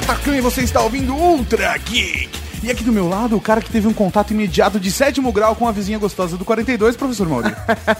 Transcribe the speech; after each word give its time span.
Tatacan 0.00 0.36
e 0.36 0.40
você 0.40 0.62
está 0.62 0.80
ouvindo 0.80 1.12
Ultra 1.12 1.76
Geek. 1.76 2.30
E 2.62 2.70
aqui 2.70 2.84
do 2.84 2.92
meu 2.92 3.08
lado, 3.08 3.36
o 3.36 3.40
cara 3.40 3.60
que 3.60 3.68
teve 3.68 3.88
um 3.88 3.92
contato 3.92 4.30
imediato 4.32 4.78
de 4.78 4.92
sétimo 4.92 5.32
grau 5.32 5.56
com 5.56 5.66
a 5.66 5.72
vizinha 5.72 5.98
gostosa 5.98 6.36
do 6.36 6.44
42, 6.44 6.96
professor 6.96 7.28
Mauri. 7.28 7.52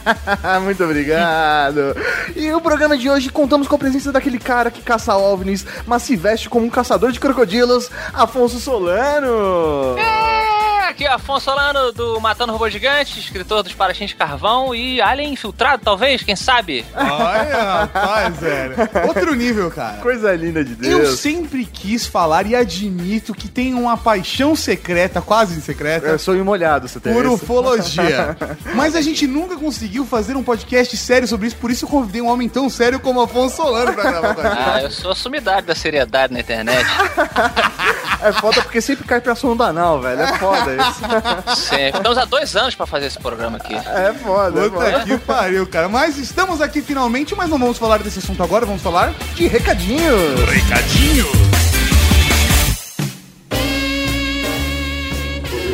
Muito 0.62 0.84
obrigado. 0.84 1.96
E 2.36 2.52
o 2.52 2.60
programa 2.60 2.96
de 2.96 3.10
hoje 3.10 3.30
contamos 3.30 3.66
com 3.66 3.74
a 3.74 3.78
presença 3.78 4.12
daquele 4.12 4.38
cara 4.38 4.70
que 4.70 4.80
caça 4.80 5.16
ovnis, 5.16 5.66
mas 5.86 6.04
se 6.04 6.14
veste 6.14 6.48
como 6.48 6.66
um 6.66 6.70
caçador 6.70 7.10
de 7.10 7.18
crocodilos, 7.18 7.90
Afonso 8.12 8.60
Solano. 8.60 9.98
É, 9.98 10.47
aqui 10.88 11.04
é 11.04 11.12
Afonso 11.12 11.44
Solano 11.44 11.92
do 11.92 12.20
Matando 12.20 12.52
Robô 12.52 12.68
Gigante, 12.68 13.18
escritor 13.20 13.62
dos 13.62 13.74
Parachins 13.74 14.10
de 14.10 14.16
Carvão 14.16 14.74
e 14.74 15.00
Alien 15.00 15.32
Infiltrado, 15.34 15.82
talvez, 15.84 16.22
quem 16.22 16.34
sabe? 16.34 16.84
Olha, 16.94 17.80
rapaz, 17.80 18.36
velho. 18.38 18.74
Outro 19.06 19.34
nível, 19.34 19.70
cara. 19.70 19.98
Coisa 19.98 20.34
linda 20.34 20.64
de 20.64 20.72
Eu 20.88 21.00
Deus. 21.00 21.18
sempre 21.20 21.64
quis 21.66 22.06
falar 22.06 22.46
e 22.46 22.54
admito 22.56 23.34
que 23.34 23.48
tenho 23.48 23.78
uma 23.78 23.96
paixão 23.96 24.56
secreta, 24.56 25.20
quase 25.20 25.60
secreta, 25.60 26.06
Eu 26.06 26.18
sou 26.18 26.34
molhado, 26.44 26.88
você 26.88 26.98
tem 27.00 27.12
por 27.12 27.24
isso? 27.24 27.34
ufologia. 27.34 28.36
Mas 28.74 28.94
a 28.96 29.00
gente 29.00 29.26
nunca 29.26 29.56
conseguiu 29.56 30.06
fazer 30.06 30.36
um 30.36 30.42
podcast 30.42 30.96
sério 30.96 31.28
sobre 31.28 31.48
isso, 31.48 31.56
por 31.56 31.70
isso 31.70 31.84
eu 31.84 31.88
convidei 31.88 32.22
um 32.22 32.28
homem 32.28 32.48
tão 32.48 32.70
sério 32.70 32.98
como 32.98 33.20
Afonso 33.20 33.56
Solano 33.56 33.92
pra 33.92 34.10
gravar 34.10 34.34
com 34.34 34.40
a 34.40 34.44
gente. 34.50 34.58
Ah, 34.68 34.82
eu 34.82 34.90
sou 34.90 35.10
a 35.10 35.14
sumidade 35.14 35.66
da 35.66 35.74
seriedade 35.74 36.32
na 36.32 36.40
internet. 36.40 36.86
É 38.20 38.32
foda 38.32 38.60
porque 38.62 38.80
sempre 38.80 39.04
cai 39.06 39.20
pra 39.20 39.36
som 39.36 39.54
banal, 39.54 40.00
velho. 40.00 40.20
É 40.20 40.38
foda 40.38 40.72
isso. 40.80 41.60
Sempre. 41.68 41.98
Estamos 41.98 42.18
há 42.18 42.24
dois 42.24 42.56
anos 42.56 42.74
pra 42.74 42.86
fazer 42.86 43.06
esse 43.06 43.18
programa 43.18 43.56
aqui. 43.58 43.74
É 43.74 44.12
foda, 44.14 44.66
é 44.66 44.68
Puta 44.68 44.84
foda. 44.84 45.04
que 45.04 45.18
pariu, 45.18 45.66
cara. 45.66 45.88
Mas 45.88 46.18
estamos 46.18 46.60
aqui 46.60 46.80
finalmente, 46.82 47.34
mas 47.34 47.48
não 47.50 47.58
vamos 47.58 47.78
falar 47.78 47.98
desse 47.98 48.18
assunto 48.18 48.42
agora, 48.42 48.66
vamos 48.66 48.82
falar 48.82 49.12
De 49.34 49.46
recadinho. 49.46 50.44
recadinho. 50.46 51.26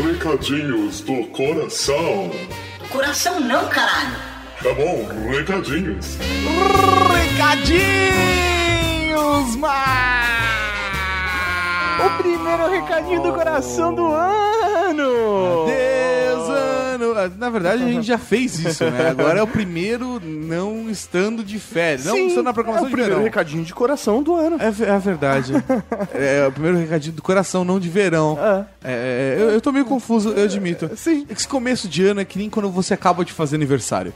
Recadinhos 0.02 1.00
do 1.00 1.24
coração. 1.28 2.30
Coração 2.90 3.40
não, 3.40 3.66
caralho. 3.68 4.16
Tá 4.62 4.72
bom, 4.74 5.06
recadinhos. 5.30 6.16
Recadinhos, 8.34 9.56
mas... 9.56 10.73
O 11.98 12.18
primeiro 12.22 12.68
recadinho 12.70 13.22
do 13.22 13.32
coração 13.32 13.94
do 13.94 14.06
ano. 14.06 15.66
Deus, 15.66 16.48
ano. 16.48 17.12
Ah, 17.16 17.30
Na 17.38 17.48
verdade, 17.50 17.82
a 17.82 17.86
gente 17.86 18.06
já 18.06 18.18
fez 18.18 18.58
isso, 18.58 18.84
né? 18.90 19.08
Agora 19.08 19.38
é 19.38 19.42
o 19.42 19.46
primeiro 19.46 20.20
não 20.24 20.90
estando 20.90 21.42
de 21.44 21.58
férias. 21.58 22.04
Não 22.04 22.14
Sim, 22.16 22.26
estando 22.28 22.44
na 22.44 22.50
é 22.50 22.52
programação 22.52 22.86
o 22.86 22.88
de 22.88 22.92
primeiro 22.92 23.14
verão. 23.16 23.24
recadinho 23.24 23.64
de 23.64 23.72
coração 23.74 24.22
do 24.22 24.34
ano. 24.34 24.56
É, 24.60 24.70
ve- 24.70 24.84
é 24.84 24.90
a 24.90 24.98
verdade. 24.98 25.52
é 26.12 26.46
o 26.48 26.52
primeiro 26.52 26.78
recadinho 26.78 27.14
do 27.14 27.22
coração, 27.22 27.64
não 27.64 27.78
de 27.80 27.88
verão. 27.88 28.38
É. 28.40 28.64
É, 28.84 29.36
é, 29.38 29.42
eu, 29.42 29.50
eu 29.50 29.60
tô 29.60 29.72
meio 29.72 29.84
confuso, 29.84 30.30
eu 30.30 30.44
admito. 30.44 30.90
Sim. 30.96 31.26
É 31.28 31.32
esse 31.32 31.46
começo 31.48 31.88
de 31.88 32.04
ano 32.04 32.20
é 32.20 32.24
que 32.24 32.38
nem 32.38 32.50
quando 32.50 32.68
você 32.70 32.92
acaba 32.94 33.24
de 33.24 33.32
fazer 33.32 33.56
aniversário. 33.56 34.12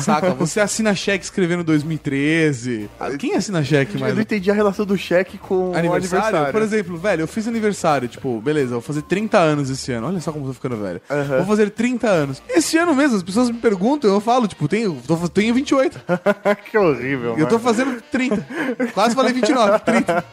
Saca? 0.00 0.34
Você 0.38 0.60
assina 0.60 0.94
cheque 0.94 1.24
escrevendo 1.24 1.62
2013. 1.64 2.88
Ah, 2.98 3.10
Quem 3.16 3.34
assina 3.34 3.62
cheque 3.64 3.94
Eu 3.94 4.00
mais? 4.00 4.14
não 4.14 4.22
entendi 4.22 4.50
a 4.50 4.54
relação 4.54 4.84
do 4.84 4.96
cheque 4.96 5.38
com 5.38 5.74
Aniversário? 5.74 5.90
o 5.90 5.96
aniversário. 5.96 6.52
Por 6.52 6.62
exemplo, 6.62 6.96
velho, 6.98 7.22
eu 7.22 7.28
fiz 7.28 7.46
aniversário, 7.48 8.08
tipo, 8.08 8.40
beleza, 8.40 8.66
eu 8.68 8.80
vou 8.80 8.80
fazer 8.80 9.02
30 9.02 9.38
anos 9.38 9.70
esse 9.70 9.92
ano. 9.92 10.06
Olha 10.08 10.20
só 10.20 10.32
como 10.32 10.44
eu 10.44 10.48
tô 10.48 10.54
ficando 10.54 10.76
velho. 10.76 11.00
Aham. 11.10 11.36
Vou 11.38 11.46
fazer 11.46 11.70
30 11.70 12.08
anos. 12.08 12.42
Esse 12.48 12.76
ano 12.78 12.94
mesmo, 12.94 13.16
as 13.16 13.22
pessoas 13.22 13.50
me 13.50 13.58
perguntam, 13.58 14.10
eu 14.10 14.20
falo, 14.20 14.46
tipo, 14.48 14.66
tenho, 14.68 15.00
tô, 15.06 15.16
tenho 15.28 15.54
28. 15.54 16.00
que 16.70 16.78
horrível, 16.78 17.36
E 17.36 17.40
eu 17.40 17.46
tô 17.46 17.54
mano. 17.58 17.64
fazendo 17.68 18.02
30. 18.10 18.46
Quase 18.92 19.14
falei 19.14 19.32
29, 19.32 19.78
30. 19.80 20.24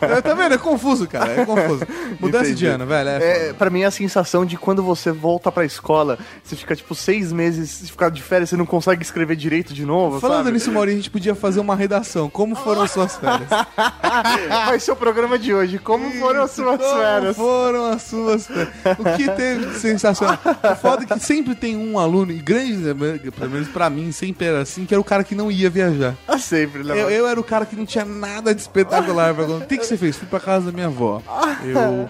É, 0.00 0.20
tá 0.20 0.34
vendo? 0.34 0.54
É 0.54 0.58
confuso, 0.58 1.06
cara. 1.08 1.32
É 1.32 1.44
confuso. 1.44 1.86
Mudança 2.20 2.44
Entendi. 2.46 2.56
de 2.60 2.66
ano, 2.66 2.86
velho. 2.86 3.08
É, 3.10 3.48
É, 3.48 3.52
pra 3.52 3.70
mim 3.70 3.82
é 3.82 3.86
a 3.86 3.90
sensação 3.90 4.44
de 4.44 4.56
quando 4.56 4.82
você 4.82 5.10
volta 5.12 5.50
pra 5.52 5.64
escola, 5.64 6.18
você 6.42 6.56
fica 6.56 6.74
tipo 6.74 6.94
seis 6.94 7.32
meses, 7.32 7.70
se 7.70 7.90
ficar 7.90 8.10
de 8.18 8.22
férias, 8.24 8.50
você 8.50 8.56
não 8.56 8.66
consegue 8.66 9.02
escrever 9.02 9.36
direito 9.36 9.72
de 9.72 9.84
novo. 9.86 10.20
Falando 10.20 10.44
sabe? 10.44 10.52
nisso, 10.52 10.70
Maurício, 10.72 10.98
a 10.98 11.02
gente 11.02 11.10
podia 11.10 11.34
fazer 11.34 11.60
uma 11.60 11.74
redação. 11.76 12.28
Como 12.28 12.54
foram 12.54 12.82
as 12.82 12.90
suas 12.90 13.16
férias? 13.16 13.48
Vai 14.66 14.78
ser 14.80 14.92
o 14.92 14.96
programa 14.96 15.38
de 15.38 15.54
hoje. 15.54 15.78
Como 15.78 16.10
foram 16.12 16.42
as 16.42 16.50
suas 16.50 16.78
Como 16.80 16.96
férias? 17.00 17.36
foram 17.36 17.86
as 17.92 18.02
suas 18.02 18.46
férias? 18.46 18.68
O 18.98 19.16
que 19.16 19.30
teve 19.32 19.66
de 19.66 19.74
sensacional? 19.78 20.38
O 20.44 20.76
foda 20.76 21.04
é 21.04 21.06
que 21.06 21.20
sempre 21.20 21.54
tem 21.54 21.76
um 21.76 21.98
aluno, 21.98 22.32
e 22.32 22.38
grande, 22.38 22.82
pelo 23.30 23.50
menos 23.50 23.68
pra 23.68 23.88
mim, 23.88 24.12
sempre 24.12 24.46
era 24.46 24.60
assim, 24.62 24.84
que 24.84 24.94
era 24.94 25.00
o 25.00 25.04
cara 25.04 25.24
que 25.24 25.34
não 25.34 25.50
ia 25.50 25.70
viajar. 25.70 26.14
Ah, 26.26 26.38
sempre, 26.38 26.82
né? 26.82 26.94
Eu, 27.00 27.10
eu 27.10 27.26
era 27.26 27.38
o 27.38 27.44
cara 27.44 27.64
que 27.64 27.76
não 27.76 27.86
tinha 27.86 28.04
nada 28.04 28.54
de 28.54 28.60
espetacular 28.60 29.34
pra. 29.34 29.44
O 29.44 29.60
que, 29.66 29.78
que 29.78 29.86
você 29.86 29.96
fez? 29.96 30.16
Fui 30.16 30.26
pra 30.28 30.40
casa 30.40 30.66
da 30.66 30.72
minha 30.72 30.86
avó. 30.88 31.22
Eu. 31.64 32.08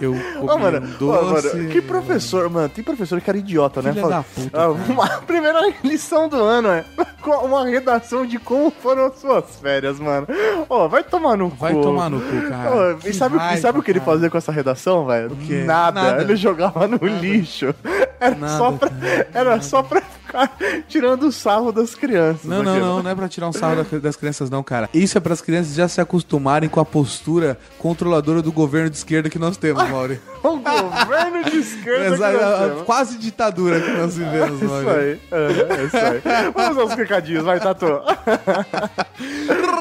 Eu 0.00 0.12
comi 0.40 0.50
Ô, 0.50 0.58
mano, 0.58 0.86
um 0.86 0.90
doce. 0.98 1.54
mano, 1.56 1.68
que 1.68 1.82
professor, 1.82 2.48
mano, 2.48 2.70
tem 2.70 2.82
professor 2.82 3.20
que 3.20 3.28
era 3.28 3.38
idiota, 3.38 3.82
né? 3.82 3.90
Filha 3.92 4.02
Fala- 4.02 4.16
da 4.16 4.22
puta, 4.22 4.62
Ah, 4.62 4.70
uma 4.70 5.08
primeira 5.32 5.60
lição 5.82 6.28
do 6.28 6.36
ano 6.42 6.68
é 6.68 6.84
uma 7.44 7.64
redação 7.66 8.26
de 8.26 8.38
como 8.38 8.70
foram 8.70 9.06
as 9.06 9.18
suas 9.18 9.56
férias, 9.60 9.98
mano. 9.98 10.26
Ó, 10.68 10.88
vai 10.88 11.02
tomar 11.02 11.36
no 11.36 11.48
Vai 11.48 11.72
cu. 11.72 11.80
tomar 11.80 12.10
no 12.10 12.20
cu, 12.20 12.48
cara. 12.48 12.96
Ô, 12.96 12.98
e 13.08 13.12
sabe, 13.14 13.36
e 13.36 13.38
raiva, 13.38 13.60
sabe 13.60 13.78
o 13.78 13.82
que 13.82 13.90
ele 13.90 14.00
cara. 14.00 14.12
fazia 14.12 14.30
com 14.30 14.38
essa 14.38 14.52
redação, 14.52 15.06
velho? 15.06 15.36
Nada. 15.64 16.02
Nada. 16.02 16.22
Ele 16.22 16.36
jogava 16.36 16.86
no 16.86 16.98
lixo. 16.98 17.74
Era 18.20 18.34
Nada, 18.36 18.58
só 18.58 18.72
pra, 18.72 18.90
cara, 18.90 19.28
era 19.34 19.60
só 19.62 19.82
pra 19.82 20.02
ficar 20.32 20.50
tirando 20.88 21.24
o 21.24 21.32
sarro 21.32 21.70
das 21.72 21.94
crianças. 21.94 22.44
Não, 22.44 22.62
não, 22.62 22.78
não, 22.78 23.02
não 23.02 23.10
é 23.10 23.14
pra 23.14 23.28
tirar 23.28 23.48
um 23.48 23.52
sarro 23.52 23.84
da- 23.84 23.98
das 23.98 24.16
crianças, 24.16 24.48
não, 24.50 24.62
cara. 24.62 24.88
Isso 24.94 25.16
é 25.18 25.20
pras 25.20 25.40
crianças 25.40 25.74
já 25.74 25.86
se 25.88 26.00
acostumarem 26.00 26.68
com 26.68 26.80
a 26.80 26.84
postura 26.84 27.58
controladora 27.78 28.40
do 28.42 28.50
governo 28.50 28.88
de 28.90 28.96
esquerda 28.96 29.28
que 29.28 29.38
nós 29.38 29.56
temos, 29.56 29.82
Mauri. 29.90 30.20
O 30.42 30.56
governo 30.58 31.44
de 31.44 31.58
esquerda 31.58 32.04
que 32.04 32.10
nós 32.10 32.22
a- 32.22 32.64
a- 32.64 32.68
temos. 32.68 32.82
quase 32.82 33.18
ditadura 33.18 33.80
que 33.80 33.90
nós 33.92 34.16
vivemos, 34.16 34.56
Isso 34.62 34.70
Mauri. 34.72 34.88
aí, 34.88 35.20
é, 35.30 35.80
é 35.80 35.84
isso 35.84 35.96
aí. 35.96 36.22
Vamos 36.54 36.78
aos 36.78 36.92
recadinhos, 36.94 37.44
vai, 37.44 37.60
Tatu. 37.60 37.86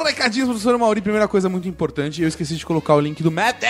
Recadinhos, 0.05 0.49
professor 0.49 0.77
Mauri. 0.77 1.01
Primeira 1.01 1.27
coisa 1.27 1.47
muito 1.47 1.67
importante, 1.67 2.21
eu 2.21 2.27
esqueci 2.27 2.55
de 2.55 2.65
colocar 2.65 2.95
o 2.95 2.99
link 2.99 3.23
do 3.23 3.31
Matt 3.31 3.63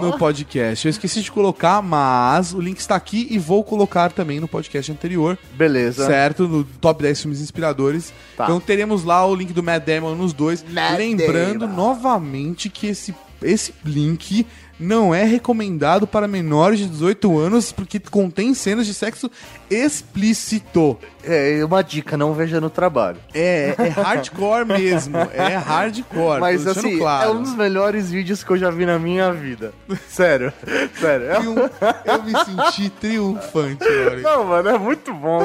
no 0.00 0.18
podcast. 0.18 0.86
Eu 0.86 0.90
esqueci 0.90 1.22
de 1.22 1.30
colocar, 1.30 1.80
mas 1.82 2.52
o 2.52 2.60
link 2.60 2.78
está 2.78 2.94
aqui 2.96 3.13
e 3.30 3.38
vou 3.38 3.62
colocar 3.64 4.12
também 4.12 4.40
no 4.40 4.48
podcast 4.48 4.90
anterior. 4.90 5.38
Beleza. 5.54 6.06
Certo? 6.06 6.48
No 6.48 6.64
top 6.64 7.02
10 7.02 7.22
filmes 7.22 7.40
inspiradores. 7.40 8.12
Tá. 8.36 8.44
Então 8.44 8.60
teremos 8.60 9.04
lá 9.04 9.26
o 9.26 9.34
link 9.34 9.52
do 9.52 9.62
Matt 9.62 9.84
Damon 9.84 10.14
nos 10.14 10.32
dois. 10.32 10.64
Matt 10.68 10.98
Lembrando 10.98 11.60
Damon. 11.66 11.74
novamente 11.74 12.68
que 12.68 12.86
esse, 12.88 13.14
esse 13.42 13.72
link 13.84 14.46
não 14.78 15.14
é 15.14 15.24
recomendado 15.24 16.06
para 16.06 16.26
menores 16.26 16.80
de 16.80 16.86
18 16.86 17.38
anos 17.38 17.72
porque 17.72 18.00
contém 18.00 18.54
cenas 18.54 18.86
de 18.86 18.94
sexo 18.94 19.30
explícito. 19.74 20.98
É, 21.26 21.64
uma 21.64 21.82
dica, 21.82 22.16
não 22.18 22.34
veja 22.34 22.60
no 22.60 22.68
trabalho. 22.68 23.16
É, 23.32 23.74
é 23.78 23.88
hardcore 23.88 24.66
mesmo. 24.66 25.16
É 25.32 25.56
hardcore. 25.56 26.38
Mas 26.40 26.66
assim, 26.66 26.98
claro. 26.98 27.30
é 27.30 27.32
um 27.32 27.42
dos 27.42 27.54
melhores 27.54 28.10
vídeos 28.10 28.44
que 28.44 28.50
eu 28.50 28.58
já 28.58 28.70
vi 28.70 28.84
na 28.84 28.98
minha 28.98 29.32
vida. 29.32 29.72
Sério. 30.08 30.52
Sério. 31.00 31.30
É- 31.30 31.36
Triun- 31.36 31.70
Eu 32.04 32.22
me 32.22 32.32
senti 32.44 32.90
triunfante. 32.90 33.84
Não, 34.22 34.44
mano, 34.44 34.68
é 34.68 34.78
muito 34.78 35.14
bom. 35.14 35.40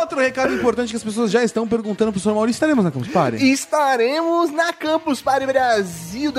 Outro 0.00 0.20
recado 0.20 0.54
importante 0.54 0.90
que 0.90 0.96
as 0.96 1.02
pessoas 1.04 1.30
já 1.30 1.42
estão 1.42 1.66
perguntando 1.66 2.12
pro 2.12 2.20
senhor 2.20 2.34
Maurício. 2.34 2.56
Estaremos 2.58 2.84
na 2.84 2.90
Campus 2.90 3.08
Party? 3.08 3.50
Estaremos 3.52 4.50
na 4.52 4.72
Campus 4.72 5.20
Party 5.22 5.46
Brasil 5.46 6.32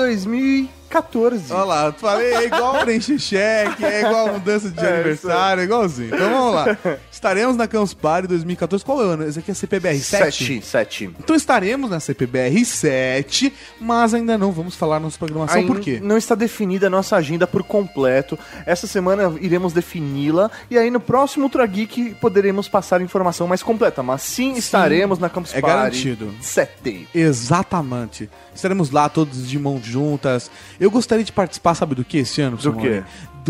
2014. 0.90 1.52
Olha 1.52 1.64
lá, 1.64 1.86
eu 1.86 1.92
falei, 1.92 2.34
é 2.34 2.44
igual 2.46 2.78
preencher 2.84 3.18
cheque, 3.18 3.84
é 3.84 4.00
igual 4.00 4.32
mudança 4.32 4.68
de 4.68 4.84
É, 4.84 4.94
aniversário, 4.94 5.60
é 5.60 5.64
igualzinho. 5.64 6.14
Então 6.14 6.30
vamos 6.30 6.54
lá. 6.54 6.76
Estaremos 7.10 7.56
na 7.56 7.68
Campus 7.68 7.94
Party 7.94 8.26
2014. 8.28 8.84
Qual 8.84 9.00
é 9.02 9.06
o 9.06 9.08
ano? 9.10 9.28
Esse 9.28 9.38
aqui 9.38 9.50
é 9.50 9.54
CPBR 9.54 9.98
7? 9.98 10.24
Sete. 10.24 10.66
Sete. 10.66 11.10
Então 11.18 11.36
estaremos 11.36 11.90
na 11.90 12.00
CPBR 12.00 12.64
7, 12.64 13.52
mas 13.80 14.14
ainda 14.14 14.36
não 14.36 14.50
vamos 14.52 14.74
falar 14.74 14.98
nossa 14.98 15.18
programação. 15.18 15.56
Ainda 15.60 15.72
Por 15.72 15.80
quê? 15.80 16.00
Não 16.02 16.16
está 16.16 16.34
definida 16.34 16.88
a 16.88 16.90
nossa 16.90 17.16
agenda 17.16 17.46
por 17.46 17.62
completo. 17.62 18.38
Essa 18.66 18.86
semana 18.86 19.32
iremos 19.40 19.72
defini-la 19.72 20.50
e 20.70 20.76
aí 20.76 20.90
no 20.90 21.00
próximo 21.00 21.44
Ultra 21.44 21.64
Geek 21.66 22.14
poderemos 22.20 22.68
passar 22.68 23.00
a 23.00 23.04
informação 23.04 23.46
mais 23.46 23.62
completa. 23.62 24.02
Mas 24.02 24.22
sim, 24.22 24.54
estaremos 24.54 25.18
na 25.18 25.28
Campus 25.28 25.54
é 25.54 25.60
Party. 25.60 25.76
garantido. 25.76 26.34
7. 26.40 27.08
Exatamente. 27.14 28.28
Estaremos 28.60 28.90
lá 28.90 29.08
todos 29.08 29.48
de 29.48 29.58
mãos 29.58 29.84
juntas. 29.84 30.50
Eu 30.78 30.90
gostaria 30.90 31.24
de 31.24 31.32
participar, 31.32 31.74
sabe 31.74 31.94
do 31.94 32.04
que 32.04 32.18
esse 32.18 32.42
ano? 32.42 32.58
professor 32.58 32.76
quê? 32.76 33.02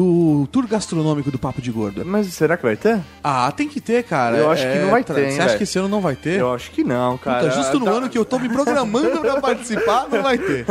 Do 0.05 0.47
tour 0.51 0.67
gastronômico 0.67 1.31
do 1.31 1.39
Papo 1.39 1.61
de 1.61 1.71
Gordo. 1.71 2.07
Mas 2.07 2.29
será 2.29 2.57
que 2.57 2.63
vai 2.63 2.75
ter? 2.75 3.01
Ah, 3.23 3.53
tem 3.55 3.69
que 3.69 3.83
ter, 3.83 4.03
cara. 4.03 4.35
Eu 4.39 4.51
acho 4.51 4.63
que 4.67 4.79
não 4.79 4.91
vai 4.91 5.05
tra- 5.05 5.15
ter, 5.15 5.25
hein, 5.27 5.31
Você 5.33 5.37
acha 5.41 5.47
velho? 5.49 5.59
que 5.59 5.65
esse 5.65 5.79
ano 5.79 5.89
não 5.89 6.01
vai 6.01 6.17
ter? 6.17 6.41
Eu 6.41 6.55
acho 6.55 6.71
que 6.71 6.83
não, 6.83 7.19
cara. 7.19 7.45
Puta, 7.45 7.55
justo 7.55 7.79
no 7.79 7.85
Tá- 7.85 7.91
ano 7.91 8.09
que 8.09 8.17
eu 8.17 8.25
tô 8.25 8.39
me 8.39 8.49
programando 8.49 9.21
pra 9.21 9.39
participar, 9.43 10.07
não 10.11 10.23
vai 10.23 10.39
ter. 10.39 10.65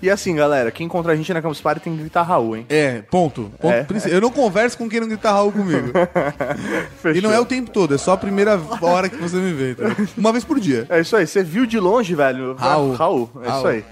E 0.00 0.08
assim, 0.08 0.34
galera, 0.34 0.70
quem 0.70 0.86
encontra 0.86 1.12
a 1.12 1.16
gente 1.16 1.30
na 1.34 1.42
Campus 1.42 1.60
Party 1.60 1.82
tem 1.82 1.92
que 1.94 2.00
gritar 2.00 2.22
Raul, 2.22 2.56
hein? 2.56 2.64
É, 2.70 3.02
ponto. 3.02 3.52
ponto 3.60 3.74
É. 3.74 3.86
Eu 4.06 4.22
não 4.22 4.30
converso 4.30 4.78
com 4.78 4.88
quem 4.88 5.00
não 5.00 5.08
grita 5.08 5.30
Raul 5.30 5.52
comigo. 5.52 5.92
E 7.14 7.20
não 7.20 7.30
é 7.30 7.38
o 7.38 7.44
tempo 7.44 7.70
todo, 7.70 7.94
é 7.94 7.98
só 7.98 8.12
a 8.12 8.16
primeira 8.16 8.58
hora 8.80 9.08
que 9.08 9.16
você 9.16 9.36
me 9.36 9.52
vê. 9.52 9.72
entendeu? 9.72 10.08
Uma 10.16 10.32
vez 10.32 10.44
por 10.44 10.58
dia. 10.58 10.86
É 10.88 11.00
isso 11.00 11.14
aí, 11.14 11.26
você 11.26 11.42
viu 11.42 11.66
de 11.66 11.78
longe, 11.78 12.14
velho? 12.14 12.54
Raul. 12.54 12.94
Raul, 12.94 13.30
é 13.44 13.48
Raul. 13.48 13.58
isso 13.58 13.66
aí. 13.68 13.84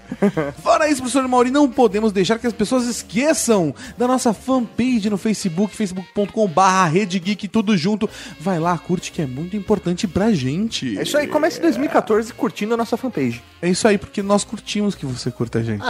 Fora 0.63 0.87
isso, 0.89 1.01
professor 1.01 1.27
Mauri, 1.27 1.51
não 1.51 1.69
podemos 1.69 2.11
deixar 2.11 2.39
que 2.39 2.47
as 2.47 2.53
pessoas 2.53 2.87
esqueçam 2.87 3.75
da 3.97 4.07
nossa 4.07 4.33
fanpage 4.33 4.70
no 5.09 5.17
Facebook, 5.17 5.75
facebook.com.br 5.75 6.61
Rede 6.91 7.19
Geek, 7.19 7.47
tudo 7.47 7.77
junto. 7.77 8.09
Vai 8.39 8.59
lá, 8.59 8.77
curte, 8.77 9.11
que 9.11 9.21
é 9.21 9.25
muito 9.25 9.55
importante 9.55 10.07
pra 10.07 10.31
gente. 10.31 10.97
É 10.97 11.03
isso 11.03 11.17
aí, 11.17 11.27
comece 11.27 11.59
2014 11.61 12.33
curtindo 12.33 12.73
a 12.73 12.77
nossa 12.77 12.97
fanpage. 12.97 13.41
É 13.61 13.69
isso 13.69 13.87
aí, 13.87 13.97
porque 13.97 14.21
nós 14.21 14.43
curtimos 14.43 14.95
que 14.95 15.05
você 15.05 15.29
curta 15.29 15.59
a 15.59 15.63
gente. 15.63 15.83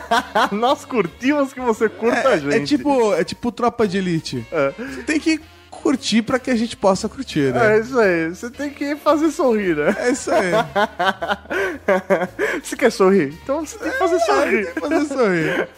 Nós 0.52 0.84
curtimos 0.84 1.52
que 1.52 1.60
você 1.60 1.88
curta 1.88 2.28
a 2.28 2.38
gente. 2.38 2.54
É 2.54 2.60
tipo, 2.60 3.14
é 3.14 3.24
tipo 3.24 3.50
tropa 3.50 3.86
de 3.86 3.98
elite. 3.98 4.46
É. 4.52 4.72
Você 4.78 5.02
tem 5.02 5.18
que 5.18 5.40
curtir 5.82 6.22
pra 6.22 6.38
que 6.38 6.50
a 6.50 6.56
gente 6.56 6.76
possa 6.76 7.08
curtir, 7.08 7.52
né? 7.52 7.76
É 7.76 7.80
isso 7.80 7.98
aí, 7.98 8.28
você 8.28 8.50
tem 8.50 8.70
que 8.70 8.96
fazer 8.96 9.30
sorrir, 9.30 9.76
né? 9.76 9.94
É 9.98 10.10
isso 10.10 10.30
aí. 10.30 10.52
Você 12.62 12.76
quer 12.76 12.90
sorrir? 12.90 13.32
Então 13.42 13.64
você 13.64 13.78
tem 13.78 13.90
que 13.90 13.98
fazer 13.98 14.18
sorrir. 14.20 14.72
fazer 14.74 15.04
sorrir. 15.06 15.68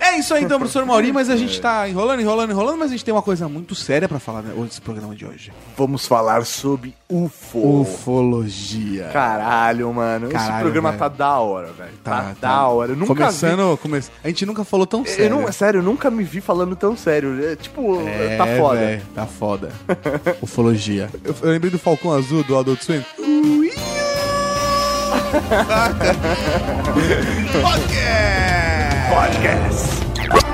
É 0.00 0.18
isso 0.18 0.34
aí 0.34 0.44
então, 0.44 0.58
professor 0.58 0.84
Mauri, 0.86 1.12
mas 1.12 1.28
a 1.28 1.36
gente 1.36 1.60
tá 1.60 1.88
enrolando, 1.88 2.20
enrolando, 2.20 2.50
enrolando, 2.50 2.78
mas 2.78 2.88
a 2.88 2.92
gente 2.92 3.04
tem 3.04 3.12
uma 3.12 3.22
coisa 3.22 3.48
muito 3.48 3.74
séria 3.74 4.08
pra 4.08 4.18
falar 4.18 4.42
né, 4.42 4.52
nesse 4.56 4.80
programa 4.80 5.14
de 5.14 5.26
hoje. 5.26 5.52
Vamos 5.76 6.06
falar 6.06 6.44
sobre 6.44 6.94
UFO. 7.08 7.80
Ufologia. 7.80 9.10
Caralho, 9.12 9.92
mano. 9.92 10.26
Esse 10.26 10.34
Caralho, 10.34 10.60
programa 10.62 10.90
velho. 10.90 10.98
tá 10.98 11.08
da 11.08 11.38
hora, 11.38 11.72
velho. 11.72 11.90
Tá, 12.02 12.34
da 12.40 12.66
hora. 12.68 12.92
Eu 12.92 12.96
nunca 12.96 13.14
Começando, 13.14 13.76
come... 13.78 14.00
a 14.22 14.28
gente 14.28 14.46
nunca 14.46 14.64
falou 14.64 14.86
tão 14.86 15.02
vi... 15.02 15.10
sério. 15.10 15.24
Eu 15.24 15.30
não, 15.40 15.52
sério, 15.52 15.78
eu 15.78 15.82
nunca 15.82 16.10
me 16.10 16.24
vi 16.24 16.40
falando 16.40 16.74
tão 16.76 16.96
sério. 16.96 17.44
É, 17.44 17.56
tipo, 17.56 18.00
É, 18.06 18.36
tá 18.36 18.43
foda. 18.46 18.78
véi, 18.78 19.02
tá 19.14 19.26
foda. 19.26 19.72
Ufologia. 20.42 21.10
Eu, 21.24 21.34
eu 21.42 21.50
lembrei 21.50 21.70
do 21.70 21.78
Falcão 21.78 22.12
Azul 22.12 22.42
do 22.44 22.56
Adult 22.56 22.82
Swim. 22.82 23.04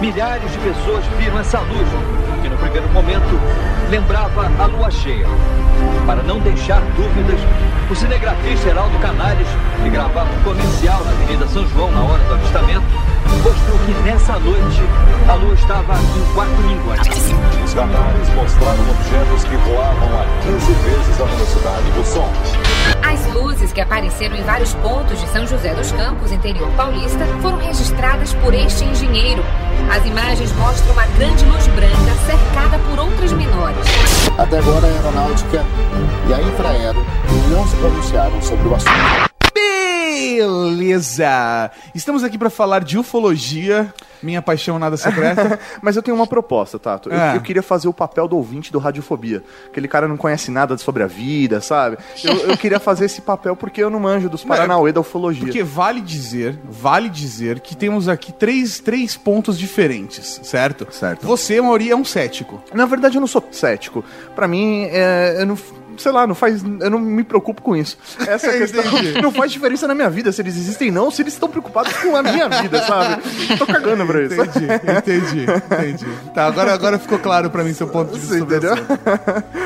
Milhares 0.00 0.50
de 0.52 0.58
pessoas 0.58 1.04
viram 1.19 1.38
essa 1.38 1.60
luz, 1.60 1.88
primeiro 2.61 2.89
momento 2.91 3.41
lembrava 3.91 4.51
a 4.59 4.67
lua 4.67 4.91
cheia. 4.91 5.27
Para 6.07 6.23
não 6.23 6.39
deixar 6.41 6.81
dúvidas, 6.97 7.41
o 7.91 7.95
cinegrafista 7.95 8.69
Heraldo 8.69 8.99
Canales, 8.99 9.49
que 9.83 9.91
gravava 9.91 10.31
um 10.31 10.43
comercial 10.43 11.03
na 11.05 11.11
Avenida 11.11 11.47
São 11.49 11.67
João 11.69 11.91
na 11.91 12.03
hora 12.03 12.23
do 12.25 12.35
avistamento, 12.35 12.85
mostrou 13.43 13.79
que 13.87 13.93
nessa 14.05 14.39
noite 14.39 14.83
a 15.29 15.35
lua 15.35 15.55
estava 15.55 15.95
em 15.95 16.35
quatro 16.35 16.62
línguas. 16.69 17.01
Os 17.65 17.73
radares 17.73 18.29
mostraram 18.35 18.91
objetos 18.91 19.45
que 19.45 19.57
voavam 19.57 20.09
a 20.21 20.25
15 20.43 20.73
vezes 20.73 21.21
a 21.21 21.25
velocidade 21.25 21.91
do 21.93 22.05
som. 22.05 22.29
As 23.03 23.35
luzes 23.35 23.73
que 23.73 23.81
apareceram 23.81 24.37
em 24.37 24.43
vários 24.43 24.75
pontos 24.75 25.19
de 25.21 25.27
São 25.29 25.47
José 25.47 25.75
dos 25.75 25.93
Campos, 25.93 26.33
interior 26.33 26.69
paulista, 26.77 27.25
foram 27.41 27.59
registradas 27.59 28.35
por 28.35 28.53
este 28.53 28.85
engenheiro. 28.85 29.45
As 29.91 30.05
imagens 30.05 30.53
mostram 30.53 30.93
uma 30.93 31.07
grande 31.07 31.45
luz 31.45 31.67
branca 31.69 32.15
cercada 32.27 32.50
por 32.79 32.99
outras 32.99 33.32
menores. 33.32 33.87
Até 34.38 34.58
agora 34.58 34.87
a 34.87 34.91
aeronáutica 34.91 35.64
e 36.29 36.35
a 36.35 36.41
infraero 36.41 37.05
não 37.50 37.67
se 37.67 37.76
pronunciaram 37.76 38.43
sobre 38.43 38.69
o 38.69 38.75
assunto. 38.75 39.39
Beleza! 40.41 41.71
Estamos 41.95 42.23
aqui 42.25 42.37
pra 42.39 42.51
falar 42.51 42.83
de 42.85 42.99
ufologia, 42.99 43.93
minha 44.23 44.41
paixão 44.43 44.79
nada 44.79 44.97
secreta. 44.97 45.59
Mas 45.83 45.97
eu 45.97 46.03
tenho 46.03 46.17
uma 46.17 46.27
proposta, 46.27 46.79
Tato. 46.79 47.09
Eu, 47.11 47.19
Ah. 47.21 47.35
eu 47.35 47.41
queria 47.41 47.62
fazer 47.62 47.89
o 47.89 47.93
papel 47.93 48.27
do 48.29 48.37
ouvinte 48.37 48.73
do 48.73 48.79
Radiofobia. 48.79 49.43
Aquele 49.69 49.89
cara 49.89 50.07
não 50.09 50.17
conhece 50.17 50.51
nada 50.51 50.77
sobre 50.79 51.03
a 51.03 51.07
vida, 51.07 51.61
sabe? 51.61 51.99
Eu, 52.25 52.51
eu 52.51 52.57
queria 52.57 52.79
fazer 52.81 53.05
esse 53.07 53.21
papel 53.21 53.55
porque 53.57 53.83
eu 53.83 53.91
não 53.91 54.01
manjo 54.01 54.29
dos 54.29 54.45
Paranauê 54.45 54.93
da 54.93 55.01
ufologia. 55.01 55.45
Porque 55.45 55.62
vale 55.62 56.01
dizer, 56.01 56.59
vale 56.69 57.09
dizer 57.09 57.61
que 57.61 57.77
temos 57.77 58.09
aqui 58.09 58.33
três, 58.33 58.79
três 58.81 59.17
pontos 59.17 59.59
diferentes, 59.59 60.41
certo? 60.43 60.87
Certo. 60.91 61.27
Você, 61.27 61.61
Mauri, 61.61 61.91
é 61.91 61.97
um 61.97 62.05
cético. 62.05 62.62
Na 62.75 62.87
verdade, 62.87 63.17
eu 63.17 63.21
não 63.21 63.29
sou 63.29 63.47
cético. 63.51 64.05
Pra 64.35 64.47
mim, 64.49 64.85
é, 64.91 65.37
eu 65.41 65.47
não. 65.47 65.59
Sei 65.98 66.12
lá, 66.12 66.26
não 66.26 66.34
faz. 66.34 66.62
Eu 66.62 66.90
não 66.90 66.98
me 66.98 67.22
preocupo 67.25 67.62
com 67.62 67.76
isso. 67.76 67.96
Essa 68.26 68.48
é 68.48 68.54
a 68.56 68.58
questão. 68.58 68.82
Não 69.22 69.32
faz 69.32 69.52
diferença 69.52 69.87
na 69.87 69.94
minha 69.94 70.10
vida 70.10 70.32
se 70.32 70.40
eles 70.42 70.56
existem 70.56 70.90
não, 70.90 71.10
se 71.10 71.22
eles 71.22 71.34
estão 71.34 71.48
preocupados 71.48 71.92
com 71.94 72.16
a 72.16 72.22
minha 72.22 72.48
vida, 72.48 72.82
sabe? 72.82 73.22
Tô 73.58 73.66
cagando 73.66 74.06
pra 74.06 74.22
isso. 74.22 74.34
Entendi, 74.34 74.66
entendi, 74.98 75.46
entendi. 75.46 76.06
Tá, 76.34 76.46
agora, 76.46 76.72
agora 76.72 76.98
ficou 76.98 77.19
claro 77.19 77.50
pra 77.50 77.62
mim 77.64 77.72
seu 77.72 77.88
ponto 77.88 78.12
de 78.12 78.19
vista. 78.19 78.34
Você 78.37 78.40
entendeu? 78.40 78.75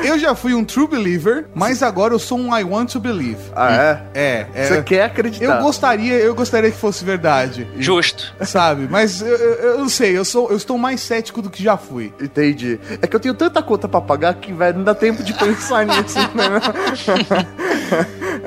Eu 0.03 0.19
já 0.19 0.35
fui 0.35 0.53
um 0.53 0.63
true 0.63 0.87
believer, 0.87 1.45
mas 1.53 1.81
agora 1.83 2.13
eu 2.13 2.19
sou 2.19 2.37
um 2.37 2.55
I 2.57 2.63
want 2.63 2.91
to 2.91 2.99
believe. 2.99 3.39
Ah, 3.55 3.73
é? 3.73 4.01
É, 4.13 4.45
é. 4.53 4.67
Você 4.67 4.81
quer 4.83 5.03
acreditar? 5.03 5.45
Eu 5.45 5.61
gostaria, 5.63 6.13
eu 6.15 6.33
gostaria 6.35 6.71
que 6.71 6.77
fosse 6.77 7.03
verdade. 7.05 7.67
Justo. 7.77 8.33
Sabe? 8.41 8.87
Mas 8.89 9.21
eu, 9.21 9.27
eu, 9.27 9.53
eu 9.71 9.77
não 9.79 9.89
sei, 9.89 10.17
eu 10.17 10.25
sou, 10.25 10.49
eu 10.49 10.57
estou 10.57 10.77
mais 10.77 11.01
cético 11.01 11.41
do 11.41 11.49
que 11.49 11.63
já 11.63 11.77
fui. 11.77 12.13
Entendi. 12.21 12.79
É 13.01 13.07
que 13.07 13.15
eu 13.15 13.19
tenho 13.19 13.33
tanta 13.33 13.61
conta 13.61 13.87
pra 13.87 14.01
pagar 14.01 14.33
que, 14.35 14.51
velho, 14.53 14.77
não 14.77 14.83
dá 14.83 14.95
tempo 14.95 15.23
de 15.23 15.33
pensar 15.33 15.85
nisso? 15.87 16.17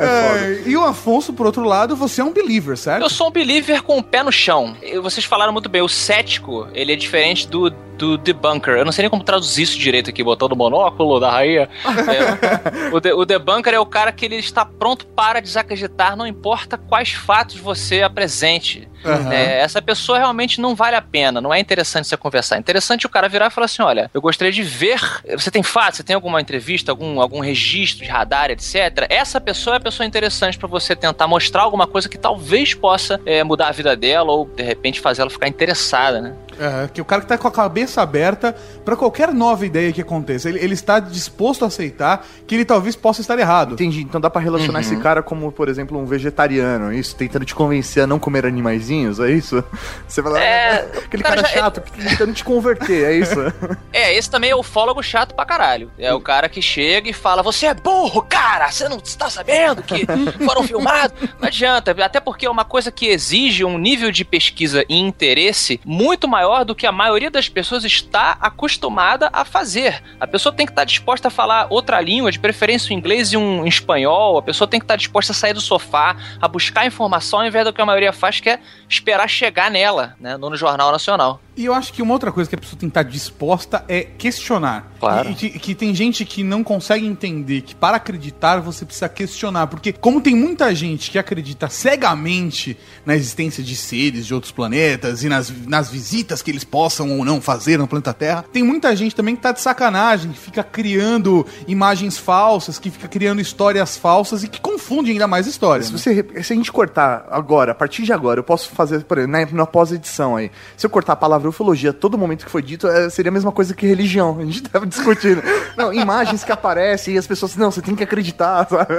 É, 0.01 0.63
e 0.65 0.77
o 0.77 0.85
Afonso, 0.85 1.33
por 1.33 1.45
outro 1.45 1.65
lado, 1.65 1.97
você 1.97 2.21
é 2.21 2.25
um 2.25 2.33
believer, 2.33 2.77
certo? 2.77 3.03
Eu 3.03 3.11
sou 3.11 3.29
um 3.29 3.31
believer 3.33 3.83
com 3.83 3.99
o 3.99 4.03
pé 4.03 4.23
no 4.23 4.31
chão. 4.31 4.77
Vocês 5.03 5.27
falaram 5.27 5.53
muito 5.53 5.69
bem, 5.69 5.83
o 5.83 5.89
cético, 5.89 6.69
ele 6.73 6.93
é 6.93 6.97
diferente 6.97 7.49
do, 7.49 7.75
do 7.99 8.17
debunker. 8.17 8.75
Eu 8.75 8.85
não 8.85 8.93
sei 8.93 9.03
nem 9.03 9.11
como 9.11 9.23
traduzir 9.25 9.63
isso 9.63 9.79
direito 9.79 10.09
aqui, 10.09 10.23
botando 10.23 10.53
o 10.53 10.57
monóculo 10.57 11.19
da 11.21 11.31
rainha. 11.31 11.69
É, 11.85 12.95
o, 12.95 13.01
de- 13.01 13.13
o 13.13 13.25
debunker 13.25 13.75
é 13.75 13.81
o 13.81 13.85
cara 13.87 14.13
que 14.13 14.25
ele 14.25 14.37
está 14.37 14.65
pronto 14.65 15.05
para 15.07 15.41
desacreditar, 15.41 16.17
não 16.17 16.27
importa 16.27 16.79
quais 16.79 17.11
fatos 17.13 17.57
você 17.57 18.03
apresente. 18.03 18.89
Aham. 19.05 19.33
É, 19.33 19.61
essa 19.61 19.81
pessoa 19.81 20.19
realmente 20.19 20.61
não 20.61 20.75
vale 20.75 20.97
a 20.97 21.03
pena, 21.03 21.41
não 21.41 21.55
é 21.55 21.61
interessante 21.61 22.09
você 22.09 22.17
conversar. 22.17 22.57
É 22.57 22.59
interessante 22.59 23.07
o 23.07 23.09
cara 23.09 23.29
virar 23.29 23.47
e 23.47 23.51
falar 23.51 23.67
assim: 23.67 23.83
olha, 23.83 24.11
eu 24.13 24.21
gostaria 24.21 24.53
de 24.53 24.63
ver. 24.63 25.01
Você 25.37 25.51
tem 25.51 25.63
fatos, 25.63 25.99
você 25.99 26.03
tem 26.03 26.15
alguma 26.15 26.41
entrevista, 26.41 26.91
algum, 26.91 27.21
algum 27.21 27.41
registro 27.41 28.05
de 28.05 28.11
radar, 28.11 28.51
etc. 28.51 29.07
Essa 29.09 29.41
pessoa 29.41 29.77
é 29.77 29.79
a 29.79 29.81
pessoa 29.81 30.05
interessante 30.07 30.59
pra 30.59 30.67
você 30.69 30.97
tentar 30.97 31.27
mostrar 31.29 31.63
alguma 31.63 31.87
coisa 31.87 32.09
que 32.09 32.19
talvez 32.19 32.75
possa 32.75 33.21
é, 33.25 33.45
mudar 33.45 33.69
a 33.69 33.73
vida 33.73 33.97
dela 33.97 34.33
ou 34.33 34.45
de 34.47 34.63
repente 34.63 35.01
fazer 35.01 35.23
ela 35.23 35.31
ficar 35.31 35.47
interessada, 35.49 36.21
né? 36.21 36.35
É, 36.59 36.89
que 36.89 37.01
o 37.01 37.05
cara 37.05 37.23
que 37.23 37.29
tá 37.29 37.39
com 37.39 37.49
a 37.49 37.51
cabeça 37.53 38.03
aberta 38.03 38.55
pra 38.85 38.97
qualquer 38.97 39.33
nova 39.33 39.65
ideia 39.65 39.93
que 39.93 40.01
aconteça. 40.01 40.49
Ele, 40.49 40.59
ele 40.59 40.75
está 40.75 40.99
disposto 41.01 41.65
a 41.65 41.69
aceitar 41.69 42.27
que 42.47 42.55
ele 42.55 42.65
talvez 42.65 42.97
possa 42.97 43.21
estar 43.21 43.39
errado. 43.39 43.75
Entendi. 43.75 44.03
Então 44.03 44.21
dá 44.21 44.29
pra 44.31 44.41
relacionar 44.41 44.81
esse 44.81 44.97
cara 44.97 45.23
como, 45.23 45.51
por 45.53 45.69
exemplo, 45.69 45.99
um 45.99 46.05
vegetariano, 46.05 46.93
isso? 46.93 47.15
Tentando 47.17 47.45
te 47.45 47.55
convencer 47.55 48.03
a 48.03 48.07
não 48.07 48.19
comer 48.19 48.45
animaizinhos, 48.47 49.21
é 49.21 49.31
isso? 49.31 49.63
Você 50.07 50.23
fala, 50.23 50.41
É, 50.41 50.81
"Ah, 50.95 50.99
aquele 51.05 51.23
cara 51.23 51.37
cara, 51.43 51.49
já- 51.49 51.61
chato, 51.61 51.81
tentando 51.97 52.33
te 52.33 52.45
converter, 52.45 53.05
é 53.05 53.15
isso? 53.17 53.35
É, 53.93 54.15
esse 54.17 54.31
também 54.31 54.51
é 54.51 54.57
o 54.57 54.63
fólogo 54.63 55.03
chato 55.03 55.35
pra 55.35 55.45
caralho. 55.45 55.91
É 55.99 56.13
o 56.13 56.21
cara 56.21 56.49
que 56.49 56.61
chega 56.63 57.09
e 57.09 57.13
fala: 57.13 57.43
Você 57.43 57.67
é 57.67 57.75
burro, 57.75 58.23
cara! 58.23 58.71
Você 58.71 58.89
não 58.89 58.99
está 58.99 59.29
sabendo 59.31 59.83
que 59.83 60.05
foram 60.45 60.63
filmados? 60.63 61.17
Não 61.41 61.49
adianta, 61.49 61.95
até 62.05 62.21
porque 62.21 62.47
é 62.47 62.51
uma 62.51 62.65
coisa 62.65 62.91
que 62.93 63.07
exige 63.07 63.65
um 63.65 63.79
nível 63.79 64.11
de 64.11 64.25
pesquisa 64.25 64.85
e 64.89 64.97
interesse 64.99 65.81
muito 65.85 66.27
maior 66.29 66.48
do 66.65 66.75
que 66.75 66.87
a 66.87 66.93
maioria 66.93 67.31
das 67.31 67.49
pessoas 67.49 67.85
está 67.85 68.37
acostumada 68.41 69.29
a 69.33 69.45
fazer. 69.45 70.03
A 70.21 70.27
pessoa 70.27 70.53
tem 70.53 70.67
que 70.67 70.73
estar 70.73 70.85
disposta 70.85 71.29
a 71.29 71.31
falar 71.31 71.67
outra 71.71 72.01
língua, 72.01 72.33
de 72.33 72.39
preferência 72.39 72.91
o 72.91 72.99
inglês 72.99 73.33
e 73.33 73.37
um 73.37 73.67
espanhol. 73.67 74.39
A 74.39 74.43
pessoa 74.43 74.67
tem 74.67 74.81
que 74.81 74.85
estar 74.85 74.97
disposta 74.97 75.33
a 75.33 75.35
sair 75.35 75.53
do 75.53 75.61
sofá, 75.61 76.17
a 76.41 76.49
buscar 76.49 76.87
informação, 76.87 77.41
ao 77.41 77.47
invés 77.47 77.65
do 77.65 77.73
que 77.73 77.81
a 77.81 77.87
maioria 77.87 78.13
faz, 78.13 78.41
que 78.41 78.51
é 78.51 78.61
esperar 78.89 79.29
chegar 79.29 79.71
nela, 79.71 80.17
né, 80.19 80.37
no 80.37 80.57
Jornal 80.57 80.91
Nacional. 80.91 81.41
E 81.59 81.65
eu 81.65 81.75
acho 81.75 81.93
que 81.93 82.01
uma 82.01 82.13
outra 82.13 82.31
coisa 82.31 82.49
que 82.49 82.55
a 82.55 82.59
pessoa 82.59 82.79
tem 82.79 82.89
que 82.89 82.93
estar 82.93 83.03
disposta 83.03 83.85
é 83.89 84.05
questionar. 84.05 84.93
Claro. 85.01 85.31
E, 85.31 85.33
e 85.33 85.35
que, 85.35 85.59
que 85.59 85.75
tem 85.75 85.93
gente 85.93 86.25
que 86.25 86.45
não 86.45 86.63
consegue 86.63 87.05
entender 87.05 87.63
que 87.63 87.75
para 87.75 87.97
acreditar 87.97 88.61
você 88.61 88.85
precisa 88.85 89.09
questionar. 89.09 89.67
Porque, 89.67 89.93
como 89.93 90.21
tem 90.21 90.37
muita 90.37 90.73
gente 90.73 91.11
que 91.11 91.19
acredita 91.19 91.69
cegamente 91.69 92.79
na 93.05 93.17
existência 93.17 93.61
de 93.61 93.75
seres 93.75 94.25
de 94.25 94.33
outros 94.33 94.53
planetas 94.53 95.25
e 95.25 95.29
nas, 95.29 95.53
nas 95.67 95.91
visitas 95.91 96.43
que 96.43 96.49
eles 96.53 96.63
possam 96.63 97.19
ou 97.19 97.25
não 97.25 97.41
fazer 97.41 97.77
no 97.77 97.89
planeta 97.89 98.15
Terra, 98.15 98.45
tem 98.53 98.63
muita 98.63 98.95
gente 98.95 99.17
também 99.17 99.35
que 99.35 99.43
tá 99.43 99.51
de 99.51 99.61
sacanagem, 99.61 100.31
que 100.31 100.39
fica 100.39 100.63
criando 100.63 101.45
imagens 101.67 102.17
falsas, 102.17 102.79
que 102.79 102.89
fica 102.89 103.09
criando 103.09 103.41
histórias 103.41 103.97
falsas 103.97 104.45
e 104.45 104.49
que 104.49 104.61
confunde 104.61 105.11
ainda 105.11 105.27
mais 105.27 105.49
histórias. 105.49 105.87
Se, 105.87 105.93
né? 105.93 105.99
você, 105.99 106.43
se 106.45 106.53
a 106.53 106.57
gente 106.57 106.71
cortar 106.71 107.27
agora, 107.33 107.73
a 107.73 107.75
partir 107.75 108.05
de 108.05 108.13
agora, 108.13 108.39
eu 108.39 108.45
posso 108.45 108.69
fazer, 108.71 109.03
por 109.03 109.19
exemplo, 109.19 109.37
na, 109.37 109.45
na 109.45 109.67
pós-edição 109.67 110.37
aí, 110.37 110.53
se 110.77 110.87
eu 110.87 110.91
cortar 110.91 111.15
a 111.15 111.17
palavra 111.17 111.48
palavra 111.49 111.51
ufologia 111.51 111.93
todo 111.93 112.19
momento 112.19 112.45
que 112.45 112.51
foi 112.51 112.63
dito 112.63 112.87
é, 112.87 113.11
seria 113.11 113.31
a 113.31 113.33
mesma 113.33 113.51
coisa 113.51 113.75
que 113.75 113.87
religião. 113.87 114.39
A 114.39 114.45
gente 114.45 114.63
tava 114.63 114.87
discutindo. 114.87 115.43
Não, 115.77 115.93
imagens 115.93 116.45
que 116.45 116.53
aparecem 116.53 117.15
e 117.15 117.19
as 117.19 117.27
pessoas, 117.27 117.57
não, 117.57 117.71
você 117.71 117.83
tem 117.83 117.97
que 117.97 118.03
acreditar, 118.03 118.69
sabe? 118.69 118.95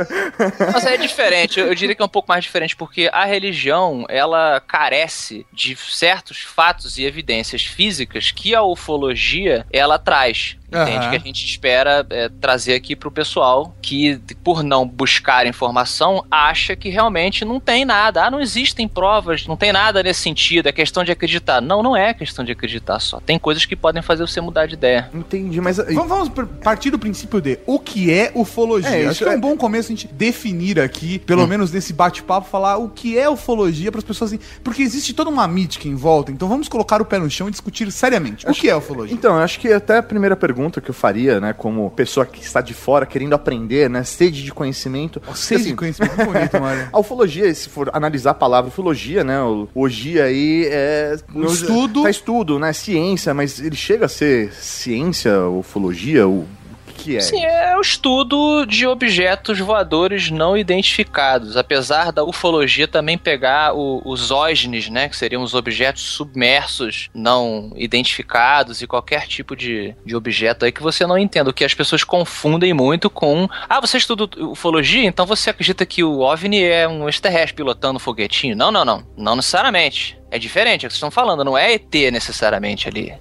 Mas 0.74 0.86
é 0.86 0.98
diferente, 0.98 1.60
eu 1.60 1.74
diria 1.76 1.96
que 1.96 2.02
é 2.02 2.06
um 2.06 2.10
pouco 2.10 2.28
mais 2.28 2.44
diferente, 2.44 2.76
porque 2.76 3.10
a 3.12 3.26
religião, 3.26 4.06
ela 4.10 4.62
carece 4.62 5.46
de 5.54 5.76
certos 5.76 6.42
fatos 6.42 6.98
e 6.98 7.04
evidências 7.04 7.66
físicas 7.66 8.32
que 8.32 8.56
a 8.56 8.64
ufologia, 8.64 9.66
ela 9.72 10.00
traz. 10.00 10.59
Entende? 10.72 10.98
Aham. 10.98 11.10
Que 11.12 11.16
a 11.16 11.20
gente 11.20 11.46
espera 11.46 12.06
é, 12.10 12.30
trazer 12.42 12.74
aqui 12.76 12.96
pro 12.96 13.10
pessoal 13.12 13.76
que, 13.82 14.20
por 14.44 14.64
não 14.64 14.88
buscar 14.88 15.46
informação, 15.48 16.24
acha 16.30 16.76
que 16.76 16.90
realmente 16.90 17.44
não 17.44 17.60
tem 17.60 17.84
nada. 17.86 18.26
Ah, 18.26 18.32
não 18.32 18.40
existem 18.40 18.88
provas, 18.88 19.48
não 19.48 19.58
tem 19.58 19.72
nada 19.72 20.04
nesse 20.04 20.22
sentido, 20.22 20.68
é 20.68 20.72
questão 20.72 21.04
de 21.04 21.12
acreditar. 21.12 21.60
Não, 21.62 21.82
não 21.82 21.96
é 21.96 22.14
questão 22.14 22.46
de 22.46 22.52
acreditar 22.52 23.00
só. 23.00 23.20
Tem 23.20 23.40
coisas 23.40 23.66
que 23.66 23.76
podem 23.76 24.02
fazer 24.02 24.26
você 24.28 24.40
mudar 24.42 24.68
de 24.68 24.74
ideia. 24.76 25.10
Entendi, 25.14 25.60
mas. 25.60 25.78
Vamos, 25.78 26.08
vamos 26.08 26.30
partir 26.64 26.92
do 26.92 27.00
princípio 27.00 27.42
de 27.42 27.60
o 27.66 27.80
que 27.80 28.12
é 28.14 28.32
ufologia. 28.36 28.90
É, 28.90 29.08
Acho 29.08 29.24
que 29.24 29.30
é 29.30 29.34
é- 29.34 29.38
um 29.38 29.42
bom 29.42 29.58
começo 29.58 29.92
a 29.92 29.96
gente 29.96 30.08
definir 30.08 30.80
aqui, 30.80 31.20
pelo 31.20 31.48
menos 31.48 31.72
nesse 31.72 31.94
bate-papo, 31.94 32.48
falar 32.48 32.78
o 32.78 32.90
que 32.90 33.18
é 33.18 33.28
ufologia 33.30 33.92
para 33.92 34.00
as 34.00 34.06
pessoas. 34.06 34.34
assim, 34.34 34.42
Porque 34.64 34.82
existe 34.82 35.14
toda 35.14 35.30
uma 35.30 35.48
mítica 35.48 35.88
em 35.88 35.96
volta, 35.96 36.32
então 36.32 36.48
vamos 36.48 36.68
colocar 36.68 37.02
o 37.02 37.06
pé 37.06 37.18
no 37.18 37.30
chão 37.30 37.48
e 37.48 37.52
discutir 37.52 37.92
seriamente. 37.92 38.46
O 38.48 38.54
que 38.54 38.70
é 38.70 38.76
ufologia? 38.76 39.14
Então, 39.14 39.36
eu 39.36 39.42
acho 39.42 39.60
que 39.60 39.72
até 39.72 39.98
a 39.98 40.04
primeira 40.04 40.36
pergunta 40.36 40.59
que 40.82 40.90
eu 40.90 40.94
faria, 40.94 41.40
né, 41.40 41.54
como 41.54 41.90
pessoa 41.92 42.26
que 42.26 42.42
está 42.42 42.60
de 42.60 42.74
fora 42.74 43.06
querendo 43.06 43.34
aprender, 43.34 43.90
né, 43.90 44.04
sede 44.04 44.44
de 44.44 44.52
conhecimento. 44.52 45.22
Sede 45.36 45.62
assim, 45.62 45.70
de 45.72 45.76
conhecimento 45.76 46.16
bonito, 46.18 46.58
Mário. 46.60 46.90
A 46.92 47.00
ufologia, 47.00 47.54
se 47.54 47.70
for 47.70 47.90
analisar 47.94 48.32
a 48.32 48.34
palavra 48.34 48.70
ufologia, 48.70 49.24
né, 49.24 49.42
o 49.42 49.68
ogia 49.74 50.26
aí 50.26 50.68
é... 50.70 51.18
O 51.34 51.46
estudo. 51.46 52.04
Tá 52.04 52.10
estudo, 52.10 52.60
né, 52.60 52.74
ciência, 52.74 53.34
mas 53.34 53.60
ele 53.60 53.76
chega 53.76 54.06
a 54.06 54.10
ser 54.10 54.52
ciência, 54.54 55.48
ufologia, 55.48 56.28
o 56.28 56.46
que 57.00 57.18
é? 57.18 57.20
Sim, 57.20 57.44
é 57.44 57.76
o 57.78 57.82
estudo 57.82 58.66
de 58.66 58.86
objetos 58.88 59.60
voadores 59.60 60.30
não 60.30 60.56
identificados. 60.58 61.56
Apesar 61.58 62.12
da 62.12 62.24
ufologia 62.24 62.88
também 62.88 63.18
pegar 63.18 63.74
o- 63.76 64.02
os 64.06 64.32
OSNIs, 64.32 64.90
né? 64.90 65.10
Que 65.10 65.16
seriam 65.18 65.42
os 65.42 65.54
objetos 65.54 66.02
submersos 66.04 67.10
não 67.14 67.72
identificados 67.76 68.82
e 68.82 68.88
qualquer 68.88 69.28
tipo 69.28 69.56
de, 69.56 69.96
de 70.06 70.16
objeto 70.16 70.66
aí 70.66 70.72
que 70.72 70.82
você 70.82 71.06
não 71.06 71.18
entenda. 71.18 71.50
O 71.50 71.54
que 71.54 71.64
as 71.64 71.74
pessoas 71.74 72.04
confundem 72.04 72.74
muito 72.74 73.10
com. 73.10 73.48
Ah, 73.68 73.80
você 73.80 73.98
estuda 73.98 74.28
ufologia? 74.44 75.06
Então 75.06 75.26
você 75.26 75.50
acredita 75.50 75.86
que 75.86 76.04
o 76.04 76.20
OVNI 76.20 76.64
é 76.64 76.88
um 76.88 77.08
extraterrestre 77.08 77.56
pilotando 77.56 77.98
um 77.98 78.00
foguetinho? 78.00 78.56
Não, 78.56 78.72
não, 78.72 78.84
não. 78.86 79.04
Não 79.18 79.36
necessariamente. 79.36 80.18
É 80.32 80.38
diferente, 80.38 80.86
é 80.86 80.88
o 80.88 80.90
que 80.90 80.94
vocês 80.94 80.98
estão 80.98 81.10
falando, 81.10 81.44
não 81.44 81.58
é 81.58 81.74
ET 81.74 81.94
necessariamente 82.12 82.88
ali. 82.88 83.14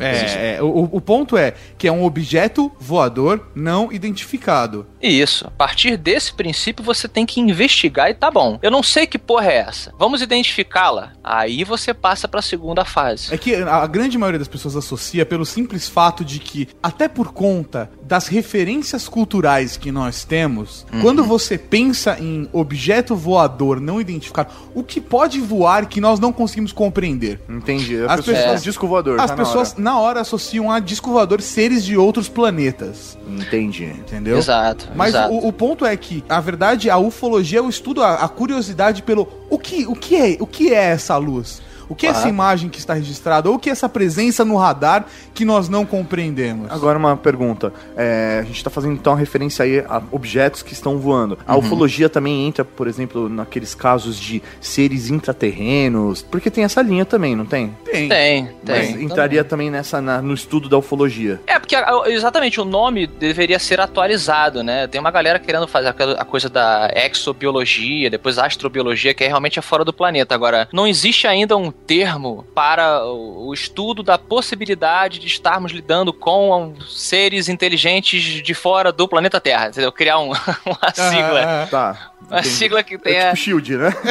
É, 0.00 0.56
é, 0.56 0.62
o, 0.62 0.88
o 0.92 1.00
ponto 1.00 1.36
é 1.36 1.54
que 1.76 1.88
é 1.88 1.92
um 1.92 2.04
objeto 2.04 2.70
voador 2.78 3.48
não 3.54 3.92
identificado. 3.92 4.86
Isso. 5.00 5.46
A 5.46 5.50
partir 5.50 5.96
desse 5.96 6.32
princípio, 6.32 6.84
você 6.84 7.08
tem 7.08 7.26
que 7.26 7.40
investigar 7.40 8.10
e 8.10 8.14
tá 8.14 8.30
bom. 8.30 8.58
Eu 8.62 8.70
não 8.70 8.82
sei 8.82 9.06
que 9.06 9.18
porra 9.18 9.46
é 9.50 9.56
essa. 9.56 9.92
Vamos 9.98 10.22
identificá-la. 10.22 11.12
Aí 11.22 11.64
você 11.64 11.92
passa 11.92 12.28
pra 12.28 12.40
segunda 12.42 12.84
fase. 12.84 13.32
É 13.34 13.38
que 13.38 13.54
a 13.54 13.86
grande 13.86 14.16
maioria 14.18 14.38
das 14.38 14.48
pessoas 14.48 14.76
associa 14.76 15.26
pelo 15.26 15.44
simples 15.44 15.88
fato 15.88 16.24
de 16.24 16.38
que, 16.38 16.68
até 16.82 17.08
por 17.08 17.32
conta 17.32 17.90
das 18.02 18.26
referências 18.28 19.08
culturais 19.08 19.76
que 19.76 19.90
nós 19.90 20.24
temos, 20.24 20.86
quando 21.00 21.24
você 21.24 21.56
pensa 21.58 22.16
em 22.20 22.48
objeto 22.52 23.16
voador 23.16 23.80
não 23.80 24.00
identificado, 24.00 24.52
o 24.74 24.82
que 24.82 25.00
pode 25.00 25.40
voar 25.40 25.86
que 25.86 26.00
nós 26.00 26.20
não 26.20 26.32
conseguimos 26.32 26.72
compreender? 26.72 27.40
Entendi. 27.48 27.96
As 27.96 28.02
As 28.02 28.16
pessoas 28.16 28.26
pessoas- 28.26 28.44
falam 28.44 28.60
disco 28.62 28.86
voador, 28.86 29.20
As 29.20 29.30
tá 29.30 29.36
na 29.36 29.42
na 29.76 29.98
hora. 29.98 30.20
associam 30.20 30.70
a 30.70 30.78
disco 30.78 31.10
voador 31.10 31.40
seres 31.40 31.84
de 31.84 31.96
outros 31.96 32.28
planetas. 32.28 33.18
Entendi. 33.26 33.84
entendeu? 33.84 34.38
Exato. 34.38 34.88
Mas 34.94 35.10
exato. 35.10 35.34
o, 35.34 35.48
o 35.48 35.52
ponto 35.52 35.84
é 35.84 35.96
que, 35.96 36.24
a 36.28 36.40
verdade, 36.40 36.88
a 36.90 36.98
ufologia 36.98 37.58
é 37.58 37.62
o 37.62 37.68
estudo, 37.68 38.02
a, 38.02 38.14
a 38.14 38.28
curiosidade 38.28 39.02
pelo 39.02 39.28
o 39.50 39.58
que, 39.58 39.86
o, 39.86 39.94
que 39.94 40.16
é, 40.16 40.36
o 40.40 40.46
que 40.46 40.72
é 40.72 40.84
essa 40.84 41.16
luz? 41.16 41.60
O 41.92 41.94
que 41.94 42.06
é 42.06 42.10
essa 42.10 42.28
imagem 42.28 42.68
que 42.68 42.78
está 42.78 42.94
registrada? 42.94 43.48
Ou 43.48 43.56
o 43.56 43.58
que 43.58 43.68
é 43.68 43.72
essa 43.72 43.88
presença 43.88 44.44
no 44.44 44.56
radar 44.56 45.04
que 45.34 45.44
nós 45.44 45.68
não 45.68 45.84
compreendemos? 45.84 46.70
Agora 46.70 46.98
uma 46.98 47.16
pergunta. 47.16 47.72
É, 47.96 48.38
a 48.40 48.44
gente 48.44 48.56
está 48.56 48.70
fazendo 48.70 48.94
então 48.94 49.12
uma 49.12 49.18
referência 49.18 49.64
aí 49.64 49.80
a 49.80 50.02
objetos 50.10 50.62
que 50.62 50.72
estão 50.72 50.98
voando. 50.98 51.34
Uhum. 51.34 51.40
A 51.46 51.56
ufologia 51.56 52.08
também 52.08 52.46
entra, 52.46 52.64
por 52.64 52.86
exemplo, 52.88 53.28
naqueles 53.28 53.74
casos 53.74 54.18
de 54.18 54.42
seres 54.60 55.10
intraterrenos, 55.10 56.22
porque 56.22 56.50
tem 56.50 56.64
essa 56.64 56.80
linha 56.82 57.04
também, 57.04 57.36
não 57.36 57.44
tem? 57.46 57.74
tem. 57.84 58.08
Tem, 58.08 58.48
Mas 58.66 58.92
tem. 58.94 59.04
entraria 59.04 59.44
também 59.44 59.70
nessa 59.70 60.00
na- 60.00 60.20
no 60.22 60.34
estudo 60.34 60.68
da 60.68 60.78
ufologia. 60.78 61.40
É, 61.46 61.58
porque 61.58 61.76
a- 61.76 62.02
exatamente 62.06 62.60
o 62.60 62.64
nome 62.64 63.06
deveria 63.06 63.58
ser 63.58 63.80
atualizado, 63.80 64.62
né? 64.62 64.86
Tem 64.86 65.00
uma 65.00 65.10
galera 65.10 65.38
querendo 65.38 65.66
fazer 65.68 65.88
a 66.18 66.24
coisa 66.24 66.48
da 66.48 66.90
exobiologia, 66.94 68.10
depois 68.10 68.38
astrobiologia, 68.38 69.14
que 69.14 69.24
é 69.24 69.26
realmente 69.28 69.58
é 69.58 69.62
fora 69.62 69.84
do 69.84 69.92
planeta. 69.92 70.34
Agora, 70.34 70.68
não 70.72 70.86
existe 70.86 71.26
ainda 71.26 71.56
um 71.56 71.70
termo 71.86 72.44
para 72.54 73.04
o 73.04 73.52
estudo 73.52 74.02
da 74.02 74.16
possibilidade 74.18 75.18
de 75.18 75.26
estarmos 75.26 75.72
lidando 75.72 76.12
com 76.12 76.74
seres 76.88 77.48
inteligentes 77.48 78.22
de 78.42 78.54
fora 78.54 78.92
do 78.92 79.08
planeta 79.08 79.40
Terra, 79.40 79.68
entendeu? 79.68 79.90
Criar 79.92 80.18
um- 80.18 80.30
uma 80.64 80.92
sigla. 80.94 81.42
Ah, 81.64 81.66
Tá. 81.70 82.11
Uma 82.32 82.40
entendi. 82.40 82.54
sigla 82.56 82.82
que 82.82 82.94
É 82.94 82.98
tenha. 82.98 83.24
tipo 83.26 83.36
Shield, 83.36 83.76
né? 83.76 83.90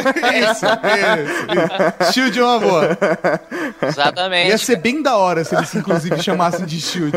Isso, 0.52 0.66
isso, 0.66 2.02
isso. 2.04 2.12
Shield 2.12 2.38
é 2.38 2.44
uma 2.44 2.58
boa. 2.60 2.98
Exatamente. 3.86 4.48
Ia 4.48 4.58
ser 4.58 4.76
bem 4.76 5.02
da 5.02 5.16
hora 5.16 5.44
se 5.44 5.54
eles, 5.54 5.74
inclusive, 5.74 6.22
chamassem 6.22 6.64
de 6.64 6.80
Shield. 6.80 7.12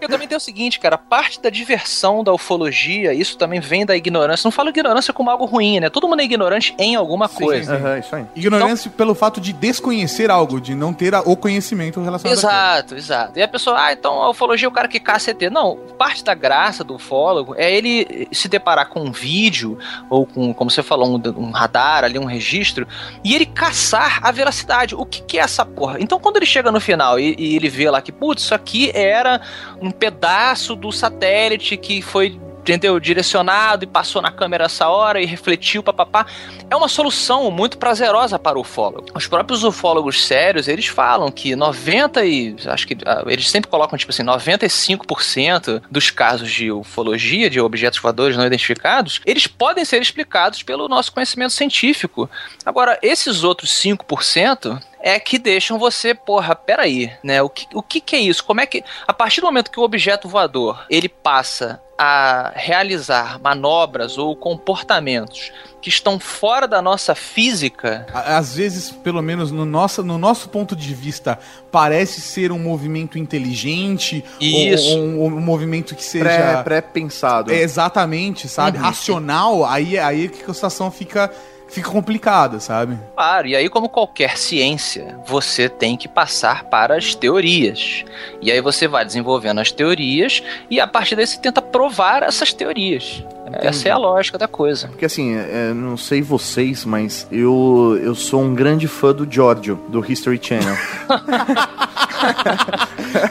Eu 0.00 0.08
também 0.08 0.28
tenho 0.28 0.38
o 0.38 0.40
seguinte, 0.40 0.78
cara, 0.78 0.98
parte 0.98 1.40
da 1.40 1.50
diversão 1.50 2.22
da 2.22 2.32
ufologia, 2.32 3.12
isso 3.14 3.36
também 3.38 3.60
vem 3.60 3.86
da 3.86 3.96
ignorância. 3.96 4.46
Não 4.46 4.52
falo 4.52 4.68
ignorância 4.68 5.12
como 5.12 5.30
algo 5.30 5.44
ruim, 5.44 5.80
né? 5.80 5.88
Todo 5.90 6.06
mundo 6.08 6.20
é 6.20 6.24
ignorante 6.24 6.74
em 6.78 6.94
alguma 6.94 7.28
Sim, 7.28 7.44
coisa. 7.44 7.74
Aham, 7.76 7.98
isso 7.98 8.14
aí. 8.16 8.24
Ignorância 8.36 8.90
pelo 8.90 9.14
fato 9.14 9.40
de 9.40 9.52
desconhecer 9.52 10.30
algo, 10.30 10.60
de 10.60 10.74
não 10.74 10.92
ter 10.92 11.14
a- 11.14 11.22
o 11.22 11.36
conhecimento 11.36 12.00
relacionado 12.02 12.36
àquilo. 12.38 12.50
Exato, 12.52 12.94
exato. 12.96 13.38
E 13.38 13.42
a 13.42 13.48
pessoa, 13.48 13.80
ah, 13.80 13.92
então 13.92 14.20
a 14.22 14.30
ufologia 14.30 14.66
é 14.66 14.68
o 14.68 14.72
cara 14.72 14.88
que 14.88 15.00
caça 15.00 15.30
ET. 15.30 15.42
Não, 15.50 15.76
parte 15.98 16.22
da 16.24 16.34
graça 16.34 16.84
do 16.84 16.94
ufólogo 16.96 17.54
é 17.56 17.72
ele 17.72 18.28
se 18.32 18.48
deparar 18.48 18.88
com 18.88 19.00
um 19.00 19.12
vídeo, 19.12 19.78
ou 20.08 20.26
com, 20.26 20.52
como 20.52 20.70
você 20.70 20.82
falou, 20.82 21.08
um, 21.08 21.20
um 21.38 21.50
radar 21.50 22.04
ali, 22.04 22.18
um 22.18 22.24
registro, 22.24 22.86
e 23.24 23.34
ele 23.34 23.46
caçar 23.46 24.20
a 24.22 24.30
veracidade. 24.30 24.94
O 24.94 25.04
que, 25.04 25.22
que 25.22 25.38
é 25.38 25.42
essa 25.42 25.64
porra? 25.64 25.98
Então 26.00 26.18
quando 26.18 26.36
ele 26.36 26.46
chega 26.46 26.70
no 26.70 26.80
final 26.80 27.18
e, 27.18 27.34
e 27.38 27.56
ele 27.56 27.68
vê 27.68 27.90
lá 27.90 28.00
que, 28.00 28.12
putz, 28.12 28.44
isso 28.44 28.54
aqui 28.54 28.90
era 28.94 29.40
um 29.80 29.90
pedaço 29.90 30.74
do 30.74 30.92
satélite 30.92 31.76
que 31.76 32.02
foi. 32.02 32.40
Entendeu? 32.62 32.98
Direcionado 33.00 33.84
e 33.84 33.88
passou 33.88 34.22
na 34.22 34.30
câmera 34.30 34.66
essa 34.66 34.88
hora 34.88 35.20
e 35.20 35.26
refletiu, 35.26 35.82
papapá. 35.82 36.26
É 36.70 36.76
uma 36.76 36.86
solução 36.88 37.50
muito 37.50 37.76
prazerosa 37.76 38.38
para 38.38 38.56
o 38.56 38.60
ufólogo. 38.60 39.06
Os 39.14 39.26
próprios 39.26 39.64
ufólogos 39.64 40.24
sérios, 40.24 40.68
eles 40.68 40.86
falam 40.86 41.30
que 41.30 41.56
90 41.56 42.24
e 42.24 42.54
acho 42.66 42.86
que 42.86 42.96
ah, 43.04 43.24
eles 43.26 43.50
sempre 43.50 43.68
colocam 43.68 43.98
tipo 43.98 44.12
assim, 44.12 44.22
95% 44.22 45.82
dos 45.90 46.10
casos 46.10 46.50
de 46.50 46.70
ufologia, 46.70 47.50
de 47.50 47.60
objetos 47.60 47.98
voadores 47.98 48.36
não 48.36 48.46
identificados, 48.46 49.20
eles 49.26 49.48
podem 49.48 49.84
ser 49.84 50.00
explicados 50.00 50.62
pelo 50.62 50.88
nosso 50.88 51.12
conhecimento 51.12 51.52
científico. 51.52 52.30
Agora, 52.64 52.96
esses 53.02 53.42
outros 53.42 53.70
5% 53.70 54.80
é 55.02 55.18
que 55.18 55.38
deixam 55.38 55.78
você, 55.78 56.14
porra, 56.14 56.54
peraí, 56.54 57.10
né? 57.24 57.42
O 57.42 57.50
que, 57.50 57.66
o 57.74 57.82
que 57.82 58.00
que 58.00 58.14
é 58.16 58.20
isso? 58.20 58.44
Como 58.44 58.60
é 58.60 58.66
que 58.66 58.84
a 59.06 59.12
partir 59.12 59.40
do 59.40 59.46
momento 59.48 59.70
que 59.70 59.80
o 59.80 59.82
objeto 59.82 60.28
voador, 60.28 60.86
ele 60.88 61.08
passa 61.08 61.82
a 61.98 62.52
realizar 62.54 63.38
manobras 63.40 64.16
ou 64.18 64.34
comportamentos 64.36 65.52
que 65.80 65.88
estão 65.88 66.18
fora 66.18 66.66
da 66.68 66.80
nossa 66.80 67.14
física, 67.14 68.06
Às 68.12 68.54
vezes, 68.54 68.90
pelo 68.90 69.20
menos 69.20 69.50
no 69.50 69.64
nosso, 69.64 70.02
no 70.04 70.16
nosso 70.16 70.48
ponto 70.48 70.74
de 70.76 70.94
vista, 70.94 71.38
parece 71.72 72.20
ser 72.20 72.52
um 72.52 72.58
movimento 72.58 73.18
inteligente, 73.18 74.24
Isso. 74.40 74.96
Ou, 74.96 75.18
ou 75.18 75.28
um, 75.30 75.36
um 75.36 75.40
movimento 75.40 75.94
que 75.96 76.04
seja 76.04 76.24
Pré- 76.24 76.62
Pré-pensado. 76.62 77.52
é, 77.52 77.60
exatamente, 77.60 78.48
sabe, 78.48 78.78
Uhum. 78.78 78.84
racional, 78.84 79.64
aí, 79.64 79.98
aí 79.98 80.28
que 80.28 80.48
a 80.50 80.54
situação 80.54 80.90
fica, 80.90 81.30
fica 81.72 81.90
complicada, 81.90 82.60
sabe? 82.60 82.98
Claro, 83.14 83.48
e 83.48 83.56
aí, 83.56 83.68
como 83.68 83.88
qualquer 83.88 84.36
ciência, 84.36 85.18
você 85.26 85.68
tem 85.68 85.96
que 85.96 86.06
passar 86.06 86.64
para 86.64 86.96
as 86.96 87.14
teorias. 87.14 88.04
E 88.40 88.52
aí 88.52 88.60
você 88.60 88.86
vai 88.86 89.04
desenvolvendo 89.04 89.60
as 89.60 89.72
teorias 89.72 90.42
e 90.70 90.78
a 90.78 90.86
partir 90.86 91.16
daí 91.16 91.26
você 91.26 91.38
tenta 91.38 91.62
provar 91.62 92.22
essas 92.22 92.52
teorias. 92.52 93.24
Essa 93.54 93.88
é 93.88 93.90
a 93.90 93.98
lógica 93.98 94.38
da 94.38 94.48
coisa. 94.48 94.88
Porque 94.88 95.04
assim, 95.04 95.36
é, 95.36 95.74
não 95.74 95.96
sei 95.96 96.22
vocês, 96.22 96.84
mas 96.84 97.26
eu, 97.30 97.98
eu 98.02 98.14
sou 98.14 98.40
um 98.40 98.54
grande 98.54 98.88
fã 98.88 99.12
do 99.12 99.30
Giorgio, 99.30 99.76
do 99.88 100.04
History 100.10 100.40
Channel. 100.42 100.76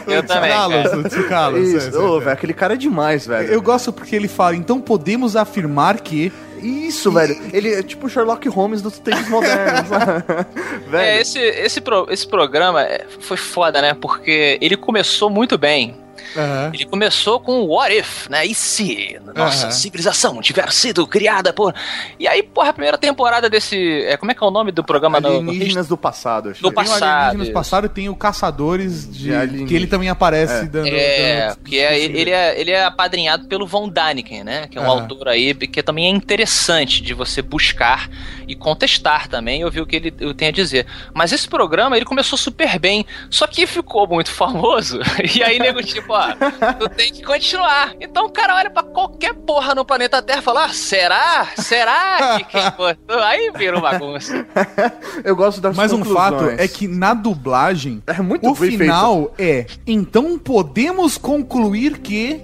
Eu 0.05 0.23
também, 0.23 0.51
Carlos, 0.51 1.13
cara. 1.13 1.23
Carlos, 1.27 1.69
Isso, 1.69 1.97
é, 1.97 2.01
é, 2.01 2.17
é. 2.17 2.19
velho, 2.19 2.31
aquele 2.31 2.53
cara 2.53 2.73
é 2.73 2.77
demais, 2.77 3.25
velho. 3.25 3.47
Eu 3.47 3.61
gosto 3.61 3.93
porque 3.93 4.15
ele 4.15 4.27
fala, 4.27 4.55
então 4.55 4.79
podemos 4.81 5.35
afirmar 5.35 5.99
que. 6.01 6.31
Isso, 6.61 7.11
velho. 7.11 7.37
Ele 7.53 7.73
é 7.73 7.81
tipo 7.83 8.05
o 8.05 8.09
Sherlock 8.09 8.47
Holmes 8.49 8.81
dos 8.81 8.99
tempos 8.99 9.27
modernos. 9.29 9.89
velho. 9.89 10.97
É, 10.97 11.19
esse, 11.21 11.39
esse, 11.39 11.81
pro- 11.81 12.07
esse 12.09 12.27
programa 12.27 12.83
é, 12.83 13.05
foi 13.19 13.37
foda, 13.37 13.81
né? 13.81 13.93
Porque 13.93 14.57
ele 14.61 14.77
começou 14.77 15.29
muito 15.29 15.57
bem. 15.57 15.95
Aham. 16.35 16.71
Ele 16.73 16.85
começou 16.85 17.39
com 17.39 17.61
o 17.61 17.67
What 17.75 17.95
If, 17.95 18.27
né? 18.29 18.45
E 18.45 18.53
se 18.55 19.19
nossa 19.35 19.63
Aham. 19.67 19.71
civilização 19.71 20.41
tiver 20.41 20.71
sido 20.71 21.05
criada 21.07 21.51
por. 21.53 21.73
E 22.19 22.27
aí, 22.27 22.41
porra, 22.43 22.69
a 22.69 22.73
primeira 22.73 22.97
temporada 22.97 23.49
desse. 23.49 24.03
É, 24.03 24.17
como 24.17 24.31
é 24.31 24.35
que 24.35 24.43
é 24.43 24.47
o 24.47 24.51
nome 24.51 24.71
do 24.71 24.83
programa 24.83 25.19
no- 25.19 25.41
no 25.41 25.49
Alienígenas 25.51 25.87
do 25.87 25.97
passado, 25.97 26.49
acho. 26.49 26.61
Do 26.61 26.69
que- 26.69 26.75
pa- 26.75 26.83
Tem 26.83 26.89
o 26.91 26.93
Passado, 26.93 27.13
Alienígenas 27.13 27.47
isso. 27.47 27.53
passado 27.53 27.85
e 27.85 27.89
tem 27.89 28.09
o 28.09 28.15
Caçadores 28.15 29.11
de. 29.11 29.21
De 29.21 29.33
alienígenas. 29.35 29.69
que 29.69 29.75
ele 29.75 29.87
também 29.87 30.09
aparece 30.09 30.53
É. 30.53 30.63
dando. 30.65 30.87
É, 30.87 31.47
dando- 31.49 31.59
que 31.63 31.79
é, 31.79 31.99
ele, 31.99 32.31
é, 32.31 32.59
ele 32.59 32.71
é 32.71 32.83
apadrinhado 32.85 33.47
pelo 33.47 33.65
Von 33.67 33.87
Daniken, 33.89 34.43
né? 34.43 34.67
Que 34.67 34.77
é 34.77 34.81
um 34.81 34.85
Aham. 34.85 35.01
autor 35.01 35.27
aí 35.27 35.53
que 35.53 35.83
também 35.83 36.05
é 36.05 36.09
interessante 36.09 37.01
de 37.01 37.13
você 37.13 37.41
buscar 37.41 38.09
e 38.47 38.55
contestar 38.55 39.27
também 39.27 39.61
e 39.61 39.65
ouvir 39.65 39.81
o 39.81 39.85
que 39.85 39.95
ele 39.97 40.11
tem 40.33 40.47
a 40.49 40.51
dizer. 40.51 40.85
Mas 41.13 41.31
esse 41.31 41.47
programa, 41.47 41.95
ele 41.95 42.05
começou 42.05 42.37
super 42.37 42.79
bem, 42.79 43.05
só 43.29 43.45
que 43.47 43.65
ficou 43.67 44.07
muito 44.07 44.31
famoso. 44.33 44.99
E 45.35 45.43
aí, 45.43 45.59
nego, 45.59 45.81
tipo, 45.83 46.13
ó, 46.29 46.73
tu 46.73 46.89
tem 46.89 47.11
que 47.11 47.23
continuar. 47.23 47.93
Então 47.99 48.25
o 48.25 48.29
cara 48.29 48.55
olha 48.55 48.69
pra 48.69 48.83
qualquer 48.83 49.33
porra 49.33 49.73
no 49.75 49.83
planeta 49.85 50.21
Terra 50.21 50.39
e 50.39 50.43
fala: 50.43 50.65
ah, 50.65 50.69
será? 50.69 51.47
Será 51.57 52.37
que 52.37 52.43
quem 52.45 52.71
botou? 52.71 53.19
Aí 53.19 53.51
vira 53.55 53.77
uma 53.77 53.91
bagunça. 53.91 54.45
Eu 55.23 55.35
gosto 55.35 55.61
das 55.61 55.75
Mas 55.75 55.91
um 55.93 56.03
fato 56.03 56.45
é 56.57 56.67
que 56.67 56.87
na 56.87 57.13
dublagem. 57.13 58.01
É 58.07 58.21
muito 58.21 58.49
o 58.49 58.55
final 58.55 59.33
é. 59.37 59.65
Então 59.85 60.37
podemos 60.37 61.17
concluir 61.17 61.99
que. 61.99 62.41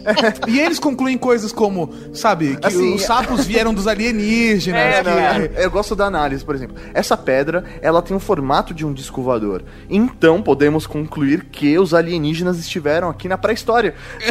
e 0.46 0.60
eles 0.60 0.78
concluem 0.78 1.18
coisas 1.18 1.52
como, 1.52 1.92
sabe, 2.12 2.56
que 2.56 2.66
Assim, 2.66 2.94
os 2.94 3.02
sapos 3.02 3.44
vieram 3.46 3.74
dos 3.74 3.86
alienígenas. 3.86 4.80
É, 4.80 5.02
que- 5.02 5.10
Não, 5.10 5.16
não, 5.16 5.44
eu 5.60 5.70
gosto 5.70 5.96
da 5.96 6.06
análise, 6.06 6.44
por 6.44 6.54
exemplo. 6.54 6.76
Essa 6.94 7.16
pedra, 7.16 7.64
ela 7.80 8.00
tem 8.02 8.16
o 8.16 8.20
formato 8.20 8.72
de 8.72 8.84
um 8.86 8.92
disco 8.92 9.22
voador. 9.22 9.64
Então, 9.88 10.40
podemos 10.42 10.86
concluir 10.86 11.44
que 11.44 11.78
os 11.78 11.94
alienígenas 11.94 12.58
estiveram 12.58 13.08
aqui 13.16 13.28
na 13.28 13.36
pré-história. 13.38 13.94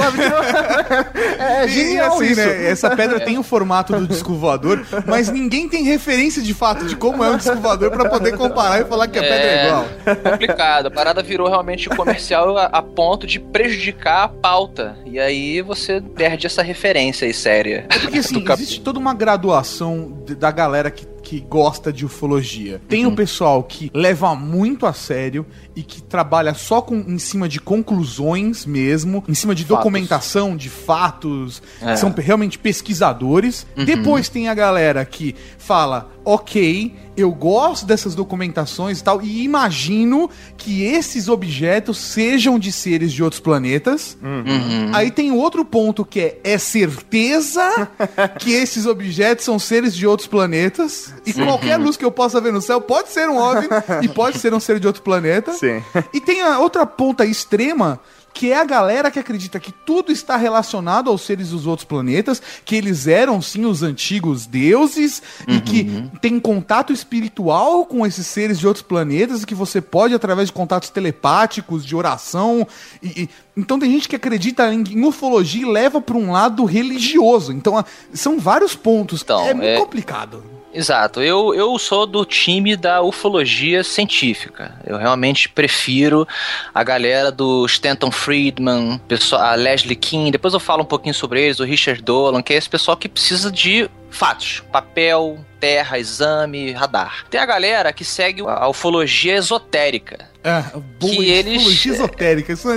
É 1.39 1.65
E, 1.65 1.67
genial 1.69 2.15
assim, 2.15 2.25
isso. 2.25 2.35
né, 2.41 2.69
essa 2.69 2.95
pedra 2.95 3.19
tem 3.19 3.37
o 3.37 3.43
formato 3.43 3.93
do 3.95 4.07
disco 4.07 4.33
voador, 4.35 4.85
mas 5.05 5.29
ninguém 5.29 5.67
tem 5.67 5.83
referência 5.83 6.41
de 6.41 6.53
fato 6.53 6.85
de 6.85 6.95
como 6.95 7.23
é 7.23 7.29
um 7.29 7.37
disco 7.37 7.55
voador 7.57 7.91
pra 7.91 8.09
poder 8.09 8.37
comparar 8.37 8.81
e 8.81 8.85
falar 8.85 9.07
que 9.07 9.19
a 9.19 9.21
pedra 9.21 9.37
é 9.37 9.67
igual. 9.67 9.85
complicado. 10.31 10.85
A 10.87 10.91
parada 10.91 11.21
virou 11.23 11.47
realmente 11.47 11.89
comercial 11.89 12.57
a, 12.57 12.65
a 12.65 12.81
ponto 12.81 13.25
de 13.27 13.39
prejudicar 13.39 14.23
a 14.23 14.27
pauta. 14.27 14.97
E 15.05 15.19
aí 15.19 15.61
você 15.61 16.01
perde 16.01 16.45
essa 16.47 16.61
referência 16.61 17.25
aí 17.25 17.33
séria. 17.33 17.85
Porque 18.01 18.19
assim, 18.19 18.43
existe 18.51 18.81
toda 18.81 18.99
uma 18.99 19.13
graduação 19.13 20.11
da 20.37 20.51
galera 20.51 20.89
que, 20.91 21.05
que 21.25 21.39
gosta 21.39 21.91
de 21.91 22.05
ufologia. 22.05 22.79
Tem 22.87 23.03
Uhum. 23.07 23.11
o 23.13 23.15
pessoal 23.15 23.63
que 23.63 23.89
leva 23.95 24.35
muito 24.35 24.85
a 24.85 24.93
sério 24.93 25.43
e 25.75 25.81
que 25.81 25.99
trabalha 26.01 26.53
só 26.53 26.81
com, 26.83 26.97
em 26.97 27.17
cima 27.17 27.49
de 27.49 27.59
conclusões 27.59 28.63
mesmo, 28.63 29.23
em 29.27 29.33
cima 29.33 29.55
de 29.55 29.63
Fatos. 29.63 29.77
documentação, 29.77 30.55
de 30.55 30.69
fatos, 30.69 31.63
É. 31.81 31.95
são 31.95 32.13
realmente 32.15 32.59
pesquisadores. 32.59 33.65
Uhum. 33.75 33.85
Depois 33.85 34.29
tem 34.29 34.47
a 34.47 34.53
galera 34.53 35.03
que 35.03 35.35
fala, 35.57 36.11
ok, 36.23 36.93
eu 37.17 37.31
gosto 37.31 37.85
dessas 37.85 38.15
documentações 38.15 38.99
e 38.99 39.03
tal, 39.03 39.21
e 39.21 39.43
imagino 39.43 40.29
que 40.57 40.83
esses 40.83 41.27
objetos 41.29 41.97
sejam 41.97 42.59
de 42.59 42.71
seres 42.71 43.13
de 43.13 43.23
outros 43.23 43.39
planetas. 43.39 44.17
Uhum. 44.21 44.91
Aí 44.93 45.11
tem 45.11 45.31
outro 45.31 45.63
ponto 45.63 46.03
que 46.03 46.19
é, 46.19 46.39
é 46.43 46.57
certeza 46.57 47.89
que 48.39 48.51
esses 48.53 48.85
objetos 48.85 49.45
são 49.45 49.57
seres 49.57 49.95
de 49.95 50.05
outros 50.05 50.27
planetas. 50.27 51.13
E 51.25 51.33
qualquer 51.33 51.77
luz 51.77 51.97
que 51.97 52.05
eu 52.05 52.11
possa 52.11 52.41
ver 52.41 52.51
no 52.51 52.61
céu 52.61 52.81
pode 52.81 53.09
ser 53.09 53.29
um 53.29 53.37
OVNI 53.37 53.67
e 54.03 54.07
pode 54.07 54.39
ser 54.39 54.53
um 54.53 54.59
ser 54.59 54.79
de 54.79 54.87
outro 54.87 55.01
planeta. 55.01 55.53
Sim. 55.53 55.81
E 56.13 56.19
tem 56.19 56.41
a 56.41 56.59
outra 56.59 56.85
ponta 56.85 57.25
extrema, 57.25 57.99
que 58.35 58.51
é 58.51 58.59
a 58.59 58.65
galera 58.65 59.09
que 59.09 59.17
acredita 59.17 59.59
que 59.61 59.71
tudo 59.71 60.11
está 60.11 60.35
relacionado 60.35 61.09
aos 61.09 61.21
seres 61.21 61.51
dos 61.51 61.65
outros 61.65 61.85
planetas, 61.87 62.41
que 62.65 62.75
eles 62.75 63.07
eram 63.07 63.41
sim 63.41 63.63
os 63.65 63.81
antigos 63.81 64.45
deuses 64.45 65.23
e 65.47 65.61
que 65.61 66.09
tem 66.21 66.37
contato 66.37 66.91
espiritual 66.91 67.85
com 67.85 68.05
esses 68.05 68.27
seres 68.27 68.59
de 68.59 68.67
outros 68.67 68.83
planetas 68.83 69.41
e 69.41 69.45
que 69.45 69.55
você 69.55 69.79
pode 69.79 70.13
através 70.13 70.49
de 70.49 70.53
contatos 70.53 70.89
telepáticos, 70.89 71.85
de 71.85 71.95
oração 71.95 72.67
e, 73.01 73.23
e- 73.23 73.29
então 73.57 73.79
tem 73.79 73.89
gente 73.89 74.09
que 74.09 74.17
acredita 74.17 74.73
em, 74.73 74.83
em 74.83 75.05
ufologia 75.05 75.61
e 75.61 75.71
leva 75.71 76.01
para 76.01 76.17
um 76.17 76.29
lado 76.33 76.65
religioso. 76.65 77.53
Então 77.53 77.77
a- 77.77 77.85
são 78.13 78.37
vários 78.37 78.75
pontos. 78.75 79.21
Então, 79.21 79.47
é 79.47 79.53
muito 79.53 79.65
é- 79.65 79.77
complicado. 79.79 80.43
Exato, 80.75 81.21
eu, 81.21 81.55
eu 81.55 81.79
sou 81.79 82.05
do 82.05 82.25
time 82.25 82.75
da 82.75 83.01
ufologia 83.01 83.81
científica. 83.81 84.77
Eu 84.85 84.97
realmente 84.97 85.47
prefiro 85.47 86.27
a 86.73 86.83
galera 86.83 87.31
do 87.31 87.65
Stanton 87.65 88.11
Friedman, 88.11 88.99
a 89.39 89.55
Leslie 89.55 89.95
King, 89.95 90.31
depois 90.31 90.53
eu 90.53 90.59
falo 90.59 90.81
um 90.83 90.85
pouquinho 90.85 91.15
sobre 91.15 91.41
eles, 91.41 91.61
o 91.61 91.63
Richard 91.63 92.01
Dolan, 92.01 92.41
que 92.41 92.53
é 92.53 92.57
esse 92.57 92.69
pessoal 92.69 92.97
que 92.97 93.07
precisa 93.07 93.49
de 93.49 93.89
fatos, 94.09 94.63
papel, 94.69 95.39
terra, 95.61 95.97
exame, 95.97 96.71
radar. 96.71 97.25
Tem 97.29 97.39
a 97.39 97.45
galera 97.45 97.93
que 97.93 98.03
segue 98.03 98.41
a 98.45 98.67
ufologia 98.67 99.35
esotérica. 99.35 100.29
É, 100.47 100.61
boa 100.99 101.11
Que 101.11 101.29
eles- 101.29 101.85
esotérica, 101.85 102.53
isso 102.53 102.69
é. 102.69 102.75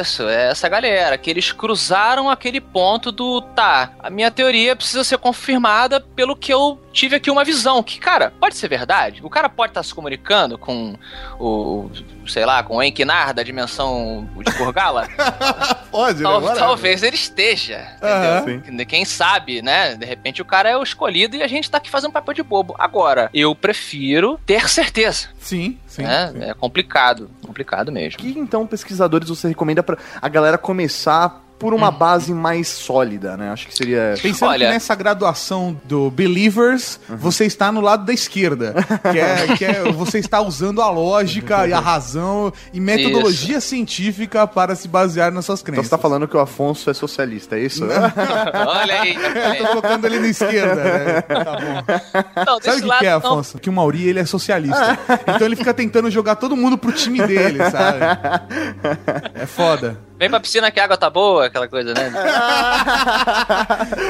Isso, 0.00 0.24
é 0.28 0.50
essa 0.50 0.68
galera, 0.68 1.16
que 1.16 1.30
eles 1.30 1.52
cruzaram 1.52 2.28
aquele 2.28 2.60
ponto 2.60 3.12
do 3.12 3.40
tá, 3.40 3.92
a 4.00 4.10
minha 4.10 4.30
teoria 4.32 4.74
precisa 4.74 5.04
ser 5.04 5.18
confirmada 5.18 6.00
pelo 6.00 6.34
que 6.34 6.52
eu 6.52 6.80
tive 6.92 7.14
aqui 7.16 7.30
uma 7.30 7.44
visão. 7.44 7.82
Que, 7.82 7.98
cara, 8.00 8.32
pode 8.40 8.56
ser 8.56 8.68
verdade. 8.68 9.20
O 9.24 9.30
cara 9.30 9.48
pode 9.48 9.70
estar 9.70 9.82
se 9.84 9.94
comunicando 9.94 10.58
com 10.58 10.96
o, 11.38 11.90
sei 12.26 12.44
lá, 12.44 12.62
com 12.62 12.76
o 12.76 12.82
Enkinar 12.82 13.32
da 13.32 13.42
dimensão 13.42 14.28
de 14.44 14.52
Kurgala. 14.52 15.08
Pode, 15.90 16.18
né? 16.22 16.28
Tal- 16.28 16.40
Bora. 16.40 16.56
talvez 16.58 17.02
ele 17.04 17.14
esteja. 17.14 17.86
Aham. 18.02 18.50
entendeu? 18.54 18.86
Quem 18.86 19.04
sabe, 19.04 19.62
né? 19.62 19.94
De 19.94 20.04
repente 20.04 20.42
o 20.42 20.44
cara 20.44 20.68
é 20.68 20.76
o 20.76 20.82
escolhido 20.82 21.36
e 21.36 21.42
a 21.42 21.46
gente 21.46 21.70
tá 21.70 21.78
aqui 21.78 21.88
fazendo 21.90 22.10
papel 22.12 22.34
de 22.34 22.42
bobo. 22.42 22.74
Agora, 22.78 23.30
eu 23.32 23.54
prefiro 23.54 24.38
ter 24.44 24.68
certeza. 24.68 25.28
Sim, 25.38 25.78
sim. 25.96 26.02
né? 26.02 26.30
sim. 26.32 26.42
É 26.42 26.54
complicado. 26.54 27.30
Complicado 27.44 27.92
mesmo. 27.92 28.18
que 28.18 28.38
então 28.38 28.66
pesquisadores 28.66 29.28
você 29.28 29.48
recomenda 29.48 29.82
pra 29.82 29.98
a 30.20 30.28
galera 30.28 30.58
começar 30.58 31.43
por 31.58 31.72
uma 31.72 31.90
base 31.90 32.32
mais 32.34 32.68
sólida, 32.68 33.36
né? 33.36 33.50
Acho 33.50 33.66
que 33.68 33.74
seria. 33.74 34.14
Pensando 34.20 34.50
Olha- 34.50 34.66
que 34.66 34.72
nessa 34.72 34.94
graduação 34.94 35.80
do 35.84 36.10
Believers, 36.10 36.98
você 37.08 37.46
está 37.46 37.70
no 37.72 37.80
lado 37.80 38.04
da 38.04 38.12
esquerda. 38.12 38.74
Que 39.10 39.18
é, 39.18 39.46
que 39.56 39.64
é- 39.64 39.82
você 39.92 40.18
está 40.18 40.40
usando 40.42 40.82
a 40.82 40.90
lógica 40.90 41.66
e 41.66 41.72
a 41.72 41.80
razão 41.80 42.52
e 42.72 42.80
metodologia 42.80 43.60
científica 43.60 44.46
para 44.46 44.74
se 44.74 44.88
basear 44.88 45.32
nas 45.32 45.44
suas 45.46 45.60
Então 45.60 45.72
crenças. 45.72 45.86
você 45.86 45.90
tá 45.90 45.98
falando 45.98 46.28
que 46.28 46.36
o 46.36 46.40
Afonso 46.40 46.90
é 46.90 46.94
socialista, 46.94 47.56
é 47.56 47.60
isso? 47.60 47.84
Olha 47.88 49.00
aí. 49.00 49.16
olha. 49.16 49.54
Eu 49.54 49.56
tô 49.64 49.66
colocando 49.68 50.04
ele 50.06 50.18
na 50.20 50.28
esquerda, 50.28 50.74
né? 50.74 51.20
Tá 51.22 51.44
bom. 51.44 52.44
Não, 52.46 52.60
Sabe 52.60 52.76
o 52.78 52.80
que, 52.80 52.86
lado, 52.86 52.98
que 53.00 53.06
é, 53.06 53.10
não. 53.10 53.16
Afonso? 53.18 53.58
Que 53.58 53.70
o 53.70 53.72
Mauri, 53.72 54.08
ele 54.08 54.18
é 54.18 54.24
socialista. 54.26 54.98
Então 55.34 55.46
ele 55.46 55.56
fica 55.56 55.72
tentando 55.72 56.10
jogar 56.10 56.36
todo 56.36 56.56
mundo 56.56 56.76
pro 56.76 56.92
time 56.92 57.22
dele, 57.26 57.58
sabe? 57.70 57.98
É 59.34 59.46
foda. 59.46 59.98
Vem 60.24 60.30
pra 60.30 60.40
piscina 60.40 60.70
que 60.70 60.80
a 60.80 60.84
água 60.84 60.96
tá 60.96 61.10
boa, 61.10 61.44
aquela 61.44 61.68
coisa, 61.68 61.92
né? 61.92 62.10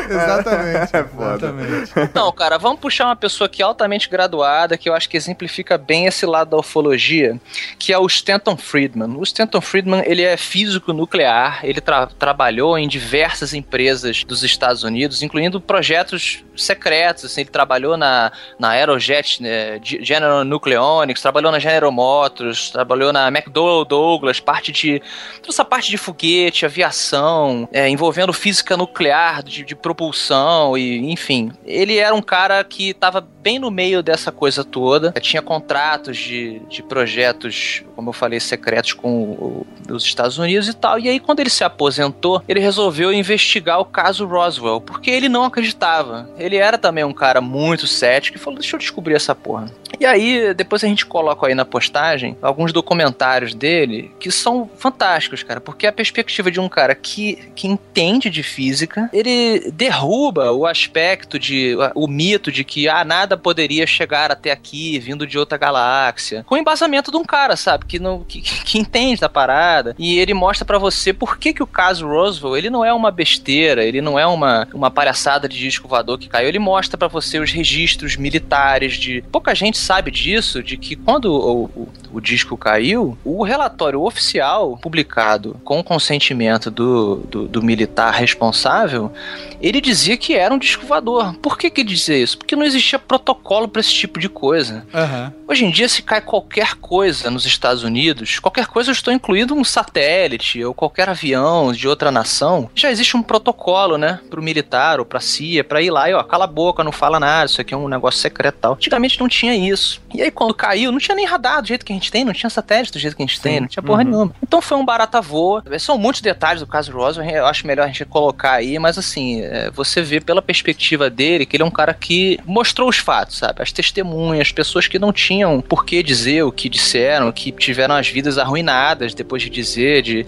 Exatamente. 0.09 0.97
É 0.97 1.05
foda. 1.05 1.35
exatamente. 1.35 2.11
Não, 2.15 2.31
cara, 2.31 2.57
vamos 2.57 2.79
puxar 2.81 3.07
uma 3.07 3.17
pessoa 3.17 3.49
que 3.49 3.61
é 3.63 3.65
altamente 3.65 4.09
graduada, 4.09 4.77
que 4.79 4.89
eu 4.89 4.95
acho 4.95 5.09
que 5.09 5.17
exemplifica 5.17 5.77
bem 5.77 6.07
esse 6.07 6.25
lado 6.25 6.51
da 6.51 6.57
ufologia, 6.59 7.39
que 7.79 7.93
é 7.93 7.99
o 7.99 8.07
Stanton 8.07 8.57
Friedman. 8.57 9.17
O 9.17 9.23
Stanton 9.25 9.61
Friedman, 9.61 10.05
ele 10.07 10.23
é 10.23 10.37
físico 10.37 10.93
nuclear, 10.93 11.61
ele 11.65 11.81
tra- 11.81 12.07
trabalhou 12.07 12.79
em 12.79 12.87
diversas 12.87 13.53
empresas 13.55 14.23
dos 14.25 14.45
Estados 14.45 14.85
Unidos, 14.85 15.23
incluindo 15.23 15.61
projetos 15.61 16.45
secretos, 16.57 17.25
assim, 17.25 17.41
ele 17.41 17.51
trabalhou 17.51 17.97
na, 17.97 18.31
na 18.59 18.69
Aerojet, 18.71 19.43
né, 19.43 19.81
General 19.83 20.45
Nucleonics, 20.45 21.21
trabalhou 21.21 21.51
na 21.51 21.59
General 21.59 21.91
Motors, 21.91 22.71
trabalhou 22.71 23.13
na 23.13 23.27
McDonnell 23.29 23.85
Douglas, 23.85 24.39
parte 24.39 24.71
de 24.71 25.01
toda 25.43 25.49
essa 25.49 25.65
parte 25.65 25.91
de 25.91 25.97
foguete, 26.05 26.65
aviação, 26.67 27.69
é, 27.73 27.89
envolvendo 27.89 28.33
física 28.33 28.77
nuclear, 28.77 29.43
de, 29.43 29.65
de 29.65 29.75
propulsão 29.75 30.77
e 30.77 31.11
enfim. 31.11 31.51
Ele 31.65 31.97
era 31.97 32.15
um 32.15 32.23
cara 32.23 32.63
que 32.63 32.91
estava 32.91 33.21
bem 33.21 33.59
no 33.59 33.71
meio 33.71 34.03
dessa 34.03 34.33
coisa 34.33 34.65
toda. 34.65 35.13
Tinha 35.21 35.43
contratos 35.43 36.17
de, 36.17 36.61
de 36.69 36.83
projetos, 36.83 37.83
como 37.95 38.09
eu 38.09 38.13
falei, 38.13 38.41
secretos 38.41 38.93
com 38.95 39.23
o- 39.23 39.67
os 39.91 40.05
Estados 40.05 40.39
Unidos 40.39 40.69
e 40.69 40.75
tal. 40.75 40.99
E 40.99 41.09
aí, 41.09 41.21
quando 41.21 41.41
ele 41.41 41.51
se 41.51 41.63
aposentou, 41.63 42.43
ele 42.49 42.61
resolveu 42.61 43.13
investigar 43.13 43.81
o 43.81 43.85
caso 43.85 44.27
Roswell, 44.27 44.81
porque 44.81 45.11
ele 45.11 45.29
não 45.29 45.45
acreditava. 45.45 46.29
Ele 46.39 46.57
era 46.57 46.79
também 46.79 47.05
um 47.05 47.13
cara 47.13 47.41
muito 47.41 47.87
cético 47.87 48.37
e 48.39 48.41
falou: 48.41 48.59
deixa 48.59 48.77
eu 48.77 48.81
descobrir 48.81 49.15
essa 49.15 49.35
porra. 49.35 49.67
E 50.01 50.05
aí, 50.07 50.53
depois 50.55 50.83
a 50.83 50.89
gente 50.89 51.07
coloca 51.07 51.47
aí 51.47 51.55
na 51.55 51.65
postagem 51.65 52.37
alguns 52.43 52.73
documentários 52.73 53.55
dele 53.55 54.11
que 54.19 54.31
são 54.31 54.69
fantásticos, 54.77 55.43
cara, 55.45 55.61
porque 55.61 55.84
porque 55.85 55.87
a 55.87 55.93
perspectiva 55.93 56.51
de 56.51 56.61
um 56.61 56.69
cara 56.69 56.95
que, 56.95 57.37
que 57.55 57.67
entende 57.67 58.31
de 58.31 58.43
física, 58.43 59.11
ele 59.13 59.71
derruba 59.73 60.53
o 60.53 60.67
aspecto 60.67 61.39
de. 61.39 61.77
o 61.95 62.07
mito 62.09 62.51
de 62.51 62.65
que 62.65 62.89
ah, 62.89 63.05
nada 63.05 63.37
poderia 63.37 63.87
chegar 63.87 64.31
até 64.31 64.51
aqui 64.51 64.99
vindo 64.99 65.27
de 65.27 65.39
outra 65.39 65.59
galáxia. 65.59 66.45
Com 66.47 66.55
o 66.55 66.59
embasamento 66.59 67.11
de 67.11 67.17
um 67.17 67.25
cara, 67.25 67.57
sabe? 67.57 67.85
Que, 67.85 67.99
não, 67.99 68.25
que, 68.25 68.41
que 68.41 68.79
entende 68.79 69.21
da 69.21 69.29
parada. 69.29 69.95
E 69.99 70.19
ele 70.19 70.33
mostra 70.33 70.65
para 70.65 70.79
você 70.79 71.13
por 71.13 71.39
que, 71.39 71.53
que 71.53 71.63
o 71.63 71.67
caso 71.67 72.07
Roswell 72.07 72.57
ele 72.57 72.71
não 72.71 72.85
é 72.85 72.93
uma 72.93 73.11
besteira, 73.11 73.85
ele 73.85 74.01
não 74.01 74.19
é 74.19 74.27
uma, 74.27 74.67
uma 74.73 74.91
palhaçada 74.91 75.49
de 75.49 75.59
disco 75.59 75.89
voador 75.89 76.19
que 76.19 76.29
caiu. 76.29 76.49
Ele 76.49 76.59
mostra 76.59 76.97
para 76.97 77.09
você 77.09 77.39
os 77.39 77.53
registros 77.53 78.17
militares 78.17 78.95
de. 78.95 79.23
Pouca 79.31 79.55
gente 79.55 79.77
sabe 79.77 80.11
disso, 80.11 80.63
de 80.63 80.77
que 80.77 80.97
quando 80.97 81.27
o, 81.27 81.65
o, 81.65 81.89
o 82.15 82.21
disco 82.21 82.57
caiu, 82.57 83.19
o 83.25 83.43
relatório 83.43 84.01
oficial 84.01 84.79
publicado 84.81 85.61
com 85.65 85.81
o 85.81 85.85
consentimento 85.85 86.71
do, 86.71 87.17
do, 87.29 87.49
do 87.49 87.63
militar 87.63 88.13
responsável, 88.13 89.13
ele 89.61 89.81
dizia 89.81 90.17
que 90.17 90.35
era 90.35 90.55
um 90.55 90.59
disco 90.59 90.87
voador. 90.87 91.35
Por 91.37 91.59
que 91.59 91.71
que 91.71 91.83
dizia 91.83 92.17
isso? 92.17 92.39
Porque 92.39 92.55
não 92.55 92.65
existia 92.65 92.99
protocolo 92.99 93.67
para 93.67 93.81
esse 93.81 93.93
tipo 93.93 94.21
de 94.21 94.29
coisa. 94.29 94.87
Aham. 94.95 95.33
Hoje 95.49 95.65
em 95.65 95.71
dia, 95.71 95.89
se 95.89 96.03
cai 96.03 96.21
qualquer 96.21 96.75
coisa 96.77 97.31
nos 97.31 97.45
Estados 97.45 97.83
Unidos, 97.83 98.39
qualquer 98.39 98.67
coisa, 98.67 98.91
eu 98.91 98.95
estou 98.95 99.13
incluindo 99.13 99.55
um 99.55 99.65
satélite 99.65 100.65
ou 100.65 100.73
qualquer 100.73 101.09
avião 101.09 101.73
de 101.73 101.87
outra 101.87 102.11
nação, 102.11 102.71
já 102.75 102.91
existe 102.91 103.17
um 103.17 103.23
protocolo, 103.23 103.99
né, 103.99 104.21
pro 104.31 104.43
militar 104.43 104.99
ou 104.99 105.05
pra 105.05 105.21
CIA, 105.21 105.63
pra 105.65 105.83
ir 105.83 105.91
lá 105.91 106.09
e, 106.09 106.15
ó, 106.15 106.23
cala 106.23 106.45
a 106.45 106.49
boca, 106.49 106.85
não 106.85 106.93
fala 106.93 107.21
nada, 107.21 107.47
isso 107.47 107.61
aqui 107.61 107.75
é 107.75 107.77
um 107.77 107.89
negócio 107.89 108.21
secreto 108.21 108.57
e 108.57 108.61
tal. 108.61 108.73
Antigamente 108.75 109.21
não 109.21 109.29
tinha 109.29 109.55
isso. 109.55 110.01
E 110.15 110.23
aí, 110.23 110.31
quando 110.31 110.55
caiu, 110.55 110.93
não 110.93 110.99
tinha 110.99 111.15
nem 111.15 111.27
radar 111.27 111.61
do 111.61 111.69
jeito 111.69 111.85
que 111.85 111.93
a 111.93 111.97
gente 111.97 112.04
tem, 112.11 112.25
não 112.25 112.33
tinha 112.33 112.51
satélite 112.51 112.93
do 112.93 112.99
jeito 112.99 113.17
que 113.17 113.23
a 113.23 113.27
gente 113.27 113.41
tem, 113.41 113.61
não 113.61 113.69
tinha 113.69 113.83
porra 113.83 114.05
nenhuma. 114.05 114.35
Então 114.43 114.61
foi 114.61 114.77
um 114.77 114.85
barata 114.85 115.21
voa. 115.21 115.63
São 115.79 115.99
muitos 115.99 116.21
detalhes 116.21 116.61
do 116.61 116.67
caso 116.67 116.93
Roswell, 116.93 117.29
eu 117.29 117.47
acho 117.47 117.67
melhor 117.67 117.85
a 117.85 117.87
gente 117.87 118.05
colocar 118.05 118.53
aí, 118.53 118.79
mas 118.79 118.99
assim, 118.99 119.41
é, 119.43 119.71
você 119.71 120.03
vê 120.03 120.21
pela 120.21 120.43
perspectiva 120.43 121.11
dele 121.11 121.47
que 121.47 121.57
ele 121.57 121.63
é 121.63 121.67
um 121.67 121.71
cara 121.71 121.95
que 121.95 122.39
mostrou 122.45 122.89
os 122.89 122.99
fatos, 122.99 123.39
sabe? 123.39 123.63
As 123.63 123.73
testemunhas, 123.73 124.53
pessoas 124.53 124.87
que 124.87 124.99
não 124.99 125.13
tinham 125.13 125.61
por 125.61 125.85
que 125.85 126.03
dizer 126.03 126.45
o 126.45 126.53
que 126.53 126.69
disseram, 126.69 127.31
que 127.33 127.51
tiveram 127.53 127.95
as 127.95 128.09
vidas 128.09 128.39
arruinadas 128.39 129.15
depois 129.15 129.43
de 129.43 129.51
dizer 129.51 130.03
de, 130.03 130.27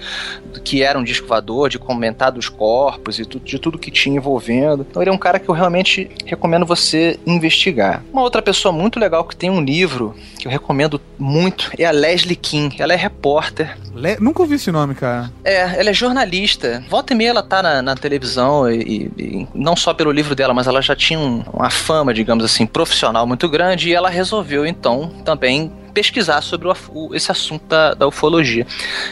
que 0.65 0.83
era 0.83 0.99
um 0.99 1.05
disco 1.05 1.27
voador, 1.27 1.69
de 1.69 1.79
comentar 1.79 2.33
dos 2.33 2.49
corpos 2.49 3.19
e 3.19 3.25
tu, 3.25 3.39
de 3.39 3.59
tudo 3.59 3.79
que 3.79 3.91
tinha 3.91 4.17
envolvendo. 4.17 4.87
Então 4.89 5.03
ele 5.03 5.11
é 5.11 5.12
um 5.12 5.19
cara 5.19 5.39
que 5.39 5.49
eu 5.49 5.55
realmente 5.55 6.11
recomendo 6.25 6.67
você 6.67 7.19
investigar. 7.27 8.03
Uma 8.12 8.23
outra 8.23 8.43
pessoa 8.43 8.73
muito 8.73 8.99
legal 8.99 9.25
que 9.25 9.37
tem 9.37 9.51
um 9.51 9.62
livro 9.62 10.15
que 10.39 10.47
eu 10.47 10.51
recomendo 10.51 11.01
muito 11.19 11.66
é 11.79 11.85
a 11.85 11.91
Leslie 11.91 12.37
King. 12.37 12.77
Ela 12.81 12.93
é 12.93 12.97
repórter. 12.97 13.77
Le- 13.95 14.17
Nunca 14.21 14.43
ouvi 14.43 14.55
esse 14.57 14.71
nome, 14.71 14.95
cara. 14.95 15.31
É, 15.45 15.81
ela 15.81 15.91
é 15.91 15.93
jornalista. 15.95 16.85
Volta 16.89 17.13
e 17.13 17.17
meia 17.17 17.31
ela 17.31 17.43
tá 17.43 17.63
na, 17.63 17.83
na 17.83 17.95
televisão 17.95 18.71
e, 18.71 19.11
e 19.19 19.49
não 19.55 19.75
só 19.77 19.93
pelo 19.95 20.11
livro 20.13 20.35
dela, 20.35 20.53
mas 20.55 20.67
ela 20.67 20.81
já 20.83 20.95
tinha 20.95 21.19
um- 21.19 21.43
uma 21.53 21.71
fama, 21.71 22.13
digamos 22.13 22.45
assim, 22.45 22.67
profissional 22.67 23.27
muito 23.27 23.49
grande 23.49 23.89
e 23.89 23.95
ela 23.95 24.09
resolveu 24.11 24.67
então 24.67 25.09
também 25.25 25.73
pesquisar 25.97 26.43
sobre 26.43 26.69
o 26.69 26.77
o- 26.91 27.15
esse 27.15 27.33
assunto 27.33 27.65
da, 27.65 27.95
da 27.95 28.07
ufologia. 28.07 28.67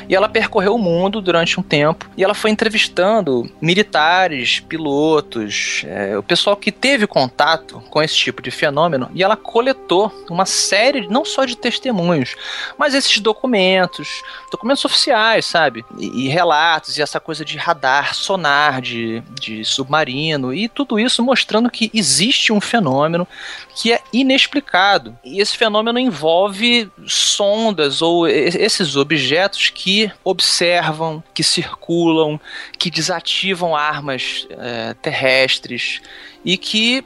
E 0.07 0.15
ela 0.15 0.29
percorreu 0.29 0.75
o 0.75 0.79
mundo 0.79 1.23
durante 1.23 1.59
um 1.59 1.63
tempo 1.63 2.11
e 2.15 2.23
ela 2.23 2.35
foi 2.35 2.51
entrevistando 2.51 3.51
militares, 3.59 4.61
pilotos, 4.61 5.83
é, 5.87 6.19
o 6.19 6.23
pessoal 6.23 6.55
que 6.59 6.71
teve 6.71 7.07
contato 7.07 7.83
com 7.89 8.03
esse 8.03 8.15
tipo 8.15 8.43
de 8.43 8.51
fenômeno 8.51 9.11
e 9.15 9.23
ela 9.23 9.35
coletou 9.35 10.13
uma 10.29 10.45
série, 10.45 11.09
não 11.09 11.25
só 11.25 11.47
de 11.47 11.57
testemunhos, 11.57 12.37
mas 12.77 12.93
esses 12.93 13.19
documentos, 13.19 14.23
documentos 14.51 14.85
oficiais, 14.85 15.47
sabe? 15.47 15.83
E, 15.99 16.27
e 16.27 16.29
relatos, 16.29 16.99
e 16.99 17.03
essa 17.03 17.19
coisa 17.19 17.47
de 17.47 17.57
radar, 17.57 18.15
sonar, 18.15 18.83
de, 18.83 19.23
de 19.41 19.65
submarino, 19.65 20.53
e 20.53 20.69
tudo 20.69 21.01
isso 21.01 21.23
mostrando 21.23 21.71
que 21.71 21.91
existe 21.95 22.53
um 22.53 22.61
fenômeno 22.61 23.27
que 23.75 23.91
é 23.91 24.01
inexplicado. 24.13 25.17
E 25.25 25.41
esse 25.41 25.57
fenômeno 25.57 25.99
envolve 25.99 26.74
sondas 27.07 28.03
ou 28.03 28.27
esses 28.29 28.97
objetos 28.97 29.71
que 29.71 30.11
observam, 30.23 31.23
que 31.33 31.43
circulam, 31.43 32.41
que 32.79 32.91
desativam 32.91 33.75
armas 33.75 34.47
eh, 34.51 34.95
terrestres 35.01 36.01
e 36.45 36.57
que 36.57 37.05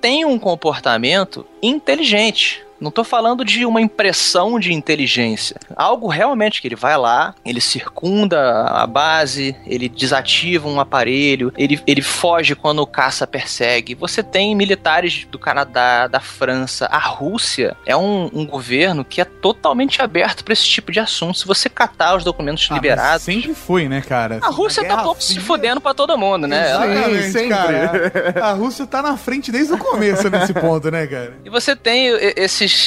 têm 0.00 0.24
um 0.24 0.38
comportamento 0.38 1.46
inteligente. 1.62 2.64
Não 2.80 2.90
tô 2.90 3.04
falando 3.04 3.44
de 3.44 3.64
uma 3.66 3.80
impressão 3.80 4.58
de 4.58 4.72
inteligência. 4.72 5.56
Algo 5.76 6.08
realmente 6.08 6.60
que 6.62 6.68
ele 6.68 6.76
vai 6.76 6.96
lá, 6.96 7.34
ele 7.44 7.60
circunda 7.60 8.62
a 8.68 8.86
base, 8.86 9.54
ele 9.66 9.88
desativa 9.88 10.68
um 10.68 10.80
aparelho, 10.80 11.52
ele, 11.56 11.80
ele 11.86 12.02
foge 12.02 12.54
quando 12.54 12.80
o 12.80 12.86
caça 12.86 13.26
persegue. 13.26 13.94
Você 13.94 14.22
tem 14.22 14.54
militares 14.54 15.26
do 15.30 15.38
Canadá, 15.38 16.06
da 16.06 16.20
França, 16.20 16.86
a 16.86 16.98
Rússia 16.98 17.76
é 17.84 17.96
um, 17.96 18.30
um 18.32 18.46
governo 18.46 19.04
que 19.04 19.20
é 19.20 19.24
totalmente 19.24 20.00
aberto 20.00 20.42
para 20.44 20.52
esse 20.52 20.64
tipo 20.64 20.90
de 20.90 21.00
assunto. 21.00 21.38
Se 21.38 21.46
você 21.46 21.68
catar 21.68 22.16
os 22.16 22.24
documentos 22.24 22.64
Ah, 22.70 22.74
mas 22.74 22.82
liberados. 22.82 23.22
sempre 23.22 23.54
foi, 23.54 23.88
né, 23.88 24.00
cara? 24.00 24.38
A 24.42 24.48
Rússia 24.48 24.82
Na 24.82 24.96
tá 24.96 25.02
pouco 25.02 25.22
se 25.22 25.38
fudendo 25.40 25.80
pra 25.80 25.92
todo 25.94 26.16
mundo, 26.16 26.46
né? 26.46 26.70
Exatamente, 26.70 27.30
sempre. 27.32 27.48
cara. 27.50 28.34
A 28.42 28.52
Rússia 28.52 28.86
tá 28.86 29.02
na 29.02 29.16
frente 29.16 29.52
desde 29.52 29.72
o 29.74 29.78
começo 29.78 30.28
nesse 30.30 30.54
ponto, 30.54 30.90
né, 30.90 31.06
cara? 31.06 31.34
E 31.44 31.50
você 31.50 31.74
tem 31.76 32.08
e- 32.08 32.34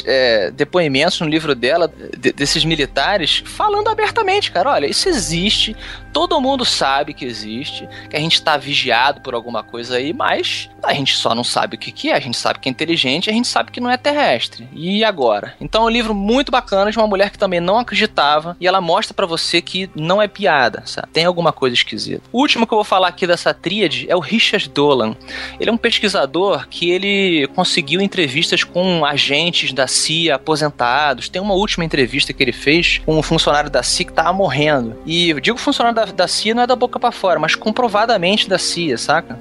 é, 0.05 0.51
depoimentos 0.51 1.19
no 1.19 1.27
livro 1.27 1.55
dela, 1.55 1.91
de- 2.17 2.31
desses 2.33 2.63
militares, 2.65 3.43
falando 3.45 3.87
abertamente, 3.89 4.51
cara, 4.51 4.71
olha, 4.71 4.85
isso 4.87 5.09
existe, 5.09 5.75
todo 6.11 6.39
mundo 6.39 6.63
sabe 6.65 7.13
que 7.13 7.25
existe, 7.25 7.87
que 8.09 8.15
a 8.15 8.19
gente 8.19 8.41
tá 8.41 8.57
vigiado 8.57 9.21
por 9.21 9.33
alguma 9.33 9.63
coisa 9.63 9.97
aí, 9.97 10.13
mas 10.13 10.69
a 10.83 10.93
gente 10.93 11.15
só 11.15 11.33
não 11.33 11.43
sabe 11.43 11.75
o 11.75 11.79
que, 11.79 11.91
que 11.91 12.09
é, 12.09 12.15
a 12.15 12.19
gente 12.19 12.37
sabe 12.37 12.59
que 12.59 12.69
é 12.69 12.71
inteligente, 12.71 13.29
a 13.29 13.33
gente 13.33 13.47
sabe 13.47 13.71
que 13.71 13.79
não 13.79 13.89
é 13.89 13.97
terrestre. 13.97 14.67
E 14.73 15.03
agora? 15.03 15.55
Então 15.59 15.83
é 15.83 15.85
um 15.85 15.89
livro 15.89 16.13
muito 16.13 16.51
bacana 16.51 16.91
de 16.91 16.97
uma 16.97 17.07
mulher 17.07 17.29
que 17.29 17.37
também 17.37 17.59
não 17.59 17.77
acreditava, 17.79 18.55
e 18.59 18.67
ela 18.67 18.81
mostra 18.81 19.13
pra 19.13 19.25
você 19.25 19.61
que 19.61 19.89
não 19.95 20.21
é 20.21 20.27
piada, 20.27 20.83
sabe? 20.85 21.07
Tem 21.11 21.25
alguma 21.25 21.51
coisa 21.51 21.73
esquisita. 21.75 22.21
O 22.31 22.39
último 22.39 22.67
que 22.67 22.73
eu 22.73 22.77
vou 22.77 22.85
falar 22.85 23.07
aqui 23.07 23.25
dessa 23.25 23.53
tríade 23.53 24.05
é 24.09 24.15
o 24.15 24.19
Richard 24.19 24.69
Dolan. 24.69 25.15
Ele 25.59 25.69
é 25.69 25.73
um 25.73 25.77
pesquisador 25.77 26.67
que 26.69 26.91
ele 26.91 27.47
conseguiu 27.55 28.01
entrevistas 28.01 28.63
com 28.63 29.03
agentes 29.05 29.72
da 29.73 29.87
CIA 29.87 30.35
aposentados. 30.35 31.29
Tem 31.29 31.41
uma 31.41 31.53
última 31.53 31.83
entrevista 31.83 32.33
que 32.33 32.43
ele 32.43 32.51
fez 32.51 33.01
com 33.05 33.17
um 33.17 33.23
funcionário 33.23 33.69
da 33.69 33.83
CIA 33.83 34.05
que 34.05 34.13
tava 34.13 34.33
morrendo. 34.33 34.95
E 35.05 35.29
eu 35.29 35.39
digo 35.39 35.57
funcionário 35.57 35.95
da, 35.95 36.05
da 36.05 36.27
CIA 36.27 36.53
não 36.53 36.63
é 36.63 36.67
da 36.67 36.75
boca 36.75 36.99
pra 36.99 37.11
fora, 37.11 37.39
mas 37.39 37.55
comprovadamente 37.55 38.49
da 38.49 38.57
CIA, 38.57 38.97
saca? 38.97 39.39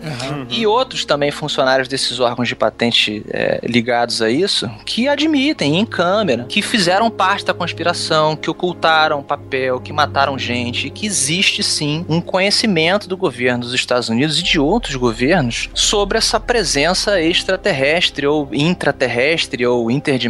E 0.48 0.66
outros 0.66 1.04
também 1.04 1.30
funcionários 1.30 1.88
desses 1.88 2.20
órgãos 2.20 2.48
de 2.48 2.56
patente 2.56 3.24
é, 3.30 3.60
ligados 3.64 4.22
a 4.22 4.30
isso, 4.30 4.68
que 4.84 5.08
admitem 5.08 5.78
em 5.78 5.86
câmera 5.86 6.44
que 6.48 6.62
fizeram 6.62 7.10
parte 7.10 7.44
da 7.44 7.54
conspiração, 7.54 8.36
que 8.36 8.50
ocultaram 8.50 9.22
papel, 9.22 9.80
que 9.80 9.92
mataram 9.92 10.38
gente, 10.38 10.86
e 10.86 10.90
que 10.90 11.06
existe 11.06 11.62
sim 11.62 12.04
um 12.08 12.20
conhecimento 12.20 13.08
do 13.08 13.16
governo 13.16 13.64
dos 13.64 13.74
Estados 13.74 14.08
Unidos 14.08 14.38
e 14.38 14.42
de 14.42 14.58
outros 14.58 14.96
governos 14.96 15.68
sobre 15.74 16.18
essa 16.18 16.38
presença 16.38 17.20
extraterrestre 17.20 18.26
ou 18.26 18.48
intraterrestre 18.52 19.66
ou 19.66 19.90
interdimensional 19.90 20.21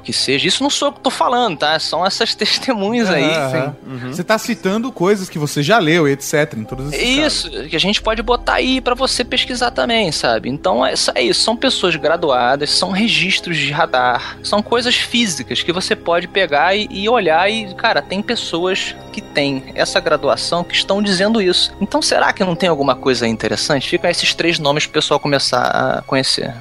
que 0.00 0.12
seja. 0.12 0.46
Isso 0.46 0.62
não 0.62 0.70
sou 0.70 0.88
eu 0.88 0.92
que 0.92 1.00
tô 1.00 1.10
falando, 1.10 1.58
tá? 1.58 1.78
São 1.78 2.04
essas 2.04 2.34
testemunhas 2.36 3.10
aí. 3.10 3.30
Aham. 3.30 3.76
Você 4.06 4.24
tá 4.24 4.38
citando 4.38 4.90
coisas 4.92 5.28
que 5.28 5.38
você 5.38 5.62
já 5.62 5.78
leu, 5.78 6.08
etc. 6.08 6.54
Em 6.56 6.64
todos 6.64 6.92
esses 6.92 7.16
casos. 7.16 7.44
Isso, 7.44 7.68
que 7.68 7.76
a 7.76 7.80
gente 7.80 8.00
pode 8.02 8.22
botar 8.22 8.54
aí 8.54 8.80
pra 8.80 8.94
você 8.94 9.24
pesquisar 9.24 9.70
também, 9.70 10.10
sabe? 10.12 10.48
Então 10.48 10.84
é 10.84 10.92
isso, 10.92 11.12
é 11.14 11.22
isso, 11.22 11.42
são 11.42 11.56
pessoas 11.56 11.96
graduadas, 11.96 12.70
são 12.70 12.90
registros 12.90 13.56
de 13.56 13.70
radar, 13.70 14.38
são 14.42 14.62
coisas 14.62 14.94
físicas 14.94 15.62
que 15.62 15.72
você 15.72 15.94
pode 15.96 16.28
pegar 16.28 16.74
e, 16.74 16.88
e 16.90 17.08
olhar 17.08 17.50
e, 17.50 17.74
cara, 17.74 18.02
tem 18.02 18.22
pessoas 18.22 18.94
que 19.12 19.20
têm 19.20 19.64
essa 19.74 20.00
graduação 20.00 20.62
que 20.62 20.74
estão 20.74 21.02
dizendo 21.02 21.40
isso. 21.42 21.72
Então 21.80 22.00
será 22.00 22.32
que 22.32 22.44
não 22.44 22.54
tem 22.54 22.68
alguma 22.68 22.94
coisa 22.94 23.26
interessante? 23.26 23.88
Ficam 23.88 24.10
esses 24.10 24.34
três 24.34 24.58
nomes 24.58 24.86
pro 24.86 24.94
pessoal 24.94 25.18
começar 25.18 25.62
a 25.62 26.02
conhecer. 26.02 26.54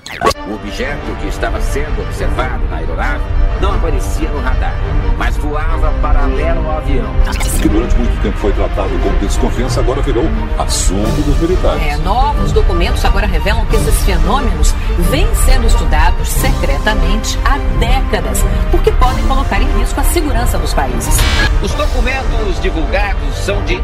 O 0.48 0.56
objeto 0.56 1.16
que 1.22 1.28
estava 1.28 1.62
sendo 1.62 2.02
observado 2.02 2.59
na 2.69 2.78
aeronave 2.78 3.24
não 3.62 3.74
aparecia 3.74 4.30
no 4.30 4.39
radar, 4.41 4.74
mas 5.17 5.36
voava 5.38 5.91
paralelo 6.02 6.65
ao 6.65 6.78
avião. 6.78 7.13
Que 7.62 7.67
durante 7.67 7.95
muito 7.95 8.22
tempo 8.22 8.38
foi 8.38 8.54
tratado 8.54 8.89
com 9.04 9.13
desconfiança, 9.19 9.82
agora 9.82 10.02
virou 10.02 10.24
assunto 10.58 11.22
dos 11.26 11.38
militares. 11.39 11.82
É, 11.84 11.98
novos 11.98 12.54
documentos 12.54 13.04
agora 13.04 13.28
revelam 13.28 13.65
que 13.65 13.76
esses 13.76 14.02
fenômenos 14.06 14.74
vêm 15.10 15.28
sendo 15.45 15.67
estudados 15.67 16.30
secretamente 16.30 17.38
há 17.43 17.58
décadas, 17.80 18.39
porque 18.72 18.91
podem 18.93 19.26
colocar 19.28 19.62
em 19.62 19.80
risco 19.80 20.00
a 20.00 20.04
segurança 20.04 20.58
dos 20.58 20.74
países. 20.74 21.17
Os 21.62 21.74
documentos 21.74 22.62
divulgados 22.62 23.36
são 23.36 23.62
de 23.65 23.76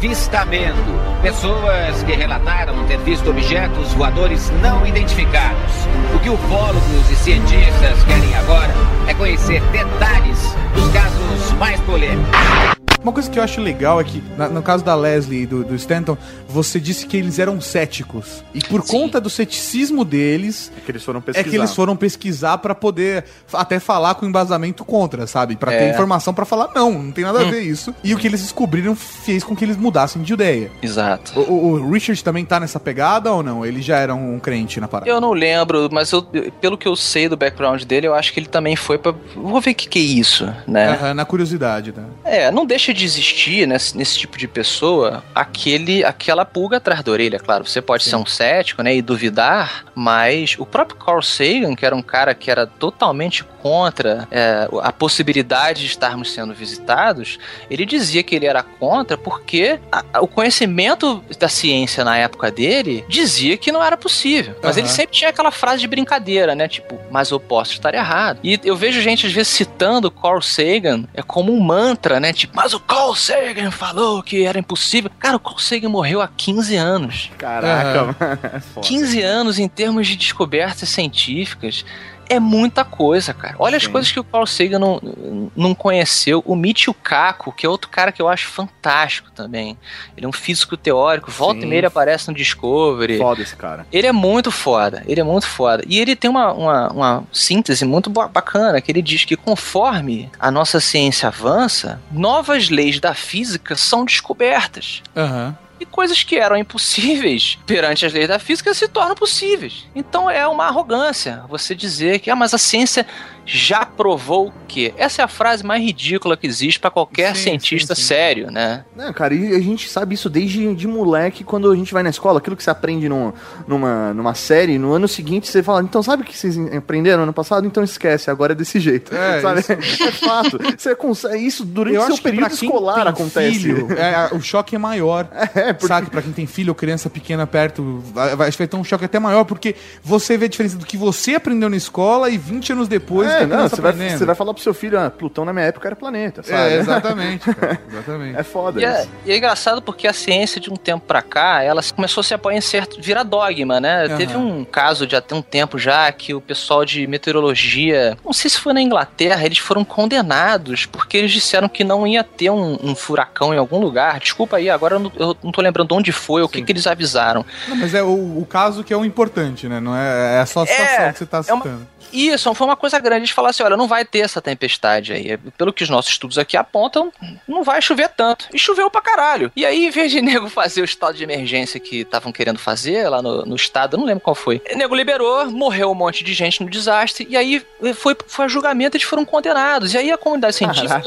avistamento. 0.00 0.98
Pessoas 1.20 2.02
que 2.04 2.12
relataram 2.12 2.86
ter 2.86 2.96
visto 3.00 3.28
objetos 3.28 3.92
voadores 3.92 4.50
não 4.62 4.86
identificados. 4.86 5.72
O 6.14 6.18
que 6.20 6.30
ufólogos 6.30 7.10
e 7.10 7.16
cientistas 7.16 8.02
querem 8.04 8.34
agora 8.36 8.72
é 9.06 9.12
conhecer 9.12 9.60
detalhes 9.64 10.56
dos 10.74 10.88
casos 10.90 11.52
mais 11.58 11.78
polêmicos. 11.80 12.79
Uma 13.02 13.12
coisa 13.12 13.30
que 13.30 13.38
eu 13.38 13.42
acho 13.42 13.60
legal 13.62 13.98
é 14.00 14.04
que, 14.04 14.22
na- 14.36 14.48
no 14.48 14.62
caso 14.62 14.84
da 14.84 14.94
Leslie 14.94 15.42
e 15.42 15.46
do, 15.46 15.64
do 15.64 15.74
Stanton, 15.74 16.18
você 16.48 16.78
disse 16.78 17.06
que 17.06 17.16
eles 17.16 17.38
eram 17.38 17.58
céticos. 17.60 18.44
E 18.54 18.60
por 18.60 18.82
Sim. 18.82 18.88
conta 18.92 19.18
do 19.20 19.30
ceticismo 19.30 20.04
deles, 20.04 20.70
É 20.76 20.80
que 20.84 20.90
eles 20.90 21.02
foram 21.02 21.18
é 21.18 21.22
pesquisar. 21.22 21.48
que 21.50 21.56
eles 21.56 21.74
foram 21.74 21.96
pesquisar 21.96 22.58
pra 22.58 22.74
poder 22.74 23.24
até 23.52 23.80
falar 23.80 24.14
com 24.16 24.26
embasamento 24.26 24.84
contra, 24.84 25.26
sabe? 25.26 25.56
Pra 25.56 25.70
ter 25.70 25.84
É. 25.84 25.90
informação 25.90 26.34
pra 26.34 26.44
falar, 26.44 26.70
não, 26.74 26.92
não 27.04 27.10
tem 27.12 27.24
nada 27.24 27.40
a 27.40 27.44
ver 27.44 27.62
isso. 27.62 27.94
E 28.04 28.12
o 28.14 28.18
que 28.18 28.26
eles 28.26 28.42
descobriram 28.42 28.94
fez 28.94 29.42
com 29.42 29.56
que 29.56 29.64
eles 29.64 29.78
mudassem 29.78 30.20
de 30.22 30.34
ideia. 30.34 30.70
Exato. 30.82 31.40
O, 31.40 31.52
o- 31.72 31.90
Richard 31.90 32.22
também 32.22 32.44
tá 32.44 32.60
nessa 32.60 32.78
pegada 32.78 33.32
ou 33.32 33.42
não? 33.42 33.64
Ele 33.64 33.80
já 33.80 33.96
era 33.96 34.14
um 34.14 34.38
crente 34.38 34.78
na 34.78 34.86
parada? 34.88 35.10
Eu 35.10 35.20
não 35.22 35.32
lembro, 35.32 35.88
mas 35.90 36.12
eu- 36.12 36.22
pelo 36.60 36.76
que 36.76 36.86
eu 36.86 36.94
sei 36.94 37.28
do 37.30 37.36
background 37.36 37.82
dele, 37.84 38.06
eu 38.08 38.14
acho 38.14 38.32
que 38.32 38.40
ele 38.40 38.46
também 38.48 38.76
foi 38.76 38.98
pra. 38.98 39.14
Vou 39.34 39.60
ver 39.60 39.70
o 39.70 39.74
que, 39.74 39.88
que 39.88 39.98
é 39.98 40.02
isso, 40.02 40.52
né? 40.66 41.12
Na 41.14 41.24
curiosidade, 41.24 41.94
né? 41.96 42.04
É, 42.24 42.50
não 42.50 42.66
deixa 42.66 42.89
de 42.92 43.04
existir 43.04 43.66
nesse, 43.66 43.96
nesse 43.96 44.18
tipo 44.18 44.36
de 44.38 44.46
pessoa 44.48 45.22
aquele, 45.34 46.04
aquela 46.04 46.44
pulga 46.44 46.76
atrás 46.78 47.02
da 47.02 47.10
orelha, 47.12 47.38
claro. 47.38 47.66
Você 47.66 47.80
pode 47.82 48.04
ser 48.04 48.16
um 48.16 48.26
cético, 48.26 48.82
né, 48.82 48.94
e 48.94 49.02
duvidar, 49.02 49.84
mas 49.94 50.56
o 50.58 50.66
próprio 50.66 50.98
Carl 50.98 51.22
Sagan, 51.22 51.74
que 51.74 51.84
era 51.86 51.94
um 51.94 52.02
cara 52.02 52.34
que 52.34 52.50
era 52.50 52.66
totalmente 52.66 53.44
contra 53.44 54.26
é, 54.30 54.68
a 54.82 54.90
possibilidade 54.92 55.80
de 55.82 55.86
estarmos 55.86 56.32
sendo 56.32 56.54
visitados, 56.54 57.38
ele 57.70 57.84
dizia 57.84 58.22
que 58.22 58.34
ele 58.34 58.46
era 58.46 58.62
contra 58.62 59.18
porque 59.18 59.78
a- 59.92 60.02
a- 60.14 60.20
o 60.22 60.26
conhecimento 60.28 61.22
da 61.38 61.48
ciência 61.48 62.04
na 62.04 62.16
época 62.16 62.50
dele 62.50 63.04
dizia 63.08 63.56
que 63.56 63.70
não 63.70 63.82
era 63.82 63.96
possível. 63.96 64.54
Mas 64.62 64.76
Aham. 64.76 64.80
ele 64.86 64.88
sempre 64.88 65.16
tinha 65.16 65.30
aquela 65.30 65.50
frase 65.50 65.80
de 65.82 65.86
brincadeira, 65.88 66.54
né? 66.54 66.68
Tipo, 66.68 66.98
mas 67.10 67.30
eu 67.30 67.38
posso 67.40 67.72
estar 67.72 67.94
errado. 67.94 68.38
E 68.42 68.58
eu 68.64 68.74
vejo 68.76 69.00
gente 69.00 69.26
às 69.26 69.32
vezes 69.32 69.52
citando 69.52 70.08
o 70.08 70.10
Carl 70.10 70.40
Sagan 70.40 71.04
é 71.14 71.22
como 71.22 71.52
um 71.52 71.60
mantra, 71.60 72.18
né? 72.18 72.32
Tipo, 72.32 72.56
mas 72.56 72.72
o 72.80 72.82
Carl 72.86 73.14
Sagan 73.14 73.70
falou 73.70 74.22
que 74.22 74.44
era 74.44 74.58
impossível. 74.58 75.10
Cara, 75.18 75.36
o 75.36 75.40
Carl 75.40 75.58
Sagan 75.58 75.88
morreu 75.88 76.20
há 76.20 76.28
15 76.28 76.76
anos. 76.76 77.30
Caraca, 77.38 78.04
mano. 78.04 78.16
É 78.54 78.60
foda. 78.60 78.86
15 78.86 79.22
anos 79.22 79.58
em 79.58 79.68
termos 79.68 80.06
de 80.06 80.16
descobertas 80.16 80.88
científicas 80.88 81.84
é 82.30 82.40
muita 82.40 82.84
coisa, 82.84 83.34
cara. 83.34 83.56
Olha 83.58 83.76
as 83.76 83.82
Sim. 83.84 83.90
coisas 83.92 84.10
que 84.10 84.18
o 84.20 84.24
Carl 84.24 84.46
Sagan 84.46 84.78
não, 84.78 85.50
não 85.56 85.74
conheceu. 85.74 86.42
O 86.46 86.54
Michio 86.56 86.94
Kaku, 86.94 87.52
que 87.52 87.66
é 87.66 87.68
outro 87.68 87.90
cara 87.90 88.12
que 88.12 88.22
eu 88.22 88.28
acho 88.28 88.46
fantástico 88.48 89.30
também. 89.32 89.76
Ele 90.16 90.24
é 90.24 90.28
um 90.28 90.32
físico 90.32 90.76
teórico. 90.76 91.30
Volta 91.30 91.60
Sim. 91.60 91.66
e 91.66 91.68
meia 91.68 91.80
ele 91.80 91.86
aparece 91.86 92.28
no 92.28 92.34
Discovery. 92.34 93.18
Foda 93.18 93.42
esse 93.42 93.56
cara. 93.56 93.86
Ele 93.92 94.06
é 94.06 94.12
muito 94.12 94.50
foda, 94.50 95.02
ele 95.06 95.20
é 95.20 95.24
muito 95.24 95.46
foda. 95.46 95.82
E 95.86 95.98
ele 95.98 96.14
tem 96.16 96.30
uma, 96.30 96.52
uma, 96.52 96.88
uma 96.92 97.24
síntese 97.32 97.84
muito 97.84 98.08
ba- 98.08 98.28
bacana, 98.28 98.80
que 98.80 98.90
ele 98.92 99.02
diz 99.02 99.24
que 99.24 99.36
conforme 99.36 100.30
a 100.38 100.50
nossa 100.50 100.80
ciência 100.80 101.26
avança, 101.28 102.00
novas 102.10 102.70
leis 102.70 103.00
da 103.00 103.12
física 103.14 103.74
são 103.76 104.04
descobertas. 104.04 105.02
Aham. 105.16 105.56
E 105.80 105.86
coisas 105.86 106.22
que 106.22 106.36
eram 106.36 106.56
impossíveis 106.56 107.58
perante 107.66 108.04
as 108.06 108.12
leis 108.12 108.28
da 108.28 108.38
física 108.38 108.72
se 108.74 108.86
tornam 108.86 109.14
possíveis. 109.14 109.86
Então 109.94 110.30
é 110.30 110.46
uma 110.46 110.66
arrogância 110.66 111.42
você 111.48 111.74
dizer 111.74 112.20
que, 112.20 112.30
ah, 112.30 112.36
mas 112.36 112.52
a 112.52 112.58
ciência 112.58 113.06
já 113.52 113.84
provou 113.84 114.52
que. 114.68 114.94
Essa 114.96 115.22
é 115.22 115.24
a 115.24 115.28
frase 115.28 115.64
mais 115.66 115.82
ridícula 115.82 116.36
que 116.36 116.46
existe 116.46 116.78
para 116.78 116.90
qualquer 116.90 117.34
Sim, 117.34 117.42
cientista 117.42 117.94
sim, 117.96 118.00
sim. 118.02 118.08
sério, 118.08 118.50
né? 118.50 118.84
Não, 118.96 119.12
cara, 119.12 119.34
e 119.34 119.54
a 119.54 119.60
gente 119.60 119.88
sabe 119.88 120.14
isso 120.14 120.30
desde 120.30 120.72
de 120.74 120.86
moleque, 120.86 121.42
quando 121.42 121.70
a 121.70 121.74
gente 121.74 121.92
vai 121.92 122.02
na 122.04 122.10
escola, 122.10 122.38
aquilo 122.38 122.54
que 122.56 122.62
você 122.62 122.70
aprende 122.70 123.08
num- 123.08 123.32
numa, 123.66 124.14
numa 124.14 124.34
série, 124.34 124.78
no 124.78 124.92
ano 124.92 125.08
seguinte 125.08 125.48
você 125.48 125.62
fala, 125.62 125.82
então 125.82 126.00
sabe 126.02 126.22
o 126.22 126.26
que 126.26 126.36
vocês 126.38 126.56
aprenderam 126.74 127.24
ano 127.24 127.32
passado? 127.32 127.66
Então 127.66 127.82
esquece, 127.82 128.30
agora 128.30 128.52
é 128.52 128.54
desse 128.54 128.78
jeito. 128.78 129.14
É, 129.14 129.40
sabe? 129.42 129.60
isso- 129.60 129.72
É 130.04 130.12
fato. 130.12 130.58
Você 130.78 130.94
consegue, 130.94 131.44
isso 131.44 131.64
durante 131.64 131.98
o 131.98 132.06
seu 132.06 132.18
período 132.18 132.52
escolar 132.52 133.08
acontece. 133.08 133.58
filho, 133.58 133.88
é, 133.98 134.28
o 134.32 134.40
choque 134.40 134.76
é 134.76 134.78
maior. 134.78 135.28
É, 135.52 135.72
porque- 135.72 135.88
Sabe, 135.88 136.08
pra 136.10 136.22
quem 136.22 136.32
tem 136.32 136.46
filho 136.46 136.70
ou 136.70 136.74
criança 136.76 137.10
pequena 137.10 137.46
perto, 137.46 138.00
vai, 138.14 138.36
vai, 138.36 138.48
acho 138.48 138.56
que 138.56 138.62
vai 138.62 138.68
ter 138.68 138.76
um 138.76 138.84
choque 138.84 139.04
até 139.04 139.18
maior, 139.18 139.44
porque 139.44 139.74
você 140.02 140.36
vê 140.38 140.44
a 140.44 140.48
diferença 140.48 140.76
do 140.76 140.86
que 140.86 140.96
você 140.96 141.34
aprendeu 141.34 141.68
na 141.68 141.76
escola 141.76 142.30
e 142.30 142.38
20 142.38 142.72
anos 142.72 142.86
depois 142.88 143.28
É, 143.28 143.39
a 143.42 143.46
não, 143.46 143.68
você 143.68 143.80
vai, 143.80 143.92
você 143.92 144.24
vai 144.24 144.34
falar 144.34 144.54
pro 144.54 144.62
seu 144.62 144.72
filho, 144.74 144.98
ah, 144.98 145.10
Plutão 145.10 145.44
na 145.44 145.52
minha 145.52 145.66
época 145.66 145.88
era 145.88 145.96
planeta, 145.96 146.42
sabe? 146.42 146.72
É, 146.74 146.76
exatamente, 146.78 147.54
cara, 147.54 147.80
exatamente. 147.90 148.38
É 148.38 148.42
foda 148.42 148.80
E 148.80 148.84
é, 148.84 149.00
isso. 149.00 149.08
e 149.26 149.32
é 149.32 149.36
engraçado 149.36 149.82
porque 149.82 150.06
a 150.06 150.12
ciência 150.12 150.60
de 150.60 150.70
um 150.70 150.76
tempo 150.76 151.04
pra 151.06 151.22
cá, 151.22 151.62
ela 151.62 151.82
começou 151.94 152.20
a 152.20 152.24
se 152.24 152.34
apoiar 152.34 152.56
em 152.56 152.60
certo, 152.60 153.00
vira 153.00 153.22
dogma, 153.24 153.80
né? 153.80 154.04
Aham. 154.06 154.16
Teve 154.16 154.36
um 154.36 154.64
caso 154.64 155.06
de 155.06 155.16
até 155.16 155.34
um 155.34 155.42
tempo 155.42 155.78
já 155.78 156.10
que 156.12 156.34
o 156.34 156.40
pessoal 156.40 156.84
de 156.84 157.06
meteorologia, 157.06 158.16
não 158.24 158.32
sei 158.32 158.50
se 158.50 158.58
foi 158.60 158.72
na 158.72 158.80
Inglaterra, 158.82 159.44
eles 159.44 159.58
foram 159.58 159.84
condenados 159.84 160.86
porque 160.86 161.16
eles 161.16 161.32
disseram 161.32 161.68
que 161.68 161.82
não 161.84 162.06
ia 162.06 162.22
ter 162.24 162.50
um, 162.50 162.78
um 162.82 162.94
furacão 162.94 163.54
em 163.54 163.58
algum 163.58 163.78
lugar. 163.78 164.18
Desculpa 164.20 164.56
aí, 164.58 164.68
agora 164.70 164.96
eu 164.96 164.98
não, 165.00 165.12
eu 165.16 165.36
não 165.42 165.50
tô 165.52 165.60
lembrando 165.62 165.92
onde 165.94 166.12
foi, 166.12 166.42
o 166.42 166.48
que, 166.48 166.62
que 166.62 166.72
eles 166.72 166.86
avisaram. 166.86 167.44
Não, 167.68 167.76
mas 167.76 167.94
é 167.94 168.02
o, 168.02 168.38
o 168.38 168.46
caso 168.48 168.84
que 168.84 168.92
é 168.92 168.96
o 168.96 169.04
importante, 169.04 169.68
né? 169.68 169.80
Não 169.80 169.96
é, 169.96 170.40
é 170.40 170.46
só 170.46 170.62
a 170.62 170.66
situação 170.66 171.04
É, 171.04 171.12
que 171.12 171.18
você 171.18 171.26
tá 171.26 171.42
é 171.46 171.52
uma- 171.52 171.62
citando. 171.62 171.86
Isso, 172.12 172.52
foi 172.54 172.66
uma 172.66 172.76
coisa 172.76 172.98
grande. 172.98 173.22
Eles 173.22 173.30
falaram 173.30 173.50
assim: 173.50 173.62
olha, 173.62 173.76
não 173.76 173.88
vai 173.88 174.04
ter 174.04 174.20
essa 174.20 174.40
tempestade 174.40 175.12
aí. 175.12 175.36
Pelo 175.56 175.72
que 175.72 175.82
os 175.82 175.90
nossos 175.90 176.12
estudos 176.12 176.38
aqui 176.38 176.56
apontam, 176.56 177.12
não 177.46 177.62
vai 177.62 177.80
chover 177.80 178.08
tanto. 178.08 178.46
E 178.52 178.58
choveu 178.58 178.90
pra 178.90 179.00
caralho. 179.00 179.52
E 179.54 179.64
aí, 179.64 179.86
em 179.86 179.90
vez 179.90 180.10
de 180.10 180.20
nego 180.22 180.48
fazer 180.48 180.82
o 180.82 180.84
estado 180.84 181.16
de 181.16 181.24
emergência 181.24 181.80
que 181.80 182.00
estavam 182.00 182.32
querendo 182.32 182.58
fazer 182.58 183.08
lá 183.08 183.22
no, 183.22 183.44
no 183.44 183.56
estado, 183.56 183.94
eu 183.94 183.98
não 183.98 184.06
lembro 184.06 184.22
qual 184.22 184.34
foi. 184.34 184.60
O 184.72 184.76
nego 184.76 184.94
liberou, 184.94 185.50
morreu 185.50 185.90
um 185.90 185.94
monte 185.94 186.24
de 186.24 186.34
gente 186.34 186.62
no 186.62 186.70
desastre. 186.70 187.26
E 187.28 187.36
aí 187.36 187.64
foi, 187.94 188.16
foi 188.26 188.44
a 188.44 188.48
julgamento, 188.48 188.96
eles 188.96 189.06
foram 189.06 189.24
condenados. 189.24 189.94
E 189.94 189.98
aí 189.98 190.10
a 190.10 190.18
comunidade 190.18 190.56
científica 190.56 191.02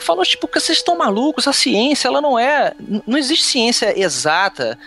falou: 0.00 0.24
tipo, 0.24 0.48
que 0.48 0.60
vocês 0.60 0.78
estão 0.78 0.96
malucos, 0.96 1.46
a 1.46 1.52
ciência, 1.52 2.08
ela 2.08 2.20
não 2.20 2.38
é. 2.38 2.72
Não 3.06 3.18
existe 3.18 3.44
ciência 3.44 3.98
exata, 3.98 4.78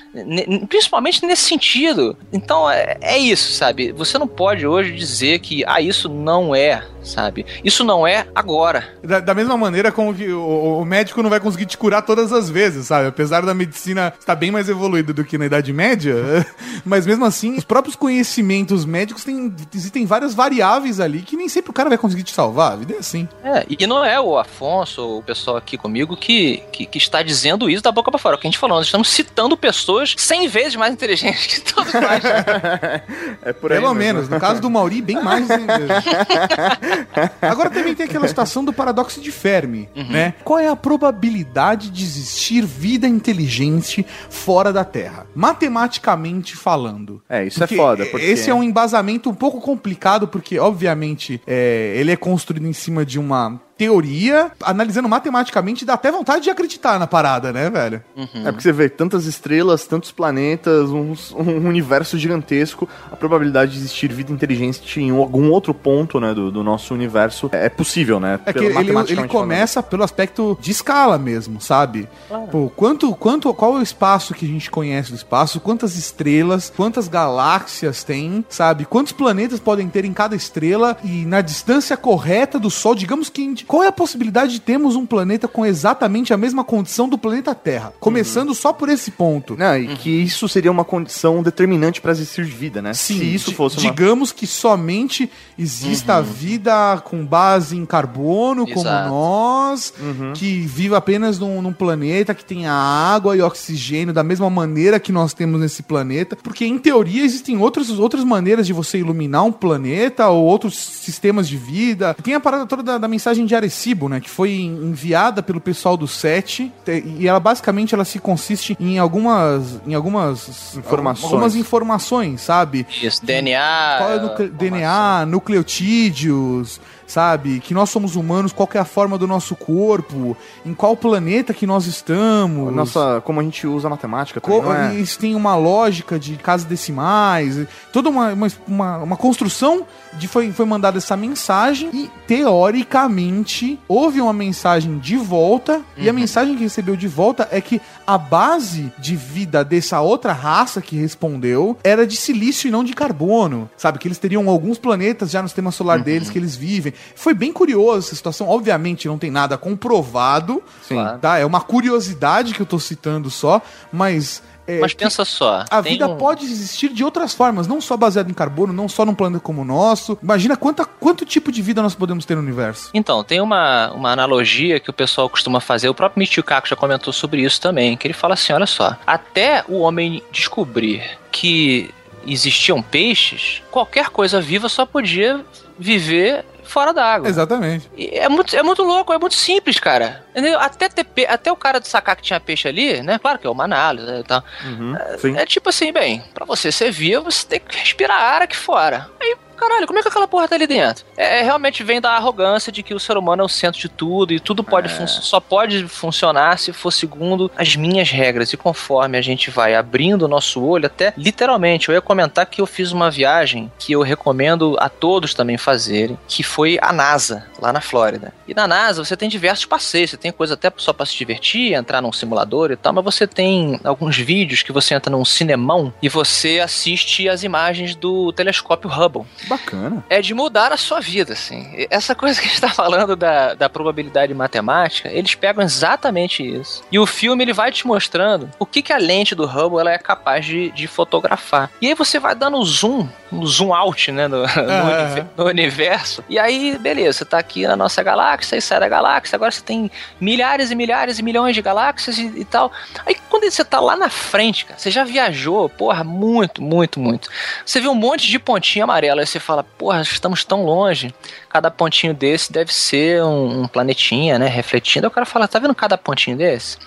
principalmente 0.70 1.26
nesse 1.26 1.44
sentido. 1.44 2.18
Então 2.32 2.70
é, 2.70 2.98
é 3.02 3.18
isso, 3.18 3.54
sabe? 3.54 3.92
Você 3.92 4.18
não 4.18 4.28
pode 4.28 4.66
hoje 4.66 4.92
dizer 4.92 5.40
que, 5.40 5.57
ah, 5.66 5.82
isso 5.82 6.10
não 6.10 6.54
é, 6.56 6.84
sabe? 7.08 7.46
Isso 7.64 7.84
não 7.84 8.06
é 8.06 8.28
agora. 8.36 8.88
Da, 9.04 9.20
da 9.20 9.34
mesma 9.34 9.58
maneira 9.58 9.92
como 9.92 10.14
que 10.14 10.28
o, 10.32 10.80
o 10.82 10.86
médico 10.86 11.22
não 11.24 11.30
vai 11.30 11.40
conseguir 11.40 11.66
te 11.66 11.78
curar 11.78 12.02
todas 12.02 12.32
as 12.32 12.50
vezes, 12.50 12.88
sabe? 12.88 13.08
Apesar 13.08 13.46
da 13.46 13.54
medicina 13.54 14.14
estar 14.20 14.36
bem 14.36 14.52
mais 14.52 14.70
evoluída 14.70 15.14
do 15.14 15.24
que 15.24 15.38
na 15.38 15.46
Idade 15.46 15.72
Média, 15.74 16.16
mas 16.86 17.06
mesmo 17.06 17.26
assim, 17.26 17.56
os 17.58 17.64
próprios 17.64 17.96
conhecimentos 17.96 18.86
médicos 18.86 19.24
têm, 19.24 19.54
existem 19.74 20.06
várias 20.06 20.34
variáveis 20.34 21.00
ali 21.00 21.22
que 21.22 21.36
nem 21.36 21.50
sempre 21.50 21.72
o 21.72 21.74
cara 21.74 21.90
vai 21.90 21.98
conseguir 21.98 22.24
te 22.24 22.34
salvar. 22.34 22.74
A 22.74 22.76
vida 22.76 22.94
é 22.94 22.98
assim. 22.98 23.28
É, 23.44 23.66
e 23.70 23.88
não 23.88 24.04
é 24.04 24.20
o 24.20 24.38
Afonso 24.38 25.02
ou 25.02 25.20
o 25.20 25.24
pessoal 25.24 25.58
aqui 25.58 25.78
comigo 25.78 26.16
que, 26.18 26.62
que, 26.72 26.86
que 26.86 26.98
está 26.98 27.24
dizendo 27.24 27.70
isso 27.70 27.84
da 27.84 27.92
boca 27.92 28.12
pra 28.12 28.20
fora. 28.20 28.36
É 28.36 28.38
o 28.38 28.40
que 28.42 28.48
a 28.48 28.52
gente 28.52 28.60
falou, 28.60 28.78
nós 28.78 28.86
estamos 28.88 29.10
citando 29.10 29.56
pessoas 29.58 30.14
100 30.18 30.48
vezes 30.48 30.76
mais 30.76 30.94
inteligentes 30.94 31.48
que 31.48 31.74
todos 31.74 31.94
nós. 31.94 32.24
É 33.42 33.54
por 33.54 33.72
aí 33.72 33.80
Pelo 33.80 33.94
mesmo. 33.94 34.16
menos. 34.20 34.30
No 34.30 34.40
caso 34.40 34.62
do 34.62 34.70
Mauri, 34.70 35.02
bem 35.02 35.22
mais. 35.22 35.48
Agora 37.42 37.70
também 37.70 37.94
tem 37.96 38.06
aquela 38.06 38.28
situação 38.28 38.64
do 38.64 38.72
paradoxo 38.74 39.22
de 39.22 39.32
Fermi, 39.32 39.90
né? 39.96 40.34
Qual 40.44 40.60
é 40.60 40.68
a 40.68 40.76
probabilidade 40.76 41.90
de 41.90 42.04
existir 42.04 42.66
vida 42.66 43.08
inteligente 43.08 44.06
fora 44.30 44.72
da 44.74 44.84
Terra? 44.84 45.26
Matematicamente 45.36 46.56
falando. 46.56 47.22
É, 47.30 47.46
isso 47.46 47.64
é 47.64 47.68
foda, 47.68 48.06
porque- 48.08 48.26
Esse 48.26 48.50
é 48.50 48.54
um 48.54 48.64
embasamento 48.64 49.30
um 49.30 49.36
pouco 49.36 49.60
complicado, 49.62 50.28
porque, 50.28 50.58
obviamente, 50.60 51.42
é, 51.46 51.94
ele 51.98 52.12
é 52.12 52.16
construído 52.16 52.68
em 52.68 52.74
cima 52.74 53.06
de 53.06 53.20
uma 53.20 53.60
teoria, 53.78 54.52
analisando 54.64 55.08
matematicamente, 55.08 55.86
dá 55.86 55.94
até 55.94 56.12
vontade 56.12 56.44
de 56.44 56.50
acreditar 56.50 56.98
na 57.00 57.08
parada, 57.08 57.54
né, 57.54 57.70
velho? 57.70 58.02
É 58.46 58.52
porque 58.52 58.62
você 58.64 58.72
vê 58.72 58.90
tantas 58.90 59.26
estrelas, 59.26 59.86
tantos 59.86 60.12
planetas, 60.12 60.90
uns- 60.90 61.32
um 61.34 61.68
universo 61.68 62.18
gigantesco. 62.18 62.90
A 63.12 63.16
probabilidade 63.16 63.74
de 63.74 63.78
existir 63.78 64.12
vida 64.12 64.32
inteligente 64.32 65.00
em 65.00 65.12
algum 65.12 65.50
outro 65.52 65.74
ponto 65.74 66.20
né, 66.20 66.34
do, 66.34 66.52
do 66.52 66.64
nosso 66.64 66.94
universo 66.94 67.50
é 67.54 67.70
possível, 67.70 68.20
né? 68.20 68.40
É 68.46 68.54
que 68.54 68.60
Pelo- 68.60 68.80
ele, 68.80 68.92
ele 69.12 69.28
começa 69.28 69.84
pelo 69.84 70.04
aspecto 70.04 70.58
de 70.60 70.72
escala 70.72 71.18
mesmo, 71.18 71.62
sabe? 71.62 72.08
Pô, 72.52 72.70
quanto, 72.76 73.14
quanto, 73.16 73.54
qual 73.54 73.76
é 73.78 73.80
o 73.80 73.84
espaço 73.84 74.34
que 74.34 74.46
a 74.46 74.50
gente 74.50 74.72
conhece 74.72 75.12
do 75.12 75.16
espaço? 75.16 75.60
Quantas 75.60 75.96
estrelas? 75.96 76.72
Quantas 76.76 77.08
galáxias 77.08 78.04
tem? 78.04 78.44
Sabe? 78.50 78.86
Quantos 78.86 79.12
planetas 79.14 79.60
podem 79.60 79.88
ter 79.90 80.06
em 80.06 80.14
cada 80.14 80.36
estrela? 80.36 80.98
E 81.04 81.26
na 81.26 81.42
distância 81.42 81.96
correta 81.96 82.60
do 82.60 82.70
Sol, 82.70 82.96
digamos 82.96 83.30
que. 83.30 83.38
Qual 83.68 83.84
é 83.84 83.88
a 83.88 83.92
possibilidade 83.92 84.54
de 84.54 84.62
termos 84.62 84.96
um 84.96 85.06
planeta 85.06 85.48
com 85.48 85.66
exatamente 85.66 86.34
a 86.34 86.38
mesma 86.38 86.64
condição 86.64 87.10
do 87.10 87.18
planeta 87.18 87.54
Terra? 87.54 87.94
Começando 88.00 88.56
só 88.56 88.72
por 88.72 88.88
esse 88.88 89.12
ponto. 89.12 89.58
Não, 89.58 89.78
e 89.78 89.96
que 89.98 90.10
isso 90.10 90.48
seria 90.48 90.72
uma 90.72 90.86
condição 90.86 91.44
determinante 91.44 92.00
para 92.00 92.12
existir 92.12 92.46
vida, 92.46 92.82
né? 92.82 92.94
Sim, 92.94 93.20
Se 93.20 93.36
isso 93.36 93.54
fosse 93.54 93.78
uma... 93.78 93.90
digamos 93.90 94.32
que 94.32 94.48
somente 94.48 95.30
exista 95.60 96.22
vida 96.22 97.02
com 97.04 97.26
base 97.26 97.76
em 97.76 97.86
carbono, 97.86 98.66
como 98.66 98.88
Exato. 98.88 99.10
nós, 99.10 99.94
que 100.34 100.62
vive 100.62 100.96
apenas 100.96 101.38
num, 101.38 101.62
num 101.62 101.74
planeta 101.74 102.34
que 102.34 102.46
tenha 102.46 102.72
água 102.72 103.36
e 103.36 103.42
oxigênio 103.42 104.14
da 104.14 104.24
mesma 104.24 104.50
maneira 104.50 105.00
que 105.00 105.12
nós 105.12 105.34
temos 105.34 105.60
nesse 105.60 105.84
planeta, 105.84 106.38
porque 106.42 106.66
em 106.66 106.78
teoria 106.78 107.24
existem 107.24 107.58
outras, 107.58 107.90
outras 107.90 108.24
maneiras 108.24 108.66
de 108.66 108.72
você 108.72 109.00
iluminar 109.00 109.44
um 109.44 109.52
planeta 109.52 110.30
ou 110.30 110.46
outros 110.46 110.78
sistemas 110.78 111.48
de 111.48 111.58
vida. 111.58 112.16
Tem 112.24 112.34
a 112.34 112.40
parada 112.40 112.66
toda 112.66 112.84
da, 112.84 112.98
da 112.98 113.08
mensagem 113.08 113.46
de 113.46 113.57
Arecibo, 113.58 114.08
né? 114.10 114.20
Que 114.20 114.30
foi 114.30 114.54
enviada 114.54 115.42
pelo 115.44 115.60
pessoal 115.60 115.98
do 115.98 116.08
SET. 116.08 116.72
E 117.18 117.28
ela 117.28 117.40
basicamente 117.40 117.94
ela 117.94 118.06
se 118.06 118.20
consiste 118.20 118.78
em 118.80 118.98
algumas. 119.00 119.80
Em 119.86 119.94
algumas 119.94 120.76
Informações. 120.76 121.32
Algumas 121.32 121.56
informações, 121.56 122.42
sabe? 122.42 122.86
Isso, 123.02 123.26
DNA. 123.26 123.96
Qual 124.00 124.12
é 124.12 124.16
o 124.18 124.22
nucle- 124.22 124.50
DNA, 124.50 125.26
nucleotídeos, 125.28 126.80
sabe? 127.08 127.60
Que 127.62 127.74
nós 127.74 127.90
somos 127.90 128.16
humanos, 128.16 128.52
qual 128.54 128.70
é 128.74 128.78
a 128.78 128.86
forma 128.86 129.18
do 129.18 129.26
nosso 129.26 129.56
corpo, 129.56 130.38
em 130.66 130.74
qual 130.74 130.96
planeta 130.96 131.54
que 131.54 131.66
nós 131.66 131.88
estamos. 131.88 132.72
Nossa, 132.76 133.22
como 133.24 133.40
a 133.40 133.44
gente 133.44 133.66
usa 133.66 133.90
matemática 133.90 134.40
também, 134.42 134.62
Co- 134.62 134.74
é? 134.74 134.94
Isso 134.96 135.18
tem 135.18 135.34
uma 135.34 135.56
lógica 135.56 136.20
de 136.20 136.36
casas 136.36 136.68
decimais, 136.68 137.66
toda 137.94 138.10
uma, 138.10 138.34
uma, 138.34 138.48
uma, 138.68 138.98
uma 139.00 139.18
construção 139.18 139.86
de 140.14 140.28
foi, 140.28 140.52
foi 140.52 140.66
mandada 140.66 140.98
essa 140.98 141.16
mensagem 141.16 141.90
e, 141.94 142.10
teoricamente, 142.28 143.80
houve 143.88 144.22
uma 144.22 144.34
mensagem 144.34 144.98
de 145.00 145.16
volta 145.18 145.82
e 145.98 146.10
a 146.10 146.14
mensagem 146.14 146.56
que 146.56 146.64
recebeu 146.64 146.96
de 146.96 147.08
volta 147.08 147.48
é 147.52 147.62
que 147.62 147.82
a 148.08 148.18
base 148.18 148.92
de 148.98 149.18
vida 149.18 149.66
dessa 149.66 150.00
outra 150.00 150.32
raça 150.32 150.82
que 150.82 150.96
respondeu 150.96 151.78
era 151.84 152.08
de 152.08 152.16
silício 152.16 152.70
e 152.70 152.72
não 152.72 152.82
de 152.82 152.94
carbono, 152.94 153.70
sabe? 153.76 154.00
Que 154.00 154.08
eles 154.08 154.18
teriam 154.18 154.48
alguns 154.50 154.78
planetas 154.78 155.30
já 155.30 155.42
no 155.42 155.50
sistema 155.50 155.72
solar 155.72 156.00
deles 156.00 156.30
que 156.30 156.40
eles 156.40 156.56
vivem. 156.56 156.94
Foi 157.16 157.34
bem 157.34 157.52
curioso 157.52 158.08
essa 158.08 158.16
situação. 158.16 158.48
Obviamente 158.48 159.10
não 159.10 159.18
tem 159.18 159.30
nada 159.30 159.58
comprovado, 159.58 160.64
Sim. 160.88 160.96
tá? 161.22 161.38
É 161.38 161.46
uma 161.46 161.60
curiosidade 161.60 162.54
que 162.54 162.62
eu 162.62 162.66
tô 162.66 162.80
citando 162.80 163.30
só, 163.30 163.62
mas. 163.92 164.42
É, 164.68 164.80
Mas 164.80 164.94
pensa 164.94 165.24
só. 165.24 165.64
a 165.70 165.82
vida 165.82 166.08
um- 166.08 166.18
pode 166.18 166.46
existir 166.46 166.90
de 166.90 167.04
outras 167.04 167.34
formas, 167.34 167.68
não 167.68 167.80
só 167.80 167.96
baseada 167.96 168.30
em 168.30 168.34
carbono, 168.34 168.74
não 168.74 168.90
só 168.90 169.06
num 169.06 169.16
planeta 169.16 169.40
como 169.42 169.62
o 169.62 169.66
nosso. 169.66 170.18
Imagina 170.22 170.58
quanta, 170.58 170.84
quanto 170.86 171.26
tipo 171.26 171.52
de 171.52 171.62
vida 171.62 171.82
nós 171.82 171.96
podemos 171.96 172.26
ter 172.26 172.36
no 172.36 172.42
universo. 172.42 172.90
Então, 172.94 173.24
tem 173.24 173.40
uma, 173.42 173.92
uma 173.94 174.12
analogia 174.12 174.80
que 174.80 174.90
o 174.90 174.94
pessoal 174.94 175.30
costuma 175.30 175.60
fazer, 175.60 175.88
o 175.90 175.94
próprio 175.94 176.20
Michio 176.20 176.44
Kaku 176.44 176.68
já 176.68 176.76
comentou 176.76 177.14
sobre 177.14 177.42
isso 177.42 177.62
também, 177.62 177.96
que 177.96 178.06
ele 178.08 178.14
fala 178.14 178.34
assim, 178.34 178.52
olha 178.54 178.66
só, 178.68 178.96
até 179.08 179.64
o 179.68 179.80
homem 179.80 180.22
descobrir 180.32 181.02
que 181.32 181.90
existiam 182.26 182.82
peixes, 182.82 183.62
qualquer 183.72 184.10
coisa 184.10 184.42
viva 184.42 184.68
só 184.68 184.86
podia 184.86 185.46
viver 185.80 186.44
fora 186.68 186.94
d'água. 186.94 187.28
Exatamente. 187.28 187.90
E 187.96 188.18
É 188.18 188.30
muito, 188.30 188.56
é 188.56 188.64
muito 188.64 188.84
louco, 188.84 189.14
é 189.14 189.18
muito 189.18 189.36
simples, 189.36 189.80
cara. 189.80 190.24
Entendeu? 190.32 190.60
Até, 190.60 190.90
ter 190.90 191.06
até 191.28 191.52
o 191.52 191.56
cara 191.56 191.80
de 191.80 191.88
sacar 191.88 192.16
que 192.16 192.22
tinha 192.22 192.40
peixe 192.40 192.68
ali, 192.68 193.02
né? 193.02 193.18
Claro 193.20 193.40
que 193.40 193.48
é 193.48 193.50
uma 193.50 193.64
análise 193.64 194.06
né, 194.08 194.20
e 194.20 194.24
tal. 194.24 194.44
Uhum, 194.66 194.96
sim. 195.20 195.38
É 195.38 195.46
tipo 195.46 195.70
assim, 195.70 195.92
bem, 195.92 196.24
pra 196.34 196.46
você 196.46 196.72
ser 196.72 196.92
vivo, 196.92 197.32
você 197.32 197.46
tem 197.48 197.60
que 197.60 197.78
respirar 197.78 198.22
ar 198.22 198.42
aqui 198.42 198.56
fora. 198.56 199.10
Aí, 199.20 199.36
caralho, 199.58 199.88
como 199.88 200.00
é 200.00 200.02
que 200.02 200.08
aquela 200.08 200.28
porra 200.28 200.48
tá 200.48 200.56
ali 200.56 200.68
dentro? 200.68 201.06
É, 201.18 201.40
é, 201.40 201.42
realmente 201.44 201.84
vem 201.84 202.00
da 202.00 202.12
arrogância 202.12 202.72
de 202.72 202.84
que 202.84 202.94
o 202.94 203.00
ser 203.00 203.18
humano 203.18 203.42
é 203.42 203.46
o 203.46 203.50
centro 203.50 203.80
de 203.80 203.90
tudo 203.90 204.34
e 204.34 204.40
tudo 204.40 204.64
pode 204.64 204.90
fun- 204.90 205.08
só 205.08 205.40
pode 205.40 205.88
funcionar 205.88 206.58
se 206.60 206.72
for 206.72 206.92
segundo 206.92 207.52
as 207.58 207.76
minhas 207.76 208.10
regras. 208.10 208.54
E 208.54 208.58
conforme 208.58 209.18
a 209.18 209.22
gente 209.22 209.50
vai 209.50 209.76
abrindo 209.76 210.24
o 210.24 210.28
nosso 210.28 210.62
olho, 210.64 210.86
até 210.86 211.14
literalmente, 211.18 211.90
eu 211.90 211.96
ia 211.96 212.02
comentar 212.02 212.46
que 212.46 212.62
eu 212.62 212.66
fiz 212.66 212.92
uma 212.92 213.10
viagem 213.12 213.72
que 213.80 213.92
eu 213.94 214.02
recomendo 214.02 214.76
a 214.80 214.90
todos 214.90 215.34
também 215.34 215.58
fazerem, 215.58 216.18
que 216.28 216.44
foi 216.44 216.78
a 216.82 216.94
NASA, 216.94 217.48
lá 217.62 217.74
na 217.74 217.82
Flórida. 217.82 218.34
E 218.48 218.54
na 218.54 218.68
NASA 218.68 219.04
você 219.04 219.18
tem 219.18 219.28
diversos 219.30 219.66
passeios, 219.66 220.12
você 220.12 220.18
tem 220.18 220.32
coisa 220.32 220.54
até 220.54 220.72
só 220.78 220.94
pra 220.94 221.06
se 221.06 221.16
divertir, 221.18 221.74
entrar 221.74 222.02
num 222.02 222.12
simulador 222.14 222.72
e 222.72 222.76
tal, 222.76 222.94
mas 222.94 223.04
você 223.04 223.26
tem 223.28 223.80
alguns 223.84 224.18
vídeos 224.18 224.62
que 224.64 224.72
você 224.72 224.94
entra 224.94 225.12
num 225.12 225.26
cinemão 225.26 225.94
e 226.02 226.08
você 226.10 226.60
assiste 226.60 227.28
as 227.28 227.44
imagens 227.44 227.96
do 227.96 228.32
telescópio 228.34 228.90
Hubble 228.90 229.26
Bacana. 229.48 230.04
é 230.10 230.22
de 230.22 230.34
mudar 230.34 230.72
a 230.72 230.78
sua 230.78 231.00
vida, 231.00 231.34
assim. 231.34 231.86
Essa 231.90 232.14
coisa 232.16 232.40
que 232.40 232.48
a 232.48 232.50
gente 232.50 232.62
tá 232.62 232.70
falando 232.70 233.16
da, 233.16 233.54
da 233.54 233.70
probabilidade 233.70 234.34
matemática, 234.34 235.10
eles 235.10 235.36
pegam 235.36 235.64
exatamente 235.64 236.44
isso. 236.46 236.84
E 236.92 237.00
o 237.00 237.06
filme, 237.06 237.44
ele 237.44 237.54
vai 237.54 237.72
te 237.72 237.86
mostrando 237.88 238.50
o 238.60 238.66
que, 238.66 238.82
que 238.82 238.94
a 238.94 238.98
lente 238.98 239.34
do 239.36 239.46
Hubble 239.46 239.80
ela 239.80 239.92
é 239.92 239.98
capaz 239.98 240.46
de, 240.46 240.70
de 240.72 240.88
fotografar. 240.88 241.70
E 241.82 241.88
aí 241.88 241.94
você 241.94 242.20
vai 242.20 242.36
dando 242.36 242.62
zoom, 242.64 243.08
um 243.32 243.46
zoom 243.46 243.74
out, 243.74 244.12
né, 244.12 244.28
no, 244.28 244.40
no 244.44 244.46
Ah. 244.48 245.04
univer- 245.04 245.26
no 245.38 245.46
universo. 245.46 246.24
E 246.30 246.38
aí, 246.40 246.78
beleza, 246.78 247.20
você 247.20 247.26
tá 247.26 247.38
aqui 247.38 247.66
na 247.68 247.76
nossa 247.76 248.02
galáxia, 248.04 248.56
e 248.58 248.62
sai 248.62 248.80
da 248.80 248.88
galáxia, 248.90 249.36
agora 249.36 249.52
você 249.52 249.62
tem 249.62 249.90
milhares 250.20 250.72
e 250.72 250.76
milhares 250.76 251.20
e 251.20 251.24
milhões 251.24 251.56
de 251.56 251.62
galáxias 251.62 252.18
e, 252.18 252.26
e 252.40 252.46
tal. 252.46 252.72
Aí 253.06 253.16
quando 253.30 253.50
você 253.50 253.64
tá 253.64 253.80
lá 253.80 253.96
na 253.96 254.10
frente, 254.10 254.66
cara, 254.66 254.80
você 254.80 254.90
já 254.92 255.04
viajou, 255.04 255.70
porra, 255.70 256.04
muito, 256.04 256.62
muito, 256.62 257.00
muito. 257.00 257.30
Você 257.66 257.80
vê 257.80 257.88
um 257.88 257.96
monte 257.96 258.28
de 258.28 258.40
pontinho 258.40 258.84
amarelo, 258.84 259.20
aí 259.20 259.26
você 259.28 259.37
fala, 259.40 259.64
porra, 259.64 260.02
estamos 260.02 260.44
tão 260.44 260.64
longe. 260.64 261.14
Cada 261.50 261.70
pontinho 261.72 262.14
desse 262.14 262.52
deve 262.52 262.74
ser 262.74 263.24
um, 263.24 263.64
um 263.64 263.68
planetinha, 263.68 264.38
né, 264.38 264.48
refletindo. 264.48 265.06
Aí 265.06 265.10
o 265.10 265.12
cara 265.12 265.26
fala, 265.26 265.48
tá 265.48 265.60
vendo 265.60 265.76
cada 265.76 265.98
pontinho 265.98 266.38
desse? 266.38 266.78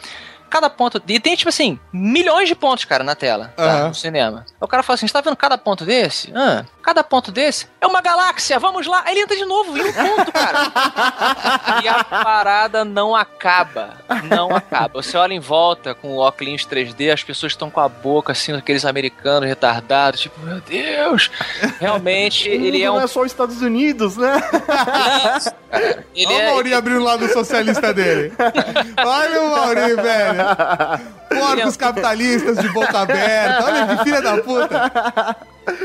Cada 0.50 0.68
ponto. 0.68 1.00
E 1.06 1.20
tem, 1.20 1.36
tipo 1.36 1.48
assim, 1.48 1.78
milhões 1.92 2.48
de 2.48 2.54
pontos, 2.54 2.84
cara, 2.84 3.04
na 3.04 3.14
tela, 3.14 3.52
tá? 3.56 3.64
Aham. 3.64 3.88
No 3.88 3.94
cinema. 3.94 4.44
Aí 4.48 4.56
o 4.60 4.68
cara 4.68 4.82
fala 4.82 4.96
assim: 4.96 5.06
você 5.06 5.12
tá 5.12 5.20
vendo 5.20 5.36
cada 5.36 5.56
ponto 5.56 5.84
desse? 5.84 6.32
Ah, 6.34 6.64
cada 6.82 7.04
ponto 7.04 7.30
desse 7.30 7.68
é 7.80 7.86
uma 7.86 8.00
galáxia, 8.00 8.58
vamos 8.58 8.86
lá. 8.86 9.02
Aí 9.06 9.12
ele 9.14 9.20
entra 9.22 9.36
de 9.36 9.44
novo 9.44 9.76
em 9.76 9.80
um 9.82 9.92
ponto, 9.92 10.32
cara. 10.32 10.58
e 11.82 11.88
a 11.88 12.02
parada 12.04 12.84
não 12.84 13.14
acaba. 13.14 13.94
Não 14.24 14.54
acaba. 14.54 15.00
Você 15.00 15.16
olha 15.16 15.32
em 15.32 15.40
volta 15.40 15.94
com 15.94 16.08
o 16.08 16.18
óculos 16.18 16.66
3D, 16.66 17.12
as 17.12 17.22
pessoas 17.22 17.52
estão 17.52 17.70
com 17.70 17.80
a 17.80 17.88
boca 17.88 18.32
assim, 18.32 18.52
aqueles 18.52 18.84
americanos 18.84 19.48
retardados, 19.48 20.20
tipo, 20.20 20.40
meu 20.40 20.60
Deus. 20.60 21.30
Realmente, 21.78 22.48
ele 22.48 22.82
é 22.82 22.86
não 22.86 22.96
um. 22.96 23.00
é 23.00 23.06
só 23.06 23.20
os 23.20 23.26
Estados 23.26 23.62
Unidos, 23.62 24.16
né? 24.16 24.40
Ele 26.14 26.26
Olha 26.26 26.36
o 26.36 26.40
é, 26.40 26.50
Mauri 26.50 26.74
abrindo 26.74 27.00
o 27.00 27.04
lado 27.04 27.28
socialista 27.32 27.94
dele. 27.94 28.32
Olha 28.98 29.42
o 29.42 29.50
Mauri, 29.50 29.94
velho. 29.94 30.39
Porcos 31.28 31.76
capitalistas 31.76 32.58
de 32.58 32.68
boca 32.70 32.98
aberta. 33.00 33.64
Olha 33.64 33.96
que 33.96 34.04
filha 34.04 34.20
da 34.22 34.36
puta. 34.38 35.36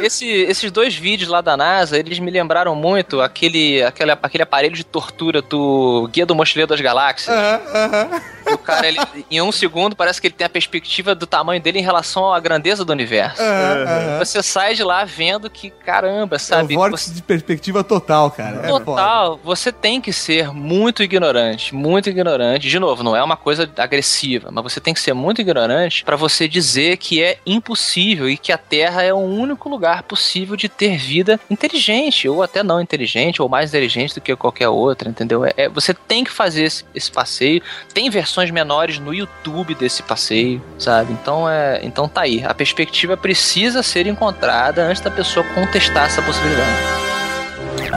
Esse- 0.02 0.26
esses 0.28 0.72
dois 0.72 0.96
vídeos 0.96 1.30
lá 1.30 1.42
da 1.42 1.56
NASA, 1.56 1.98
eles 1.98 2.18
me 2.20 2.32
lembraram 2.32 2.74
muito 2.76 3.22
aquele, 3.22 3.84
aquele, 3.84 4.12
aquele 4.12 4.44
aparelho 4.44 4.76
de 4.76 4.84
tortura 4.84 5.42
do 5.42 6.10
Guia 6.12 6.26
do 6.26 6.34
Mochileiro 6.34 6.70
das 6.70 6.82
Galáxias. 6.82 7.36
Aham, 7.36 7.62
aham. 7.74 8.22
Cara, 8.66 8.88
ele, 8.88 8.98
em 9.30 9.42
um 9.42 9.52
segundo, 9.52 9.96
parece 9.96 10.20
que 10.20 10.28
ele 10.28 10.34
tem 10.36 10.46
a 10.46 10.50
perspectiva 10.50 11.14
do 11.16 11.26
tamanho 11.28 11.62
dele 11.62 11.80
em 11.80 11.84
relação 11.84 12.34
à 12.34 12.40
grandeza 12.40 12.84
do 12.84 12.92
universo. 12.92 13.42
aham. 13.42 14.20
Você 14.20 14.42
sai 14.44 14.74
de 14.74 14.84
lá 14.84 15.04
vendo 15.06 15.50
que, 15.50 15.70
caramba, 15.70 16.36
É 16.36 16.38
o 16.38 16.40
sabe? 16.40 16.76
vórtice 16.76 17.14
de 17.14 17.22
perspectiva 17.22 17.84
total, 17.84 18.32
cara. 18.32 18.62
É. 18.66 18.68
Total, 18.68 19.40
você 19.44 19.72
tem 19.72 20.02
que 20.02 20.12
ser 20.12 20.52
muito 20.54 21.04
ignorante, 21.04 21.74
muito 21.74 22.10
ignorante. 22.10 22.68
De 22.68 22.80
novo, 22.80 23.04
não 23.04 23.16
é 23.16 23.24
uma 23.24 23.38
coisa 23.38 23.70
agressiva, 23.78 24.50
mas 24.52 24.64
você 24.64 24.80
tem 24.80 24.94
que 24.94 25.00
ser 25.00 25.14
muito 25.14 25.42
ignorante 25.42 26.04
pra 26.04 26.16
você 26.16 26.48
dizer 26.48 26.98
que 26.98 27.22
é 27.24 27.38
impossível 27.46 28.30
e 28.30 28.38
que 28.38 28.52
a 28.52 28.58
Terra 28.58 29.04
é 29.04 29.14
o 29.14 29.18
único 29.18 29.70
lugar 29.70 30.04
possível 30.04 30.56
de 30.56 30.68
ter 30.70 30.98
vida 30.98 31.40
inteligente, 31.50 32.28
ou 32.28 32.42
até 32.42 32.64
não 32.64 32.82
inteligente, 32.82 33.42
ou 33.42 33.50
mais 33.50 33.70
inteligente 33.70 34.16
do 34.16 34.22
que 34.22 34.36
qualquer 34.36 34.70
outra, 34.70 35.10
entendeu? 35.10 35.46
É, 35.46 35.54
é- 35.58 35.70
você 35.70 35.94
tem 35.94 36.24
que 36.24 36.32
fazer 36.32 36.64
esse, 36.64 36.84
esse 36.94 37.12
passeio. 37.12 37.62
Tem 37.94 38.10
versões 38.10 38.50
menores 38.56 38.98
no 38.98 39.14
YouTube 39.14 39.76
desse 39.76 40.02
passeio, 40.02 40.62
sabe? 40.80 41.12
Então 41.12 41.48
é, 41.48 41.82
então 41.84 42.08
tá 42.08 42.22
aí. 42.22 42.44
A 42.46 42.54
perspectiva 42.54 43.18
precisa 43.18 43.84
ser 43.84 44.08
encontrada 44.08 44.84
antes 44.84 45.02
da 45.02 45.12
pessoa 45.12 45.46
contestar 45.54 46.06
essa 46.06 46.22
possibilidade. 46.22 46.72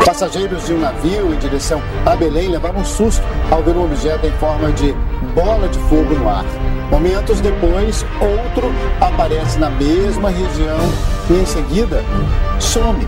Passageiros 0.04 0.66
de 0.66 0.74
um 0.74 0.80
navio 0.80 1.32
em 1.32 1.38
direção 1.38 1.80
a 2.04 2.16
Belém 2.16 2.48
levaram 2.48 2.80
um 2.80 2.84
susto 2.84 3.22
ao 3.50 3.62
ver 3.62 3.76
um 3.76 3.84
objeto 3.84 4.26
em 4.26 4.32
forma 4.32 4.72
de 4.72 4.92
bola 5.34 5.68
de 5.68 5.78
fogo 5.88 6.14
no 6.14 6.28
ar. 6.28 6.44
Momentos 6.90 7.40
depois, 7.40 8.04
outro 8.20 8.72
aparece 9.00 9.58
na 9.58 9.70
mesma 9.70 10.30
região 10.30 10.78
e 11.30 11.34
em 11.34 11.46
seguida 11.46 12.02
some. 12.58 13.06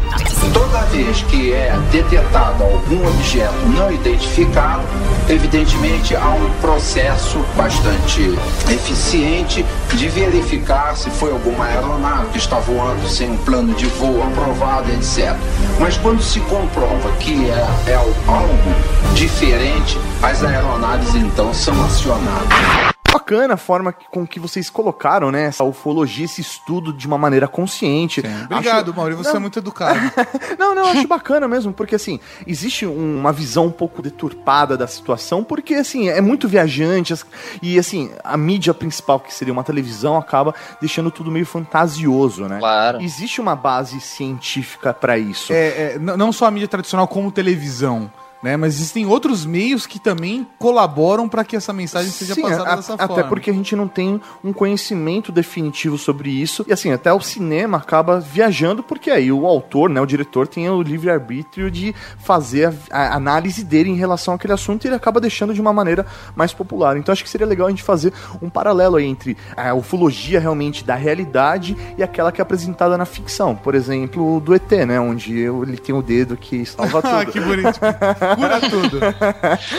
Toda 0.53 0.81
vez 0.87 1.23
que 1.23 1.53
é 1.53 1.75
detectado 1.90 2.62
algum 2.62 3.07
objeto 3.09 3.55
não 3.75 3.90
identificado, 3.90 4.83
evidentemente 5.29 6.14
há 6.14 6.29
um 6.29 6.51
processo 6.61 7.38
bastante 7.57 8.38
eficiente 8.71 9.64
de 9.95 10.09
verificar 10.09 10.97
se 10.97 11.09
foi 11.11 11.33
alguma 11.33 11.64
aeronave 11.64 12.29
que 12.33 12.38
está 12.38 12.59
voando 12.59 13.09
sem 13.09 13.31
um 13.31 13.37
plano 13.38 13.75
de 13.75 13.87
voo 13.87 14.23
aprovado, 14.23 14.90
etc. 14.93 15.35
Mas 15.79 15.97
quando 15.97 16.23
se 16.23 16.40
comprova 16.40 17.11
que 17.19 17.51
é, 17.51 17.90
é 17.90 17.95
algo 17.95 18.75
diferente, 19.14 19.99
as 20.22 20.45
aeronaves 20.45 21.14
então 21.14 21.53
são 21.55 21.74
acionadas. 21.85 22.99
Bacana 23.13 23.55
a 23.55 23.57
forma 23.57 23.93
que- 23.93 24.07
com 24.09 24.27
que 24.27 24.39
vocês 24.39 24.71
colocaram, 24.71 25.31
né? 25.33 25.45
Essa 25.47 25.65
ufologia, 25.65 26.25
esse 26.25 26.41
estudo 26.41 26.93
de 26.93 27.07
uma 27.07 27.19
maneira 27.19 27.49
consciente. 27.49 28.21
Obrigado, 28.21 28.91
Acho- 28.91 28.97
Mauri. 28.97 29.15
Você 29.15 29.31
Não, 29.31 29.37
é 29.37 29.41
muito 29.41 29.59
educado. 29.59 29.99
Não, 30.59 30.75
não, 30.75 30.83
eu 30.85 30.89
acho 30.93 31.09
bacana 31.09 31.49
mesmo, 31.49 31.73
porque 31.73 31.95
assim, 31.95 32.21
existe 32.47 32.87
um- 32.87 33.19
uma 33.19 33.33
visão 33.33 33.67
um 33.67 33.71
pouco 33.71 34.01
deturpada 34.03 34.77
da 34.77 34.87
situação, 34.87 35.43
porque 35.43 35.75
assim, 35.75 36.09
é 36.09 36.21
muito 36.21 36.47
viajante, 36.49 37.15
e 37.63 37.79
assim, 37.79 38.11
a 38.23 38.37
mídia 38.37 38.73
principal, 38.75 39.19
que 39.19 39.33
seria 39.35 39.53
uma 39.53 39.65
televisão, 39.65 40.17
acaba 40.17 40.55
deixando 40.81 41.11
tudo 41.11 41.31
meio 41.31 41.47
fantasioso, 41.47 42.45
né? 42.45 42.59
Claro. 42.59 43.01
Existe 43.01 43.41
uma 43.41 43.57
base 43.57 44.01
científica 44.01 44.93
pra 44.95 45.19
isso. 45.19 45.53
É, 45.53 45.95
é, 45.95 45.99
não 45.99 46.33
só 46.33 46.47
a 46.47 46.51
mídia 46.51 46.69
tradicional, 46.69 47.09
como 47.09 47.33
televisão. 47.33 48.11
Né? 48.43 48.57
Mas 48.57 48.74
existem 48.74 49.07
outros 49.07 49.45
meios 49.45 49.86
que 49.86 49.99
também 49.99 50.47
colaboram 50.59 51.28
para 51.28 51.45
que 51.45 51.57
essa 51.57 51.72
mensagem 51.72 52.11
seja 52.11 52.34
Sim, 52.34 52.43
passada 52.43 52.70
a- 52.72 52.76
dessa 52.76 52.95
até 52.95 53.07
forma. 53.07 53.24
porque 53.28 53.51
a 53.51 53.53
gente 53.55 53.74
não 53.76 53.86
tem 53.88 54.20
um 54.43 54.53
conhecimento 54.53 55.30
definitivo 55.30 55.99
sobre 55.99 56.30
isso. 56.30 56.64
E 56.68 56.72
assim, 56.72 56.91
até 56.93 57.12
o 57.12 57.20
cinema 57.20 57.78
acaba 57.78 58.18
viajando, 58.20 58.82
porque 58.82 59.11
aí 59.11 59.30
o 59.30 59.47
autor, 59.47 59.91
né, 59.91 60.01
o 60.01 60.07
diretor, 60.07 60.47
tem 60.49 60.68
o 60.68 60.82
livre-arbítrio 60.82 61.70
de 61.70 61.95
fazer 62.18 62.72
a, 62.91 62.99
a 62.99 63.14
análise 63.14 63.64
dele 63.64 63.91
em 63.91 63.97
relação 63.97 64.34
àquele 64.34 64.53
assunto 64.53 64.84
e 64.84 64.88
ele 64.88 64.95
acaba 64.97 65.20
deixando 65.20 65.53
de 65.55 65.61
uma 65.61 65.72
maneira 65.72 66.07
mais 66.34 66.53
popular. 66.53 66.97
Então 66.97 67.12
acho 67.12 67.22
que 67.24 67.30
seria 67.30 67.47
legal 67.47 67.66
a 67.66 67.70
gente 67.70 67.82
fazer 67.82 68.12
um 68.41 68.49
paralelo 68.49 68.97
aí 68.97 69.05
entre 69.07 69.36
a 69.57 69.74
ufologia 69.74 70.41
realmente 70.41 70.84
da 70.84 70.95
realidade 70.95 71.76
e 71.99 72.03
aquela 72.03 72.32
que 72.32 72.41
é 72.41 72.43
apresentada 72.43 72.97
na 72.97 73.05
ficção. 73.05 73.55
Por 73.55 73.74
exemplo, 73.74 74.41
do 74.41 74.55
ET, 74.55 74.70
né, 74.86 74.99
onde 75.01 75.38
ele 75.38 75.76
tem 75.76 75.95
o 75.95 76.03
dedo 76.03 76.36
que 76.36 76.64
salva 76.64 77.01
Ah, 77.05 77.20
tudo. 77.20 77.32
que 77.32 77.41
bonito. 77.41 77.80
Cura 78.37 78.61
tudo. 78.61 79.01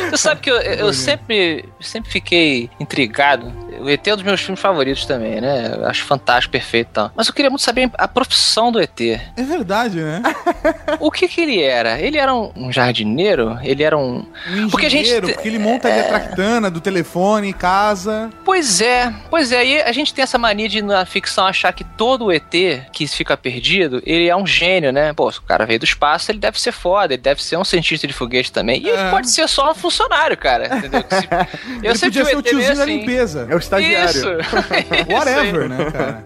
Você 0.10 0.18
sabe 0.18 0.42
que 0.42 0.50
eu, 0.50 0.58
eu 0.58 0.94
sempre, 0.94 1.66
sempre 1.80 2.12
fiquei 2.12 2.70
intrigado. 2.80 3.52
O 3.82 3.90
ET 3.90 4.06
é 4.08 4.14
um 4.14 4.16
dos 4.16 4.26
meus 4.26 4.42
filmes 4.42 4.60
favoritos 4.60 5.06
também, 5.06 5.42
né? 5.42 5.74
Eu 5.78 5.86
acho 5.88 6.04
fantástico, 6.06 6.52
perfeito 6.52 6.88
e 6.90 6.94
tal. 6.94 7.12
Mas 7.16 7.28
eu 7.28 7.34
queria 7.34 7.50
muito 7.50 7.64
saber 7.64 7.90
a 7.98 8.08
profissão 8.08 8.72
do 8.72 8.80
ET. 8.82 9.00
É 9.02 9.44
verdade, 9.44 9.98
né? 10.02 10.22
O 11.00 11.10
que 11.12 11.28
que 11.28 11.42
ele 11.42 11.62
era? 11.62 12.00
Ele 12.00 12.18
era 12.18 12.34
um, 12.34 12.72
jardineiro? 12.72 13.58
Ele 13.64 13.84
era 13.84 13.98
um... 13.98 14.26
Um 14.50 14.70
Porque 14.70 14.86
a 14.86 14.90
gente 14.90 15.10
porque 15.22 15.48
ele 15.48 15.60
monta 15.60 15.88
ali 15.88 16.00
a 16.00 16.04
tractana 16.04 16.70
do 16.70 16.80
telefone, 16.82 17.54
casa. 17.54 18.30
Pois 18.46 18.82
é, 18.82 19.14
pois 19.30 19.52
é, 19.52 19.66
e 19.66 19.82
a 19.82 19.92
gente 19.92 20.14
tem 20.14 20.24
essa 20.24 20.38
mania 20.38 20.68
de 20.70 20.82
na 20.82 21.06
ficção 21.06 21.46
achar 21.46 21.72
que 21.74 21.84
todo 21.84 22.32
ET 22.32 22.52
que 22.92 23.08
fica 23.08 23.36
perdido, 23.38 24.02
ele 24.06 24.28
é 24.28 24.36
um 24.36 24.46
gênio, 24.46 24.92
né? 24.92 25.14
Pô, 25.14 25.32
se 25.32 25.40
o 25.40 25.44
cara 25.44 25.66
veio 25.66 25.80
do 25.80 25.86
espaço, 25.86 26.32
ele 26.32 26.40
deve 26.40 26.60
ser 26.60 26.72
foda, 26.72 27.14
ele 27.14 27.22
deve 27.22 27.44
ser 27.44 27.58
um 27.58 27.64
cientista 27.64 28.08
de 28.08 28.14
foguete 28.14 28.52
também. 28.52 28.82
E 28.82 28.90
ele 28.90 28.98
É. 29.02 29.10
pode 29.10 29.30
ser 29.30 29.48
só 29.48 29.72
um 29.72 29.76
funcionário, 29.76 30.38
cara, 30.38 30.78
entendeu? 30.78 31.04
Se- 31.10 31.28
Eu 31.84 31.92
ele 31.92 31.98
sempre 31.98 32.20
podia 32.22 32.26
ser 32.26 32.32
o 32.36 32.36
meio 32.36 32.42
tiozinho 32.44 32.76
da 32.78 32.84
assim. 32.84 32.98
limpeza. 32.98 33.48
É 33.50 33.56
o 33.56 33.58
estagiário. 33.78 34.10
Isso. 34.10 34.28
Whatever, 35.12 35.70
né, 35.70 35.92
cara? 35.92 36.26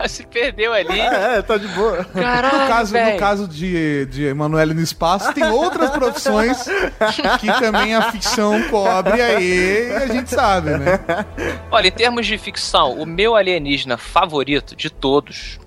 Se 0.08 0.24
perdeu 0.26 0.72
ali. 0.72 1.00
É, 1.00 1.38
é, 1.38 1.42
tá 1.42 1.56
de 1.56 1.66
boa. 1.68 2.04
Caralho, 2.04 2.58
No 2.58 2.68
caso, 2.68 2.94
no 2.94 3.16
caso 3.16 3.48
de, 3.48 4.06
de 4.06 4.24
Emanuele 4.24 4.74
no 4.74 4.80
espaço, 4.82 5.32
tem 5.32 5.44
outras 5.44 5.90
profissões 5.90 6.64
que 7.40 7.46
também 7.58 7.94
a 7.94 8.12
ficção 8.12 8.62
cobre 8.68 9.20
aí, 9.20 9.88
e 9.88 9.92
a 9.94 10.06
gente 10.06 10.30
sabe, 10.30 10.70
né? 10.70 11.00
Olha, 11.70 11.88
em 11.88 11.92
termos 11.92 12.26
de 12.26 12.36
ficção, 12.36 12.92
o 12.92 13.06
meu 13.06 13.34
alienígena 13.34 13.96
favorito 13.96 14.76
de 14.76 14.90
todos, 14.90 15.58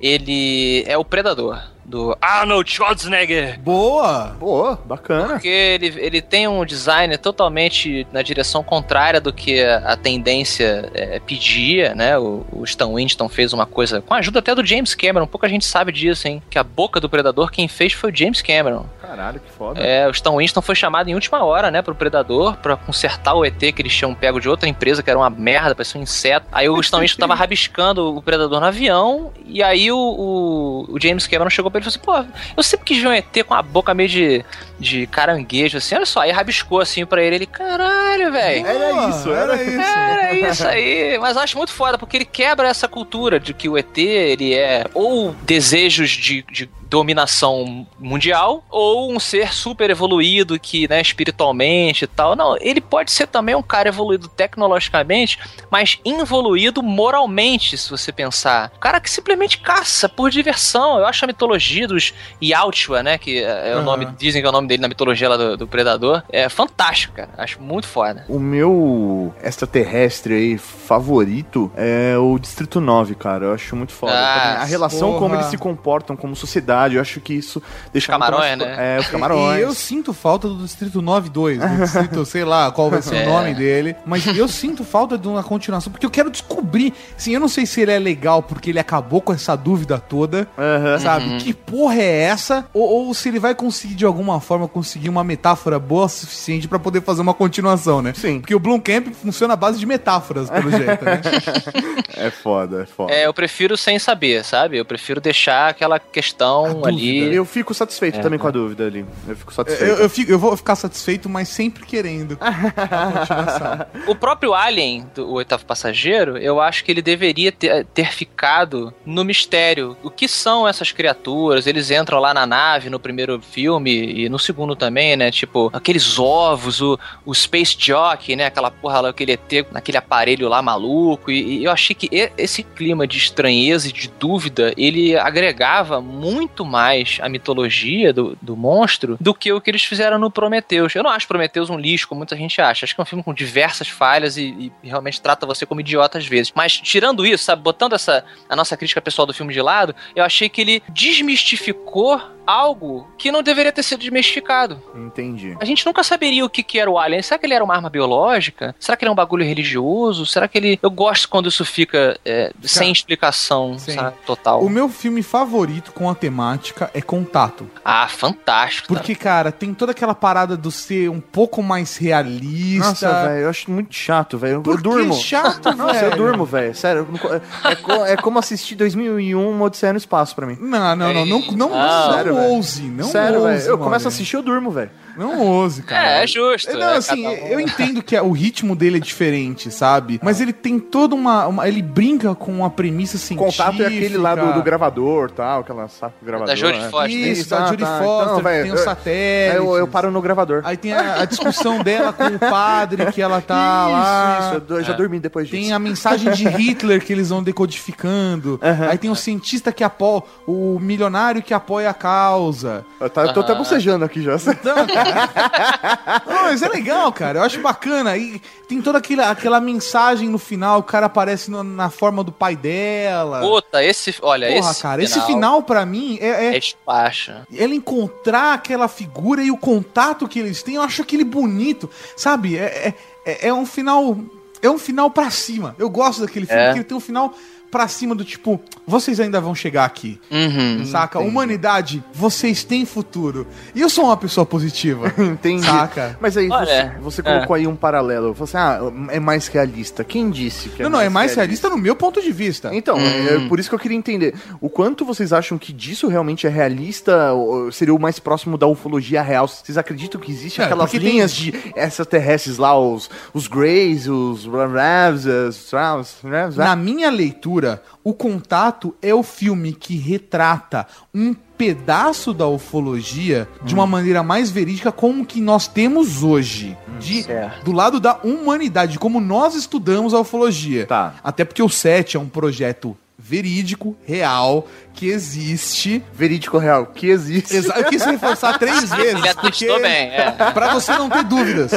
ele 0.00 0.84
é 0.86 0.96
o 0.98 1.04
Predador, 1.04 1.60
do 1.88 2.16
Arnold 2.20 2.70
Schwarzenegger. 2.70 3.58
Boa! 3.60 4.36
Boa, 4.38 4.78
bacana. 4.84 5.28
Porque 5.28 5.48
ele, 5.48 5.94
ele 5.98 6.20
tem 6.20 6.46
um 6.46 6.64
design 6.64 7.16
totalmente 7.16 8.06
na 8.12 8.20
direção 8.20 8.62
contrária 8.62 9.20
do 9.20 9.32
que 9.32 9.64
a, 9.64 9.78
a 9.78 9.96
tendência 9.96 10.90
é, 10.92 11.18
pedia, 11.18 11.94
né? 11.94 12.18
O, 12.18 12.44
o 12.52 12.64
Stan 12.64 12.92
Winston 12.94 13.28
fez 13.28 13.54
uma 13.54 13.64
coisa, 13.64 14.02
com 14.02 14.12
a 14.12 14.18
ajuda 14.18 14.40
até 14.40 14.54
do 14.54 14.64
James 14.64 14.94
Cameron, 14.94 15.26
pouca 15.26 15.48
gente 15.48 15.64
sabe 15.64 15.90
disso, 15.90 16.28
hein? 16.28 16.42
Que 16.50 16.58
a 16.58 16.62
boca 16.62 17.00
do 17.00 17.08
Predador 17.08 17.50
quem 17.50 17.66
fez 17.66 17.94
foi 17.94 18.12
o 18.12 18.16
James 18.16 18.42
Cameron. 18.42 18.84
Caralho, 19.00 19.40
que 19.40 19.50
foda. 19.50 19.80
É, 19.80 20.06
o 20.06 20.10
Stan 20.10 20.36
Winston 20.36 20.60
foi 20.60 20.74
chamado 20.74 21.08
em 21.08 21.14
última 21.14 21.42
hora, 21.42 21.70
né, 21.70 21.80
pro 21.80 21.94
Predador, 21.94 22.58
pra 22.58 22.76
consertar 22.76 23.32
o 23.32 23.44
ET 23.44 23.58
que 23.58 23.80
eles 23.80 23.96
tinham 23.96 24.14
pego 24.14 24.38
de 24.38 24.48
outra 24.48 24.68
empresa, 24.68 25.02
que 25.02 25.08
era 25.08 25.18
uma 25.18 25.30
merda, 25.30 25.74
parecia 25.74 25.98
um 25.98 26.02
inseto. 26.02 26.46
Aí 26.52 26.68
o 26.68 26.78
Stan 26.80 27.00
Winston 27.00 27.20
tava 27.20 27.34
rabiscando 27.34 28.14
o 28.14 28.20
Predador 28.20 28.60
no 28.60 28.66
avião, 28.66 29.32
e 29.46 29.62
aí 29.62 29.90
o, 29.90 29.96
o, 29.96 30.94
o 30.94 31.00
James 31.00 31.26
Cameron 31.26 31.48
chegou 31.48 31.70
pra 31.70 31.77
ele 31.78 31.88
e 31.88 31.90
falou 31.90 32.22
assim, 32.22 32.30
pô, 32.30 32.40
eu 32.56 32.62
sempre 32.62 32.86
quis 32.86 32.98
ver 32.98 33.08
um 33.08 33.12
ET 33.12 33.44
com 33.46 33.54
a 33.54 33.62
boca 33.62 33.94
meio 33.94 34.08
de, 34.08 34.44
de 34.78 35.06
caranguejo, 35.06 35.78
assim, 35.78 35.94
olha 35.94 36.06
só. 36.06 36.20
Aí 36.20 36.30
rabiscou 36.30 36.80
assim 36.80 37.04
pra 37.06 37.22
ele, 37.22 37.36
ele, 37.36 37.46
caralho, 37.46 38.32
velho. 38.32 38.66
Era 38.66 39.08
isso, 39.08 39.32
era 39.32 39.62
isso. 39.62 39.80
Era 39.80 40.34
isso 40.34 40.66
aí, 40.66 41.18
mas 41.18 41.36
eu 41.36 41.42
acho 41.42 41.56
muito 41.56 41.72
foda, 41.72 41.98
porque 41.98 42.16
ele 42.16 42.24
quebra 42.24 42.68
essa 42.68 42.88
cultura 42.88 43.38
de 43.38 43.54
que 43.54 43.68
o 43.68 43.76
ET, 43.76 43.96
ele 43.98 44.54
é 44.54 44.84
ou 44.94 45.34
desejos 45.42 46.10
de, 46.10 46.42
de 46.50 46.68
dominação 46.88 47.86
mundial, 47.98 48.64
ou 48.70 49.12
um 49.12 49.20
ser 49.20 49.52
super 49.52 49.90
evoluído 49.90 50.58
que, 50.58 50.88
né, 50.88 51.00
espiritualmente 51.00 52.04
e 52.04 52.08
tal. 52.08 52.34
Não, 52.34 52.56
ele 52.60 52.80
pode 52.80 53.10
ser 53.10 53.26
também 53.26 53.54
um 53.54 53.62
cara 53.62 53.88
evoluído 53.88 54.28
tecnologicamente, 54.28 55.38
mas 55.70 55.98
involuído 56.04 56.82
moralmente, 56.82 57.76
se 57.76 57.90
você 57.90 58.12
pensar. 58.12 58.72
Um 58.76 58.80
cara 58.80 59.00
que 59.00 59.10
simplesmente 59.10 59.58
caça 59.58 60.08
por 60.08 60.30
diversão. 60.30 60.98
Eu 60.98 61.06
acho 61.06 61.24
a 61.24 61.28
mitologia 61.28 61.86
dos 61.86 62.14
Yautja, 62.42 63.02
né, 63.02 63.18
que 63.18 63.42
é 63.42 63.72
o 63.74 63.78
Aham. 63.78 63.82
nome, 63.82 64.06
dizem 64.18 64.40
que 64.40 64.46
é 64.46 64.50
o 64.50 64.52
nome 64.52 64.68
dele 64.68 64.82
na 64.82 64.88
mitologia 64.88 65.28
lá 65.28 65.36
do, 65.36 65.56
do 65.56 65.66
Predador, 65.68 66.22
é 66.30 66.48
fantástico, 66.48 67.14
cara. 67.14 67.30
Acho 67.36 67.60
muito 67.60 67.86
foda. 67.86 68.24
O 68.28 68.38
meu 68.38 69.34
extraterrestre 69.42 70.34
aí 70.34 70.58
favorito 70.58 71.70
é 71.76 72.16
o 72.16 72.38
Distrito 72.38 72.80
9, 72.80 73.14
cara. 73.14 73.46
Eu 73.46 73.54
acho 73.54 73.76
muito 73.76 73.92
foda. 73.92 74.12
Ah, 74.12 74.58
a 74.62 74.64
relação 74.64 75.08
porra. 75.08 75.18
como 75.20 75.34
eles 75.34 75.46
se 75.46 75.58
comportam 75.58 76.16
como 76.16 76.34
sociedade, 76.34 76.77
eu 76.96 77.00
acho 77.00 77.20
que 77.20 77.34
isso 77.34 77.62
deixa 77.92 78.10
muito 78.12 78.22
Camarões, 78.24 78.58
mais- 78.58 78.76
né? 78.76 78.96
É, 78.96 79.00
os 79.00 79.06
camarões. 79.08 79.58
E 79.58 79.62
eu 79.62 79.74
sinto 79.74 80.12
falta 80.12 80.48
do 80.48 80.56
Distrito 80.56 81.00
92, 81.02 81.58
do 81.58 81.66
Distrito, 81.76 82.24
sei 82.24 82.44
lá 82.44 82.70
qual 82.70 82.90
vai 82.90 83.02
ser 83.02 83.16
É. 83.16 83.26
o 83.26 83.30
nome 83.32 83.54
dele, 83.54 83.96
mas 84.06 84.26
eu 84.26 84.46
sinto 84.48 84.84
falta 84.84 85.16
de 85.18 85.26
uma 85.28 85.42
continuação, 85.42 85.90
porque 85.92 86.06
eu 86.06 86.10
quero 86.10 86.30
descobrir, 86.30 86.92
assim, 87.16 87.32
eu 87.34 87.40
não 87.40 87.48
sei 87.48 87.66
se 87.66 87.80
ele 87.80 87.92
é 87.92 87.98
legal 87.98 88.42
porque 88.42 88.70
ele 88.70 88.78
acabou 88.78 89.20
com 89.20 89.32
essa 89.32 89.56
dúvida 89.56 89.98
toda, 89.98 90.46
Aham. 90.58 90.98
sabe? 90.98 91.24
Uhum. 91.26 91.38
Que 91.38 91.52
porra 91.54 91.96
é 91.96 92.22
essa? 92.22 92.66
Ou, 92.72 93.06
ou 93.06 93.14
se 93.14 93.28
ele 93.28 93.38
vai 93.38 93.54
conseguir, 93.54 93.94
de 93.94 94.04
alguma 94.04 94.40
forma, 94.40 94.68
conseguir 94.68 95.08
uma 95.08 95.24
metáfora 95.24 95.78
boa 95.78 96.04
o 96.04 96.08
suficiente 96.08 96.68
pra 96.68 96.78
poder 96.78 97.02
fazer 97.02 97.20
uma 97.22 97.34
continuação, 97.34 98.00
né? 98.02 98.12
Sim. 98.14 98.40
Porque 98.40 98.54
o 98.54 98.58
Bloom 98.60 98.80
Camp 98.80 99.08
funciona 99.14 99.54
à 99.54 99.56
base 99.56 99.78
de 99.78 99.86
metáforas, 99.86 100.48
pelo 100.48 100.70
jeito, 100.70 101.04
né? 101.04 101.20
É 102.16 102.30
foda, 102.30 102.82
é 102.82 102.86
foda. 102.86 103.12
É, 103.12 103.26
eu 103.26 103.32
prefiro 103.34 103.76
sem 103.76 103.96
saber, 103.98 104.44
sabe? 104.44 104.76
Eu 104.76 104.84
prefiro 104.84 105.20
deixar 105.20 105.68
aquela 105.68 106.00
questão 106.00 106.67
ali. 106.84 107.34
Eu 107.34 107.44
fico 107.44 107.72
satisfeito 107.74 108.18
É, 108.18 108.22
também 108.22 108.38
é. 108.38 108.40
com 108.40 108.48
a 108.48 108.50
dúvida 108.50 108.86
ali. 108.86 109.04
Eu 109.26 109.36
fico 109.36 109.50
Eu, 109.50 109.54
satisfeito. 109.54 110.00
eu, 110.00 110.10
fico- 110.10 110.32
eu 110.32 110.38
vou 110.38 110.56
ficar 110.56 110.76
satisfeito, 110.76 111.28
mas 111.28 111.48
sempre 111.48 111.84
querendo. 111.86 112.38
O 114.06 114.14
próprio 114.14 114.54
Alien, 114.54 115.06
do 115.14 115.28
o 115.28 115.32
oitavo 115.34 115.64
passageiro, 115.64 116.36
eu 116.38 116.60
acho 116.60 116.84
que 116.84 116.90
ele 116.90 117.02
deveria 117.02 117.52
ter, 117.52 117.84
ter 117.86 118.12
ficado 118.12 118.92
no 119.04 119.24
mistério. 119.24 119.96
O 120.02 120.10
que 120.10 120.26
são 120.28 120.66
essas 120.66 120.90
criaturas? 120.92 121.66
Eles 121.66 121.90
entram 121.90 122.18
lá 122.18 122.32
na 122.32 122.46
nave 122.46 122.88
no 122.90 122.98
primeiro 122.98 123.40
filme 123.40 123.90
e 124.24 124.28
no 124.28 124.38
segundo 124.38 124.74
também, 124.74 125.16
né? 125.16 125.30
Tipo, 125.30 125.70
aqueles 125.72 126.18
ovos, 126.18 126.80
o, 126.80 126.98
o 127.24 127.34
Space 127.34 127.76
Jockey, 127.78 128.36
né? 128.36 128.46
Aquela 128.46 128.70
porra 128.70 129.00
lá, 129.00 129.08
aquele 129.10 129.32
ET 129.32 129.66
naquele 129.70 129.98
aparelho 129.98 130.48
lá 130.48 130.62
maluco. 130.62 131.30
E, 131.30 131.58
e 131.58 131.64
eu 131.64 131.70
achei 131.70 131.94
que 131.94 132.08
esse 132.36 132.62
clima 132.62 133.06
de 133.06 133.18
estranheza 133.18 133.88
e 133.88 133.92
de 133.92 134.08
dúvida, 134.18 134.72
ele 134.76 135.16
agregava 135.18 136.00
muito 136.00 136.57
mais 136.64 137.18
a 137.22 137.28
mitologia 137.28 138.12
do, 138.12 138.36
do 138.40 138.56
monstro 138.56 139.16
do 139.20 139.34
que 139.34 139.52
o 139.52 139.60
que 139.60 139.70
eles 139.70 139.84
fizeram 139.84 140.18
no 140.18 140.30
Prometheus. 140.30 140.94
Eu 140.94 141.02
não 141.02 141.10
acho 141.10 141.26
Prometheus 141.28 141.70
um 141.70 141.78
lixo, 141.78 142.08
como 142.08 142.18
muita 142.18 142.36
gente 142.36 142.60
acha. 142.60 142.84
Acho 142.84 142.94
que 142.94 143.00
é 143.00 143.02
um 143.02 143.06
filme 143.06 143.22
com 143.22 143.34
diversas 143.34 143.88
falhas 143.88 144.36
e, 144.36 144.72
e 144.82 144.88
realmente 144.88 145.20
trata 145.20 145.46
você 145.46 145.64
como 145.66 145.80
idiota 145.80 146.18
às 146.18 146.26
vezes. 146.26 146.52
Mas 146.54 146.76
tirando 146.78 147.24
isso, 147.26 147.44
sabe, 147.44 147.62
botando 147.62 147.94
essa 147.94 148.24
a 148.48 148.56
nossa 148.56 148.76
crítica 148.76 149.00
pessoal 149.00 149.26
do 149.26 149.34
filme 149.34 149.52
de 149.52 149.60
lado, 149.60 149.94
eu 150.14 150.24
achei 150.24 150.48
que 150.48 150.60
ele 150.60 150.82
desmistificou 150.88 152.20
algo 152.48 153.06
que 153.18 153.30
não 153.30 153.42
deveria 153.42 153.70
ter 153.70 153.82
sido 153.82 154.00
desmistificado. 154.00 154.82
Entendi. 154.94 155.54
A 155.60 155.64
gente 155.66 155.84
nunca 155.84 156.02
saberia 156.02 156.44
o 156.44 156.48
que, 156.48 156.62
que 156.62 156.78
era 156.78 156.90
o 156.90 156.98
Alien. 156.98 157.20
Será 157.22 157.38
que 157.38 157.44
ele 157.46 157.52
era 157.54 157.62
uma 157.62 157.74
arma 157.74 157.90
biológica? 157.90 158.74
Será 158.80 158.96
que 158.96 159.04
ele 159.04 159.10
é 159.10 159.12
um 159.12 159.16
bagulho 159.16 159.44
religioso? 159.44 160.24
Será 160.24 160.48
que 160.48 160.56
ele. 160.56 160.78
Eu 160.82 160.90
gosto 160.90 161.28
quando 161.28 161.48
isso 161.48 161.64
fica 161.64 162.18
é, 162.24 162.50
sem 162.62 162.90
explicação 162.90 163.78
sabe, 163.78 164.16
total. 164.24 164.62
O 164.62 164.70
meu 164.70 164.88
filme 164.88 165.22
favorito 165.22 165.92
com 165.92 166.08
a 166.08 166.14
temática 166.14 166.90
é 166.94 167.02
Contato. 167.02 167.68
Ah, 167.84 168.08
fantástico. 168.08 168.88
Porque, 168.88 169.14
cara, 169.14 169.50
tem 169.52 169.74
toda 169.74 169.92
aquela 169.92 170.14
parada 170.14 170.56
do 170.56 170.70
ser 170.70 171.10
um 171.10 171.20
pouco 171.20 171.62
mais 171.62 171.96
realista. 171.96 172.88
Nossa, 172.88 173.22
velho, 173.28 173.40
eu 173.44 173.50
acho 173.50 173.70
muito 173.70 173.94
chato, 173.94 174.38
velho. 174.38 174.54
Eu 174.54 174.62
Por 174.62 174.76
que 174.76 174.82
durmo. 174.82 175.14
chato, 175.14 175.74
Nossa, 175.76 175.92
velho? 175.94 176.12
eu 176.12 176.16
durmo, 176.16 176.44
velho. 176.44 176.74
Sério. 176.74 177.06
não 177.10 177.70
É, 177.70 177.76
co- 177.76 178.06
é 178.06 178.16
como 178.16 178.38
assistir 178.38 178.74
2001 178.76 179.48
uma 179.50 179.64
Odisseia 179.66 179.92
no 179.92 179.98
Espaço 179.98 180.34
pra 180.34 180.46
mim. 180.46 180.56
Não, 180.60 180.94
não, 180.96 181.12
não, 181.12 181.26
não, 181.26 181.40
não, 181.40 181.68
não 181.70 182.12
sério, 182.12 182.34
velho. 182.38 182.52
ouse, 182.52 182.82
não 182.82 183.04
Sério, 183.08 183.40
ouse, 183.40 183.48
velho. 183.48 183.64
Eu 183.64 183.72
mano. 183.72 183.84
começo 183.84 184.06
a 184.06 184.08
assistir, 184.08 184.36
eu 184.36 184.42
durmo, 184.42 184.70
velho. 184.70 184.90
Não 185.18 185.40
ouse, 185.40 185.82
cara. 185.82 186.20
É, 186.20 186.24
é 186.24 186.26
justo. 186.26 186.72
Não, 186.72 186.90
é 186.90 186.96
assim, 186.96 187.26
um. 187.26 187.30
eu 187.48 187.60
entendo 187.60 188.02
que 188.02 188.16
o 188.18 188.30
ritmo 188.30 188.76
dele 188.76 188.98
é 188.98 189.00
diferente, 189.00 189.70
sabe? 189.70 190.20
Mas 190.22 190.40
ele 190.40 190.52
tem 190.52 190.78
toda 190.78 191.14
uma, 191.14 191.46
uma- 191.46 191.68
Ele 191.68 191.82
brinca 191.82 192.34
com 192.34 192.52
uma 192.52 192.70
premissa 192.70 193.16
O 193.16 193.18
científica. 193.18 193.64
contato 193.64 193.82
é 193.82 193.86
aquele 193.86 194.16
lá 194.16 194.34
do, 194.34 194.52
do 194.54 194.62
gravador 194.62 195.30
tal, 195.30 195.60
aquela 195.60 195.88
saco 195.88 196.14
gravador. 196.22 196.46
Da 196.48 196.54
Jodie 196.54 196.78
né? 196.80 196.88
Foster. 196.88 197.10
Isso, 197.10 197.50
da 197.50 197.64
ah, 197.64 197.66
Jodie 197.68 197.84
tá. 197.84 197.98
Foster, 197.98 198.28
Então, 198.32 198.42
vai, 198.42 198.62
tem 198.62 198.72
os 198.72 198.78
eu- 198.78 198.84
satélites. 198.84 199.56
Eu, 199.66 199.76
eu 199.76 199.88
paro 199.88 200.10
no 200.10 200.20
gravador. 200.22 200.62
Aí 200.64 200.76
tem 200.76 200.92
a, 200.92 201.22
a 201.22 201.24
discussão 201.24 201.82
dela 201.82 202.12
com 202.12 202.24
o 202.24 202.38
padre, 202.38 203.10
que 203.12 203.20
ela 203.20 203.40
tá 203.40 203.88
lá. 203.88 204.38
Isso, 204.54 204.62
isso, 204.64 204.74
eu 204.74 204.84
já 204.84 204.92
dormi 204.92 205.18
depois 205.18 205.48
disso. 205.48 205.60
Tem 205.60 205.72
a 205.72 205.78
mensagem 205.78 206.32
de 206.32 206.48
Hitler 206.48 207.04
que 207.04 207.12
eles 207.12 207.28
vão 207.30 207.42
decodificando. 207.42 208.60
Aí 208.88 208.96
tem 208.98 209.10
o 209.10 209.16
cientista 209.16 209.72
que 209.72 209.82
apoia, 209.82 210.22
o 210.46 210.78
milionário 210.80 211.42
que 211.42 211.52
apoia 211.52 211.90
a 211.90 211.94
causa. 211.94 212.84
Eu, 213.00 213.10
tá- 213.10 213.22
eu 213.26 213.32
tô 213.32 213.40
até 213.40 213.54
bocejando 213.54 214.04
aqui 214.04 214.22
já. 214.22 214.36
Então. 214.36 214.76
Não, 216.26 216.42
mas 216.44 216.62
é 216.62 216.68
legal, 216.68 217.12
cara. 217.12 217.38
Eu 217.38 217.42
acho 217.42 217.60
bacana. 217.60 218.16
E 218.16 218.40
tem 218.68 218.80
toda 218.82 218.98
aquela, 218.98 219.30
aquela 219.30 219.60
mensagem 219.60 220.28
no 220.28 220.38
final, 220.38 220.80
o 220.80 220.82
cara 220.82 221.06
aparece 221.06 221.50
no- 221.50 221.62
na 221.64 221.90
forma 221.90 222.22
do 222.24 222.32
pai 222.32 222.56
dela. 222.56 223.40
Puta, 223.40 223.82
esse. 223.82 224.14
Olha, 224.22 224.48
Porra, 224.48 224.70
esse. 224.70 224.82
cara, 224.82 225.02
esse 225.02 225.20
final 225.22 225.62
pra 225.62 225.84
mim 225.86 226.18
é, 226.20 226.28
é, 226.28 226.54
É 226.54 226.58
espacha. 226.58 227.46
ela 227.54 227.74
encontrar 227.74 228.54
aquela 228.54 228.88
figura 228.88 229.42
e 229.42 229.50
o 229.50 229.56
contato 229.56 230.26
que 230.28 230.38
eles 230.38 230.62
têm, 230.62 230.76
eu 230.76 230.82
acho 230.82 231.02
aquele 231.02 231.24
bonito, 231.24 231.88
sabe? 232.16 232.56
É, 232.56 232.94
é, 233.24 233.32
é- 233.32 233.48
é 233.48 233.54
um 233.54 233.66
final. 233.66 234.16
É 234.60 234.68
um 234.68 234.78
final 234.78 235.08
pra 235.08 235.30
cima. 235.30 235.76
Eu 235.78 235.88
gosto 235.88 236.20
daquele 236.22 236.44
filme, 236.44 236.60
É. 236.60 236.66
porque 236.66 236.78
ele 236.80 236.84
tem 236.88 236.96
um 236.96 237.00
final 237.00 237.32
pra 237.70 237.86
cima 237.88 238.14
do 238.14 238.24
tipo, 238.24 238.60
vocês 238.86 239.20
ainda 239.20 239.40
vão 239.40 239.54
chegar 239.54 239.84
aqui. 239.84 240.20
Uhum. 240.30 240.84
Saca? 240.86 241.18
Humanidade, 241.18 242.02
vocês 242.14 242.64
têm 242.64 242.84
futuro. 242.84 243.46
E 243.74 243.80
eu 243.80 243.90
sou 243.90 244.06
uma 244.06 244.16
pessoa 244.16 244.44
positiva. 244.46 245.12
Entendi. 245.18 245.66
Saca? 245.66 246.16
Mas 246.20 246.36
aí 246.36 246.48
Olha, 246.50 246.96
você, 247.00 247.20
você 247.20 247.20
é. 247.20 247.24
colocou 247.24 247.54
aí 247.54 247.66
um 247.66 247.76
paralelo. 247.76 248.32
Você, 248.34 248.56
ah, 248.56 248.80
é 249.10 249.20
mais 249.20 249.46
realista. 249.48 250.04
Quem 250.04 250.30
disse 250.30 250.68
que 250.70 250.82
é 250.82 250.84
não, 250.84 250.90
não, 250.90 251.00
é 251.00 251.08
mais 251.08 251.34
realista 251.34 251.68
no 251.68 251.76
meu 251.76 251.94
ponto 251.96 252.22
de 252.22 252.32
vista. 252.32 252.74
Então, 252.74 252.96
é 252.98 253.46
por 253.48 253.58
isso 253.60 253.68
que 253.68 253.74
eu 253.74 253.78
queria 253.78 253.96
entender. 253.96 254.34
O 254.60 254.68
quanto 254.70 255.04
vocês 255.04 255.32
acham 255.32 255.58
que 255.58 255.72
disso 255.72 256.08
realmente 256.08 256.46
é 256.46 256.50
realista? 256.50 257.32
ou 257.32 257.70
Seria 257.72 257.94
o 257.94 257.98
mais 258.00 258.18
próximo 258.18 258.56
da 258.56 258.66
ufologia 258.66 259.20
real? 259.22 259.46
Vocês 259.48 259.76
acreditam 259.76 260.20
que 260.20 260.30
existe 260.30 260.60
É, 260.60 260.64
aquelas 260.64 260.90
porque 260.90 260.98
tem- 261.04 261.12
linhas 261.12 261.32
de 261.32 261.52
extraterrestres 261.76 262.56
lá, 262.58 262.78
os, 262.78 263.10
os 263.34 263.46
Greys, 263.46 264.06
os 264.06 264.46
Ravs, 264.46 265.24
os 265.26 265.70
Ravs, 265.70 266.16
Ravs, 266.22 266.56
Na 266.56 266.76
minha 266.76 267.10
leitura, 267.10 267.57
O 268.04 268.12
Contato 268.14 268.94
é 269.02 269.14
o 269.14 269.22
filme 269.22 269.72
que 269.72 269.96
retrata 269.96 270.86
um 271.14 271.34
pedaço 271.34 272.32
da 272.32 272.46
ufologia 272.46 273.48
de 273.64 273.74
Hum. 273.74 273.78
uma 273.78 273.86
maneira 273.86 274.22
mais 274.22 274.50
verídica 274.50 274.92
como 274.92 275.26
que 275.26 275.40
nós 275.40 275.66
temos 275.66 276.22
hoje. 276.22 276.76
De, 277.00 277.24
certo. 277.24 277.64
do 277.64 277.72
lado 277.72 277.98
da 278.00 278.18
humanidade, 278.22 278.92
de 278.92 278.98
como 278.98 279.20
nós 279.20 279.54
estudamos 279.54 280.14
a 280.14 280.20
ufologia. 280.20 280.86
Tá. 280.86 281.14
Até 281.22 281.44
porque 281.44 281.62
o 281.62 281.68
SET 281.68 282.16
é 282.16 282.20
um 282.20 282.28
projeto 282.28 282.96
verídico, 283.18 283.96
real, 284.06 284.66
que 284.98 285.08
existe. 285.10 286.02
Verídico 286.12 286.58
real, 286.58 286.86
que 286.86 287.06
existe. 287.08 287.54
Exa- 287.56 287.74
Eu 287.78 287.84
quis 287.84 288.04
reforçar 288.04 288.58
três 288.58 288.90
vezes. 288.90 289.14
Ele 289.14 289.28
atestou 289.28 289.80
bem, 289.80 290.10
é. 290.10 290.32
Pra 290.52 290.74
você 290.74 290.92
não 290.92 291.08
ter 291.08 291.22
dúvidas. 291.22 291.70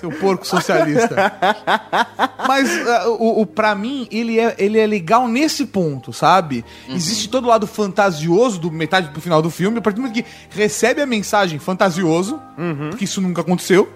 Seu 0.00 0.10
porco 0.12 0.46
socialista. 0.46 1.14
Mas 2.48 2.70
uh, 2.74 3.10
o, 3.18 3.42
o, 3.42 3.46
pra 3.46 3.74
mim, 3.74 4.08
ele 4.10 4.40
é, 4.40 4.54
ele 4.58 4.78
é 4.78 4.86
legal 4.86 5.28
nesse 5.28 5.66
ponto, 5.66 6.10
sabe? 6.12 6.64
Existe 6.88 7.28
todo 7.28 7.44
o 7.44 7.48
lado 7.48 7.66
fantasioso 7.66 8.58
do 8.58 8.70
metade 8.70 9.08
pro 9.10 9.20
final 9.20 9.42
do 9.42 9.50
filme. 9.50 9.78
A 9.78 9.82
partir 9.82 9.96
do 9.96 10.02
momento 10.02 10.14
que 10.14 10.24
recebe 10.50 11.02
a 11.02 11.06
mensagem 11.06 11.58
fantasioso, 11.58 12.40
porque 12.90 13.04
isso 13.04 13.20
nunca 13.20 13.42
aconteceu. 13.42 13.92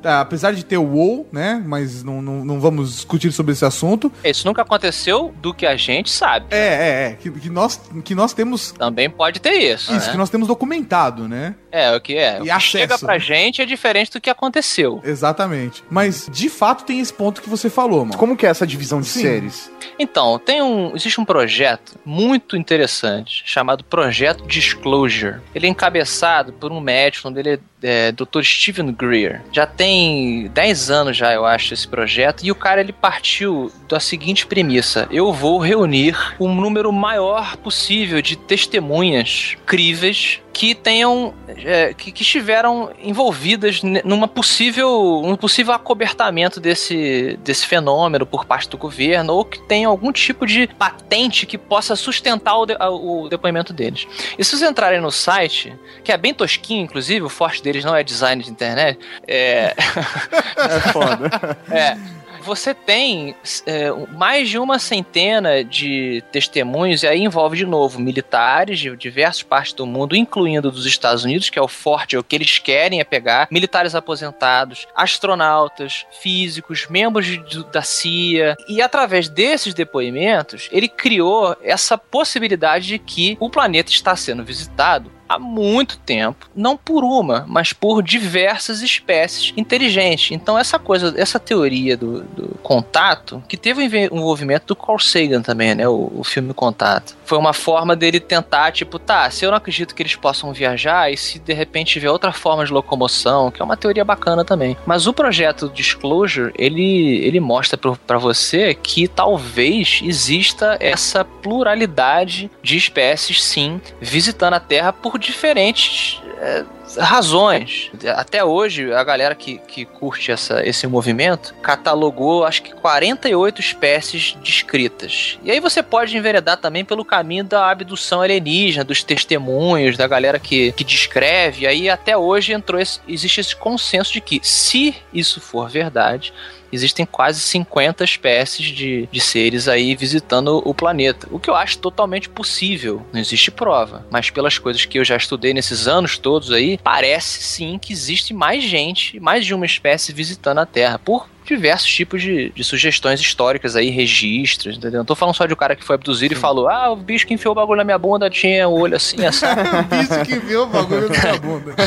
Tá, 0.00 0.20
apesar 0.20 0.52
de 0.52 0.64
ter 0.64 0.78
o 0.78 0.84
WoW, 0.84 1.26
né? 1.32 1.62
Mas 1.66 2.02
não, 2.02 2.22
não, 2.22 2.44
não 2.44 2.60
vamos 2.60 2.94
discutir 2.94 3.30
sobre 3.32 3.52
esse 3.52 3.64
assunto. 3.64 4.10
Isso 4.24 4.46
nunca 4.46 4.62
aconteceu 4.62 5.34
do 5.42 5.52
que 5.52 5.66
a 5.66 5.76
gente 5.76 6.10
sabe. 6.10 6.46
É, 6.50 6.56
é, 6.58 6.88
é. 7.12 7.18
Que, 7.24 7.30
que 7.30 7.48
nós, 7.48 7.80
que 8.04 8.14
nós 8.14 8.34
temos. 8.34 8.72
Também 8.72 9.08
pode 9.08 9.40
ter 9.40 9.52
isso. 9.52 9.90
Isso, 9.94 10.06
né? 10.06 10.12
que 10.12 10.18
nós 10.18 10.28
temos 10.28 10.46
documentado, 10.46 11.26
né? 11.26 11.54
É, 11.72 11.96
o 11.96 12.00
que 12.00 12.14
é. 12.16 12.38
O 12.38 12.42
E 12.42 12.44
que 12.44 12.50
acesso. 12.50 12.66
chega 12.68 12.98
pra 12.98 13.16
gente 13.16 13.62
é 13.62 13.64
diferente 13.64 14.10
do 14.12 14.20
que 14.20 14.28
aconteceu. 14.28 15.00
Exatamente. 15.02 15.82
Mas, 15.88 16.28
de 16.30 16.50
fato, 16.50 16.84
tem 16.84 17.00
esse 17.00 17.12
ponto 17.14 17.40
que 17.40 17.48
você 17.48 17.70
falou, 17.70 18.04
mano. 18.04 18.18
Como 18.18 18.36
que 18.36 18.46
é 18.46 18.50
essa 18.50 18.66
divisão 18.66 19.00
de 19.00 19.06
Sim. 19.06 19.22
séries? 19.22 19.70
Então, 19.98 20.38
tem 20.38 20.60
um, 20.60 20.94
existe 20.94 21.18
um 21.18 21.24
projeto 21.24 21.98
muito 22.04 22.56
interessante 22.58 23.42
chamado 23.46 23.82
Projeto 23.84 24.46
Disclosure. 24.46 25.40
Ele 25.54 25.66
é 25.66 25.70
encabeçado 25.70 26.52
por 26.52 26.70
um 26.70 26.80
médico, 26.80 27.28
onde 27.28 27.40
ele 27.40 27.50
é, 27.82 28.08
é 28.08 28.12
Dr. 28.12 28.42
Stephen 28.42 28.92
Greer. 28.92 29.40
Já 29.50 29.66
tem 29.66 30.48
10 30.52 30.90
anos 30.90 31.16
já, 31.16 31.32
eu 31.32 31.46
acho, 31.46 31.72
esse 31.72 31.88
projeto. 31.88 32.44
E 32.44 32.50
o 32.50 32.54
cara 32.54 32.80
ele 32.80 32.92
partiu 32.92 33.72
da 33.88 33.98
seguinte 33.98 34.46
premissa: 34.46 35.08
eu 35.10 35.32
vou 35.32 35.58
reunir 35.58 36.16
um 36.38 36.54
número 36.54 36.92
maior 36.92 37.13
possível 37.62 38.20
de 38.22 38.36
testemunhas 38.36 39.56
críveis 39.66 40.40
que 40.52 40.72
tenham 40.74 41.34
é, 41.48 41.92
que, 41.92 42.12
que 42.12 42.22
estiveram 42.22 42.92
envolvidas 43.02 43.82
numa 43.82 44.28
possível 44.28 45.20
um 45.24 45.34
possível 45.34 45.74
acobertamento 45.74 46.60
desse, 46.60 47.36
desse 47.42 47.66
fenômeno 47.66 48.24
por 48.24 48.44
parte 48.44 48.68
do 48.68 48.78
governo 48.78 49.32
ou 49.34 49.44
que 49.44 49.60
tenham 49.62 49.90
algum 49.90 50.12
tipo 50.12 50.46
de 50.46 50.68
patente 50.68 51.44
que 51.44 51.58
possa 51.58 51.96
sustentar 51.96 52.56
o, 52.56 52.66
de- 52.66 52.76
o 52.80 53.28
depoimento 53.28 53.72
deles. 53.72 54.06
E 54.38 54.44
se 54.44 54.50
vocês 54.56 54.62
entrarem 54.70 55.00
no 55.00 55.10
site, 55.10 55.74
que 56.04 56.12
é 56.12 56.16
bem 56.16 56.32
tosquinho, 56.32 56.84
inclusive, 56.84 57.24
o 57.24 57.28
forte 57.28 57.60
deles 57.62 57.84
não 57.84 57.96
é 57.96 58.04
design 58.04 58.40
de 58.42 58.50
internet, 58.50 58.98
é, 59.26 59.74
É 60.56 60.80
foda. 60.92 61.58
é. 61.70 61.96
Você 62.44 62.74
tem 62.74 63.34
é, 63.66 63.90
mais 64.12 64.48
de 64.48 64.58
uma 64.58 64.78
centena 64.78 65.64
de 65.64 66.22
testemunhos, 66.30 67.02
e 67.02 67.06
aí 67.06 67.22
envolve 67.22 67.56
de 67.56 67.64
novo 67.66 67.98
militares 68.00 68.78
de 68.78 68.94
diversas 68.96 69.42
partes 69.42 69.72
do 69.72 69.86
mundo, 69.86 70.14
incluindo 70.14 70.70
dos 70.70 70.84
Estados 70.86 71.24
Unidos, 71.24 71.48
que 71.48 71.58
é 71.58 71.62
o 71.62 71.68
forte, 71.68 72.16
é 72.16 72.18
o 72.18 72.24
que 72.24 72.36
eles 72.36 72.58
querem 72.58 73.00
é 73.00 73.04
pegar, 73.04 73.48
militares 73.50 73.94
aposentados, 73.94 74.86
astronautas, 74.94 76.06
físicos, 76.20 76.86
membros 76.88 77.26
de- 77.26 77.64
da 77.72 77.82
CIA. 77.82 78.56
E 78.68 78.82
através 78.82 79.28
desses 79.28 79.72
depoimentos, 79.74 80.68
ele 80.70 80.88
criou 80.88 81.56
essa 81.62 81.96
possibilidade 81.96 82.86
de 82.86 82.98
que 82.98 83.36
o 83.40 83.48
planeta 83.48 83.90
está 83.90 84.14
sendo 84.16 84.44
visitado 84.44 85.10
há 85.28 85.38
muito 85.38 85.98
tempo, 85.98 86.48
não 86.54 86.76
por 86.76 87.04
uma, 87.04 87.44
mas 87.48 87.72
por 87.72 88.02
diversas 88.02 88.82
espécies 88.82 89.52
inteligentes. 89.56 90.32
Então 90.32 90.58
essa 90.58 90.78
coisa, 90.78 91.14
essa 91.16 91.38
teoria 91.38 91.96
do, 91.96 92.22
do 92.22 92.58
contato, 92.62 93.42
que 93.48 93.56
teve 93.56 93.82
o 93.82 94.16
envolvimento 94.16 94.66
do 94.66 94.76
Carl 94.76 94.98
Sagan 94.98 95.42
também, 95.42 95.74
né, 95.74 95.88
o, 95.88 96.12
o 96.14 96.24
filme 96.24 96.52
Contato, 96.54 97.16
foi 97.24 97.38
uma 97.38 97.52
forma 97.52 97.96
dele 97.96 98.20
tentar, 98.20 98.72
tipo, 98.72 98.98
tá, 98.98 99.30
se 99.30 99.44
eu 99.44 99.50
não 99.50 99.58
acredito 99.58 99.94
que 99.94 100.02
eles 100.02 100.16
possam 100.16 100.52
viajar, 100.52 101.10
e 101.10 101.16
se 101.16 101.38
de 101.38 101.52
repente 101.52 101.92
tiver 101.92 102.10
outra 102.10 102.32
forma 102.32 102.64
de 102.64 102.72
locomoção, 102.72 103.50
que 103.50 103.60
é 103.60 103.64
uma 103.64 103.76
teoria 103.76 104.04
bacana 104.04 104.44
também. 104.44 104.76
Mas 104.86 105.06
o 105.06 105.12
projeto 105.12 105.68
Disclosure, 105.68 106.52
ele, 106.58 107.18
ele 107.24 107.40
mostra 107.40 107.78
pra 108.06 108.18
você 108.18 108.74
que 108.74 109.08
talvez 109.08 110.00
exista 110.02 110.76
essa 110.80 111.24
pluralidade 111.24 112.50
de 112.62 112.76
espécies, 112.76 113.42
sim, 113.42 113.80
visitando 114.00 114.54
a 114.54 114.60
Terra 114.60 114.92
por 114.92 115.18
diferentes 115.18 116.23
é, 116.40 116.64
razões. 116.98 117.90
Até 118.16 118.44
hoje, 118.44 118.92
a 118.92 119.02
galera 119.02 119.34
que, 119.34 119.58
que 119.58 119.84
curte 119.84 120.30
essa, 120.30 120.66
esse 120.66 120.86
movimento 120.86 121.54
catalogou 121.62 122.44
acho 122.44 122.62
que 122.62 122.74
48 122.74 123.60
espécies 123.60 124.36
descritas. 124.42 125.38
E 125.42 125.50
aí 125.50 125.60
você 125.60 125.82
pode 125.82 126.16
enveredar 126.16 126.56
também 126.56 126.84
pelo 126.84 127.04
caminho 127.04 127.44
da 127.44 127.70
abdução 127.70 128.20
alienígena, 128.20 128.84
dos 128.84 129.02
testemunhos, 129.02 129.96
da 129.96 130.06
galera 130.06 130.38
que, 130.38 130.72
que 130.72 130.84
descreve. 130.84 131.62
E 131.62 131.66
aí 131.66 131.88
até 131.90 132.16
hoje 132.16 132.52
entrou 132.52 132.80
esse- 132.80 133.00
existe 133.08 133.40
esse 133.40 133.56
consenso 133.56 134.12
de 134.12 134.20
que, 134.20 134.40
se 134.42 134.94
isso 135.12 135.40
for 135.40 135.68
verdade, 135.68 136.32
existem 136.74 137.06
quase 137.06 137.40
50 137.40 138.04
espécies 138.04 138.66
de, 138.66 139.08
de 139.10 139.20
seres 139.20 139.68
aí 139.68 139.94
visitando 139.94 140.62
o 140.64 140.74
planeta. 140.74 141.28
O 141.30 141.38
que 141.38 141.48
eu 141.48 141.54
acho 141.54 141.78
totalmente 141.78 142.28
possível. 142.28 143.04
Não 143.12 143.20
existe 143.20 143.50
prova. 143.50 144.06
Mas 144.10 144.30
pelas 144.30 144.58
coisas 144.58 144.84
que 144.84 144.98
eu 144.98 145.04
já 145.04 145.16
estudei 145.16 145.54
nesses 145.54 145.86
anos 145.86 146.18
todos 146.18 146.50
aí, 146.50 146.78
parece 146.82 147.42
sim 147.42 147.78
que 147.78 147.92
existe 147.92 148.34
mais 148.34 148.62
gente, 148.62 149.18
mais 149.20 149.46
de 149.46 149.54
uma 149.54 149.66
espécie 149.66 150.12
visitando 150.12 150.58
a 150.58 150.66
Terra. 150.66 150.98
Por 150.98 151.28
diversos 151.44 151.88
tipos 151.92 152.22
de, 152.22 152.50
de 152.50 152.64
sugestões 152.64 153.20
históricas 153.20 153.76
aí, 153.76 153.90
registros, 153.90 154.76
entendeu? 154.76 154.98
Não 154.98 155.04
tô 155.04 155.14
falando 155.14 155.34
só 155.34 155.46
de 155.46 155.52
um 155.52 155.56
cara 155.56 155.76
que 155.76 155.84
foi 155.84 155.94
abduzido 155.94 156.34
e 156.34 156.36
falou, 156.36 156.68
ah, 156.68 156.90
o 156.90 156.96
bicho 156.96 157.26
que 157.26 157.34
enfiou 157.34 157.52
o 157.52 157.54
bagulho 157.54 157.78
na 157.78 157.84
minha 157.84 157.98
bunda 157.98 158.30
tinha 158.30 158.68
o 158.68 158.78
olho 158.80 158.96
assim, 158.96 159.24
assim. 159.26 159.46
Bicho 159.90 160.24
que 160.24 160.38
viu 160.38 160.62
o 160.62 160.66
bagulho 160.66 161.08
na 161.08 161.20
minha 161.20 161.38
bunda. 161.38 161.74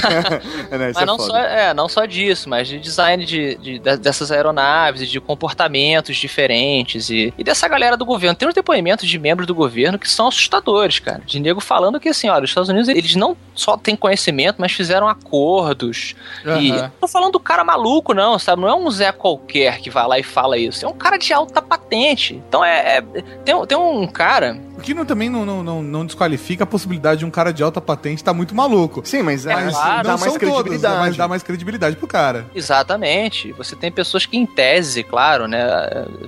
É, 0.69 0.77
né, 0.77 0.91
Mas 0.93 0.97
é 1.03 1.05
não 1.05 1.17
foda. 1.17 1.29
só, 1.31 1.37
é, 1.39 1.73
não 1.73 1.87
só 1.87 2.05
disso, 2.05 2.49
mas 2.49 2.67
de 2.67 2.77
design 2.79 3.25
de, 3.25 3.55
de- 3.55 3.79
de- 3.79 3.97
dessas 3.97 4.31
aeronaves 4.31 5.01
e 5.01 5.05
de 5.07 5.19
comportamentos 5.19 6.15
diferentes 6.17 7.09
e, 7.09 7.33
e 7.37 7.43
dessa 7.43 7.67
galera 7.67 7.95
do 7.95 8.05
governo. 8.05 8.35
Tem 8.35 8.47
uns 8.47 8.53
depoimentos 8.53 9.07
de 9.07 9.17
membros 9.17 9.47
do 9.47 9.55
governo 9.55 9.97
que 9.97 10.09
são 10.09 10.27
assustadores, 10.27 10.99
cara. 10.99 11.21
De 11.25 11.39
nego 11.39 11.59
falando 11.61 11.99
que, 11.99 12.09
assim, 12.09 12.27
olha, 12.29 12.43
os 12.43 12.49
Estados 12.51 12.69
Unidos, 12.69 12.89
eles 12.89 13.15
não 13.15 13.35
só 13.55 13.77
têm 13.77 13.95
conhecimento, 13.95 14.57
mas 14.59 14.71
fizeram 14.73 15.07
acordos. 15.07 16.15
E 16.43 16.71
Aham. 16.71 16.81
não 16.83 16.91
tô 17.01 17.07
falando 17.07 17.31
do 17.33 17.39
cara 17.39 17.63
maluco, 17.63 18.13
não, 18.13 18.37
sabe? 18.37 18.61
Não 18.61 18.67
é 18.67 18.75
um 18.75 18.89
Zé 18.91 19.11
qualquer 19.11 19.46
que 19.47 19.89
vai 19.89 20.07
lá 20.07 20.19
e 20.19 20.23
fala 20.23 20.57
isso. 20.57 20.85
É 20.85 20.89
um 20.89 20.93
cara 20.93 21.17
de 21.17 21.33
alta 21.33 21.61
patente. 21.61 22.35
Então 22.47 22.63
é. 22.63 22.97
é- 22.97 23.01
tem, 23.43 23.65
tem 23.65 23.77
um 23.77 24.05
cara. 24.07 24.59
O 24.77 24.81
que 24.81 24.93
não, 24.93 25.05
também 25.05 25.27
não, 25.29 25.43
não, 25.45 25.63
não, 25.63 25.81
não 25.81 26.05
desqualifica 26.05 26.63
a 26.63 26.67
possibilidade 26.67 27.19
de 27.19 27.25
um 27.25 27.31
cara 27.31 27.51
de 27.51 27.63
alta 27.63 27.81
patente 27.81 28.17
estar 28.17 28.33
muito 28.33 28.53
maluco. 28.53 29.01
Sim, 29.03 29.23
mas, 29.23 29.45
é, 29.45 29.51
É 29.51 29.55
mas 29.55 29.73
claro, 29.73 30.03
dá 30.03 30.17
mais 30.17 30.23
todos, 30.33 30.37
credibilidade. 30.37 30.99
mas 30.99 31.17
dá 31.17 31.27
mais 31.27 31.43
credibilidade 31.43 31.95
pro 31.95 32.07
cara. 32.07 32.45
Exatamente. 32.53 33.51
Você 33.53 33.75
tem 33.75 33.91
pessoas 33.91 34.25
que, 34.25 34.37
em 34.37 34.45
tese, 34.45 35.03
claro, 35.03 35.47
né, 35.47 35.65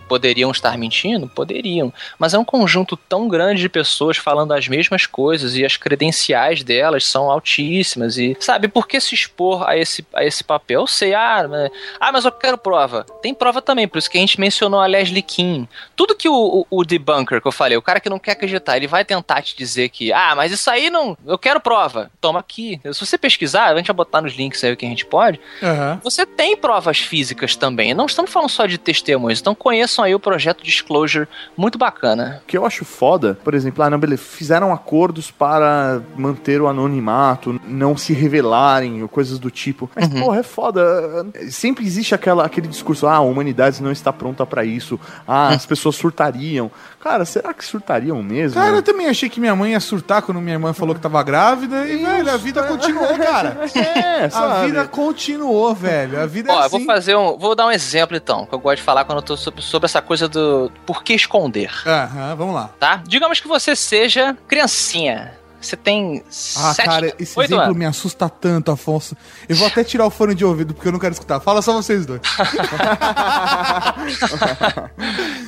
poderiam 0.07 0.49
estar 0.49 0.75
mentindo, 0.77 1.27
poderiam. 1.27 1.93
Mas 2.17 2.33
é 2.33 2.39
um 2.39 2.43
conjunto 2.43 2.97
tão 2.97 3.27
grande 3.27 3.61
de 3.61 3.69
pessoas 3.69 4.17
falando 4.17 4.51
as 4.53 4.67
mesmas 4.67 5.05
coisas 5.05 5.55
e 5.55 5.63
as 5.63 5.77
credenciais 5.77 6.63
delas 6.63 7.05
são 7.05 7.29
altíssimas. 7.29 8.17
E, 8.17 8.35
sabe, 8.39 8.67
por 8.67 8.87
que 8.87 8.99
se 8.99 9.13
expor 9.13 9.69
a 9.69 9.77
esse, 9.77 10.03
a 10.13 10.25
esse 10.25 10.43
papel? 10.43 10.81
Eu 10.81 10.87
sei, 10.87 11.13
ah, 11.13 11.45
mas, 11.47 11.71
ah, 11.99 12.11
mas 12.11 12.25
eu 12.25 12.31
quero 12.31 12.57
prova. 12.57 13.05
Tem 13.21 13.33
prova 13.33 13.61
também, 13.61 13.87
por 13.87 13.99
isso 13.99 14.09
que 14.09 14.17
a 14.17 14.21
gente 14.21 14.39
mencionou 14.39 14.79
a 14.79 14.87
Leslie 14.87 15.21
King. 15.21 15.69
Tudo 15.95 16.15
que 16.15 16.27
o, 16.27 16.65
o, 16.71 16.79
o 16.79 16.83
debunker 16.83 17.41
que 17.41 17.47
eu 17.47 17.51
falei, 17.51 17.77
o 17.77 17.81
cara 17.81 17.99
que 17.99 18.09
não 18.09 18.17
quer 18.17 18.38
acreditar, 18.39 18.77
ele 18.77 18.87
vai 18.87 19.03
tentar 19.05 19.41
te 19.41 19.55
dizer 19.55 19.89
que, 19.89 20.11
ah, 20.13 20.33
mas 20.35 20.51
isso 20.51 20.69
aí 20.69 20.89
não. 20.89 21.17
Eu 21.25 21.37
quero 21.37 21.59
prova. 21.59 22.09
Toma 22.21 22.39
aqui. 22.39 22.79
Se 22.93 23.05
você 23.05 23.17
pesquisar, 23.17 23.65
a 23.67 23.75
gente 23.77 23.87
vai 23.87 23.95
botar 23.95 24.21
nos 24.21 24.33
links 24.33 24.63
aí 24.63 24.71
o 24.73 24.77
que 24.77 24.85
a 24.85 24.89
gente 24.89 25.05
pode. 25.05 25.39
Aham. 25.61 25.99
Você 26.03 26.25
tem 26.25 26.55
provas 26.57 26.99
físicas 26.99 27.55
também. 27.55 27.93
Não 27.93 28.05
estamos 28.05 28.31
falando 28.31 28.49
só 28.49 28.65
de 28.65 28.77
testemunhos. 28.77 29.39
Então 29.39 29.53
conheçam 29.53 30.03
aí 30.05 30.15
o 30.15 30.19
projeto 30.19 30.63
Disclosure, 30.63 31.27
muito 31.57 31.77
bacana. 31.77 32.41
O 32.43 32.47
que 32.47 32.57
eu 32.57 32.65
acho 32.65 32.85
foda, 32.85 33.37
por 33.43 33.53
exemplo, 33.53 33.83
ah, 33.83 33.89
não, 33.89 33.99
beleza, 33.99 34.21
fizeram 34.23 34.73
acordos 34.73 35.29
para 35.31 36.01
manter 36.15 36.61
o 36.61 36.67
anonimato, 36.67 37.59
não 37.65 37.95
se 37.97 38.13
revelarem, 38.13 39.01
ou 39.01 39.07
coisas 39.09 39.39
do 39.39 39.51
tipo. 39.51 39.89
Mas, 39.95 40.09
Uhum. 40.09 40.21
porra, 40.21 40.39
é 40.39 40.43
foda. 40.43 40.81
Sempre 41.49 41.85
existe 41.85 42.15
aquela, 42.15 42.45
aquele 42.45 42.67
discurso, 42.67 43.07
ah, 43.07 43.15
a 43.15 43.19
humanidade 43.19 43.81
não 43.81 43.91
está 43.91 44.11
pronta 44.13 44.45
pra 44.45 44.63
isso, 44.63 44.99
ah, 45.27 45.49
as 45.49 45.65
pessoas 45.65 45.95
surtariam. 45.95 46.71
Cara, 46.99 47.23
será 47.23 47.53
que 47.53 47.63
surtariam 47.63 48.21
mesmo? 48.21 48.59
Cara, 48.59 48.75
eu 48.75 48.83
também 48.83 49.07
achei 49.07 49.29
que 49.29 49.39
minha 49.39 49.55
mãe 49.55 49.71
ia 49.71 49.79
surtar 49.79 50.21
quando 50.21 50.41
minha 50.41 50.55
irmã 50.55 50.73
falou 50.73 50.93
que 50.93 50.99
tava 50.99 51.23
grávida 51.23 51.87
e, 51.87 52.03
velho, 52.03 52.29
a 52.29 52.35
vida 52.35 52.61
continuou, 52.63 53.17
cara. 53.17 53.57
é, 53.73 54.25
A 54.25 54.29
sabe? 54.29 54.65
vida 54.67 54.85
continuou, 54.87 55.73
velho. 55.73 56.21
A 56.21 56.25
vida 56.25 56.51
é 56.51 56.55
Ó, 56.55 56.59
eu 56.59 56.61
assim. 56.63 56.77
vou 56.77 56.85
fazer 56.85 57.15
um. 57.15 57.37
Vou 57.37 57.55
dar 57.55 57.67
um 57.67 57.71
exemplo 57.71 58.17
então, 58.17 58.45
que 58.45 58.53
eu 58.53 58.59
gosto 58.59 58.77
de 58.77 58.83
falar 58.83 59.05
quando 59.05 59.19
eu 59.19 59.23
tô 59.23 59.37
sobre, 59.37 59.61
sobre 59.61 59.85
essa 59.85 60.01
coisa 60.01 60.27
do 60.27 60.69
por 60.85 61.01
que 61.03 61.13
esconder, 61.13 61.71
Aham, 61.87 62.35
vamos 62.35 62.53
lá. 62.53 62.69
tá? 62.79 63.01
Digamos 63.07 63.39
que 63.39 63.47
você 63.47 63.75
seja 63.77 64.37
criancinha. 64.47 65.33
Você 65.61 65.75
tem 65.75 66.23
Ah, 66.25 66.73
sete, 66.73 66.85
cara, 66.85 67.13
esse 67.19 67.37
exemplo 67.37 67.63
anos. 67.65 67.75
me 67.75 67.85
assusta 67.85 68.29
tanto, 68.29 68.71
Afonso. 68.71 69.13
Eu 69.47 69.57
vou 69.57 69.67
até 69.67 69.83
tirar 69.83 70.05
o 70.05 70.09
fone 70.09 70.33
de 70.33 70.45
ouvido 70.45 70.73
porque 70.73 70.87
eu 70.87 70.91
não 70.93 70.99
quero 70.99 71.11
escutar. 71.11 71.41
Fala 71.41 71.61
só 71.61 71.73
vocês 71.73 72.05
dois. 72.05 72.21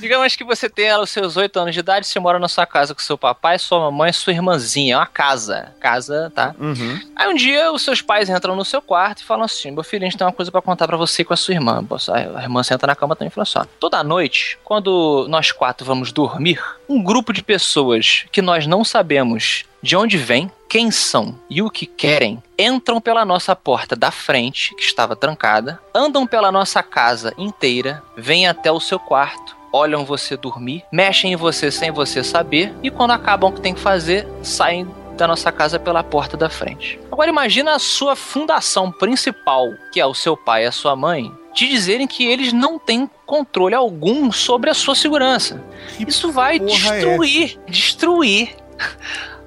Digamos 0.01 0.35
que 0.35 0.43
você 0.43 0.67
tem 0.67 0.91
os 0.97 1.11
seus 1.11 1.37
oito 1.37 1.59
anos 1.59 1.75
de 1.75 1.79
idade, 1.79 2.07
você 2.07 2.19
mora 2.19 2.39
na 2.39 2.47
sua 2.47 2.65
casa 2.65 2.95
com 2.95 2.99
seu 2.99 3.19
papai, 3.19 3.59
sua 3.59 3.79
mamãe 3.79 4.09
e 4.09 4.13
sua 4.13 4.33
irmãzinha. 4.33 4.95
É 4.95 4.97
uma 4.97 5.05
casa. 5.05 5.75
Casa, 5.79 6.31
tá? 6.33 6.55
Uhum. 6.59 6.99
Aí 7.15 7.29
um 7.29 7.35
dia 7.35 7.71
os 7.71 7.83
seus 7.83 8.01
pais 8.01 8.27
entram 8.27 8.55
no 8.55 8.65
seu 8.65 8.81
quarto 8.81 9.19
e 9.19 9.23
falam 9.23 9.45
assim: 9.45 9.69
meu 9.69 9.83
filho, 9.83 10.03
a 10.03 10.09
gente 10.09 10.17
tem 10.17 10.25
uma 10.25 10.33
coisa 10.33 10.51
pra 10.51 10.59
contar 10.59 10.87
pra 10.87 10.97
você 10.97 11.23
com 11.23 11.35
a 11.35 11.37
sua 11.37 11.53
irmã. 11.53 11.85
A 12.35 12.41
irmã 12.41 12.63
senta 12.63 12.87
na 12.87 12.95
cama 12.95 13.15
também 13.15 13.27
e 13.27 13.31
fala 13.31 13.43
assim: 13.43 13.59
ó, 13.59 13.65
toda 13.79 14.03
noite, 14.03 14.57
quando 14.63 15.27
nós 15.29 15.51
quatro 15.51 15.85
vamos 15.85 16.11
dormir, 16.11 16.59
um 16.89 17.03
grupo 17.03 17.31
de 17.31 17.43
pessoas 17.43 18.25
que 18.31 18.41
nós 18.41 18.65
não 18.65 18.83
sabemos 18.83 19.65
de 19.83 19.95
onde 19.95 20.17
vem, 20.17 20.51
quem 20.67 20.89
são 20.89 21.37
e 21.49 21.61
o 21.61 21.69
que 21.69 21.85
querem, 21.85 22.41
entram 22.57 22.99
pela 22.99 23.23
nossa 23.23 23.55
porta 23.55 23.95
da 23.95 24.09
frente, 24.09 24.73
que 24.75 24.83
estava 24.83 25.15
trancada, 25.15 25.79
andam 25.93 26.25
pela 26.25 26.51
nossa 26.51 26.81
casa 26.81 27.33
inteira, 27.37 28.01
vêm 28.15 28.47
até 28.47 28.71
o 28.71 28.79
seu 28.79 28.99
quarto. 28.99 29.60
Olham 29.73 30.05
você 30.05 30.35
dormir, 30.35 30.83
mexem 30.91 31.33
em 31.33 31.35
você 31.35 31.71
sem 31.71 31.91
você 31.91 32.23
saber, 32.23 32.73
e 32.83 32.91
quando 32.91 33.11
acabam 33.11 33.49
o 33.49 33.53
que 33.53 33.61
tem 33.61 33.73
que 33.73 33.79
fazer, 33.79 34.27
saem 34.43 34.87
da 35.15 35.27
nossa 35.27 35.51
casa 35.51 35.79
pela 35.79 36.03
porta 36.03 36.35
da 36.35 36.49
frente. 36.49 36.99
Agora 37.11 37.29
imagina 37.29 37.75
a 37.75 37.79
sua 37.79 38.15
fundação 38.15 38.91
principal, 38.91 39.67
que 39.91 39.99
é 39.99 40.05
o 40.05 40.13
seu 40.13 40.35
pai 40.35 40.63
e 40.63 40.67
a 40.67 40.71
sua 40.71 40.95
mãe, 40.95 41.31
te 41.53 41.67
dizerem 41.67 42.07
que 42.07 42.25
eles 42.25 42.51
não 42.51 42.79
têm 42.79 43.09
controle 43.25 43.75
algum 43.75 44.31
sobre 44.31 44.69
a 44.69 44.73
sua 44.73 44.95
segurança. 44.95 45.63
Isso 45.99 46.31
vai 46.31 46.59
porra 46.59 46.95
é 46.95 46.99
destruir, 46.99 47.59
destruir 47.67 48.55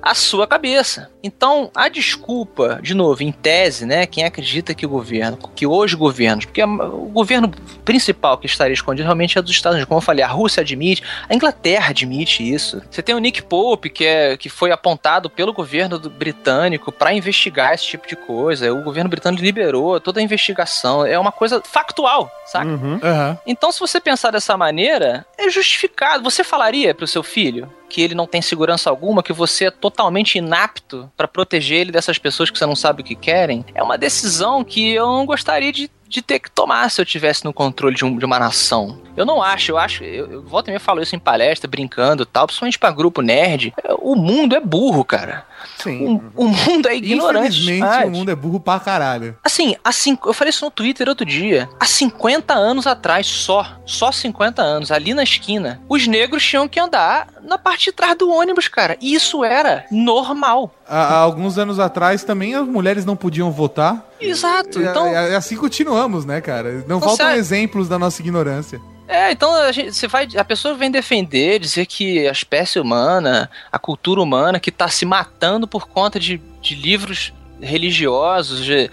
a 0.04 0.14
sua 0.14 0.46
cabeça. 0.46 1.10
Então, 1.22 1.70
a 1.74 1.88
desculpa, 1.88 2.78
de 2.82 2.92
novo, 2.92 3.22
em 3.22 3.32
tese, 3.32 3.86
né, 3.86 4.04
quem 4.04 4.22
acredita 4.22 4.74
que 4.74 4.84
o 4.84 4.88
governo, 4.88 5.38
que 5.54 5.66
hoje 5.66 5.96
governos, 5.96 6.44
porque 6.44 6.62
o 6.62 7.08
governo 7.08 7.50
principal 7.86 8.36
que 8.36 8.46
estaria 8.46 8.74
escondido 8.74 9.06
realmente 9.06 9.38
é 9.38 9.42
dos 9.42 9.50
Estados 9.50 9.76
Unidos, 9.76 9.88
como 9.88 9.98
eu 9.98 10.04
falei, 10.04 10.22
a 10.22 10.28
Rússia 10.28 10.60
admite, 10.60 11.02
a 11.26 11.34
Inglaterra 11.34 11.88
admite 11.88 12.46
isso. 12.46 12.82
Você 12.90 13.02
tem 13.02 13.14
o 13.14 13.18
Nick 13.18 13.42
Pope, 13.42 13.88
que, 13.88 14.04
é, 14.04 14.36
que 14.36 14.50
foi 14.50 14.70
apontado 14.70 15.30
pelo 15.30 15.54
governo 15.54 15.98
britânico 15.98 16.92
para 16.92 17.14
investigar 17.14 17.72
esse 17.72 17.86
tipo 17.86 18.06
de 18.06 18.16
coisa. 18.16 18.72
O 18.74 18.82
governo 18.82 19.08
britânico 19.08 19.42
liberou 19.42 19.98
toda 19.98 20.20
a 20.20 20.22
investigação. 20.22 21.06
É 21.06 21.18
uma 21.18 21.32
coisa 21.32 21.62
factual, 21.64 22.30
saca? 22.44 22.68
Uhum. 22.68 23.00
Aham. 23.02 23.38
Então, 23.46 23.72
se 23.72 23.80
você 23.80 23.98
pensar 23.98 24.30
dessa 24.30 24.54
maneira, 24.56 25.24
é 25.38 25.48
justificado. 25.48 26.22
Você 26.24 26.44
falaria 26.44 26.94
pro 26.94 27.06
seu 27.06 27.22
filho 27.22 27.72
que 27.94 28.02
ele 28.02 28.14
não 28.16 28.26
tem 28.26 28.42
segurança 28.42 28.90
alguma, 28.90 29.22
que 29.22 29.32
você 29.32 29.66
é 29.66 29.70
totalmente 29.70 30.36
inapto 30.36 31.08
pra 31.16 31.28
proteger 31.28 31.78
ele 31.78 31.92
dessas 31.92 32.18
pessoas 32.18 32.50
que 32.50 32.58
você 32.58 32.66
não 32.66 32.74
sabe 32.74 33.02
o 33.02 33.04
que 33.04 33.14
querem? 33.14 33.64
É 33.72 33.80
uma 33.84 33.96
decisão 33.96 34.64
que 34.64 34.90
eu 34.90 35.06
não 35.06 35.24
gostaria 35.24 35.72
de, 35.72 35.88
de 36.14 36.22
ter 36.22 36.38
que 36.38 36.50
tomar 36.50 36.90
se 36.90 37.00
eu 37.00 37.04
tivesse 37.04 37.44
no 37.44 37.52
controle 37.52 37.94
de, 37.94 38.04
um- 38.04 38.16
de 38.16 38.24
uma 38.24 38.38
nação. 38.38 39.00
Eu 39.16 39.24
não 39.26 39.42
acho, 39.42 39.70
eu 39.72 39.78
acho, 39.78 40.02
eu, 40.02 40.32
eu 40.32 40.44
e 40.60 40.66
meia 40.68 40.80
falo 40.80 41.00
isso 41.02 41.14
em 41.14 41.18
palestra, 41.18 41.68
brincando 41.68 42.22
e 42.24 42.26
tal, 42.26 42.46
principalmente 42.46 42.78
pra 42.78 42.90
grupo 42.90 43.20
nerd. 43.22 43.72
O 44.00 44.16
mundo 44.16 44.56
é 44.56 44.60
burro, 44.60 45.04
cara. 45.04 45.44
Sim. 45.78 46.20
O, 46.36 46.44
o 46.44 46.48
mundo 46.48 46.88
é 46.88 46.96
ignorante. 46.96 47.48
Infelizmente, 47.48 47.76
demais. 47.76 48.08
o 48.08 48.10
mundo 48.10 48.30
é 48.30 48.34
burro 48.34 48.58
pra 48.60 48.80
caralho. 48.80 49.36
Assim, 49.42 49.76
cinco, 49.92 50.28
eu 50.28 50.34
falei 50.34 50.50
isso 50.50 50.64
no 50.64 50.70
Twitter 50.70 51.08
outro 51.08 51.24
dia. 51.24 51.68
Há 51.78 51.84
50 51.86 52.52
anos 52.54 52.86
atrás, 52.86 53.26
só, 53.26 53.66
só 53.86 54.10
50 54.10 54.60
anos, 54.62 54.90
ali 54.90 55.14
na 55.14 55.22
esquina, 55.22 55.80
os 55.88 56.06
negros 56.06 56.44
tinham 56.44 56.68
que 56.68 56.80
andar 56.80 57.28
na 57.42 57.56
parte 57.58 57.86
de 57.86 57.92
trás 57.92 58.16
do 58.16 58.30
ônibus, 58.30 58.66
cara. 58.68 58.96
E 59.00 59.14
isso 59.14 59.44
era 59.44 59.84
normal. 59.90 60.74
Há, 60.88 61.14
há 61.14 61.16
alguns 61.18 61.56
anos 61.58 61.78
atrás 61.78 62.24
também 62.24 62.54
as 62.54 62.66
mulheres 62.66 63.04
não 63.04 63.16
podiam 63.16 63.50
votar. 63.50 64.04
Exato. 64.20 64.80
E- 64.80 64.86
Então, 64.86 65.08
e- 65.08 65.12
e 65.32 65.34
assim 65.34 65.56
continuamos, 65.56 66.24
né, 66.24 66.40
cara? 66.40 66.84
Não 66.86 67.00
faltam 67.00 67.30
exemplos 67.32 67.88
da 67.88 67.98
nossa 67.98 68.20
ignorância. 68.22 68.80
É, 69.06 69.30
então 69.32 69.54
a, 69.54 69.70
gente, 69.70 69.92
você 69.92 70.08
vai, 70.08 70.26
a 70.36 70.44
pessoa 70.44 70.74
vem 70.74 70.90
defender, 70.90 71.58
dizer 71.58 71.84
que 71.84 72.26
a 72.26 72.32
espécie 72.32 72.80
humana, 72.80 73.50
a 73.70 73.78
cultura 73.78 74.20
humana, 74.22 74.58
que 74.58 74.70
está 74.70 74.88
se 74.88 75.04
matando 75.04 75.68
por 75.68 75.86
conta 75.86 76.18
de, 76.18 76.40
de 76.62 76.74
livros 76.74 77.32
religiosos, 77.60 78.64
de, 78.64 78.90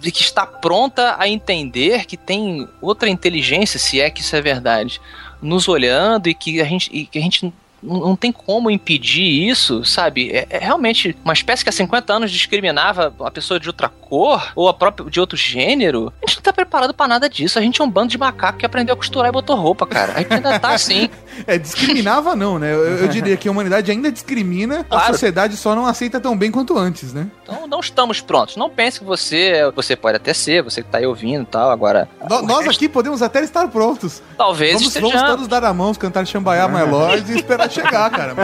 de 0.00 0.10
que 0.10 0.22
está 0.22 0.46
pronta 0.46 1.16
a 1.18 1.28
entender 1.28 2.06
que 2.06 2.16
tem 2.16 2.66
outra 2.80 3.10
inteligência, 3.10 3.78
se 3.78 4.00
é 4.00 4.08
que 4.08 4.22
isso 4.22 4.34
é 4.34 4.40
verdade, 4.40 5.00
nos 5.42 5.68
olhando 5.68 6.28
e 6.28 6.34
que 6.34 6.58
a 6.60 6.64
gente, 6.64 6.88
e 6.90 7.04
que 7.06 7.18
a 7.18 7.22
gente 7.22 7.52
não 7.82 8.14
tem 8.16 8.30
como 8.32 8.70
impedir 8.70 9.48
isso, 9.48 9.84
sabe? 9.84 10.30
É, 10.30 10.46
é 10.50 10.58
realmente 10.58 11.16
uma 11.24 11.32
espécie 11.32 11.62
que 11.62 11.70
há 11.70 11.72
50 11.72 12.12
anos 12.12 12.30
discriminava 12.30 13.12
a 13.20 13.30
pessoa 13.30 13.58
de 13.58 13.68
outra 13.68 13.88
cor 13.88 14.52
ou 14.54 14.68
a 14.68 14.74
própria 14.74 15.08
de 15.10 15.18
outro 15.20 15.36
gênero. 15.36 16.12
A 16.22 16.26
gente 16.28 16.36
não 16.36 16.42
tá 16.42 16.52
preparado 16.52 16.92
pra 16.92 17.08
nada 17.08 17.28
disso. 17.28 17.58
A 17.58 17.62
gente 17.62 17.80
é 17.80 17.84
um 17.84 17.90
bando 17.90 18.08
de 18.08 18.18
macaco 18.18 18.58
que 18.58 18.66
aprendeu 18.66 18.94
a 18.94 18.96
costurar 18.96 19.28
e 19.28 19.32
botou 19.32 19.56
roupa, 19.56 19.86
cara. 19.86 20.12
A 20.14 20.18
gente 20.18 20.32
ainda 20.34 20.58
tá 20.58 20.70
assim. 20.70 21.08
É, 21.46 21.56
discriminava 21.56 22.36
não, 22.36 22.58
né? 22.58 22.70
Eu, 22.74 22.98
eu 22.98 23.08
diria 23.08 23.34
que 23.36 23.48
a 23.48 23.50
humanidade 23.50 23.90
ainda 23.90 24.12
discrimina, 24.12 24.80
a 24.80 24.84
Claro. 24.84 25.12
sociedade 25.14 25.56
só 25.56 25.74
não 25.74 25.86
aceita 25.86 26.20
tão 26.20 26.36
bem 26.36 26.50
quanto 26.50 26.76
antes, 26.76 27.14
né? 27.14 27.28
Então 27.44 27.66
não 27.66 27.80
estamos 27.80 28.20
prontos. 28.20 28.56
Não 28.56 28.68
pense 28.68 28.98
que 28.98 29.04
você. 29.06 29.62
Você 29.74 29.96
pode 29.96 30.16
até 30.16 30.34
ser, 30.34 30.62
você 30.62 30.82
que 30.82 30.90
tá 30.90 30.98
aí 30.98 31.06
ouvindo 31.06 31.44
e 31.44 31.46
tal. 31.46 31.70
Agora. 31.70 32.08
No- 32.28 32.42
nós 32.42 32.66
aqui 32.68 32.88
podemos 32.90 33.22
até 33.22 33.42
estar 33.42 33.66
prontos. 33.68 34.20
Talvez 34.36 34.72
Vamos, 34.74 34.88
estejamos. 34.88 35.14
vamos 35.14 35.30
todos 35.30 35.48
dar 35.48 35.64
a 35.64 35.72
mão, 35.72 35.94
cantar 35.94 36.26
Xambaiá, 36.26 36.68
My 36.68 36.82
Lord 36.82 37.32
e 37.32 37.36
esperar 37.36 37.69
chegar, 37.70 38.10
cara. 38.10 38.34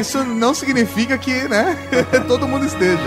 Isso 0.00 0.22
não 0.24 0.54
significa 0.54 1.16
que, 1.18 1.48
né, 1.48 1.76
todo 2.28 2.46
mundo 2.46 2.66
esteja. 2.66 3.02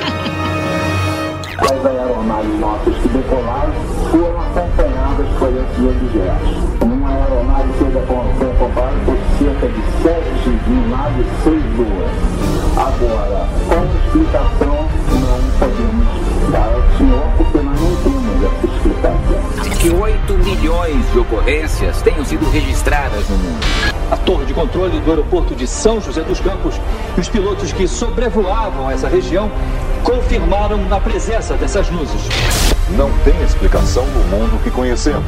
As 1.57 1.85
aeronaves 1.85 2.59
nossas 2.59 2.95
que 2.97 3.07
decolaram 3.07 3.73
foram 4.11 4.41
acompanhadas 4.41 5.27
por 5.39 5.49
esses 5.49 5.79
objetos. 5.79 6.81
Uma 6.81 7.09
aeronave 7.09 7.73
foi 7.79 7.87
acompanhada 7.87 8.97
por 9.05 9.17
cerca 9.39 9.67
de 9.67 9.81
sete 10.03 10.49
naves 10.89 11.27
seis. 11.43 11.65
Agora, 12.77 13.47
com 13.69 13.85
explicação, 13.95 14.89
não 15.21 15.39
podemos 15.59 16.34
Que 19.85 19.91
8 19.91 20.33
milhões 20.39 21.11
de 21.11 21.19
ocorrências 21.19 22.01
tenham 22.01 22.25
sido 22.25 22.49
registradas 22.49 23.29
no 23.29 23.37
mundo. 23.37 23.63
A 24.09 24.17
torre 24.17 24.43
de 24.43 24.51
controle 24.51 24.99
do 24.99 25.11
aeroporto 25.11 25.53
de 25.53 25.67
São 25.67 26.01
José 26.01 26.23
dos 26.23 26.39
Campos 26.39 26.81
e 27.15 27.21
os 27.21 27.29
pilotos 27.29 27.71
que 27.71 27.87
sobrevoavam 27.87 28.89
essa 28.89 29.07
região 29.07 29.47
confirmaram 30.03 30.79
a 30.89 30.99
presença 30.99 31.53
dessas 31.53 31.87
luzes. 31.91 32.19
Não 32.97 33.11
tem 33.19 33.39
explicação 33.43 34.07
no 34.07 34.23
mundo 34.23 34.59
que 34.63 34.71
conhecemos. 34.71 35.23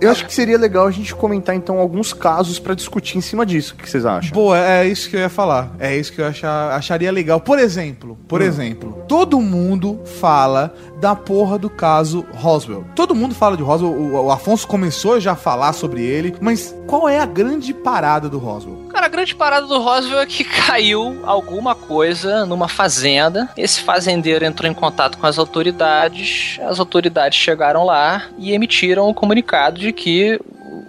Eu 0.00 0.10
acho 0.10 0.26
que 0.26 0.32
seria 0.32 0.56
legal 0.56 0.86
a 0.86 0.90
gente 0.90 1.14
comentar 1.14 1.54
então 1.54 1.78
alguns 1.78 2.12
casos 2.12 2.58
pra 2.58 2.74
discutir 2.74 3.18
em 3.18 3.20
cima 3.20 3.44
disso. 3.44 3.74
O 3.74 3.82
que 3.82 3.90
vocês 3.90 4.06
acham? 4.06 4.32
Boa, 4.32 4.58
é 4.58 4.86
isso 4.86 5.10
que 5.10 5.16
eu 5.16 5.20
ia 5.20 5.28
falar. 5.28 5.74
É 5.78 5.96
isso 5.96 6.12
que 6.12 6.20
eu 6.20 6.26
achar, 6.26 6.72
acharia 6.72 7.10
legal. 7.10 7.40
Por 7.40 7.58
exemplo, 7.58 8.16
por 8.28 8.40
exemplo, 8.40 9.04
todo 9.08 9.40
mundo 9.40 10.00
fala 10.20 10.74
da 11.00 11.16
porra 11.16 11.58
do 11.58 11.68
caso 11.68 12.24
Roswell. 12.34 12.84
Todo 12.94 13.14
mundo 13.14 13.34
fala 13.34 13.56
de 13.56 13.62
Roswell. 13.62 13.92
O, 13.92 14.26
o 14.26 14.30
Afonso 14.30 14.66
começou 14.66 15.18
já 15.20 15.32
a 15.32 15.36
falar 15.36 15.72
sobre 15.72 16.02
ele, 16.02 16.34
mas 16.40 16.74
qual 16.86 17.08
é 17.08 17.18
a 17.18 17.26
grande 17.26 17.74
parada 17.74 18.28
do 18.28 18.38
Roswell? 18.38 18.87
Cara, 18.88 19.06
a 19.06 19.08
grande 19.08 19.34
parada 19.34 19.66
do 19.66 19.78
Roswell 19.78 20.20
é 20.20 20.26
que 20.26 20.44
caiu 20.66 21.20
alguma 21.24 21.74
coisa 21.74 22.44
numa 22.46 22.68
fazenda. 22.68 23.48
Esse 23.56 23.80
fazendeiro 23.80 24.44
entrou 24.44 24.70
em 24.70 24.74
contato 24.74 25.18
com 25.18 25.26
as 25.26 25.38
autoridades. 25.38 26.58
As 26.62 26.78
autoridades 26.78 27.38
chegaram 27.38 27.84
lá 27.84 28.24
e 28.38 28.52
emitiram 28.52 29.08
um 29.08 29.14
comunicado 29.14 29.78
de 29.78 29.92
que 29.92 30.40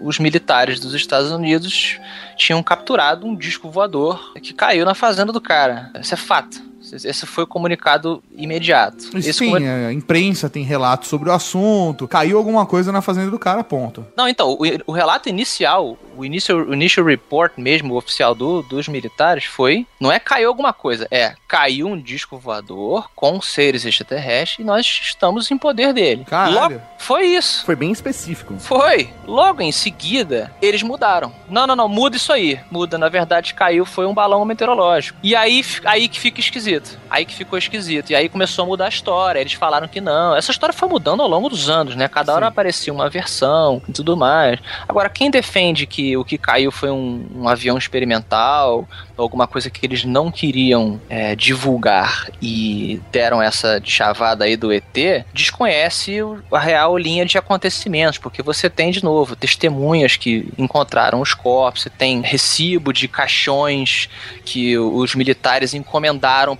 os 0.02 0.18
militares 0.18 0.80
dos 0.80 0.94
Estados 0.94 1.32
Unidos 1.32 2.00
tinham 2.36 2.64
capturado 2.64 3.28
um 3.28 3.36
disco 3.36 3.70
voador 3.70 4.34
que 4.42 4.54
caiu 4.54 4.86
na 4.86 4.96
fazenda 4.96 5.32
do 5.32 5.42
cara. 5.42 5.92
Isso 6.00 6.14
é 6.14 6.18
fato. 6.18 6.62
Esse 6.96 7.26
foi 7.26 7.44
o 7.44 7.48
comunicado 7.48 8.22
imediato. 8.36 9.04
Sim, 9.22 9.46
comuni- 9.48 9.68
a 9.68 9.92
imprensa 9.94 10.50
tem 10.50 10.64
relatos 10.64 11.08
sobre 11.10 11.30
o 11.30 11.34
assunto. 11.34 12.08
Caiu 12.08 12.38
alguma 12.38 12.66
coisa 12.66 12.92
na 12.92 13.02
fazenda 13.02 13.30
do 13.32 13.40
cara, 13.40 13.64
ponto. 13.64 14.06
Não, 14.16 14.28
então, 14.28 14.52
o, 14.52 14.60
o 14.88 14.92
relato 14.92 15.30
inicial, 15.30 15.98
o 16.18 16.26
initial, 16.26 16.60
o 16.60 16.74
initial 16.74 17.06
report 17.06 17.54
mesmo, 17.58 17.96
oficial 17.96 18.34
do- 18.36 18.62
dos 18.64 18.88
militares, 18.88 19.46
foi: 19.46 19.86
não 20.00 20.12
é 20.12 20.20
caiu 20.20 20.50
alguma 20.50 20.74
coisa, 20.74 21.08
é 21.12 21.34
caiu 21.48 21.88
um 21.88 22.00
disco 22.00 22.38
voador 22.38 23.10
com 23.16 23.42
seres 23.42 23.86
extraterrestres 23.86 24.60
e 24.60 24.64
nós 24.64 24.86
estamos 24.86 25.50
em 25.52 25.58
poder 25.58 25.94
dele. 25.94 26.26
Caralho. 26.26 26.56
Logo- 26.56 26.82
foi 26.98 27.26
isso. 27.28 27.66
Foi 27.66 27.76
bem 27.76 27.92
específico. 27.92 28.56
Foi. 28.60 29.10
Logo 29.26 29.62
em 29.62 29.72
seguida, 29.72 30.54
eles 30.62 30.84
mudaram. 30.84 31.32
Não, 31.50 31.66
não, 31.66 31.76
não, 31.76 31.88
muda 31.90 32.18
isso 32.18 32.32
aí. 32.32 32.60
Muda, 32.70 32.98
na 32.98 33.10
verdade, 33.10 33.54
caiu, 33.54 33.86
foi 33.86 34.06
um 34.06 34.14
balão 34.14 34.44
meteorológico. 34.46 35.18
E 35.24 35.36
aí, 35.36 35.64
aí 35.86 36.08
que 36.08 36.20
fica 36.20 36.40
esquisito. 36.40 36.79
Aí 37.10 37.26
que 37.26 37.34
ficou 37.34 37.58
esquisito. 37.58 38.12
E 38.12 38.16
aí 38.16 38.30
começou 38.30 38.64
a 38.64 38.68
mudar 38.68 38.86
a 38.86 38.90
história. 38.90 39.40
Eles 39.40 39.54
falaram 39.54 39.88
que 39.88 40.00
não. 40.02 40.36
Essa 40.36 40.52
história 40.52 40.74
foi 40.74 40.88
mudando 40.88 41.22
ao 41.22 41.28
longo 41.28 41.50
dos 41.50 41.70
anos, 41.70 41.96
né? 41.96 42.08
Cada 42.08 42.34
hora 42.34 42.48
aparecia 42.48 42.94
uma 42.94 43.10
versão 43.10 43.82
e 43.88 43.92
tudo 43.92 44.16
mais. 44.16 44.60
Agora, 44.88 45.10
quem 45.10 45.30
defende 45.30 45.86
que 45.86 46.16
o 46.18 46.24
que 46.24 46.38
caiu 46.38 46.72
foi 46.72 46.90
um, 46.90 47.28
um 47.36 47.50
avião 47.50 47.78
experimental, 47.78 48.88
alguma 49.22 49.48
coisa 49.48 49.70
que 49.70 49.86
eles 49.86 50.04
não 50.04 50.32
queriam 50.32 51.00
é, 51.10 51.36
divulgar 51.36 52.30
e 52.42 53.02
deram 53.12 53.42
essa 53.42 53.82
chavada 53.84 54.46
aí 54.46 54.56
do 54.56 54.72
ET, 54.72 55.26
desconhece 55.34 56.18
a 56.52 56.60
real 56.60 56.98
linha 56.98 57.26
de 57.26 57.38
acontecimentos, 57.38 58.18
porque 58.18 58.42
você 58.42 58.70
tem, 58.70 58.92
de 58.92 59.04
novo, 59.04 59.36
testemunhas 59.36 60.16
que 60.16 60.48
encontraram 60.58 61.22
os 61.22 61.34
corpos, 61.34 61.84
você 61.84 61.90
tem 61.90 62.22
recibo 62.22 62.94
de 62.94 63.08
caixões 63.08 64.10
que 64.46 64.78
os 64.78 65.16
militares 65.16 65.74
encomendaram 65.74 66.58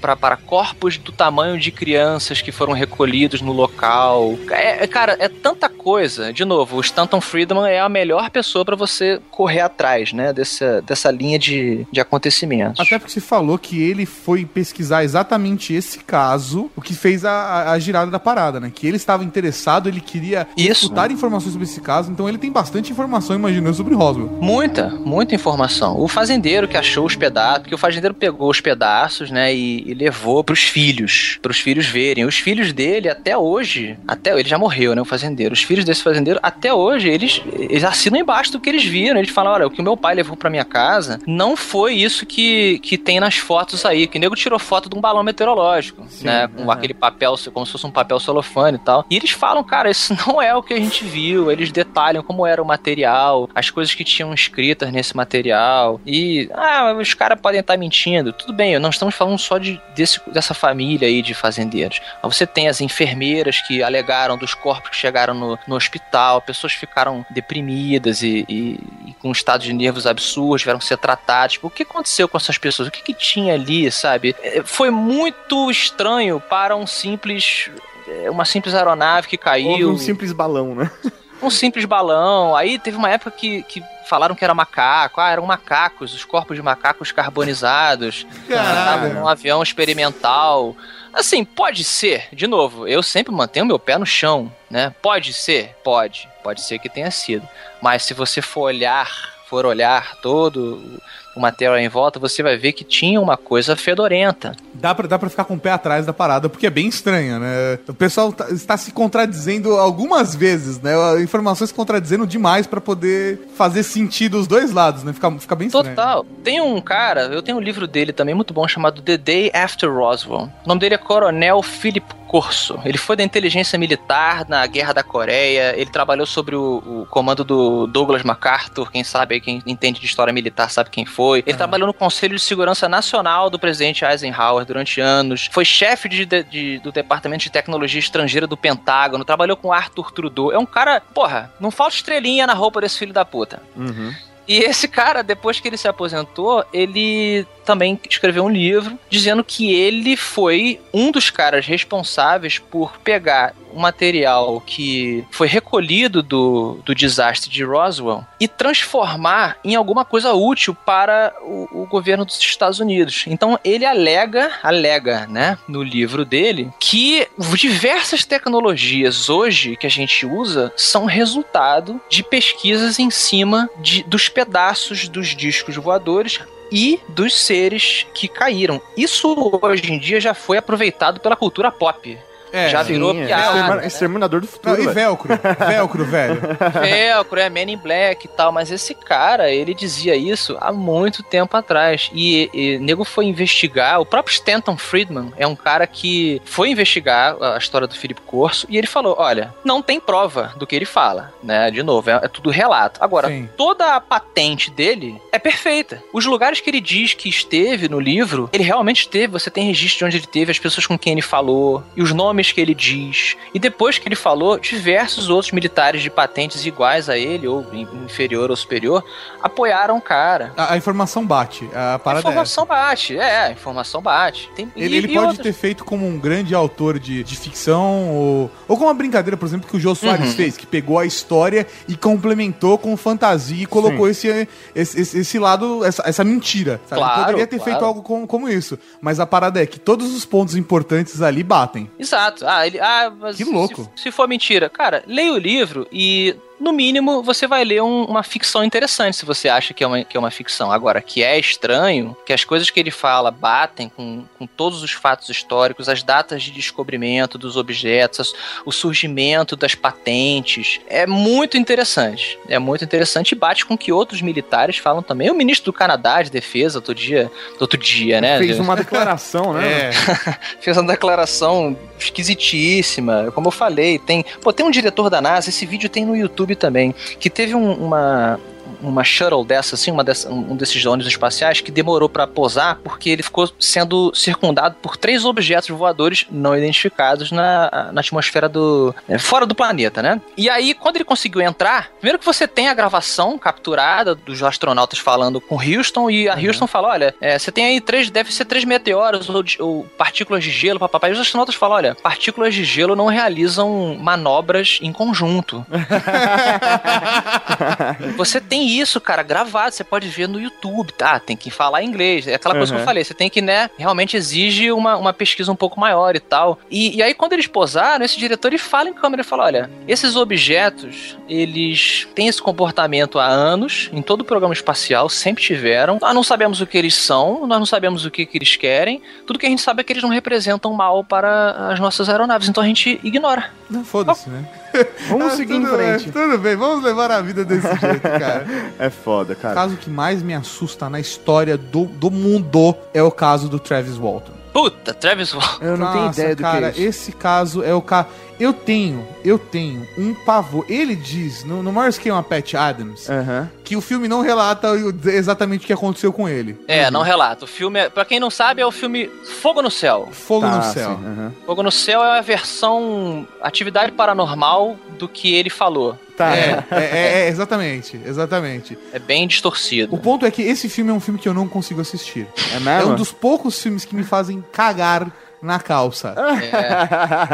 pra- 0.00 0.16
para 0.16 0.36
corpos 0.36 0.96
do 0.98 1.12
tamanho 1.12 1.58
de 1.58 1.70
crianças 1.70 2.40
que 2.40 2.52
foram 2.52 2.72
recolhidos 2.72 3.40
no 3.40 3.52
local. 3.52 4.36
É, 4.50 4.84
é, 4.84 4.86
cara, 4.86 5.16
é 5.18 5.28
tanta 5.28 5.68
coisa. 5.68 6.32
De 6.32 6.44
novo, 6.44 6.76
o 6.76 6.80
Stanton 6.80 7.20
Friedman 7.20 7.70
é 7.70 7.80
a 7.80 7.88
melhor 7.88 8.30
pessoa 8.30 8.64
para 8.64 8.76
você 8.76 9.20
correr 9.30 9.60
atrás, 9.60 10.12
né, 10.12 10.32
dessa, 10.32 10.82
dessa 10.82 11.10
linha 11.10 11.38
de, 11.38 11.85
de 11.90 12.00
acontecimentos. 12.00 12.80
Até 12.80 12.98
porque 12.98 13.12
você 13.12 13.20
falou 13.20 13.58
que 13.58 13.80
ele 13.82 14.06
foi 14.06 14.44
pesquisar 14.44 15.04
exatamente 15.04 15.72
esse 15.74 15.98
caso, 16.00 16.70
o 16.76 16.80
que 16.82 16.94
fez 16.94 17.24
a, 17.24 17.70
a- 17.72 17.78
girada 17.78 18.10
da 18.10 18.18
parada, 18.18 18.58
né? 18.60 18.70
Que 18.74 18.86
ele 18.86 18.96
estava 18.96 19.22
interessado, 19.24 19.88
ele 19.88 20.00
queria 20.00 20.46
escutar 20.56 21.10
informações 21.10 21.52
sobre 21.52 21.66
esse 21.66 21.80
caso, 21.80 22.10
então 22.10 22.28
ele 22.28 22.38
tem 22.38 22.50
bastante 22.50 22.90
informação, 22.90 23.36
imaginando, 23.36 23.76
sobre 23.76 23.94
Roswell. 23.94 24.28
Muita, 24.40 24.88
muita 24.88 25.34
informação. 25.34 26.00
O 26.00 26.08
fazendeiro 26.08 26.66
que 26.68 26.76
achou 26.76 27.06
os 27.06 27.14
pedaços, 27.16 27.60
porque 27.60 27.74
o 27.74 27.78
fazendeiro 27.78 28.14
pegou 28.14 28.50
os 28.50 28.60
pedaços, 28.60 29.30
né, 29.30 29.54
e, 29.54 29.82
e 29.90 29.94
levou 29.94 30.42
pros 30.42 30.62
filhos, 30.64 31.38
pros 31.42 31.58
filhos 31.58 31.86
verem. 31.86 32.24
Os 32.24 32.36
filhos 32.38 32.72
dele, 32.72 33.08
até 33.08 33.36
hoje, 33.36 33.96
até 34.06 34.38
ele 34.38 34.48
já 34.48 34.58
morreu, 34.58 34.94
né, 34.94 35.00
o 35.02 35.04
fazendeiro. 35.04 35.52
Os 35.52 35.62
filhos 35.62 35.84
desse 35.84 36.02
fazendeiro, 36.02 36.40
até 36.42 36.72
hoje, 36.72 37.08
eles, 37.08 37.42
eles 37.52 37.84
assinam 37.84 38.18
embaixo 38.20 38.52
do 38.52 38.60
que 38.60 38.68
eles 38.68 38.84
viram. 38.84 39.18
Eles 39.18 39.30
falam, 39.30 39.52
olha, 39.52 39.66
o 39.66 39.70
que 39.70 39.80
o 39.80 39.84
meu 39.84 39.96
pai 39.96 40.14
levou 40.14 40.36
pra 40.36 40.50
minha 40.50 40.64
casa 40.64 41.20
não 41.26 41.56
foi 41.56 41.75
isso 41.88 42.24
que, 42.26 42.78
que 42.80 42.96
tem 42.98 43.20
nas 43.20 43.36
fotos 43.36 43.84
aí. 43.84 44.06
Que 44.06 44.18
o 44.18 44.20
nego 44.20 44.34
tirou 44.34 44.58
foto 44.58 44.88
de 44.88 44.96
um 44.96 45.00
balão 45.00 45.22
meteorológico, 45.22 46.06
né, 46.22 46.48
com 46.48 46.70
aquele 46.70 46.94
papel, 46.94 47.34
como 47.52 47.66
se 47.66 47.72
fosse 47.72 47.86
um 47.86 47.90
papel 47.90 48.18
celofane 48.20 48.76
e 48.76 48.80
tal. 48.80 49.04
E 49.10 49.16
eles 49.16 49.30
falam, 49.30 49.62
cara, 49.62 49.90
isso 49.90 50.16
não 50.26 50.40
é 50.40 50.54
o 50.54 50.62
que 50.62 50.74
a 50.74 50.78
gente 50.78 51.04
viu. 51.04 51.50
Eles 51.50 51.70
detalham 51.70 52.22
como 52.22 52.46
era 52.46 52.62
o 52.62 52.66
material, 52.66 53.48
as 53.54 53.70
coisas 53.70 53.94
que 53.94 54.04
tinham 54.04 54.32
escritas 54.32 54.90
nesse 54.92 55.16
material. 55.16 56.00
E, 56.06 56.48
ah, 56.54 56.94
os 56.98 57.14
caras 57.14 57.40
podem 57.40 57.60
estar 57.60 57.76
mentindo. 57.76 58.32
Tudo 58.32 58.52
bem, 58.52 58.78
não 58.78 58.90
estamos 58.90 59.14
falando 59.14 59.38
só 59.38 59.58
de, 59.58 59.80
desse, 59.94 60.20
dessa 60.30 60.54
família 60.54 61.08
aí 61.08 61.22
de 61.22 61.34
fazendeiros. 61.34 62.00
Você 62.22 62.46
tem 62.46 62.68
as 62.68 62.80
enfermeiras 62.80 63.60
que 63.60 63.82
alegaram 63.82 64.36
dos 64.36 64.54
corpos 64.54 64.90
que 64.90 64.96
chegaram 64.96 65.34
no, 65.34 65.58
no 65.66 65.76
hospital, 65.76 66.40
pessoas 66.40 66.72
ficaram 66.72 67.24
deprimidas 67.30 68.22
e, 68.22 68.44
e- 68.48 68.78
e 69.06 69.12
com 69.20 69.30
estados 69.32 69.66
de 69.66 69.72
nervos 69.72 70.06
absurdos, 70.06 70.60
tiveram 70.62 70.78
que 70.78 70.84
ser 70.84 70.96
tratadas. 70.98 71.52
Tipo, 71.52 71.65
o 71.66 71.70
que 71.70 71.82
aconteceu 71.82 72.28
com 72.28 72.36
essas 72.36 72.58
pessoas? 72.58 72.88
O 72.88 72.90
que, 72.90 73.02
que 73.02 73.14
tinha 73.14 73.54
ali, 73.54 73.90
sabe? 73.90 74.34
É, 74.42 74.62
Foi 74.62 74.90
muito 74.90 75.70
estranho 75.70 76.40
para 76.40 76.74
um 76.76 76.86
simples. 76.86 77.70
é, 78.08 78.30
Uma 78.30 78.44
simples 78.44 78.74
aeronave 78.74 79.28
que 79.28 79.36
caiu 79.36 79.70
Houve 79.70 79.84
um 79.86 79.98
simples 79.98 80.32
balão, 80.32 80.74
né? 80.74 80.90
um 81.42 81.50
simples 81.50 81.84
balão. 81.84 82.54
Aí 82.56 82.78
teve 82.78 82.96
uma 82.96 83.10
época 83.10 83.30
que, 83.30 83.62
que 83.64 83.82
falaram 84.08 84.34
que 84.34 84.44
era 84.44 84.54
macaco. 84.54 85.20
Ah, 85.20 85.30
eram 85.30 85.44
macacos, 85.46 86.14
os 86.14 86.24
corpos 86.24 86.56
de 86.56 86.62
macacos 86.62 87.12
carbonizados. 87.12 88.26
Estavam 88.48 89.12
num 89.12 89.28
avião 89.28 89.62
experimental. 89.62 90.76
Assim, 91.12 91.44
pode 91.44 91.82
ser, 91.82 92.28
de 92.32 92.46
novo, 92.46 92.86
eu 92.86 93.02
sempre 93.02 93.32
mantenho 93.34 93.64
meu 93.64 93.78
pé 93.78 93.96
no 93.96 94.04
chão, 94.04 94.52
né? 94.70 94.94
Pode 95.00 95.32
ser? 95.32 95.74
Pode. 95.82 96.28
Pode 96.42 96.60
ser 96.60 96.78
que 96.78 96.90
tenha 96.90 97.10
sido. 97.10 97.48
Mas 97.80 98.02
se 98.02 98.12
você 98.12 98.42
for 98.42 98.64
olhar, 98.64 99.10
for 99.46 99.64
olhar 99.64 100.16
todo 100.16 101.00
o 101.36 101.40
material 101.40 101.78
em 101.78 101.88
volta, 101.88 102.18
você 102.18 102.42
vai 102.42 102.56
ver 102.56 102.72
que 102.72 102.82
tinha 102.82 103.20
uma 103.20 103.36
coisa 103.36 103.76
fedorenta. 103.76 104.52
Dá 104.74 104.94
pra, 104.94 105.06
dá 105.06 105.18
pra 105.18 105.28
ficar 105.28 105.44
com 105.44 105.54
o 105.54 105.58
pé 105.60 105.70
atrás 105.70 106.04
da 106.06 106.12
parada, 106.12 106.48
porque 106.48 106.66
é 106.66 106.70
bem 106.70 106.86
estranha, 106.88 107.38
né? 107.38 107.78
O 107.88 107.94
pessoal 107.94 108.32
tá- 108.32 108.50
está 108.50 108.76
se 108.76 108.92
contradizendo 108.92 109.72
algumas 109.76 110.34
vezes, 110.34 110.80
né? 110.80 110.92
Informações 111.22 111.70
contradizendo 111.72 112.26
demais 112.26 112.66
pra 112.66 112.80
poder 112.80 113.46
fazer 113.56 113.82
sentido 113.82 114.38
os 114.38 114.46
dois 114.46 114.72
lados, 114.72 115.02
né? 115.02 115.12
Fica, 115.12 115.30
fica 115.38 115.54
bem 115.54 115.66
estranho. 115.68 115.94
Total. 115.94 116.24
Tem 116.44 116.60
um 116.60 116.80
cara, 116.80 117.22
eu 117.26 117.42
tenho 117.42 117.58
um 117.58 117.60
livro 117.60 117.86
dele 117.86 118.12
também 118.12 118.34
muito 118.34 118.52
bom 118.54 118.66
chamado 118.68 119.00
The 119.02 119.16
Day 119.16 119.50
After 119.54 119.92
Roswell. 119.92 120.50
O 120.64 120.68
nome 120.68 120.80
dele 120.80 120.94
é 120.94 120.98
Coronel 120.98 121.62
Philip 121.62 122.06
Corso. 122.26 122.78
Ele 122.84 122.98
foi 122.98 123.16
da 123.16 123.22
inteligência 123.22 123.78
militar 123.78 124.44
na 124.48 124.66
Guerra 124.66 124.92
da 124.92 125.02
Coreia. 125.02 125.74
Ele 125.76 125.90
trabalhou 125.90 126.26
sobre 126.26 126.54
o, 126.56 126.82
o 127.02 127.06
comando 127.10 127.44
do 127.44 127.86
Douglas 127.86 128.22
MacArthur. 128.22 128.90
Quem 128.90 129.04
sabe, 129.04 129.40
quem 129.40 129.62
entende 129.66 130.00
de 130.00 130.06
história 130.06 130.32
militar 130.32 130.70
sabe 130.70 130.90
quem 130.90 131.06
foi. 131.06 131.42
Ele 131.46 131.56
trabalhou 131.56 131.86
no 131.86 131.94
Conselho 131.94 132.34
de 132.36 132.42
Segurança 132.42 132.88
Nacional 132.88 133.48
do 133.48 133.58
presidente 133.58 134.04
Eisenhower 134.04 134.64
durante 134.66 135.00
anos. 135.00 135.48
Foi 135.52 135.64
chefe 135.64 136.08
de- 136.08 136.26
de- 136.26 136.42
de- 136.44 136.78
do 136.80 136.90
Departamento 136.92 137.44
de 137.44 137.50
Tecnologia 137.50 138.00
Estrangeira 138.00 138.46
do 138.46 138.56
Pentágono. 138.56 139.24
Trabalhou 139.24 139.56
com 139.56 139.72
Arthur 139.72 140.10
Trudeau. 140.12 140.52
É 140.52 140.58
um 140.58 140.66
cara, 140.66 141.00
porra, 141.00 141.52
não 141.60 141.70
falta 141.70 141.94
estrelinha 141.94 142.46
na 142.46 142.54
roupa 142.54 142.80
desse 142.80 142.98
filho 142.98 143.12
da 143.12 143.24
puta. 143.24 143.62
Uhum. 143.76 144.12
E 144.48 144.58
esse 144.58 144.86
cara, 144.86 145.22
depois 145.22 145.58
que 145.58 145.66
ele 145.68 145.76
se 145.76 145.88
aposentou, 145.88 146.64
ele 146.72 147.44
também 147.66 148.00
escreveu 148.08 148.44
um 148.44 148.48
livro 148.48 148.98
dizendo 149.10 149.44
que 149.44 149.74
ele 149.74 150.16
foi 150.16 150.80
um 150.94 151.10
dos 151.10 151.28
caras 151.28 151.66
responsáveis 151.66 152.58
por 152.58 152.96
pegar 152.98 153.54
um 153.74 153.80
material 153.80 154.62
que 154.64 155.24
foi 155.30 155.46
recolhido 155.46 156.22
do, 156.22 156.78
do 156.84 156.94
desastre 156.94 157.50
de 157.50 157.62
Roswell 157.62 158.24
e 158.40 158.48
transformar 158.48 159.58
em 159.62 159.74
alguma 159.74 160.04
coisa 160.04 160.32
útil 160.32 160.74
para 160.74 161.34
o, 161.42 161.82
o 161.82 161.86
governo 161.86 162.24
dos 162.24 162.38
Estados 162.38 162.80
Unidos. 162.80 163.24
Então 163.26 163.58
ele 163.62 163.84
alega, 163.84 164.50
alega, 164.62 165.26
né, 165.26 165.58
no 165.68 165.82
livro 165.82 166.24
dele, 166.24 166.70
que 166.80 167.26
diversas 167.54 168.24
tecnologias 168.24 169.28
hoje 169.28 169.76
que 169.76 169.86
a 169.86 169.90
gente 169.90 170.24
usa 170.24 170.72
são 170.76 171.04
resultado 171.04 172.00
de 172.08 172.22
pesquisas 172.22 172.98
em 172.98 173.10
cima 173.10 173.68
de, 173.78 174.02
dos 174.04 174.28
pedaços 174.28 175.08
dos 175.08 175.34
discos 175.34 175.76
voadores 175.76 176.40
e 176.70 177.00
dos 177.08 177.34
seres 177.34 178.06
que 178.14 178.28
caíram. 178.28 178.80
Isso 178.96 179.36
hoje 179.62 179.92
em 179.92 179.98
dia 179.98 180.20
já 180.20 180.34
foi 180.34 180.58
aproveitado 180.58 181.20
pela 181.20 181.36
cultura 181.36 181.70
pop. 181.70 182.18
É, 182.56 182.68
já 182.68 182.82
virou 182.82 183.12
Sim, 183.12 183.22
é. 183.22 183.26
piada. 183.26 183.46
Extermina- 183.58 183.86
Exterminador 183.86 184.40
do 184.40 184.46
futuro. 184.46 184.74
Não, 184.74 184.80
e 184.82 184.84
velho. 184.84 184.94
velcro, 184.94 185.38
velcro, 185.66 186.04
velho. 186.06 186.40
Velcro, 186.80 187.40
é 187.40 187.50
Man 187.50 187.70
in 187.72 187.76
Black 187.76 188.26
e 188.26 188.28
tal, 188.28 188.52
mas 188.52 188.70
esse 188.70 188.94
cara, 188.94 189.50
ele 189.50 189.74
dizia 189.74 190.16
isso 190.16 190.56
há 190.60 190.72
muito 190.72 191.22
tempo 191.22 191.56
atrás. 191.56 192.10
E, 192.12 192.50
e 192.52 192.78
nego 192.78 193.04
foi 193.04 193.26
investigar, 193.26 194.00
o 194.00 194.06
próprio 194.06 194.32
Stanton 194.34 194.76
Friedman 194.76 195.32
é 195.36 195.46
um 195.46 195.56
cara 195.56 195.86
que 195.86 196.40
foi 196.44 196.70
investigar 196.70 197.36
a 197.42 197.58
história 197.58 197.86
do 197.86 197.94
Felipe 197.94 198.20
Corso 198.26 198.66
e 198.70 198.76
ele 198.76 198.86
falou: 198.86 199.16
olha, 199.18 199.54
não 199.64 199.82
tem 199.82 200.00
prova 200.00 200.52
do 200.56 200.66
que 200.66 200.74
ele 200.76 200.84
fala, 200.84 201.32
né? 201.42 201.70
De 201.70 201.82
novo, 201.82 202.10
é, 202.10 202.20
é 202.22 202.28
tudo 202.28 202.50
relato. 202.50 203.02
Agora, 203.02 203.28
Sim. 203.28 203.48
toda 203.56 203.94
a 203.94 204.00
patente 204.00 204.70
dele 204.70 205.20
é 205.32 205.38
perfeita. 205.38 206.02
Os 206.12 206.24
lugares 206.24 206.60
que 206.60 206.70
ele 206.70 206.80
diz 206.80 207.14
que 207.14 207.28
esteve 207.28 207.88
no 207.88 208.00
livro, 208.00 208.48
ele 208.52 208.62
realmente 208.64 209.00
esteve, 209.02 209.32
você 209.32 209.50
tem 209.50 209.66
registro 209.66 209.98
de 209.98 210.04
onde 210.06 210.16
ele 210.18 210.24
esteve, 210.24 210.50
as 210.50 210.58
pessoas 210.58 210.86
com 210.86 210.98
quem 210.98 211.12
ele 211.12 211.22
falou, 211.22 211.82
e 211.96 212.02
os 212.02 212.12
nomes 212.12 212.45
que 212.52 212.60
ele 212.60 212.74
diz. 212.74 213.36
E 213.54 213.58
depois 213.58 213.98
que 213.98 214.08
ele 214.08 214.16
falou, 214.16 214.58
diversos 214.58 215.28
outros 215.28 215.52
militares 215.52 216.02
de 216.02 216.10
patentes 216.10 216.64
iguais 216.66 217.08
a 217.08 217.16
ele, 217.18 217.46
ou 217.46 217.62
in- 217.72 217.86
inferior 218.04 218.50
ou 218.50 218.56
superior, 218.56 219.04
apoiaram 219.42 219.96
o 219.96 220.00
cara. 220.00 220.52
A, 220.56 220.74
a 220.74 220.76
informação 220.76 221.24
bate. 221.26 221.68
A 221.74 221.94
A 222.04 222.14
é 222.14 222.18
informação 222.18 222.66
bate, 222.66 223.16
é, 223.16 223.38
a 223.46 223.50
informação 223.52 224.00
bate. 224.02 224.50
Tem, 224.54 224.70
Ele, 224.76 224.94
e- 224.94 224.98
ele 224.98 225.06
e 225.08 225.14
pode 225.14 225.26
outras- 225.28 225.42
ter 225.46 225.52
feito 225.52 225.84
como 225.84 226.06
um 226.06 226.18
grande 226.18 226.54
autor 226.54 226.98
de, 226.98 227.22
de 227.22 227.36
ficção, 227.36 228.10
ou, 228.10 228.50
ou 228.68 228.76
como 228.76 228.88
uma 228.88 228.94
brincadeira, 228.94 229.36
por 229.36 229.46
exemplo, 229.46 229.68
que 229.68 229.76
o 229.76 229.80
Jô 229.80 229.94
Soares 229.94 230.30
Uhum. 230.30 230.36
fez, 230.36 230.56
que 230.56 230.66
pegou 230.66 230.98
a 230.98 231.06
história 231.06 231.66
e 231.88 231.96
complementou 231.96 232.78
com 232.78 232.96
fantasia 232.96 233.62
e 233.62 233.66
colocou 233.66 234.08
esse, 234.08 234.48
esse, 234.74 235.00
esse, 235.00 235.18
esse 235.18 235.38
lado, 235.38 235.84
essa, 235.84 236.02
essa 236.06 236.24
mentira. 236.24 236.80
Sabe? 236.86 237.00
Claro, 237.00 237.14
ele 237.16 237.24
poderia 237.26 237.46
ter 237.46 237.56
claro. 237.56 237.70
feito 237.70 237.84
algo 237.84 238.02
como, 238.02 238.26
como 238.26 238.48
isso. 238.48 238.78
Mas 239.00 239.20
a 239.20 239.26
parada 239.26 239.62
é 239.62 239.66
que 239.66 239.78
todos 239.78 240.14
os 240.14 240.24
pontos 240.24 240.56
importantes 240.56 241.20
ali 241.22 241.42
batem. 241.42 241.90
Exato. 241.98 242.35
Ah, 242.42 242.66
ele. 242.66 242.78
Ah, 242.80 243.10
mas 243.18 243.36
Que 243.36 243.44
se- 243.44 243.50
louco. 243.52 243.90
Se, 243.96 244.10
for 244.10 244.26
mentira, 244.28 244.68
cara, 244.68 245.02
leia 245.06 245.32
o 245.32 245.38
livro 245.38 245.86
e. 245.92 246.34
No 246.58 246.72
mínimo, 246.72 247.22
você 247.22 247.46
vai 247.46 247.64
ler 247.64 247.82
um- 247.82 248.04
uma 248.04 248.22
ficção 248.22 248.64
interessante 248.64 249.16
se 249.16 249.24
você 249.26 249.48
acha 249.48 249.74
que 249.74 249.84
é, 249.84 249.86
uma, 249.86 250.04
que 250.04 250.16
é 250.16 250.20
uma 250.20 250.30
ficção. 250.30 250.72
Agora, 250.72 251.00
que 251.02 251.22
é 251.22 251.38
estranho, 251.38 252.16
que 252.24 252.32
as 252.32 252.44
coisas 252.44 252.70
que 252.70 252.80
ele 252.80 252.90
fala 252.90 253.30
batem 253.30 253.88
com, 253.88 254.24
com 254.38 254.46
todos 254.46 254.82
os 254.82 254.90
fatos 254.92 255.28
históricos, 255.28 255.88
as 255.88 256.02
datas 256.02 256.42
de 256.42 256.50
descobrimento 256.50 257.36
dos 257.36 257.56
objetos, 257.56 258.34
o 258.64 258.72
surgimento 258.72 259.54
das 259.54 259.74
patentes, 259.74 260.80
é 260.88 261.06
muito 261.06 261.58
interessante. 261.58 262.38
É 262.48 262.58
muito 262.58 262.84
interessante 262.84 263.32
e 263.32 263.34
bate 263.34 263.66
com 263.66 263.74
o 263.74 263.78
que 263.78 263.92
outros 263.92 264.22
militares 264.22 264.78
falam 264.78 265.02
também. 265.02 265.30
O 265.30 265.34
ministro 265.34 265.66
do 265.72 265.76
Canadá 265.76 266.22
de 266.22 266.30
Defesa, 266.30 266.78
outro 266.78 266.94
dia, 266.94 267.30
outro 267.60 267.78
dia, 267.78 268.20
né? 268.20 268.38
Fez 268.38 268.58
uma 268.58 268.74
declaração, 268.76 269.52
né? 269.52 269.90
É. 269.90 269.90
fez 270.60 270.76
uma 270.76 270.86
declaração 270.90 271.76
esquisitíssima. 271.98 273.30
Como 273.34 273.48
eu 273.48 273.52
falei, 273.52 273.98
tem. 273.98 274.24
Pô, 274.40 274.52
tem 274.52 274.64
um 274.64 274.70
diretor 274.70 275.10
da 275.10 275.20
NASA, 275.20 275.50
esse 275.50 275.66
vídeo 275.66 275.88
tem 275.88 276.04
no 276.04 276.16
YouTube 276.16 276.45
também, 276.54 276.94
que 277.18 277.28
teve 277.30 277.54
um- 277.54 277.72
uma. 277.72 278.38
Uma 278.80 279.04
shuttle 279.04 279.44
dessa, 279.44 279.74
assim, 279.74 279.90
uma 279.90 280.04
dessa, 280.04 280.30
um 280.30 280.56
desses 280.56 280.84
ônibus 280.84 281.10
espaciais 281.10 281.60
que 281.60 281.70
demorou 281.70 282.08
pra 282.08 282.26
posar 282.26 282.78
porque 282.82 283.10
ele 283.10 283.22
ficou 283.22 283.50
sendo 283.58 284.12
circundado 284.14 284.76
por 284.80 284.96
três 284.96 285.24
objetos 285.24 285.70
voadores 285.70 286.26
não 286.30 286.56
identificados 286.56 287.30
na, 287.30 287.90
na 287.92 288.00
atmosfera 288.00 288.48
do. 288.48 288.94
é, 289.08 289.18
fora 289.18 289.46
do 289.46 289.54
planeta, 289.54 290.02
né? 290.02 290.20
E 290.36 290.48
aí, 290.48 290.74
quando 290.74 290.96
ele 290.96 291.04
conseguiu 291.04 291.40
entrar, 291.40 291.90
primeiro 291.98 292.18
que 292.18 292.24
você 292.24 292.46
tem 292.46 292.68
a 292.68 292.74
gravação 292.74 293.38
capturada 293.38 294.14
dos 294.14 294.42
astronautas 294.42 294.98
falando 294.98 295.40
com 295.40 295.56
Houston, 295.56 296.10
e 296.10 296.28
a 296.28 296.34
Houston 296.34 296.66
fala: 296.66 296.88
olha, 296.88 297.14
é, 297.20 297.38
você 297.38 297.52
tem 297.52 297.66
aí 297.66 297.80
três, 297.80 298.10
deve 298.10 298.32
ser 298.32 298.44
três 298.44 298.64
meteoros 298.64 299.28
ou, 299.28 299.44
ou 299.60 299.84
partículas 299.96 300.44
de 300.44 300.50
gelo, 300.50 300.78
papapá. 300.78 301.08
E 301.08 301.12
os 301.12 301.20
astronautas 301.20 301.54
falam: 301.54 301.76
olha, 301.76 301.94
partículas 301.94 302.54
de 302.54 302.64
gelo 302.64 302.96
não 302.96 303.06
realizam 303.06 303.96
manobras 304.00 304.78
em 304.82 304.92
conjunto. 304.92 305.64
Você 308.16 308.40
tem 308.40 308.68
isso, 308.78 309.00
cara, 309.00 309.22
gravado, 309.22 309.72
você 309.74 309.84
pode 309.84 310.08
ver 310.08 310.28
no 310.28 310.40
YouTube, 310.40 310.92
tá? 310.92 311.18
Tem 311.18 311.36
que 311.36 311.50
falar 311.50 311.82
inglês. 311.82 312.26
É 312.26 312.34
aquela 312.34 312.54
coisa 312.54 312.72
que 312.72 312.76
eu 312.76 312.80
Uhum. 312.80 312.84
falei, 312.86 313.04
você 313.04 313.14
tem 313.14 313.28
que, 313.30 313.40
né, 313.42 313.70
realmente 313.78 314.16
exige 314.16 314.70
uma, 314.72 314.96
uma 314.96 315.12
pesquisa 315.12 315.50
um 315.50 315.56
pouco 315.56 315.78
maior 315.80 316.14
e 316.16 316.20
tal. 316.20 316.58
E, 316.70 316.96
e 316.96 317.02
aí, 317.02 317.14
quando 317.14 317.32
eles 317.32 317.46
posaram, 317.46 318.04
esse 318.04 318.18
diretor 318.18 318.48
ele 318.48 318.58
fala 318.58 318.88
em 318.88 318.92
câmera, 318.94 319.20
ele 319.22 319.28
fala: 319.28 319.44
olha, 319.44 319.70
esses 319.88 320.16
objetos, 320.16 321.16
eles 321.28 322.06
têm 322.14 322.28
esse 322.28 322.40
comportamento 322.40 323.18
há 323.18 323.26
anos, 323.26 323.90
em 323.92 324.02
todo 324.02 324.20
o 324.20 324.24
programa 324.24 324.54
espacial, 324.54 325.08
sempre 325.08 325.42
tiveram. 325.42 325.98
Nós 326.00 326.14
não 326.14 326.22
sabemos 326.22 326.60
o 326.60 326.66
que 326.66 326.76
eles 326.78 326.94
são, 326.94 327.46
nós 327.46 327.58
não 327.58 327.66
sabemos 327.66 328.04
o 328.04 328.10
que, 328.10 328.24
que 328.26 328.38
eles 328.38 328.56
querem. 328.56 329.00
Tudo 329.26 329.38
que 329.38 329.46
a 329.46 329.48
gente 329.48 329.62
sabe 329.62 329.80
é 329.80 329.84
que 329.84 329.92
eles 329.92 330.02
não 330.02 330.10
representam 330.10 330.72
mal 330.72 331.02
para 331.04 331.70
as 331.72 331.80
nossas 331.80 332.08
aeronaves, 332.08 332.48
então 332.48 332.62
a 332.62 332.66
gente 332.66 333.00
ignora. 333.02 333.50
Não, 333.68 333.84
foda-se, 333.84 334.28
né? 334.28 334.44
Vamos 335.08 335.32
Ah, 335.32 335.36
seguir 335.36 335.54
em 335.54 335.62
tudo 335.64 335.74
frente. 335.76 336.10
bem, 336.10 336.12
tudo 336.12 336.38
bem, 336.38 336.56
vamos 336.56 336.84
levar 336.84 337.10
a 337.10 337.20
vida 337.20 337.44
desse 337.44 337.66
jeito, 337.76 338.00
cara. 338.02 338.46
É 338.78 338.90
foda, 338.90 339.32
O 339.32 339.36
cara. 339.36 339.54
caso 339.54 339.76
que 339.76 339.88
mais 339.90 340.22
me 340.22 340.34
assusta 340.34 340.88
na 340.90 341.00
história 341.00 341.56
do, 341.56 341.84
do 341.86 342.10
mundo 342.10 342.74
é 342.94 343.02
o 343.02 343.10
caso 343.10 343.48
do 343.48 343.58
Travis 343.58 343.96
Walton. 343.96 344.32
Puta, 344.52 344.94
Travis 344.94 345.32
Walton. 345.32 345.64
Eu 345.64 345.76
não 345.76 345.92
tenho 345.92 346.04
Nossa, 346.06 346.20
ideia 346.20 346.36
do 346.36 346.42
cara, 346.42 346.72
que 346.72 346.80
é 346.80 346.88
isso. 346.88 347.02
esse 347.02 347.12
caso 347.12 347.62
é 347.62 347.74
o 347.74 347.82
caso. 347.82 348.08
Eu 348.38 348.52
tenho, 348.52 349.06
eu 349.24 349.38
tenho 349.38 349.86
um 349.96 350.12
pavor. 350.14 350.64
Ele 350.68 350.94
diz, 350.94 351.42
no, 351.44 351.62
no 351.62 351.72
maior 351.72 351.88
esquema 351.88 352.22
Pat 352.22 352.54
Adams, 352.54 353.08
Aham. 353.08 353.50
que 353.64 353.76
o 353.76 353.80
filme 353.80 354.06
não 354.08 354.20
relata 354.20 354.68
exatamente 355.06 355.64
o 355.64 355.66
que 355.66 355.72
aconteceu 355.72 356.12
com 356.12 356.28
ele. 356.28 356.56
É, 356.68 356.90
não 356.90 357.02
relata. 357.02 357.44
O 357.44 357.48
filme, 357.48 357.78
é, 357.80 357.88
pra 357.88 358.04
quem 358.04 358.20
não 358.20 358.28
sabe, 358.30 358.60
é 358.60 358.66
o 358.66 358.70
filme 358.72 359.08
Fogo 359.40 359.62
no 359.62 359.70
Céu. 359.70 360.08
Fogo 360.12 360.46
Tá, 360.46 360.56
no 360.58 360.62
céu. 360.64 360.90
aham. 360.90 361.32
Fogo 361.46 361.62
no 361.62 361.70
Céu 361.72 362.02
é 362.04 362.18
a 362.18 362.22
versão 362.22 363.26
atividade 363.40 363.92
paranormal 363.92 364.76
do 364.98 365.08
que 365.08 365.34
ele 365.34 365.50
falou. 365.50 365.98
Tá. 366.16 366.34
É, 366.34 366.64
é, 366.70 366.76
é, 366.78 367.18
é, 367.24 367.28
exatamente, 367.28 368.00
exatamente. 368.04 368.78
É 368.92 368.98
bem 368.98 369.26
distorcido. 369.28 369.94
O 369.94 369.98
ponto 369.98 370.24
é 370.24 370.30
que 370.30 370.40
esse 370.42 370.66
filme 370.68 370.90
é 370.90 370.94
um 370.94 371.00
filme 371.00 371.20
que 371.20 371.28
eu 371.28 371.34
não 371.34 371.46
consigo 371.46 371.80
assistir. 371.80 372.26
É 372.52 372.56
É 372.56 372.60
mesmo? 372.60 372.92
um 372.92 372.94
dos 372.96 373.12
poucos 373.12 373.60
filmes 373.62 373.84
que 373.84 373.94
me 373.94 374.02
fazem 374.02 374.42
cagar 374.52 375.10
na 375.46 375.58
calça. 375.58 376.14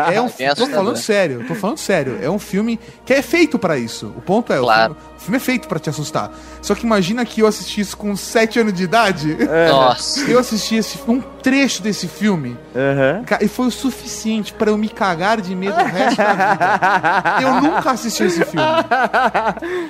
É, 0.09 0.15
É 0.17 0.21
um, 0.21 0.29
tô 0.55 0.67
falando 0.67 0.97
sério, 0.97 1.45
tô 1.49 1.55
falando 1.55 1.79
sério. 1.79 2.19
É 2.23 2.31
um 2.31 2.39
filme 2.39 2.79
que 3.05 3.13
é 3.15 3.23
feito 3.23 3.59
pra 3.59 3.77
isso. 3.79 4.13
O 4.17 4.21
ponto 4.21 4.53
é, 4.53 4.61
o 4.61 4.65
Claro. 4.65 4.95
filme- 4.95 5.12
o 5.23 5.25
filme 5.25 5.37
é 5.37 5.41
feito 5.41 5.69
pra 5.69 5.79
te 5.79 5.89
assustar. 5.89 6.31
Só 6.61 6.75
que 6.75 6.85
imagina 6.85 7.25
que 7.25 7.41
eu 7.41 7.47
assisti 7.47 7.81
isso 7.81 7.97
com 7.97 8.15
7 8.17 8.59
anos 8.61 8.73
de 8.73 8.83
idade. 8.83 9.37
Nossa. 9.71 10.21
Eu 10.29 10.39
assisti 10.39 10.75
esse, 10.77 10.99
um 11.07 11.21
trecho 11.21 11.83
desse 11.83 12.07
filme 12.09 12.57
ca- 13.27 13.39
e 13.41 13.49
foi 13.49 13.67
o 13.67 13.71
suficiente 13.71 14.53
pra 14.53 14.71
eu 14.71 14.77
me 14.79 14.89
cagar 14.89 15.41
de 15.41 15.55
medo 15.55 15.77
o 15.81 15.85
resto 15.85 16.17
da 16.17 16.33
vida. 16.35 17.43
Eu 17.43 17.61
nunca 17.63 17.91
assisti 17.93 18.25
esse 18.25 18.45
filme. 18.45 18.67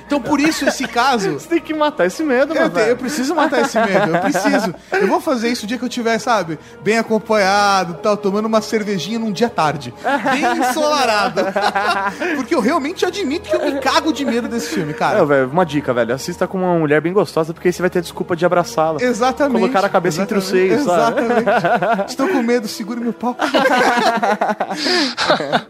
Então 0.05 0.21
por 0.21 0.39
isso 0.39 0.65
esse 0.67 0.87
caso 0.87 1.33
Você 1.33 1.47
tem 1.47 1.59
que 1.61 1.73
matar 1.73 2.05
esse 2.05 2.23
medo, 2.23 2.53
eu, 2.53 2.61
meu 2.61 2.69
te- 2.69 2.79
eu 2.79 2.85
velho. 2.85 2.97
preciso 2.97 3.35
matar 3.35 3.61
esse 3.61 3.77
medo, 3.79 4.15
eu 4.15 4.21
preciso. 4.21 4.73
Eu 4.91 5.07
vou 5.07 5.19
fazer 5.21 5.49
isso 5.49 5.65
o 5.65 5.67
dia 5.67 5.77
que 5.77 5.85
eu 5.85 5.89
tiver, 5.89 6.17
sabe, 6.19 6.57
bem 6.83 6.97
acompanhado, 6.97 7.95
tal, 7.95 8.15
tomando 8.17 8.45
uma 8.45 8.61
cervejinha 8.61 9.19
num 9.19 9.31
dia 9.31 9.49
tarde, 9.49 9.93
bem 10.31 10.57
ensolarado. 10.69 11.41
Porque 12.35 12.53
eu 12.55 12.59
realmente 12.61 13.05
admito 13.05 13.49
que 13.49 13.55
eu 13.55 13.65
me 13.73 13.79
cago 13.79 14.11
de 14.13 14.25
medo 14.25 14.47
desse 14.47 14.69
filme, 14.69 14.93
cara. 14.93 15.19
Não, 15.23 15.27
velho, 15.27 15.49
uma 15.49 15.65
dica, 15.65 15.93
velho. 15.93 16.13
Assista 16.13 16.45
com 16.47 16.57
uma 16.57 16.77
mulher 16.77 16.99
bem 17.01 17.13
gostosa, 17.13 17.53
porque 17.53 17.69
aí 17.69 17.73
você 17.73 17.81
vai 17.81 17.89
ter 17.89 18.01
desculpa 18.01 18.35
de 18.35 18.45
abraçá-la. 18.45 19.01
Exatamente. 19.01 19.59
Colocar 19.61 19.85
a 19.85 19.89
cabeça 19.89 20.21
entre 20.21 20.37
os 20.37 20.43
seios, 20.45 20.83
sabe? 20.83 21.21
Exatamente. 21.21 22.05
Estou 22.11 22.27
com 22.27 22.41
medo, 22.43 22.67
segure 22.67 22.99
meu 22.99 23.13
pau. 23.13 23.35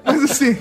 Mas 0.04 0.24
assim, 0.24 0.58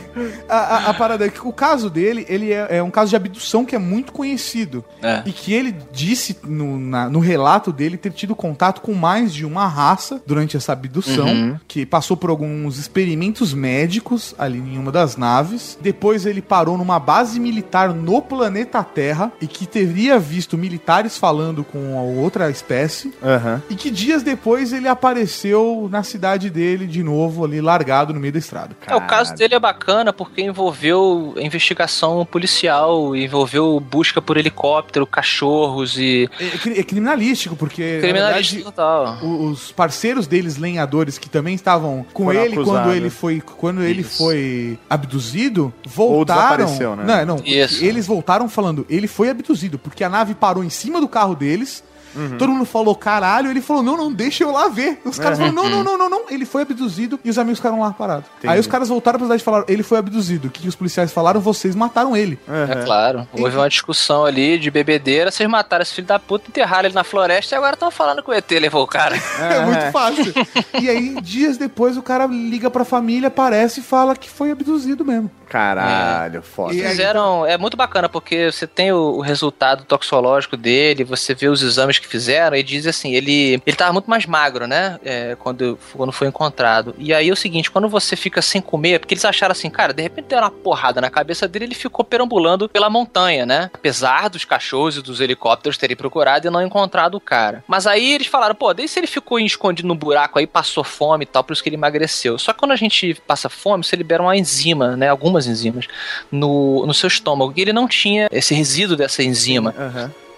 a, 0.49 0.57
a- 0.57 0.91
a 0.91 0.95
parada 0.95 1.25
é 1.27 1.29
que 1.29 1.47
o 1.47 1.53
caso 1.53 1.89
dele, 1.89 2.27
ele 2.29 2.53
é, 2.53 2.67
é 2.79 2.83
um 2.83 2.91
caso 2.91 3.11
de 3.11 3.17
abdução 3.17 3.65
que 3.65 3.75
é 3.75 3.79
muito 3.79 4.13
conhecido. 4.13 4.85
É. 5.03 5.23
E 5.25 5.33
que 5.33 5.53
ele 5.53 5.75
disse 5.93 6.37
no, 6.45 6.79
na- 6.79 7.09
no 7.09 7.19
relato 7.21 7.73
dele 7.73 7.97
ter 7.97 8.13
tido 8.13 8.35
contato 8.35 8.81
com 8.81 8.93
mais 8.95 9.33
de 9.33 9.45
uma 9.47 9.67
raça 9.67 10.21
durante 10.27 10.57
essa 10.57 10.73
abdução, 10.73 11.23
Uhum. 11.27 11.57
que 11.67 11.87
passou 11.87 12.17
por 12.17 12.31
alguns 12.31 12.79
experimentos 12.79 13.55
médicos 13.55 14.35
ali 14.39 14.59
em 14.59 14.79
uma 14.79 14.91
das 14.93 15.17
naves. 15.17 15.79
Depois 15.81 16.27
ele 16.27 16.43
parou 16.43 16.77
numa 16.77 16.99
base 16.99 17.39
militar 17.41 17.91
no 17.95 18.21
planeta 18.21 18.82
pra 18.83 18.93
Terra 18.93 19.33
e 19.41 19.47
que 19.47 19.67
teria 19.67 20.19
visto 20.19 20.57
militares 20.59 21.17
falando 21.17 21.63
com 21.65 21.99
a 21.99 22.03
outra 22.03 22.51
espécie. 22.51 23.13
Aham. 23.23 23.63
E 23.71 23.75
que 23.75 23.91
dias 23.91 24.23
depois 24.23 24.73
ele 24.73 24.89
apareceu 24.89 25.89
na 25.91 26.03
cidade 26.03 26.51
dele 26.51 26.87
de 26.87 27.03
novo, 27.03 27.45
ali 27.45 27.61
largado 27.61 28.13
no 28.13 28.21
meio 28.21 28.33
da 28.33 28.39
estrada. 28.39 28.77
É, 28.87 28.95
o 28.97 29.01
caso 29.03 29.35
dele 29.35 29.55
é 29.55 29.61
bacana 29.61 30.13
porque 30.13 30.43
envolveu 30.43 31.35
investigação 31.37 32.25
policial, 32.25 33.15
envolveu 33.15 33.79
busca 33.81 34.21
por 34.23 34.37
helicóptero, 34.37 35.07
cachorros 35.07 35.97
e. 35.99 36.29
É, 36.41 36.59
cri- 36.59 36.79
é 36.79 36.83
criminalístico, 36.83 37.57
porque. 37.57 37.97
na 37.97 38.01
Criminalístico 38.01 38.65
verdade, 38.71 39.19
total. 39.19 39.19
Os 39.25 39.71
parceiros 39.73 40.27
deles, 40.27 40.57
lenhadores, 40.57 41.19
que 41.19 41.29
também 41.29 41.55
estavam 41.55 42.05
com 42.13 42.25
Foram 42.25 42.41
ele 42.41 42.55
quando 42.55 42.69
acusados. 42.71 42.97
ele 42.97 43.11
foi 43.11 43.41
quando 43.41 43.83
ele 43.83 44.01
Isso. 44.03 44.19
foi 44.19 44.79
abduzido, 44.89 45.73
voltaram. 45.87 46.57
desapareceu, 46.65 46.97
né? 46.97 47.05
Não, 47.25 47.37
não. 47.37 47.45
Isso. 47.45 47.85
Eles 47.85 48.07
voltaram 48.07 48.49
falando, 48.49 48.72
ele 48.89 49.07
foi 49.07 49.29
abduzido, 49.31 49.79
porque 49.79 50.03
a 50.05 50.09
nave 50.09 50.35
parou 50.35 50.65
em 50.65 50.71
cima 50.71 51.01
do 51.01 51.09
carro 51.09 51.35
deles. 51.35 51.83
Uhum. 52.15 52.37
Todo 52.37 52.53
mundo 52.53 52.67
falou 52.67 52.95
caralho, 52.95 53.49
ele 53.51 53.63
falou: 53.63 53.83
não, 53.83 53.97
não, 53.97 54.13
deixa 54.13 54.45
eu 54.45 54.53
lá 54.53 54.69
ver. 54.69 55.01
Os 55.03 55.19
caras 55.19 55.39
Uhum. 55.39 55.47
falaram: 55.47 55.71
não, 55.71 55.83
não, 55.83 55.97
não, 55.97 55.97
não, 55.99 56.11
não. 56.11 56.31
Ele 56.31 56.45
foi 56.45 56.61
abduzido 56.61 57.19
e 57.25 57.31
os 57.31 57.39
amigos 57.39 57.59
ficaram 57.59 57.81
lá 57.81 57.91
parados. 57.91 58.27
Entendi. 58.37 58.53
Aí 58.53 58.61
os 58.61 58.67
caras 58.67 58.91
voltaram 58.91 59.19
pra 59.19 59.25
cidade 59.29 59.41
e 59.41 59.45
falaram: 59.47 59.65
ele 59.67 59.83
foi 59.83 59.97
abduzido. 59.97 60.49
O 60.49 60.51
que, 60.51 60.61
que 60.61 60.69
os 60.69 60.77
policiais 60.77 61.11
falaram? 61.11 61.41
Vocês 61.41 61.75
mataram 61.75 62.15
ele. 62.15 62.39
É 62.47 62.85
claro. 62.85 63.27
Houve 63.33 63.57
uma 63.57 63.67
discussão 63.67 64.27
ali 64.27 64.59
de 64.59 64.71
bebedeira, 64.71 65.31
vocês 65.31 65.49
mataram 65.49 65.81
esse 65.85 65.95
filho 65.95 66.07
da 66.07 66.19
puta, 66.19 66.45
enterraram 66.49 66.85
ele 66.87 66.95
na 66.95 67.03
floresta 67.03 67.55
e 67.55 67.57
agora 67.57 67.73
estão 67.73 67.91
falando 67.91 68.23
que 68.23 68.29
o 68.29 68.35
ET 68.35 68.51
levou 68.61 68.83
o 68.83 68.87
cara. 68.87 69.17
É, 69.41 69.65
muito 69.65 69.91
fácil. 69.91 70.35
e 70.83 70.91
aí, 70.91 71.19
dias 71.23 71.57
depois, 71.57 71.97
o 71.97 72.03
cara 72.03 72.27
liga 72.27 72.71
pra 72.71 72.85
família, 72.85 73.29
aparece 73.29 73.81
e 73.81 73.83
fala 73.83 74.15
que 74.15 74.29
foi 74.29 74.51
abduzido 74.51 75.03
mesmo. 75.03 75.31
Caralho, 75.53 76.43
foda. 76.43 76.75
E 76.75 76.83
aí- 76.83 76.89
Fizeram. 76.91 77.45
É 77.47 77.59
muito 77.59 77.77
bacana, 77.77 78.09
porque 78.09 78.51
você 78.51 78.67
tem 78.67 78.93
o, 78.93 79.17
o 79.17 79.21
resultado 79.21 79.85
toxológico 79.85 80.57
dele, 80.57 81.05
você 81.05 81.35
vê 81.35 81.49
os 81.49 81.63
exames 81.63 81.99
que 81.99 82.07
fizeram 82.07 82.57
e 82.57 82.63
diz 82.63 82.87
assim: 82.87 83.15
ele, 83.15 83.61
ele 83.67 83.77
tava 83.77 83.93
muito 83.93 84.09
mais 84.09 84.27
magro, 84.27 84.67
né? 84.67 84.99
é, 85.05 85.37
quando, 85.39 85.79
quando 85.95 86.13
foi 86.13 86.29
encontrado. 86.29 86.95
E 86.99 87.13
aí 87.13 87.29
é 87.29 87.33
o 87.33 87.37
seguinte: 87.37 87.71
quando 87.71 87.89
você 87.89 88.17
fica 88.17 88.41
sem 88.41 88.61
comer, 88.61 88.99
porque 89.01 89.15
eles 89.15 89.25
acharam 89.25 89.53
assim, 89.53 89.69
cara, 89.71 89.93
de 89.93 90.03
repente 90.03 90.27
deu 90.27 90.39
uma 90.39 90.51
porrada 90.51 91.01
na 91.01 91.11
cabeça 91.11 91.47
dele, 91.47 91.67
ele 91.67 91.75
ficou 91.75 92.05
perambulando 92.05 92.69
pela 92.69 92.89
montanha, 92.89 93.45
né? 93.45 93.71
Apesar 93.73 94.29
dos 94.29 94.45
cachorros 94.45 94.97
e 94.97 95.03
dos 95.03 95.21
helicópteros 95.21 95.77
terem 95.77 95.97
procurado 95.97 96.47
e 96.47 96.51
não 96.51 96.63
encontrado 96.63 97.15
o 97.17 97.21
cara. 97.21 97.63
Mas 97.69 97.87
aí 97.87 98.13
eles 98.15 98.27
falaram, 98.27 98.55
pô, 98.55 98.73
desde 98.73 98.95
se 98.95 99.01
ele 99.01 99.07
ficou 99.07 99.39
escondido 99.39 99.89
no 99.89 99.95
buraco 99.95 100.39
aí, 100.39 100.47
passou 100.47 100.85
fome 100.85 101.25
e 101.25 101.27
tal, 101.27 101.45
por 101.45 101.53
isso 101.53 101.63
que 101.63 101.69
ele 101.69 101.77
emagreceu. 101.77 102.39
Só 102.39 102.53
que 102.53 102.59
quando 102.59 102.73
a 102.73 102.77
gente 102.77 103.15
passa 103.27 103.49
fome, 103.49 103.85
você 103.85 103.97
libera 103.97 104.23
uma 104.23 104.37
enzima, 104.37 104.97
né? 104.97 105.09
Algumas 105.09 105.42
enzimas 105.47 105.87
no, 106.31 106.87
no 106.87 106.95
seu 106.95 107.09
estômago. 107.09 107.53
E 107.57 107.61
ele 107.61 107.73
não 107.73 107.89
tinha 107.89 108.29
esse 108.31 108.55
resíduo 108.55 108.97
dessa 108.97 109.23
enzima. 109.23 109.75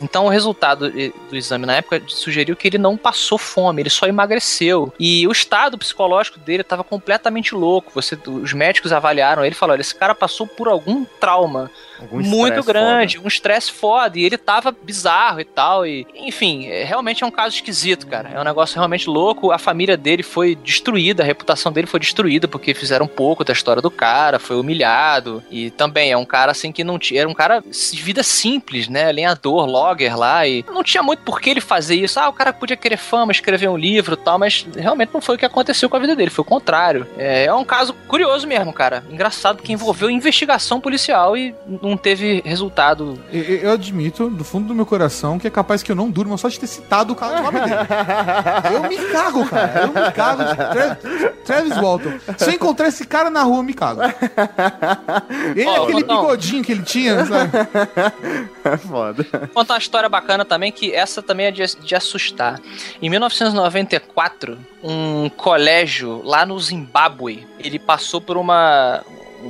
Então 0.00 0.26
o 0.26 0.28
resultado 0.28 0.90
do 0.90 1.36
exame 1.36 1.66
na 1.66 1.76
época 1.76 2.02
sugeriu 2.08 2.56
que 2.56 2.68
ele 2.68 2.78
não 2.78 2.96
passou 2.96 3.38
fome, 3.38 3.80
ele 3.80 3.90
só 3.90 4.06
emagreceu. 4.06 4.92
E 4.98 5.26
o 5.26 5.32
estado 5.32 5.78
psicológico 5.78 6.38
dele 6.38 6.62
estava 6.62 6.84
completamente 6.84 7.54
louco. 7.54 7.92
Você, 7.94 8.18
os 8.26 8.52
médicos 8.52 8.92
avaliaram 8.92 9.44
ele 9.44 9.54
e 9.54 9.58
falaram: 9.58 9.80
esse 9.80 9.94
cara 9.94 10.14
passou 10.14 10.46
por 10.46 10.68
algum 10.68 11.04
trauma 11.20 11.70
Algum 12.04 12.22
muito 12.22 12.62
grande, 12.62 13.18
um 13.18 13.26
estresse 13.26 13.72
foda. 13.72 14.18
E 14.18 14.24
ele 14.24 14.38
tava 14.38 14.70
bizarro 14.70 15.40
e 15.40 15.44
tal. 15.44 15.86
E, 15.86 16.06
enfim, 16.14 16.66
é, 16.66 16.84
realmente 16.84 17.24
é 17.24 17.26
um 17.26 17.30
caso 17.30 17.56
esquisito, 17.56 18.06
cara. 18.06 18.30
É 18.30 18.40
um 18.40 18.44
negócio 18.44 18.76
realmente 18.76 19.08
louco. 19.08 19.50
A 19.50 19.58
família 19.58 19.96
dele 19.96 20.22
foi 20.22 20.54
destruída, 20.54 21.22
a 21.22 21.26
reputação 21.26 21.72
dele 21.72 21.86
foi 21.86 22.00
destruída 22.00 22.46
porque 22.46 22.74
fizeram 22.74 23.06
um 23.06 23.08
pouco 23.08 23.44
da 23.44 23.52
história 23.52 23.82
do 23.82 23.90
cara, 23.90 24.38
foi 24.38 24.56
humilhado. 24.56 25.42
E 25.50 25.70
também 25.70 26.12
é 26.12 26.16
um 26.16 26.24
cara 26.24 26.52
assim 26.52 26.72
que 26.72 26.84
não 26.84 26.98
tinha. 26.98 27.20
Era 27.20 27.28
um 27.28 27.34
cara 27.34 27.60
de 27.60 28.02
vida 28.02 28.22
simples, 28.22 28.88
né? 28.88 29.10
Lenhador, 29.10 29.66
logger 29.66 30.16
lá. 30.16 30.46
E 30.46 30.64
não 30.70 30.82
tinha 30.82 31.02
muito 31.02 31.22
por 31.22 31.40
que 31.40 31.50
ele 31.50 31.60
fazer 31.60 31.94
isso. 31.94 32.20
Ah, 32.20 32.28
o 32.28 32.32
cara 32.32 32.52
podia 32.52 32.76
querer 32.76 32.96
fama, 32.96 33.32
escrever 33.32 33.68
um 33.68 33.76
livro 33.76 34.14
e 34.14 34.16
tal, 34.16 34.38
mas 34.38 34.66
realmente 34.76 35.10
não 35.12 35.20
foi 35.20 35.36
o 35.36 35.38
que 35.38 35.46
aconteceu 35.46 35.88
com 35.88 35.96
a 35.96 36.00
vida 36.00 36.16
dele, 36.16 36.30
foi 36.30 36.42
o 36.42 36.46
contrário. 36.46 37.06
É, 37.16 37.44
é 37.46 37.54
um 37.54 37.64
caso 37.64 37.94
curioso 38.06 38.46
mesmo, 38.46 38.72
cara. 38.72 39.04
Engraçado 39.10 39.56
porque 39.56 39.72
envolveu 39.72 40.10
investigação 40.10 40.80
policial 40.80 41.36
e 41.36 41.54
não 41.94 41.96
teve 41.98 42.42
resultado. 42.44 43.18
Eu, 43.32 43.42
eu 43.42 43.72
admito, 43.72 44.28
do 44.28 44.42
fundo 44.44 44.66
do 44.68 44.74
meu 44.74 44.84
coração, 44.84 45.38
que 45.38 45.46
é 45.46 45.50
capaz 45.50 45.82
que 45.82 45.90
eu 45.92 45.96
não 45.96 46.10
durma 46.10 46.36
só 46.36 46.48
de 46.48 46.58
ter 46.58 46.66
citado 46.66 47.12
o 47.12 47.16
cara- 47.16 47.40
o 47.40 47.42
nome 47.44 47.60
dele. 47.60 47.74
Eu 48.74 48.82
me 48.88 48.96
cago, 49.12 49.46
cara. 49.48 49.80
Eu 49.82 49.88
me 49.88 50.12
cago 50.12 50.44
de 50.44 50.54
Tra- 50.56 50.96
Travis 51.44 51.76
Walton. 51.76 52.12
Se 52.36 52.50
eu 52.50 52.52
encontrar 52.54 52.88
esse 52.88 53.06
cara 53.06 53.30
na 53.30 53.42
rua, 53.42 53.58
eu 53.58 53.62
me 53.62 53.74
cago. 53.74 54.00
Ele, 55.54 55.66
Ó, 55.68 55.84
aquele 55.84 56.04
Walton. 56.04 56.22
bigodinho 56.22 56.64
que 56.64 56.72
ele 56.72 56.82
tinha, 56.82 57.24
sabe? 57.24 57.50
É 58.64 58.76
foda. 58.76 59.24
Contar 59.54 59.74
uma 59.74 59.78
história 59.78 60.08
bacana 60.08 60.44
também, 60.44 60.72
que 60.72 60.92
essa 60.92 61.22
também 61.22 61.46
é 61.46 61.50
de, 61.50 61.64
de 61.76 61.94
assustar. 61.94 62.60
Em 63.00 63.08
1994, 63.08 64.58
um 64.82 65.28
colégio 65.30 66.22
lá 66.24 66.44
no 66.44 66.58
Zimbábue, 66.58 67.46
ele 67.58 67.78
passou 67.78 68.20
por 68.20 68.36
uma, 68.36 69.02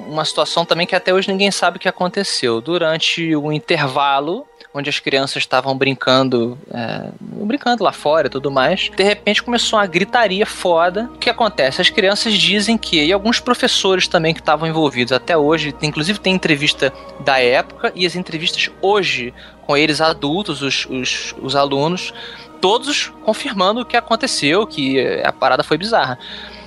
uma 0.09 0.25
situação 0.25 0.65
também 0.65 0.87
que 0.87 0.95
até 0.95 1.13
hoje 1.13 1.29
ninguém 1.29 1.51
sabe 1.51 1.77
o 1.77 1.81
que 1.81 1.89
aconteceu. 1.89 2.61
Durante 2.61 3.35
o 3.37 3.53
intervalo, 3.53 4.47
onde 4.73 4.91
as 4.91 4.99
crianças 4.99 5.37
estavam 5.37 5.77
brincando, 5.77 6.59
é, 6.73 7.09
brincando 7.21 7.85
lá 7.85 7.93
fora 7.93 8.27
e 8.27 8.31
tudo 8.31 8.51
mais, 8.51 8.91
de 8.95 9.05
repente 9.05 9.43
começou 9.43 9.79
uma 9.79 9.87
gritaria 9.87 10.45
foda. 10.45 11.09
O 11.15 11.19
que 11.19 11.31
acontece? 11.31 11.81
As 11.81 11.91
crianças 11.91 12.35
dizem 12.35 12.77
que, 12.77 13.05
e 13.05 13.13
alguns 13.13 13.39
professores 13.39 14.09
também 14.09 14.35
que 14.35 14.41
estavam 14.41 14.69
envolvidos 14.69 15.13
até 15.13 15.37
hoje, 15.37 15.73
tem- 15.73 15.89
inclusive 15.91 16.19
tem 16.19 16.35
entrevista 16.35 16.93
da 17.21 17.39
época 17.39 17.93
e 17.95 18.05
as 18.05 18.17
entrevistas 18.17 18.71
hoje 18.83 19.33
com 19.67 19.77
eles 19.77 20.01
adultos, 20.01 20.61
os, 20.61 20.87
os, 20.87 21.35
os 21.41 21.55
alunos, 21.55 22.13
todos 22.61 23.13
confirmando 23.25 23.81
o 23.83 23.85
que 23.85 23.97
aconteceu, 23.97 24.67
que 24.67 24.99
a 25.23 25.33
parada 25.33 25.63
foi 25.63 25.79
bizarra. 25.79 26.19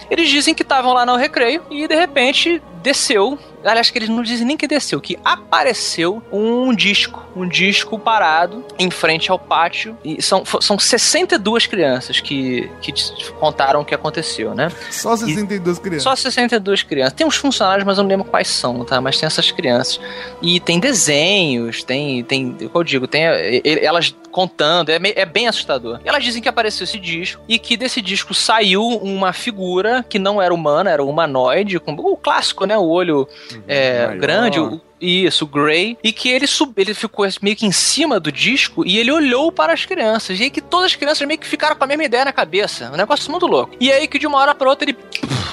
Eles 0.09 0.29
dizem 0.29 0.53
que 0.55 0.61
estavam 0.63 0.93
lá 0.93 1.05
no 1.05 1.17
recreio 1.17 1.61
e 1.69 1.85
de 1.87 1.95
repente 1.95 2.61
desceu. 2.87 3.37
Aliás, 3.71 3.89
que 3.89 3.97
eles 3.97 4.09
não 4.09 4.23
dizem 4.23 4.45
nem 4.45 4.57
que 4.57 4.67
desceu, 4.67 4.99
que 5.01 5.17
apareceu 5.23 6.23
um 6.31 6.73
disco, 6.73 7.25
um 7.35 7.47
disco 7.47 7.99
parado 7.99 8.65
em 8.79 8.89
frente 8.89 9.29
ao 9.31 9.37
pátio. 9.37 9.97
E 10.03 10.21
são, 10.21 10.43
são 10.45 10.79
62 10.79 11.67
crianças 11.67 12.19
que, 12.19 12.69
que 12.81 12.93
contaram 13.39 13.81
o 13.81 13.85
que 13.85 13.93
aconteceu, 13.93 14.53
né? 14.53 14.71
Só 14.89 15.15
62 15.15 15.79
crianças. 15.79 16.03
Só 16.03 16.15
62 16.15 16.83
crianças. 16.83 17.13
Tem 17.13 17.27
uns 17.27 17.35
funcionários, 17.35 17.85
mas 17.85 17.97
eu 17.97 18.03
não 18.03 18.09
lembro 18.09 18.25
quais 18.25 18.47
são, 18.47 18.83
tá? 18.85 19.01
Mas 19.01 19.19
tem 19.19 19.27
essas 19.27 19.51
crianças. 19.51 19.99
E 20.41 20.59
tem 20.59 20.79
desenhos, 20.79 21.83
tem. 21.83 22.23
tem 22.23 22.55
o 22.61 22.69
que 22.69 22.75
eu 22.75 22.83
digo, 22.83 23.07
tem 23.07 23.23
elas 23.63 24.15
contando, 24.37 24.89
é, 24.89 24.99
é 25.15 25.25
bem 25.25 25.47
assustador. 25.47 25.99
E 26.05 26.07
elas 26.07 26.23
dizem 26.23 26.41
que 26.41 26.47
apareceu 26.47 26.83
esse 26.83 26.99
disco 26.99 27.41
e 27.47 27.57
que 27.57 27.75
desse 27.75 28.01
disco 28.03 28.35
saiu 28.35 28.83
uma 28.83 29.33
figura 29.33 30.05
que 30.07 30.19
não 30.19 30.39
era 30.39 30.53
humana, 30.53 30.91
era 30.91 31.03
humanoide, 31.03 31.79
com 31.79 31.93
o 31.93 32.15
clássico, 32.15 32.65
né? 32.65 32.77
O 32.77 32.87
olho 32.87 33.27
é, 33.67 34.15
grande, 34.19 34.59
o- 34.59 34.81
isso, 34.99 35.45
o 35.45 35.47
Grey, 35.47 35.95
e 36.03 36.11
que 36.11 36.27
ele 36.29 36.47
sub, 36.47 36.73
ele 36.75 36.93
ficou 36.93 37.25
meio 37.41 37.55
que 37.55 37.65
em 37.65 37.71
cima 37.71 38.19
do 38.19 38.31
disco 38.31 38.83
e 38.85 38.97
ele 38.97 39.11
olhou 39.11 39.51
para 39.51 39.71
as 39.71 39.85
crianças. 39.85 40.39
E 40.39 40.43
aí 40.43 40.49
que 40.49 40.59
todas 40.61 40.87
as 40.87 40.95
crianças 40.95 41.27
meio 41.27 41.39
que 41.39 41.45
ficaram 41.47 41.75
com 41.75 41.83
a 41.83 41.87
mesma 41.87 42.03
ideia 42.03 42.25
na 42.25 42.33
cabeça. 42.33 42.89
Um 42.91 42.97
negócio 42.97 43.29
muito 43.29 43.45
louco. 43.45 43.75
E 43.79 43.91
aí 43.91 44.07
que 44.07 44.17
de 44.17 44.25
uma 44.25 44.39
hora 44.39 44.55
para 44.55 44.67
outra 44.69 44.89
ele 44.89 44.97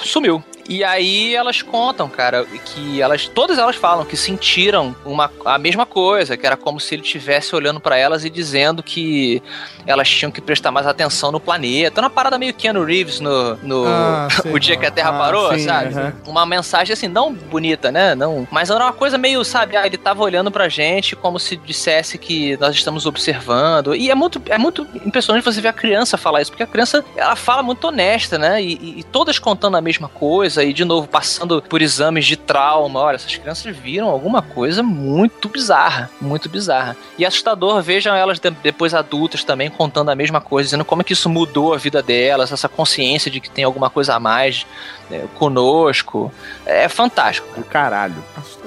sumiu. 0.03 0.43
E 0.69 0.83
aí 0.83 1.35
elas 1.35 1.61
contam, 1.62 2.09
cara, 2.09 2.45
que 2.65 3.01
elas 3.03 3.27
todas 3.29 3.59
elas 3.59 3.77
falam 3.77 4.05
que 4.05 4.17
sentiram 4.17 4.95
uma, 5.05 5.31
a 5.45 5.59
mesma 5.59 5.85
coisa, 5.85 6.37
que 6.37 6.47
era 6.47 6.57
como 6.57 6.81
se 6.81 6.95
ele 6.95 7.03
estivesse 7.03 7.55
olhando 7.55 7.81
para 7.81 7.97
elas 7.99 8.25
e 8.25 8.31
dizendo 8.31 8.83
que 8.83 9.43
elas 9.87 10.09
tinham 10.09 10.31
que 10.33 10.41
prestar 10.41 10.71
mais 10.71 10.87
atenção 10.87 11.31
no 11.31 11.39
planeta. 11.41 12.01
Uma 12.01 12.09
parada 12.11 12.39
meio 12.39 12.55
Keanu 12.55 12.85
Reeves 12.85 13.21
no, 13.21 13.57
no 13.57 13.85
Ah, 13.87 14.29
o 14.53 14.59
dia 14.59 14.77
que 14.77 14.87
a 14.87 14.91
Terra 14.91 15.11
Ah, 15.11 15.19
parou, 15.19 15.53
sim, 15.55 15.65
sabe? 15.65 15.95
Uma 16.27 16.47
mensagem 16.47 16.93
assim, 16.93 17.09
não 17.09 17.33
bonita, 17.35 17.93
né? 17.93 18.15
Não, 18.15 18.47
mas 18.51 18.71
era 18.71 18.85
uma 18.85 18.93
coisa 18.93 19.19
meio, 19.19 19.45
sabe, 19.45 19.77
ah, 19.77 19.87
ele 19.87 19.99
tava 19.99 20.23
olhando 20.23 20.51
pra 20.51 20.69
gente 20.69 21.15
como 21.15 21.39
se 21.39 21.57
dissesse 21.57 22.17
que 22.17 22.57
nós 22.59 22.75
estamos 22.75 23.05
observando. 23.07 23.95
E 23.95 24.11
é 24.11 24.15
muito, 24.15 24.41
é 24.49 24.57
muito 24.59 24.87
impressionante 25.05 25.45
você 25.45 25.61
ver 25.61 25.69
a 25.69 25.73
criança 25.73 26.17
falar 26.17 26.41
isso, 26.41 26.51
porque 26.51 26.62
a 26.62 26.67
criança, 26.67 27.05
ela 27.17 27.37
fala 27.37 27.62
muito 27.62 27.87
honesta, 27.87 28.39
né? 28.39 28.62
E, 28.62 28.75
e- 28.81 29.01
e 29.01 29.03
todas 29.03 29.39
contando 29.39 29.77
a 29.77 29.81
mesma 29.81 30.09
coisa, 30.09 30.54
e 30.63 30.73
de 30.73 30.85
novo, 30.85 31.09
passando 31.09 31.61
por 31.63 31.81
exames 31.83 32.27
de 32.27 32.37
trauma. 32.37 33.01
Olha, 33.01 33.17
essas 33.17 33.35
crianças 33.37 33.75
viram 33.77 34.09
alguma 34.09 34.43
coisa 34.43 34.83
muito 34.83 35.49
bizarra, 35.49 36.11
muito 36.21 36.49
bizarra. 36.49 36.97
E 37.19 37.25
assustador, 37.25 37.83
vejam 37.83 38.15
elas 38.15 38.39
de- 38.39 38.51
depois 38.51 38.93
adultas 38.95 39.43
também 39.43 39.71
contando 39.71 40.11
a 40.11 40.15
mesma 40.15 40.41
coisa, 40.41 40.67
dizendo 40.67 40.85
como 40.85 41.01
é 41.03 41.05
que 41.05 41.13
isso 41.15 41.29
mudou 41.29 41.73
a 41.75 41.79
vida 41.79 42.03
delas, 42.03 42.53
essa 42.53 42.69
consciência 42.69 43.31
de 43.31 43.41
que 43.41 43.51
tem 43.51 43.65
alguma 43.65 43.89
coisa 43.91 44.15
a 44.15 44.21
mais 44.21 44.67
é, 45.11 45.25
conosco. 45.35 46.33
É 46.67 46.89
fantástico. 46.89 47.47
Do 47.57 47.65
caralho. 47.65 48.15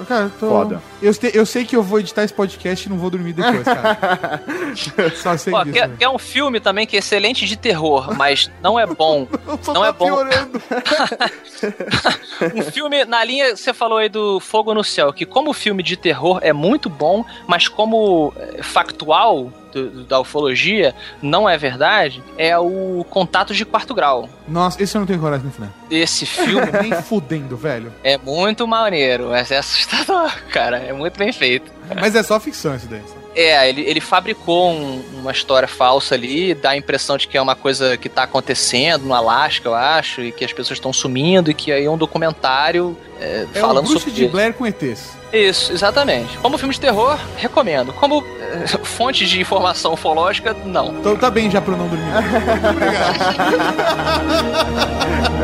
Cara, 0.06 0.24
eu 0.24 0.30
tô- 0.30 0.48
Foda. 0.48 0.82
Eu, 1.00 1.14
te- 1.14 1.30
eu 1.34 1.46
sei 1.46 1.64
que 1.64 1.76
eu 1.76 1.82
vou 1.82 2.00
editar 2.00 2.24
esse 2.24 2.34
podcast 2.34 2.86
e 2.86 2.90
não 2.90 2.98
vou 2.98 3.10
dormir 3.10 3.32
depois, 3.32 3.62
cara. 3.64 4.42
Só 5.16 5.36
sei 5.36 5.52
Pô, 5.52 5.62
disso. 5.62 5.72
que, 5.74 5.86
né? 5.86 5.94
que 5.98 6.04
é 6.04 6.08
um 6.10 6.18
filme 6.18 6.58
também 6.60 6.86
que 6.86 6.96
é 6.96 6.98
excelente 6.98 7.46
de 7.46 7.56
terror, 7.56 8.14
mas 8.16 8.50
não 8.62 8.78
é 8.78 8.86
bom. 8.86 9.26
Só 9.62 9.72
não 9.72 9.82
tá 9.82 9.88
é 9.88 9.92
bom. 9.92 10.08
um 12.54 12.62
filme 12.62 13.04
na 13.04 13.22
linha, 13.24 13.56
você 13.56 13.72
falou 13.72 13.98
aí 13.98 14.08
do 14.08 14.38
Fogo 14.40 14.74
no 14.74 14.82
Céu, 14.84 15.12
que 15.12 15.24
como 15.26 15.52
filme 15.52 15.82
de 15.82 15.96
terror 15.96 16.38
é 16.42 16.52
muito 16.52 16.88
bom, 16.88 17.24
mas 17.46 17.68
como 17.68 18.32
eh, 18.36 18.62
factual 18.62 19.52
do- 19.72 20.04
da 20.04 20.18
ufologia 20.20 20.94
não 21.20 21.48
é 21.48 21.56
verdade, 21.58 22.22
é 22.36 22.58
o 22.58 23.04
Contato 23.10 23.54
de 23.54 23.64
Quarto 23.64 23.94
Grau. 23.94 24.28
Nossa, 24.46 24.82
esse 24.82 24.96
eu 24.96 25.00
não 25.00 25.06
tenho 25.06 25.20
coragem 25.20 25.42
de 25.46 25.52
ensinar. 25.52 25.72
Esse 25.90 26.24
filme 26.26 26.70
Nem 26.82 27.02
fudendo, 27.02 27.56
velho. 27.56 27.92
é 28.02 28.16
muito 28.18 28.66
maneiro, 28.66 29.28
mas 29.30 29.50
é 29.50 29.58
assustador, 29.58 30.32
cara. 30.50 30.78
É 30.78 30.92
muito 30.92 31.18
bem 31.18 31.32
feito. 31.32 31.70
Mas 32.00 32.14
é 32.14 32.22
só 32.22 32.38
ficção 32.40 32.74
isso 32.76 32.86
daí. 32.88 33.02
É, 33.40 33.68
ele, 33.68 33.82
ele 33.82 34.00
fabricou 34.00 34.70
um- 34.72 35.00
uma 35.20 35.30
história 35.30 35.68
falsa 35.68 36.14
ali, 36.16 36.54
dá 36.54 36.70
a 36.70 36.76
impressão 36.76 37.16
de 37.16 37.28
que 37.28 37.36
é 37.38 37.40
uma 37.42 37.54
coisa 37.54 37.96
que 37.96 38.08
tá 38.08 38.24
acontecendo 38.24 39.04
no 39.04 39.14
Alasca, 39.14 39.68
eu 39.68 39.74
acho, 39.74 40.22
e 40.22 40.32
que 40.32 40.44
as 40.44 40.52
pessoas 40.52 40.78
estão 40.78 40.92
sumindo, 40.92 41.48
e 41.50 41.54
que 41.54 41.70
aí 41.70 41.84
é 41.84 41.90
um 41.90 41.96
documentário 41.96 42.96
é, 43.20 43.46
É 43.54 43.60
falando 43.60 43.78
o 43.86 43.88
Bruce 43.88 44.00
sobre 44.00 44.10
de 44.14 44.22
isso. 44.24 44.32
Blair 44.32 44.52
com 44.54 44.66
ETs. 44.66 45.16
Isso, 45.32 45.72
exatamente. 45.72 46.36
Como 46.38 46.56
filme 46.58 46.72
de 46.74 46.80
terror, 46.80 47.18
recomendo. 47.36 47.92
Como 47.92 48.24
eh, 48.40 48.66
fonte 48.82 49.26
de 49.26 49.40
informação 49.40 49.92
ufológica, 49.92 50.56
não. 50.64 50.96
Então 50.98 51.16
tá 51.16 51.30
bem 51.30 51.48
já 51.50 51.60
pra 51.60 51.74
eu 51.74 51.78
não 51.78 51.86
dormir. 51.88 52.04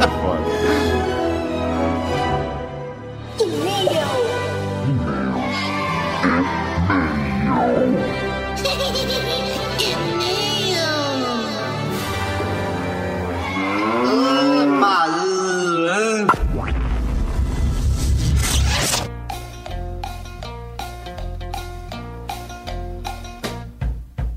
É 0.03 0.54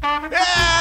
Yeah! 0.07 0.76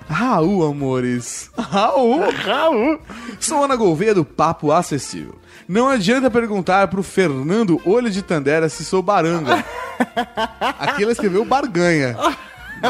Raul, 0.09 0.65
amores. 0.65 1.51
Raul. 1.57 2.31
Raul. 2.31 3.01
Sou 3.41 3.65
Ana 3.65 3.77
Gouveia 3.77 4.15
do 4.15 4.25
Papo 4.25 4.73
Acessível. 4.73 5.39
Não 5.67 5.89
adianta 5.89 6.31
perguntar 6.31 6.89
pro 6.89 7.03
Fernando 7.03 7.81
Olho 7.85 8.11
de 8.11 8.23
Tandera 8.23 8.69
se 8.69 8.85
sou 8.85 9.03
baranga. 9.03 9.65
Aqui 10.79 11.03
ela 11.03 11.13
escreveu 11.13 11.45
barganha. 11.45 12.17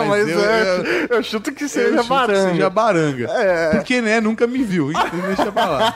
Mas, 0.03 0.29
eu- 0.29 0.41
é, 0.45 0.77
eu- 1.11 1.17
eu, 1.17 1.23
chuto 1.23 1.53
que 1.53 1.65
eu 1.65 1.69
seja 1.69 1.89
chuto 1.91 2.03
que 2.03 2.09
baranga. 2.09 2.51
Seja 2.51 2.71
baranga. 2.71 3.27
É. 3.31 3.71
Porque, 3.77 4.01
né, 4.01 4.21
nunca 4.21 4.47
me 4.47 4.63
viu. 4.65 4.91
Então 4.91 5.05
deixa 5.27 5.53
pra 5.53 5.67
lá. 5.67 5.95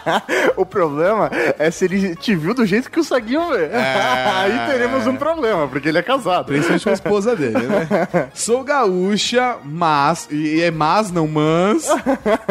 o 0.56 0.64
problema 0.66 1.30
é 1.58 1.70
se 1.70 1.84
ele 1.84 2.14
te 2.16 2.34
viu 2.34 2.54
do 2.54 2.64
jeito 2.66 2.90
que 2.90 3.00
o 3.00 3.04
Saguinho 3.04 3.48
vê. 3.48 3.68
Aí 3.72 4.66
teremos 4.70 5.06
um 5.06 5.16
problema, 5.16 5.66
porque 5.68 5.88
ele 5.88 5.98
é 5.98 6.02
casado. 6.02 6.46
Principalmente 6.46 6.84
com 6.84 6.90
a 6.90 6.92
esposa 6.94 7.36
dele, 7.36 7.58
né? 7.66 8.28
Sou 8.34 8.62
gaúcha, 8.64 9.56
mas. 9.64 10.28
E 10.30 10.60
é 10.62 10.70
mas, 10.70 11.10
não 11.10 11.26
mans. 11.26 11.86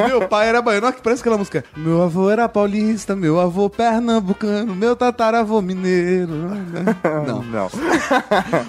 Meu 0.07 0.27
pai 0.27 0.47
era 0.49 0.61
baiano. 0.61 0.87
Olha 0.87 0.95
que 0.95 1.01
parece 1.01 1.21
aquela 1.21 1.37
música. 1.37 1.63
Meu 1.75 2.01
avô 2.03 2.29
era 2.29 2.47
paulista, 2.49 3.15
meu 3.15 3.39
avô 3.39 3.69
pernambucano, 3.69 4.75
meu 4.75 4.95
tataravô 4.95 5.61
mineiro. 5.61 6.27
Não. 7.25 7.43
Não. 7.43 7.69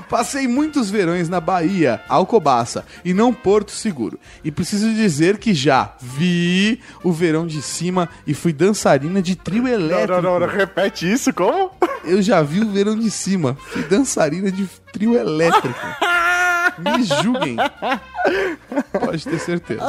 Passei 0.09 0.47
muitos 0.47 0.91
verões 0.91 1.29
na 1.29 1.41
Bahia, 1.41 2.01
Alcobaça, 2.09 2.68
e 3.05 3.13
não 3.15 3.33
Porto 3.33 3.71
Seguro. 3.71 4.19
E 4.45 4.51
preciso 4.51 4.93
dizer 4.95 5.39
que 5.39 5.55
já 5.55 5.95
vi 6.01 6.81
o 7.03 7.13
verão 7.13 7.47
de 7.47 7.63
cima 7.63 8.09
e 8.27 8.35
fui 8.35 8.53
dançarina 8.53 9.21
de 9.23 9.35
trio 9.37 9.63
Não, 9.65 9.71
elétrico. 9.71 10.23
não, 10.23 10.23
não, 10.23 10.41
não, 10.41 10.47
repete 10.47 11.11
isso, 11.11 11.33
como? 11.33 11.71
Eu 12.05 12.23
já 12.23 12.43
vi 12.43 12.61
o 12.61 12.71
verão 12.71 12.97
de 12.99 13.11
cima, 13.11 13.57
fui 13.69 13.83
dançarina 13.83 14.51
de 14.51 14.67
trio 14.93 15.15
elétrico. 15.17 15.79
Me 16.79 17.03
julguem. 17.23 17.57
Pode 18.93 19.25
ter 19.25 19.39
certeza. 19.41 19.85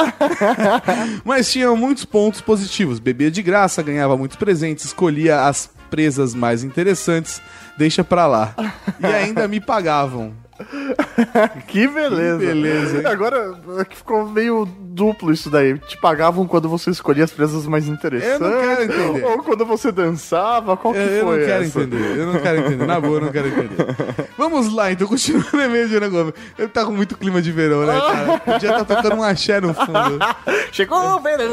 Mas 1.23 1.51
tinha 1.51 1.73
muitos 1.75 2.03
pontos 2.05 2.41
positivos. 2.41 2.97
Bebia 2.99 3.29
de 3.29 3.41
graça, 3.43 3.83
ganhava 3.83 4.17
muitos 4.17 4.37
presentes, 4.37 4.85
escolhia 4.85 5.41
as 5.45 5.69
presas 5.89 6.33
mais 6.33 6.63
interessantes, 6.63 7.41
deixa 7.77 8.03
pra 8.03 8.25
lá. 8.27 8.55
E 8.99 9.05
ainda 9.05 9.47
me 9.47 9.59
pagavam. 9.59 10.33
Que 11.67 11.87
beleza. 11.87 12.39
Que 12.39 12.45
beleza, 12.45 12.97
hein? 12.99 13.05
Agora 13.05 13.57
é 13.79 13.85
que 13.85 13.95
ficou 13.95 14.27
meio 14.29 14.65
duplo 14.65 15.31
isso 15.31 15.49
daí. 15.49 15.77
Te 15.79 15.97
pagavam 15.97 16.45
quando 16.47 16.67
você 16.67 16.89
escolhia 16.89 17.23
as 17.23 17.31
presas 17.31 17.65
mais 17.65 17.87
interessantes. 17.87 18.41
Eu 18.41 18.49
não 18.49 18.61
quero 18.61 18.83
entender. 18.83 19.25
Ou 19.25 19.43
quando 19.43 19.65
você 19.65 19.91
dançava, 19.91 20.75
qual 20.75 20.93
que 20.93 20.99
Eu, 20.99 21.03
eu 21.03 21.25
foi 21.25 21.39
não 21.39 21.45
quero 21.45 21.63
essa? 21.63 21.79
entender, 21.81 22.17
eu 22.17 22.25
não 22.33 22.39
quero 22.41 22.59
entender. 22.59 22.85
Na 22.85 22.99
boa, 22.99 23.17
eu 23.17 23.21
não 23.21 23.31
quero 23.31 23.47
entender. 23.47 23.95
Vamos 24.37 24.73
lá, 24.73 24.91
então, 24.91 25.07
continuando 25.07 25.47
o 25.57 25.61
e-mail 25.61 25.87
de 25.87 25.95
Ana 25.95 26.09
Gomes. 26.09 26.33
Ele 26.57 26.67
tá 26.67 26.85
com 26.85 26.91
muito 26.91 27.17
clima 27.17 27.41
de 27.41 27.51
verão, 27.51 27.85
né, 27.85 27.99
cara? 27.99 28.39
Podia 28.39 28.69
estar 28.71 28.85
tocando 28.85 29.15
um 29.15 29.23
axé 29.23 29.61
no 29.61 29.73
fundo. 29.73 30.19
Chegou 30.71 30.97
o 30.97 31.19
verão! 31.19 31.47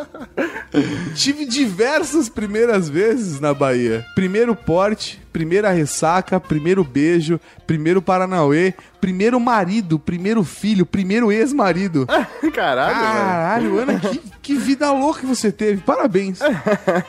Tive 1.15 1.45
diversas 1.45 2.29
primeiras 2.29 2.87
vezes 2.89 3.39
na 3.39 3.53
Bahia. 3.53 4.05
Primeiro 4.15 4.55
porte, 4.55 5.21
primeira 5.31 5.71
ressaca, 5.71 6.39
primeiro 6.39 6.83
beijo, 6.83 7.39
primeiro 7.65 8.01
Paranauê, 8.01 8.73
primeiro 8.99 9.39
marido, 9.39 9.97
primeiro 9.97 10.43
filho, 10.43 10.85
primeiro 10.85 11.31
ex-marido. 11.31 12.05
Caralho. 12.53 12.95
Caralho, 12.95 13.79
Ana, 13.79 13.99
que, 13.99 14.21
que 14.41 14.55
vida 14.55 14.91
louca 14.91 15.21
que 15.21 15.25
você 15.25 15.51
teve. 15.51 15.81
Parabéns. 15.81 16.39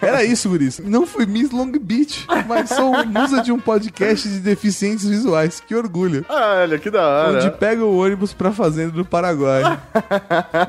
Era 0.01 0.25
isso, 0.25 0.49
Guris. 0.49 0.79
Não 0.79 1.07
fui 1.07 1.27
Miss 1.27 1.51
Long 1.51 1.71
Beach, 1.71 2.27
mas 2.47 2.71
sou 2.71 3.05
musa 3.07 3.43
de 3.43 3.53
um 3.53 3.59
podcast 3.59 4.29
de 4.29 4.39
deficientes 4.41 5.07
visuais. 5.07 5.61
Que 5.61 5.75
orgulho. 5.75 6.25
Olha, 6.29 6.79
que 6.79 6.91
da 6.91 7.07
hora. 7.07 7.39
Onde 7.39 7.51
pega 7.59 7.85
o 7.85 7.99
ônibus 7.99 8.33
pra 8.33 8.53
fazenda 8.53 8.93
do 8.93 9.05
Paraguai. 9.05 9.63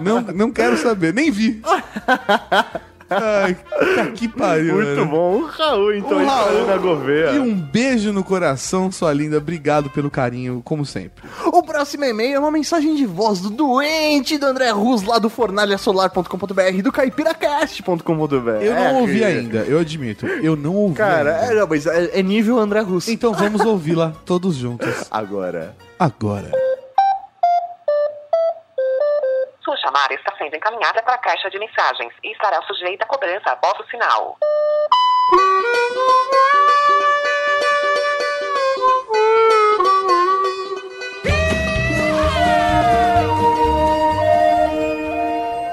não, 0.02 0.22
não 0.22 0.52
quero 0.52 0.78
saber, 0.78 1.14
nem 1.14 1.32
vi. 1.32 1.62
Ai, 3.22 3.58
que 4.16 4.28
pariu. 4.28 4.76
Muito 4.76 5.06
bom. 5.06 5.38
O 5.38 5.46
Raul, 5.46 5.94
então, 5.96 6.22
O 6.22 6.26
Raul. 6.26 6.58
Ana 6.64 6.78
Gouveia. 6.78 7.32
E 7.32 7.40
um 7.40 7.54
beijo 7.56 8.12
no 8.14 8.24
coração, 8.24 8.92
sua 8.92 9.14
linda. 9.14 9.38
Obrigado 9.38 9.90
pelo 9.90 10.10
carinho, 10.10 10.62
como 10.64 10.86
sempre. 10.86 11.24
O 11.46 11.64
próximo 11.64 12.06
e-mail 12.06 12.36
é 12.36 12.40
uma 12.40 12.52
mensagem 12.52 12.96
de 12.96 13.06
voz 13.06 13.40
do 13.40 13.50
doente 13.50 14.38
do 14.38 14.46
André 14.46 14.70
Rus, 14.72 15.04
lá 15.04 15.20
do 15.20 15.30
fornalhasolar.com.br 15.30 16.82
do 16.84 16.92
caipiracast.com.br. 16.92 18.50
Eu 18.62 18.76
não 18.76 19.02
ouvi 19.02 19.24
ainda, 19.24 19.60
eu 19.60 19.80
admito. 19.80 20.26
Eu 20.26 20.56
não 20.56 20.76
ouvi. 20.76 20.96
Cara, 20.96 21.38
ainda. 21.42 21.54
é, 21.54 21.60
não, 21.60 21.68
mas 21.68 21.86
é, 21.86 22.20
é 22.20 22.24
nível 22.24 22.58
André 22.60 22.82
Rus. 22.82 23.08
Então 23.08 23.34
vamos 23.34 23.62
ouvi-la 23.62 24.14
todos 24.26 24.56
juntos. 24.56 25.08
Agora. 25.10 25.76
Agora. 26.00 26.52
Chamada 29.84 30.14
está 30.14 30.34
sendo 30.38 30.56
encaminhada 30.56 31.04
para 31.04 31.16
a 31.16 31.18
caixa 31.18 31.50
de 31.50 31.60
mensagens 31.60 32.14
e 32.24 32.32
estará 32.32 32.62
sujeita 32.64 33.04
a 33.04 33.08
cobrança 33.08 33.52
após 33.52 33.78
o 33.82 33.90
sinal. 33.90 34.38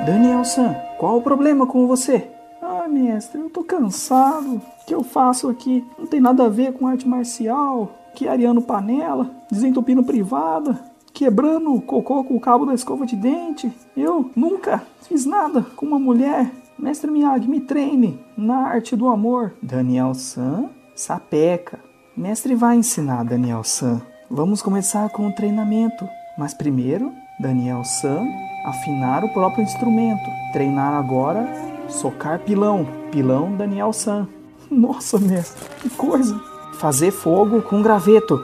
Daniel-san, 0.04 0.74
qual 0.98 1.18
o 1.18 1.22
problema 1.22 1.66
com 1.66 1.86
você? 1.86 2.28
Ai, 2.60 2.88
mestre, 2.88 3.40
eu 3.40 3.48
tô 3.48 3.62
cansado. 3.62 4.56
O 4.56 4.84
que 4.84 4.94
eu 4.94 5.04
faço 5.04 5.48
aqui 5.48 5.86
não 5.96 6.06
tem 6.08 6.20
nada 6.20 6.46
a 6.46 6.48
ver 6.48 6.72
com 6.72 6.88
arte 6.88 7.06
marcial, 7.06 7.92
que 8.12 8.26
ariano 8.26 8.60
panela, 8.60 9.30
desentupindo 9.48 10.02
privada, 10.02 10.89
quebrando 11.20 11.74
o 11.74 11.82
cocô 11.82 12.24
com 12.24 12.34
o 12.34 12.40
cabo 12.40 12.64
da 12.64 12.72
escova 12.72 13.04
de 13.04 13.14
dente. 13.14 13.70
Eu 13.94 14.30
nunca 14.34 14.82
fiz 15.02 15.26
nada 15.26 15.60
com 15.76 15.84
uma 15.84 15.98
mulher. 15.98 16.50
Mestre 16.78 17.10
Miyagi, 17.10 17.46
me 17.46 17.60
treine 17.60 18.18
na 18.34 18.68
arte 18.68 18.96
do 18.96 19.06
amor. 19.06 19.52
Daniel-san, 19.60 20.70
sapeca. 20.94 21.78
Mestre 22.16 22.54
vai 22.54 22.78
ensinar, 22.78 23.22
Daniel-san. 23.22 24.00
Vamos 24.30 24.62
começar 24.62 25.10
com 25.10 25.28
o 25.28 25.34
treinamento. 25.34 26.08
Mas 26.38 26.54
primeiro, 26.54 27.12
Daniel-san, 27.38 28.26
afinar 28.64 29.22
o 29.22 29.28
próprio 29.28 29.62
instrumento. 29.62 30.24
Treinar 30.54 30.94
agora, 30.94 31.46
socar 31.86 32.38
pilão. 32.38 32.86
Pilão, 33.12 33.54
Daniel-san. 33.54 34.26
Nossa, 34.70 35.18
mestre, 35.18 35.68
que 35.82 35.90
coisa! 35.90 36.40
Fazer 36.78 37.10
fogo 37.10 37.60
com 37.60 37.82
graveto. 37.82 38.40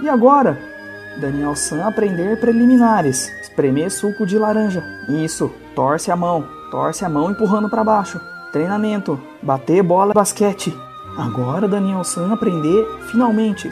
E 0.00 0.08
agora? 0.08 0.69
Daniel 1.18 1.56
San 1.56 1.86
aprender 1.86 2.38
preliminares. 2.38 3.32
Espremer 3.40 3.90
suco 3.90 4.24
de 4.24 4.38
laranja. 4.38 4.82
Isso. 5.08 5.50
Torce 5.74 6.10
a 6.10 6.16
mão. 6.16 6.46
Torce 6.70 7.04
a 7.04 7.08
mão 7.08 7.30
empurrando 7.30 7.68
para 7.68 7.84
baixo. 7.84 8.20
Treinamento. 8.52 9.20
Bater 9.42 9.82
bola 9.82 10.14
basquete. 10.14 10.76
Agora 11.18 11.68
Daniel 11.68 12.04
San 12.04 12.32
aprender 12.32 12.86
finalmente. 13.10 13.70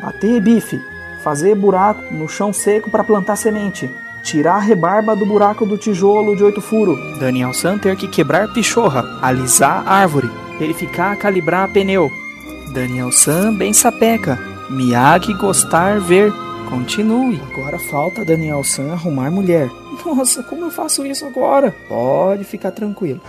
Bater 0.00 0.40
bife. 0.40 0.80
Fazer 1.22 1.54
buraco 1.54 2.02
no 2.12 2.28
chão 2.28 2.52
seco 2.52 2.90
para 2.90 3.04
plantar 3.04 3.36
semente. 3.36 3.90
Tirar 4.22 4.56
a 4.56 4.60
rebarba 4.60 5.16
do 5.16 5.26
buraco 5.26 5.66
do 5.66 5.78
tijolo 5.78 6.36
de 6.36 6.44
oito 6.44 6.60
furo. 6.60 6.96
Daniel 7.18 7.52
San 7.54 7.78
ter 7.78 7.96
que 7.96 8.08
quebrar 8.08 8.52
pichorra. 8.52 9.04
Alisar 9.22 9.86
árvore. 9.86 10.30
Verificar 10.58 11.16
calibrar 11.16 11.72
pneu. 11.72 12.10
Daniel 12.72 13.10
San 13.10 13.56
bem 13.56 13.72
sapeca. 13.72 14.38
Miyagi 14.70 15.34
gostar 15.34 16.00
ver. 16.00 16.32
Continue. 16.68 17.40
Agora 17.52 17.78
falta 17.78 18.24
Daniel 18.24 18.62
San 18.64 18.92
arrumar 18.92 19.30
mulher. 19.30 19.70
Nossa, 20.04 20.42
como 20.42 20.64
eu 20.66 20.70
faço 20.70 21.04
isso 21.06 21.24
agora? 21.24 21.74
Pode 21.88 22.44
ficar 22.44 22.72
tranquilo. 22.72 23.20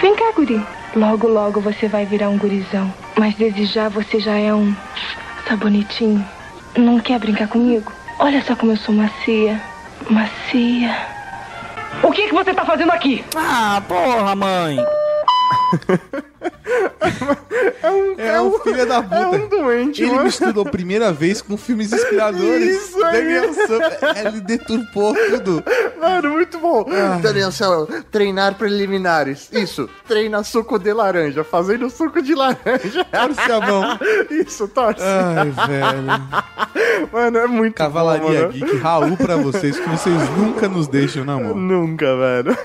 Vem 0.00 0.14
cá, 0.16 0.32
guri. 0.36 0.60
Logo, 0.94 1.28
logo 1.28 1.60
você 1.60 1.88
vai 1.88 2.04
virar 2.04 2.28
um 2.28 2.38
gurizão. 2.38 2.92
Mas 3.18 3.34
desde 3.34 3.64
já 3.64 3.88
você 3.88 4.20
já 4.20 4.36
é 4.36 4.52
um. 4.52 4.74
Tá 5.46 5.56
bonitinho. 5.56 6.24
Não 6.76 6.98
quer 7.00 7.18
brincar 7.18 7.48
comigo? 7.48 7.92
Olha 8.18 8.42
só 8.42 8.54
como 8.54 8.72
eu 8.72 8.76
sou 8.76 8.94
macia. 8.94 9.60
Macia. 10.10 10.94
O 12.02 12.10
que, 12.10 12.28
que 12.28 12.34
você 12.34 12.52
tá 12.52 12.64
fazendo 12.64 12.90
aqui? 12.92 13.24
Ah, 13.34 13.82
porra, 13.86 14.34
mãe. 14.34 14.76
É 17.82 17.90
um, 17.90 18.14
é 18.18 18.40
um 18.42 18.58
filho 18.60 18.86
da 18.86 19.02
puta. 19.02 19.16
É 19.16 19.26
um 19.28 19.48
doente, 19.48 20.02
Ele 20.02 20.12
mano. 20.12 20.24
misturou 20.24 20.64
primeira 20.64 21.12
vez 21.12 21.42
com 21.42 21.56
filmes 21.56 21.92
inspiradores. 21.92 22.88
Isso 22.88 23.04
aí. 23.04 23.12
Daniel 23.12 23.52
Sam, 23.54 23.80
ele 24.28 24.40
deturpou 24.40 25.14
tudo. 25.14 25.62
Mano, 26.04 26.30
muito 26.30 26.58
bom. 26.58 26.86
Ah. 26.90 27.18
Daniel 27.20 27.50
Céu, 27.50 27.88
treinar 28.10 28.56
preliminares. 28.56 29.48
Isso, 29.52 29.88
treina 30.06 30.44
suco 30.44 30.78
de 30.78 30.92
laranja, 30.92 31.42
fazendo 31.42 31.88
suco 31.88 32.20
de 32.20 32.34
laranja. 32.34 33.04
Torce 33.04 33.52
a 33.52 33.60
mão. 33.60 33.98
Isso, 34.30 34.68
torce. 34.68 35.02
Ai, 35.02 35.50
velho. 35.50 37.10
Mano, 37.12 37.38
é 37.38 37.46
muito 37.46 37.74
Cavalaria 37.74 38.46
bom. 38.46 38.52
Geek, 38.52 38.76
Raul 38.76 39.16
pra 39.16 39.36
vocês, 39.36 39.78
que 39.78 39.88
vocês 39.88 40.16
nunca 40.36 40.68
nos 40.68 40.86
deixam 40.88 41.24
na 41.24 41.38
mão. 41.38 41.54
Nunca, 41.54 42.06
velho. 42.16 42.56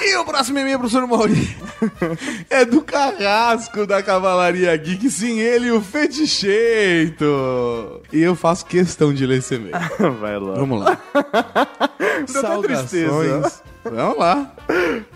E 0.00 0.16
o 0.16 0.24
próximo 0.24 0.58
e-mail, 0.60 0.78
professor 0.78 1.06
Mauri, 1.06 1.56
é 2.48 2.64
do 2.64 2.80
carrasco 2.82 3.86
da 3.86 4.02
Cavalaria 4.02 4.76
Geek. 4.76 5.10
Sim, 5.10 5.40
ele, 5.40 5.70
o 5.70 5.80
Feticheito. 5.80 7.24
E 8.12 8.20
eu 8.20 8.34
faço 8.36 8.64
questão 8.66 9.12
de 9.12 9.26
ler 9.26 9.38
esse 9.38 9.56
e-mail. 9.56 9.74
Vai 10.20 10.38
lá. 10.38 10.54
Vamos 10.54 10.80
lá. 10.84 10.98
Até 12.28 12.67
tristeza. 12.76 13.10
Saudações. 13.10 13.62
Vamos 13.84 14.18
lá. 14.18 14.54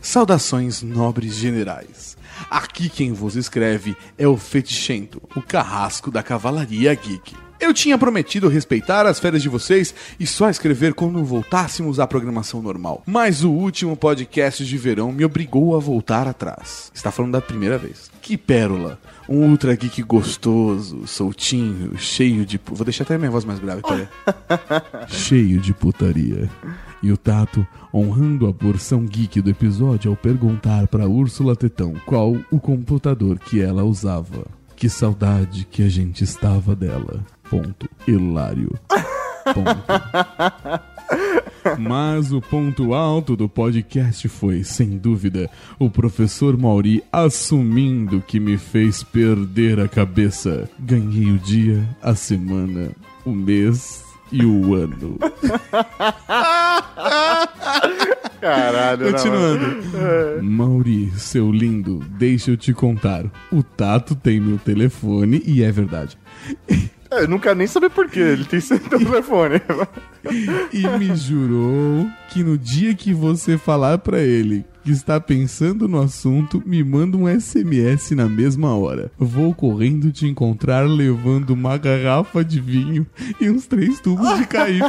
Saudações, 0.01 0.83
nobres 0.83 1.35
generais. 1.35 2.17
Aqui 2.51 2.89
quem 2.89 3.13
vos 3.13 3.37
escreve 3.37 3.97
é 4.19 4.27
o 4.27 4.37
Fetichento, 4.37 5.23
o 5.37 5.43
carrasco 5.43 6.11
da 6.11 6.23
Cavalaria 6.23 6.95
Geek. 6.95 7.35
Eu 7.63 7.73
tinha 7.73 7.97
prometido 7.97 8.49
respeitar 8.49 9.07
as 9.07 9.21
férias 9.21 9.41
de 9.41 9.49
vocês 9.49 9.95
e 10.19 10.27
só 10.27 10.51
escrever 10.51 10.95
quando 10.95 11.25
voltássemos 11.25 12.01
à 12.01 12.07
programação 12.09 12.61
normal. 12.61 13.05
Mas 13.07 13.45
o 13.45 13.53
último 13.53 13.97
podcast 13.97 14.67
de 14.67 14.77
verão 14.77 15.13
me 15.13 15.25
obrigou 15.25 15.77
a 15.77 15.79
voltar 15.79 16.27
atrás. 16.27 16.91
Está 16.93 17.13
falando 17.13 17.33
da 17.33 17.41
primeira 17.41 17.79
vez. 17.79 18.11
Que 18.21 18.37
pérola! 18.37 18.99
Um 19.29 19.49
Ultra 19.49 19.77
Geek 19.77 20.03
gostoso, 20.03 21.07
soltinho, 21.07 21.97
cheio 21.97 22.45
de. 22.45 22.61
Vou 22.67 22.85
deixar 22.85 23.05
até 23.05 23.17
minha 23.17 23.31
voz 23.31 23.45
mais 23.45 23.61
grave, 23.61 23.81
peraí. 23.83 24.09
cheio 25.07 25.61
de 25.61 25.73
putaria. 25.73 26.51
E 27.03 27.11
o 27.11 27.17
Tato, 27.17 27.67
honrando 27.93 28.47
a 28.47 28.55
porção 28.55 29.05
geek 29.05 29.41
do 29.41 29.51
episódio 29.51 30.11
ao 30.11 30.17
perguntar 30.17 30.87
pra 30.87 31.09
Úrsula 31.09 31.57
Tetão 31.57 31.95
qual 32.07 32.37
o 32.51 32.61
computador 32.61 33.39
que 33.39 33.61
ela 33.61 33.83
usava. 33.83 34.47
Que 34.77 34.89
saudade 34.89 35.67
que 35.71 35.83
a 35.83 35.89
gente 35.89 36.23
estava 36.23 36.77
dela. 36.77 37.21
Ponto. 37.51 37.89
Hilário. 38.07 38.73
Ponto. 39.53 39.83
Mas 41.79 42.33
o 42.33 42.41
ponto 42.41 42.95
alto 42.95 43.37
do 43.37 43.49
podcast 43.49 44.29
foi, 44.29 44.65
sem 44.65 44.97
dúvida, 44.97 45.51
o 45.79 45.91
professor 45.91 46.57
Mauri 46.57 47.03
assumindo 47.13 48.21
que 48.21 48.41
me 48.41 48.57
fez 48.57 49.03
perder 49.03 49.79
a 49.81 49.89
cabeça. 49.89 50.69
Ganhei 50.79 51.31
o 51.31 51.39
dia, 51.39 51.89
a 52.03 52.15
semana, 52.15 52.91
o 53.25 53.31
mês 53.31 54.12
e 54.33 54.45
o 54.45 54.75
ano. 54.75 55.19
Caralho, 58.41 59.05
não, 59.05 59.13
Continuando. 59.13 59.67
mano. 59.93 60.43
Mauri, 60.43 61.11
seu 61.17 61.53
lindo, 61.53 62.01
deixa 62.19 62.51
eu 62.51 62.57
te 62.57 62.73
contar. 62.73 63.25
O 63.53 63.63
Tato 63.63 64.15
tem 64.17 64.41
meu 64.41 64.59
telefone 64.59 65.43
e 65.47 65.63
é 65.63 65.71
verdade. 65.71 66.19
É, 67.13 67.25
eu 67.25 67.29
nunca 67.29 67.55
nem 67.55 67.67
saber 67.67 67.91
por 67.91 68.09
que 68.09 68.19
ele 68.19 68.45
tem 68.45 68.59
seu 68.59 68.79
telefone. 68.89 69.61
E 70.73 70.89
me 70.99 71.15
jurou 71.15 72.09
que 72.31 72.43
no 72.43 72.57
dia 72.57 72.95
que 72.95 73.13
você 73.13 73.59
falar 73.59 73.99
pra 73.99 74.21
ele 74.21 74.65
que 74.83 74.91
está 74.91 75.21
pensando 75.21 75.87
no 75.87 76.01
assunto, 76.01 76.63
me 76.65 76.83
manda 76.83 77.17
um 77.17 77.29
SMS 77.29 78.13
na 78.13 78.29
mesma 78.29 78.75
hora. 78.75 79.13
Vou 79.19 79.55
correndo 79.55 80.11
te 80.11 80.27
encontrar 80.27 80.89
levando 80.89 81.51
uma 81.51 81.77
garrafa 81.77 82.43
de 82.43 82.59
vinho 82.61 83.07
e 83.39 83.51
uns 83.51 83.67
três 83.67 84.01
tubos 84.01 84.39
de 84.39 84.47
KY. 84.47 84.81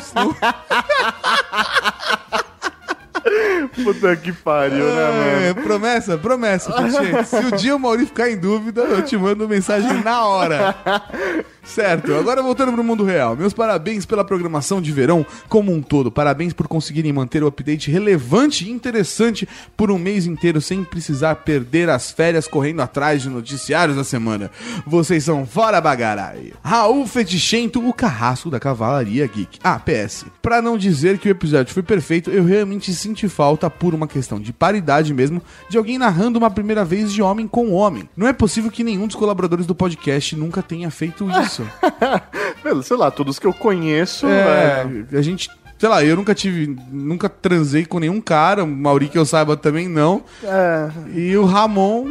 Puta 3.84 4.16
que 4.16 4.32
pariu, 4.32 4.86
né, 4.86 5.08
mano? 5.12 5.45
É, 5.45 5.54
promessa, 5.54 6.18
promessa, 6.18 6.72
Peixinho. 6.72 7.26
Se 7.26 7.36
o 7.38 7.52
dia 7.56 7.76
o 7.76 7.80
Mauri 7.80 8.06
ficar 8.06 8.30
em 8.30 8.38
dúvida, 8.38 8.82
eu 8.82 9.02
te 9.04 9.18
mando 9.18 9.48
mensagem 9.48 10.04
na 10.04 10.26
hora. 10.26 10.76
Certo, 11.64 12.14
agora 12.14 12.44
voltando 12.44 12.73
pro 12.73 12.84
mundo 12.84 13.03
real. 13.03 13.35
Meus 13.35 13.53
parabéns 13.53 14.06
pela 14.06 14.23
programação 14.23 14.81
de 14.81 14.91
verão 14.91 15.26
como 15.48 15.72
um 15.72 15.81
todo. 15.81 16.11
Parabéns 16.11 16.52
por 16.53 16.68
conseguirem 16.68 17.14
manter 17.14 17.41
o 17.41 17.48
update 17.48 17.90
relevante 17.90 18.65
e 18.65 18.69
interessante 18.69 19.48
por 19.77 19.90
um 19.90 19.98
mês 19.98 20.26
inteiro 20.26 20.60
sem 20.60 20.84
precisar 20.84 21.35
perder 21.35 21.90
as 21.90 22.11
férias 22.11 22.48
correndo 22.48 22.81
atrás 22.81 23.22
de 23.22 23.30
noticiários 23.30 23.95
da 23.95 24.03
semana. 24.03 24.52
Vocês 24.85 25.23
são 25.23 25.45
fora 25.45 25.80
bagarai. 25.80 26.52
Raul 26.61 27.07
Fetichento, 27.07 27.88
o 27.88 27.94
carrasco 27.94 28.49
da 28.49 28.60
Cavalaria 28.60 29.26
Geek. 29.26 29.60
Ah, 29.64 29.80
PS. 29.80 30.26
Pra 30.41 30.61
não 30.61 30.77
dizer 30.77 31.18
que 31.18 31.30
o 31.30 31.31
episódio 31.31 31.73
foi 31.73 31.84
perfeito, 31.84 32.30
eu 32.30 32.44
realmente 32.44 32.94
senti 32.94 33.30
falta, 33.30 33.69
por 33.69 33.94
uma 33.94 34.07
questão 34.07 34.40
de 34.40 34.52
paridade 34.52 35.14
mesmo, 35.14 35.41
de 35.69 35.77
alguém 35.77 35.98
narrando 35.98 36.38
uma 36.38 36.52
primeira 36.52 36.84
vez 36.84 37.11
de 37.11 37.22
homem 37.22 37.48
com 37.48 37.72
homem. 37.72 38.07
Não 38.15 38.27
é 38.27 38.34
possível 38.34 38.69
que 38.69 38.84
nenhum 38.84 39.07
dos 39.07 39.15
colaboradores 39.15 39.65
do 39.65 39.73
podcast 39.73 40.35
nunca 40.35 40.61
tenha 40.61 40.91
feito 40.91 41.30
isso. 41.30 41.52
Meu, 42.63 42.81
sei 42.81 42.97
lá, 42.97 43.11
todos 43.11 43.38
que 43.38 43.47
eu 43.47 43.53
conheço. 43.53 44.27
É, 44.27 44.85
a 45.11 45.21
gente. 45.21 45.49
Sei 45.77 45.89
lá, 45.89 46.03
eu 46.03 46.15
nunca 46.15 46.34
tive. 46.34 46.75
Nunca 46.91 47.27
transei 47.27 47.85
com 47.85 47.99
nenhum 47.99 48.21
cara. 48.21 48.63
O 48.63 48.67
Mauri 48.67 49.09
que 49.09 49.17
eu 49.17 49.25
saiba 49.25 49.57
também 49.57 49.88
não. 49.88 50.23
É. 50.43 50.89
E 51.13 51.35
o 51.35 51.45
Ramon 51.45 52.05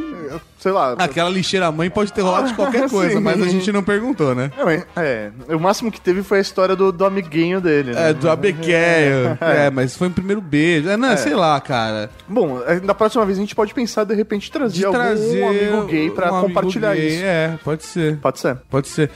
sei 0.58 0.72
lá. 0.72 0.92
Aquela 0.98 1.28
lixeira 1.30 1.70
mãe 1.72 1.88
pode 1.90 2.12
ter 2.12 2.20
rolado 2.22 2.48
de 2.48 2.54
qualquer 2.54 2.88
coisa, 2.90 3.14
Sim. 3.16 3.20
mas 3.20 3.40
a 3.42 3.46
gente 3.48 3.70
não 3.72 3.82
perguntou, 3.82 4.34
né? 4.34 4.50
É, 4.56 4.64
mas- 4.64 4.86
é, 4.96 5.30
o 5.48 5.58
máximo 5.58 5.90
que 5.90 6.00
teve 6.00 6.22
foi 6.22 6.38
a 6.38 6.40
história 6.40 6.74
do, 6.76 6.90
do 6.92 7.04
amiguinho 7.04 7.60
dele, 7.60 7.92
né? 7.92 8.10
É, 8.10 8.12
do 8.12 8.28
Abequeio. 8.30 9.36
É, 9.42 9.70
mas 9.70 9.96
foi 9.96 10.08
o 10.08 10.10
primeiro 10.10 10.40
beijo. 10.40 10.88
É, 10.88 10.96
não, 10.96 11.10
É. 11.10 11.16
sei 11.16 11.34
lá, 11.34 11.60
cara. 11.60 12.10
Bom, 12.28 12.62
é, 12.66 12.80
da 12.80 12.94
próxima 12.94 13.24
vez 13.26 13.38
a 13.38 13.40
gente 13.40 13.54
pode 13.54 13.74
pensar, 13.74 14.04
de 14.04 14.14
repente, 14.14 14.50
trazer, 14.50 14.76
De 14.78 14.84
algum 14.84 14.98
trazer 14.98 15.42
amigo 15.44 15.84
gay 15.86 16.10
pra 16.10 16.32
um 16.32 16.36
amigo 16.36 16.48
compartilhar 16.48 16.94
gay, 16.94 17.08
isso. 17.08 17.24
É, 17.24 17.58
pode 17.64 17.84
ser. 17.84 18.16
Pode 18.18 18.38
ser. 18.40 18.56
Pode 18.70 18.88
ser. 18.88 19.10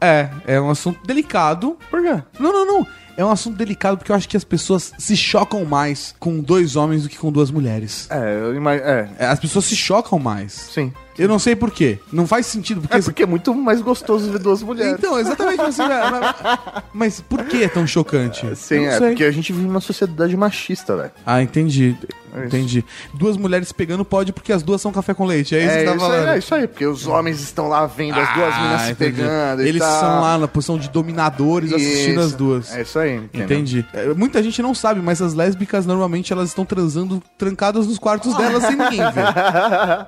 É, 0.00 0.28
é 0.46 0.60
um 0.60 0.70
assunto 0.70 1.00
delicado. 1.06 1.76
Por 1.90 2.02
quê? 2.02 2.22
Não, 2.38 2.52
não, 2.52 2.66
não. 2.66 2.86
É 3.16 3.24
um 3.24 3.30
assunto 3.30 3.56
delicado 3.56 3.96
porque 3.98 4.10
eu 4.10 4.16
acho 4.16 4.28
que 4.28 4.36
as 4.36 4.44
pessoas 4.44 4.92
se 4.98 5.16
chocam 5.16 5.64
mais 5.64 6.14
com 6.18 6.40
dois 6.40 6.76
homens 6.76 7.02
do 7.02 7.08
que 7.08 7.18
com 7.18 7.30
duas 7.30 7.50
mulheres. 7.50 8.06
É, 8.10 8.40
eu 8.40 8.54
imagino. 8.54 8.86
É, 8.86 9.08
É, 9.18 9.26
As 9.26 9.38
pessoas 9.38 9.64
se 9.66 9.76
chocam 9.76 10.18
mais. 10.18 10.52
sim. 10.52 10.92
Eu 11.18 11.28
não 11.28 11.38
sei 11.38 11.54
por 11.54 11.70
quê. 11.70 11.98
Não 12.10 12.26
faz 12.26 12.46
sentido. 12.46 12.80
Porque 12.80 12.96
É 12.96 13.02
porque 13.02 13.22
é 13.22 13.26
muito 13.26 13.54
mais 13.54 13.82
gostoso 13.82 14.32
ver 14.32 14.38
duas 14.38 14.62
mulheres. 14.62 14.94
Então, 14.98 15.18
exatamente. 15.18 15.58
Você, 15.58 15.82
mas, 15.84 16.82
mas 16.92 17.20
por 17.20 17.44
que 17.44 17.62
é 17.62 17.68
tão 17.68 17.86
chocante? 17.86 18.40
Sim, 18.56 18.86
é 18.86 18.96
sei. 18.98 19.08
porque 19.08 19.24
a 19.24 19.30
gente 19.30 19.52
vive 19.52 19.66
numa 19.66 19.80
sociedade 19.80 20.34
machista, 20.36 20.96
velho. 20.96 21.10
Ah, 21.26 21.42
entendi. 21.42 21.96
É 22.34 22.38
isso. 22.38 22.46
Entendi. 22.46 22.84
Duas 23.14 23.36
mulheres 23.36 23.72
pegando 23.72 24.04
pode 24.04 24.32
porque 24.32 24.52
as 24.52 24.62
duas 24.62 24.80
são 24.80 24.90
café 24.92 25.12
com 25.14 25.24
leite. 25.26 25.54
É 25.54 25.58
isso 25.60 25.68
que 25.74 25.78
É 25.80 25.84
tá 25.84 25.90
isso, 25.90 26.00
falando. 26.00 26.28
aí, 26.28 26.34
é 26.34 26.38
isso 26.38 26.54
aí, 26.54 26.66
porque 26.66 26.86
os 26.86 27.06
homens 27.06 27.40
estão 27.40 27.68
lá 27.68 27.86
vendo 27.86 28.18
as 28.18 28.34
duas 28.34 28.54
Ah, 28.54 28.60
minas 28.62 28.80
se 28.82 28.94
pegando 28.94 29.62
Eles 29.62 29.82
são 29.82 30.20
lá 30.20 30.38
na 30.38 30.48
posição 30.48 30.78
de 30.78 30.88
dominadores 30.88 31.72
assistindo 31.72 32.12
Isso. 32.18 32.20
as 32.20 32.32
duas. 32.34 32.74
É 32.74 32.82
isso 32.82 32.98
aí, 32.98 33.16
entendeu? 33.16 33.44
Entendi. 33.44 33.86
É, 33.92 34.14
Muita 34.14 34.42
gente 34.42 34.60
não 34.62 34.74
sabe, 34.74 35.00
mas 35.00 35.20
as 35.20 35.34
lésbicas 35.34 35.84
normalmente 35.86 36.32
elas 36.32 36.48
estão 36.48 36.64
transando 36.64 37.22
trancadas 37.36 37.86
nos 37.86 37.98
quartos 37.98 38.34
delas 38.36 38.62
sem 38.64 38.76
ninguém 38.76 39.00
ver. 39.00 39.22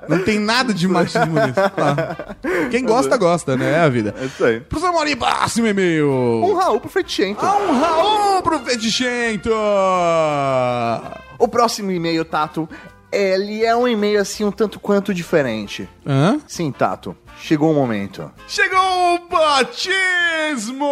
Não 0.08 0.18
tem 0.24 0.38
nada 0.38 0.72
de 0.72 0.86
machismo 0.88 1.34
nisso. 1.34 1.60
Ah. 1.76 2.34
Quem 2.70 2.84
gosta, 2.84 3.16
gosta, 3.16 3.56
né? 3.56 3.72
É 3.72 3.80
a 3.80 3.88
vida. 3.88 4.14
É 4.20 4.24
isso 4.26 4.44
aí. 4.44 4.60
Pro 4.60 4.84
Amorim, 4.84 5.16
próximo 5.16 5.66
e-mail. 5.66 6.08
Um 6.10 6.54
Raul 6.54 6.80
pro 6.80 6.88
Fetichento. 6.90 7.44
Ah, 7.44 7.56
um 7.56 7.78
Raul 7.80 8.42
pro 8.42 8.58
Fetichento. 8.60 9.50
O 11.38 11.48
próximo 11.48 11.90
e-mail, 11.90 12.24
Tato, 12.24 12.68
ele 13.12 13.64
é 13.64 13.74
um 13.76 13.86
e-mail 13.86 14.20
assim 14.20 14.44
um 14.44 14.50
tanto 14.50 14.80
quanto 14.80 15.14
diferente. 15.14 15.88
Hã? 16.06 16.40
Sim, 16.46 16.72
Tato. 16.72 17.16
Chegou 17.38 17.70
o 17.70 17.74
momento. 17.74 18.30
Chegou 18.46 19.14
o 19.14 19.28
batismo! 19.28 20.84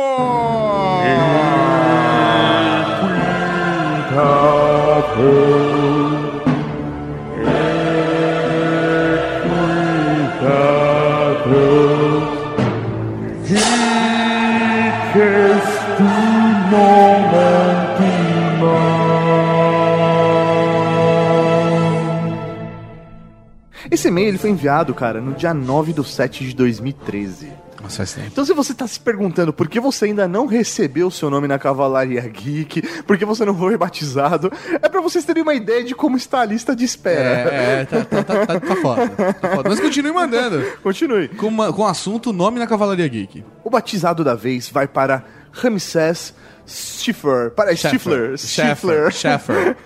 Esse 23.92 24.08
e-mail 24.08 24.28
ele 24.28 24.38
foi 24.38 24.48
enviado, 24.50 24.94
cara, 24.94 25.20
no 25.20 25.34
dia 25.34 25.52
9 25.52 25.92
do 25.92 26.02
7 26.02 26.46
de 26.46 26.54
2013. 26.56 27.52
Nossa, 27.82 28.06
tempo. 28.06 28.28
Então, 28.30 28.44
se 28.44 28.54
você 28.54 28.72
tá 28.72 28.86
se 28.86 28.98
perguntando 28.98 29.52
por 29.52 29.68
que 29.68 29.78
você 29.80 30.04
ainda 30.06 30.26
não 30.26 30.46
recebeu 30.46 31.08
o 31.08 31.10
seu 31.10 31.28
nome 31.28 31.46
na 31.48 31.58
Cavalaria 31.58 32.20
Geek, 32.22 32.80
por 33.02 33.18
que 33.18 33.24
você 33.26 33.44
não 33.44 33.54
foi 33.58 33.76
batizado, 33.76 34.50
é 34.80 34.88
pra 34.88 35.00
vocês 35.00 35.24
terem 35.24 35.42
uma 35.42 35.52
ideia 35.52 35.82
de 35.84 35.94
como 35.94 36.16
está 36.16 36.40
a 36.40 36.44
lista 36.44 36.74
de 36.76 36.84
espera. 36.84 37.50
É, 37.50 37.80
é, 37.80 37.84
tá, 37.84 38.04
tá, 38.04 38.22
tá, 38.22 38.46
tá, 38.46 38.60
tá 38.60 38.76
foda. 38.76 39.08
Tá 39.34 39.56
foda. 39.56 39.68
Mas 39.68 39.80
continue 39.80 40.12
mandando. 40.12 40.64
Continue. 40.82 41.28
Com, 41.28 41.48
uma- 41.48 41.72
com 41.72 41.82
o 41.82 41.86
assunto 41.86 42.32
nome 42.32 42.58
na 42.60 42.66
Cavalaria 42.68 43.08
Geek. 43.08 43.44
O 43.64 43.68
batizado 43.68 44.22
da 44.24 44.34
vez 44.36 44.70
vai 44.70 44.86
para 44.86 45.24
Ramsés 45.50 46.32
Stifler. 46.72 47.50
Para 47.50 47.76
Stifler. 47.76 48.36
Stifler. 48.38 49.12
Schaffer. 49.12 49.76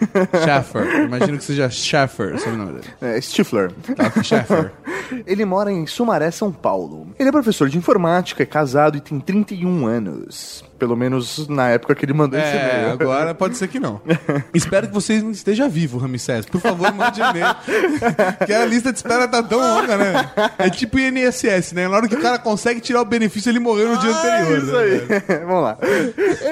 Schaffer. 0.45 1.05
Imagino 1.05 1.39
que 1.39 1.45
seja 1.45 1.69
Schaffer, 1.69 2.35
o 2.35 2.39
sobrenome 2.39 2.73
dele. 2.75 2.87
É, 3.01 3.21
Stifler. 3.21 3.73
Tá, 3.97 4.23
Schaffer. 4.23 4.73
Ele 5.27 5.45
mora 5.45 5.71
em 5.71 5.87
Sumaré, 5.87 6.31
São 6.31 6.53
Paulo. 6.53 7.09
Ele 7.19 7.29
é 7.29 7.33
professor 7.33 7.69
de 7.69 7.77
informática, 7.77 8.43
é 8.43 8.47
casado 8.47 8.97
e 8.97 9.01
tem 9.01 9.19
31 9.19 9.87
anos. 9.87 10.65
Pelo 10.79 10.97
menos 10.97 11.49
na 11.49 11.69
época 11.71 11.95
que 11.95 12.05
ele 12.05 12.13
mandou 12.13 12.39
esse 12.39 12.49
É, 12.49 12.73
e-mail. 12.81 12.91
agora 12.93 13.35
pode 13.35 13.57
ser 13.57 13.69
que 13.69 13.81
não. 13.81 14.01
Espero 14.55 14.87
que 14.89 14.95
vocês 14.95 15.23
não 15.23 15.31
esteja 15.31 15.69
vivo, 15.69 15.99
Ramsés. 15.99 16.47
Por 16.47 16.61
favor, 16.61 16.93
mande 16.93 17.21
e-mail. 17.21 17.47
Porque 18.39 18.53
a 18.53 18.65
lista 18.67 18.93
de 18.93 18.99
espera 18.99 19.27
tá 19.29 19.43
tão 19.43 19.59
longa, 19.59 19.97
né? 19.97 20.31
É 20.59 20.69
tipo 20.71 20.99
INSS, 20.99 21.73
né? 21.73 21.89
Na 21.89 21.97
hora 21.97 22.09
que 22.09 22.15
o 22.15 22.21
cara 22.21 22.39
consegue 22.39 22.81
tirar 22.81 23.01
o 23.01 23.05
benefício, 23.05 23.51
ele 23.51 23.59
morreu 23.59 23.89
no 23.95 23.99
dia 23.99 24.11
anterior. 24.11 24.59
Isso 24.59 24.73
né, 24.73 24.79
aí. 25.29 25.41
Vamos 25.47 25.63
lá. 25.63 25.79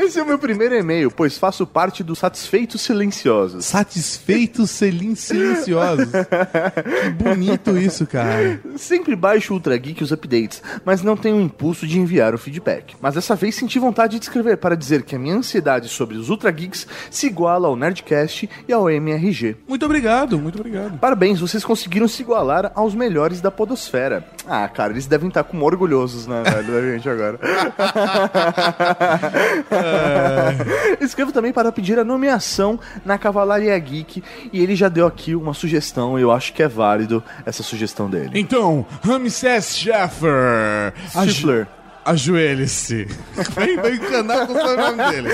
Esse 0.03 0.19
é 0.19 0.23
o 0.23 0.27
meu 0.27 0.39
primeiro 0.39 0.75
e-mail, 0.75 1.11
pois 1.11 1.37
faço 1.39 1.67
parte 1.67 2.03
dos 2.03 2.19
Satisfeitos 2.19 2.81
Silenciosos. 2.83 3.65
Satisfeitos 3.65 4.71
silenciosos. 4.71 6.09
Que 6.11 7.11
bonito 7.11 7.77
isso, 7.77 8.07
cara. 8.07 8.61
Sempre 8.77 9.15
baixo 9.17 9.53
o 9.53 9.57
Ultra 9.57 9.77
Geek 9.77 10.03
os 10.03 10.13
updates, 10.13 10.63
mas 10.85 11.03
não 11.03 11.17
tenho 11.17 11.37
o 11.37 11.41
impulso 11.41 11.87
de 11.87 11.99
enviar 11.99 12.35
o 12.35 12.39
feedback. 12.39 12.95
Mas 13.01 13.15
dessa 13.15 13.35
vez 13.35 13.55
senti 13.55 13.79
vontade 13.79 14.14
de 14.19 14.27
escrever 14.27 14.57
para 14.57 14.77
dizer 14.77 15.03
que 15.03 15.15
a 15.15 15.19
minha 15.19 15.35
ansiedade 15.35 15.89
sobre 15.89 16.17
os 16.17 16.31
Ultra 16.31 16.51
Geeks 16.51 16.87
se 17.11 17.27
iguala 17.27 17.69
ao 17.69 17.77
Nerdcast 17.77 18.49
e 18.69 18.73
ao 18.73 18.91
MRG. 18.91 19.57
Muito 19.69 19.85
obrigado, 19.85 20.39
muito 20.39 20.59
obrigado. 20.59 20.99
Parabéns, 20.99 21.41
vocês 21.41 21.65
conseguiram 21.65 22.09
se 22.09 22.23
igualar 22.23 22.73
aos 22.75 22.95
melhores 22.95 23.41
da 23.41 23.51
podosfera. 23.51 24.27
Ah, 24.47 24.69
cara, 24.69 24.93
eles 24.93 25.07
devem 25.07 25.29
estar 25.29 25.45
com 25.45 25.61
orgulhosos, 25.63 26.27
né, 26.27 26.43
velho, 26.43 26.73
da 26.73 26.83
gente 26.83 27.09
agora. 27.09 27.39
Escrevo 31.01 31.33
também 31.33 31.53
para 31.53 31.73
pedir 31.73 31.99
a 31.99 32.05
nomeação 32.05 32.79
na 33.05 33.19
Cavalaria 33.19 33.79
Geek 33.79 34.23
e 34.53 34.63
ele 34.63 34.77
já 34.77 34.89
deu 34.89 35.07
aqui 35.07 35.35
uma 35.35 35.55
sugestão, 35.55 36.19
eu 36.19 36.31
acho 36.31 36.53
que 36.53 36.63
é 36.63 36.69
válido 36.69 37.23
essa 37.45 37.63
sugestão 37.63 38.09
dele. 38.09 38.31
Então, 38.35 38.87
Ramsés 39.03 39.77
Schaffer. 39.77 40.93
Stifler. 41.09 41.67
Ajoelhe-se. 42.05 43.07
Vai, 43.55 43.77
vai 43.77 43.93
encanar 43.95 44.47
com 44.47 44.53
o 44.53 44.61
sobrenome 44.61 45.11
dele. 45.11 45.29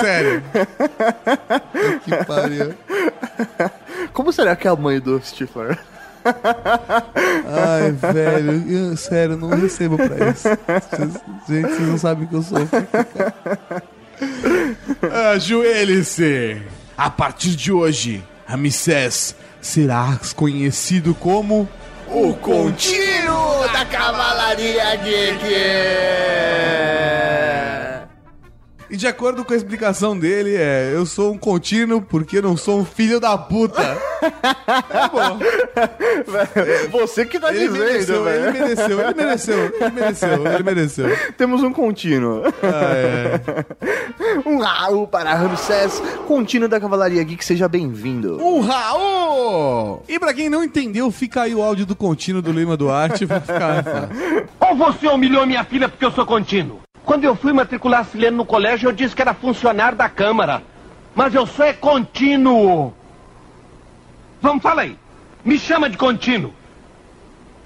Sério. 0.00 0.42
Que 2.04 2.24
pariu. 2.24 2.74
Como 4.12 4.32
será 4.32 4.56
que 4.56 4.66
é 4.66 4.70
a 4.70 4.76
mãe 4.76 4.98
do 5.00 5.20
Stifler? 5.22 5.78
Ai, 7.46 7.92
velho, 7.92 8.64
eu, 8.72 8.96
sério, 8.96 9.36
não 9.36 9.50
recebo 9.50 9.96
pra 9.96 10.30
isso. 10.30 10.48
Vocês- 10.48 11.20
gente, 11.48 11.68
vocês 11.74 11.88
não 11.88 11.98
sabem 11.98 12.26
que 12.26 12.34
eu 12.34 12.42
sou. 12.42 12.58
Ajoelhe-se! 15.34 16.62
A 16.96 17.10
partir 17.10 17.50
de 17.56 17.72
hoje, 17.72 18.22
Ramsés 18.46 19.34
será 19.60 20.18
conhecido 20.36 21.14
como 21.14 21.68
o 22.14 22.32
Contínuo 22.34 23.66
da 23.72 23.84
Cavalaria 23.84 24.94
Geek! 24.96 25.42
E 28.90 28.96
de 28.96 29.06
acordo 29.06 29.44
com 29.44 29.52
a 29.52 29.56
explicação 29.56 30.16
dele, 30.18 30.54
é: 30.56 30.92
eu 30.94 31.04
sou 31.06 31.32
um 31.32 31.38
contínuo 31.38 32.00
porque 32.02 32.40
não 32.40 32.56
sou 32.56 32.80
um 32.80 32.84
filho 32.84 33.18
da 33.18 33.36
puta. 33.36 33.82
É 34.90 35.08
bom. 35.08 35.38
Você 37.00 37.24
que 37.26 37.38
tá 37.38 37.50
Ele 37.54 37.68
dizendo, 37.68 37.84
mereceu, 37.84 38.24
velho. 38.24 38.44
ele 38.48 38.52
mereceu, 38.58 39.00
ele 39.00 39.14
mereceu, 39.14 39.58
ele 39.80 39.90
mereceu, 39.90 40.46
ele 40.46 40.62
mereceu. 40.62 41.06
Temos 41.36 41.62
um 41.62 41.72
contínuo. 41.72 42.42
Um 44.46 44.58
Raul 44.58 45.06
para 45.06 45.34
Ramsés, 45.34 46.02
contínuo 46.26 46.68
da 46.68 46.80
Cavalaria 46.80 47.22
Geek, 47.22 47.44
seja 47.44 47.68
bem-vindo. 47.68 48.38
Um 48.42 48.60
Raul! 48.60 50.02
E 50.08 50.18
pra 50.18 50.32
quem 50.34 50.48
não 50.48 50.62
entendeu, 50.62 51.10
fica 51.10 51.42
aí 51.42 51.54
o 51.54 51.62
áudio 51.62 51.86
do 51.86 51.96
contínuo 51.96 52.42
do 52.42 52.52
Lima 52.52 52.76
Duarte 52.76 53.26
pra 53.26 53.40
ficar. 53.40 53.84
Ou 54.60 54.76
você 54.76 55.06
humilhou 55.08 55.46
minha 55.46 55.64
filha 55.64 55.88
porque 55.88 56.04
eu 56.04 56.12
sou 56.12 56.24
contínuo? 56.26 56.80
Quando 57.04 57.24
eu 57.24 57.36
fui 57.36 57.52
matricular 57.52 58.00
a 58.00 58.04
Silene 58.04 58.36
no 58.36 58.46
colégio, 58.46 58.88
eu 58.88 58.92
disse 58.92 59.14
que 59.14 59.22
era 59.22 59.34
funcionário 59.34 59.96
da 59.96 60.08
Câmara. 60.08 60.62
Mas 61.14 61.34
eu 61.34 61.46
sou 61.46 61.64
é 61.64 61.72
contínuo. 61.72 62.94
Vamos, 64.40 64.62
fala 64.62 64.82
aí. 64.82 64.98
Me 65.44 65.58
chama 65.58 65.88
de 65.90 65.96
contínuo. 65.96 66.52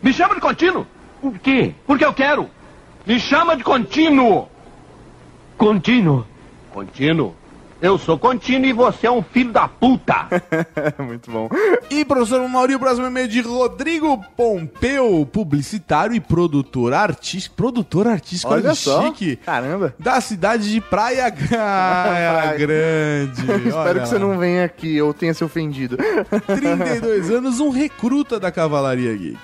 Me 0.02 0.12
chama 0.12 0.34
de 0.34 0.40
contínuo? 0.40 0.86
Por 1.20 1.38
quê? 1.38 1.74
Porque 1.86 2.04
eu 2.04 2.12
quero. 2.12 2.50
Me 3.06 3.18
chama 3.18 3.56
de 3.56 3.62
contínuo. 3.64 4.48
Contínuo. 5.56 6.26
Contínuo. 6.72 7.34
Eu 7.80 7.96
sou 7.96 8.18
contínuo 8.18 8.66
e 8.66 8.72
você 8.72 9.06
é 9.06 9.10
um 9.10 9.22
filho 9.22 9.52
da 9.52 9.68
puta. 9.68 10.26
Muito 10.98 11.30
bom. 11.30 11.48
E 11.88 12.04
professor 12.04 12.46
Mauri, 12.48 12.74
o 12.74 12.78
próximo 12.78 13.06
e-mail 13.06 13.28
de 13.28 13.40
Rodrigo 13.40 14.20
Pompeu, 14.36 15.24
publicitário 15.32 16.12
e 16.14 16.18
produtor 16.20 16.92
artístico. 16.92 17.54
Produtor 17.54 18.08
artístico, 18.08 18.52
olha, 18.52 18.64
Olha 18.64 18.74
só. 18.74 19.06
chique. 19.06 19.36
Caramba. 19.36 19.94
Da 19.96 20.20
cidade 20.20 20.72
de 20.72 20.80
Praia, 20.80 21.30
Praia 21.30 22.56
Grande. 22.56 23.42
Espero 23.68 23.76
Olha 23.76 24.00
que 24.00 24.08
você 24.08 24.18
não 24.18 24.36
venha 24.36 24.64
aqui, 24.64 24.96
eu 24.96 25.14
tenha 25.14 25.32
se 25.32 25.44
ofendido. 25.44 25.96
32 26.46 27.30
anos, 27.30 27.60
um 27.60 27.70
recruta 27.70 28.40
da 28.40 28.50
Cavalaria 28.50 29.14
Geek. 29.16 29.38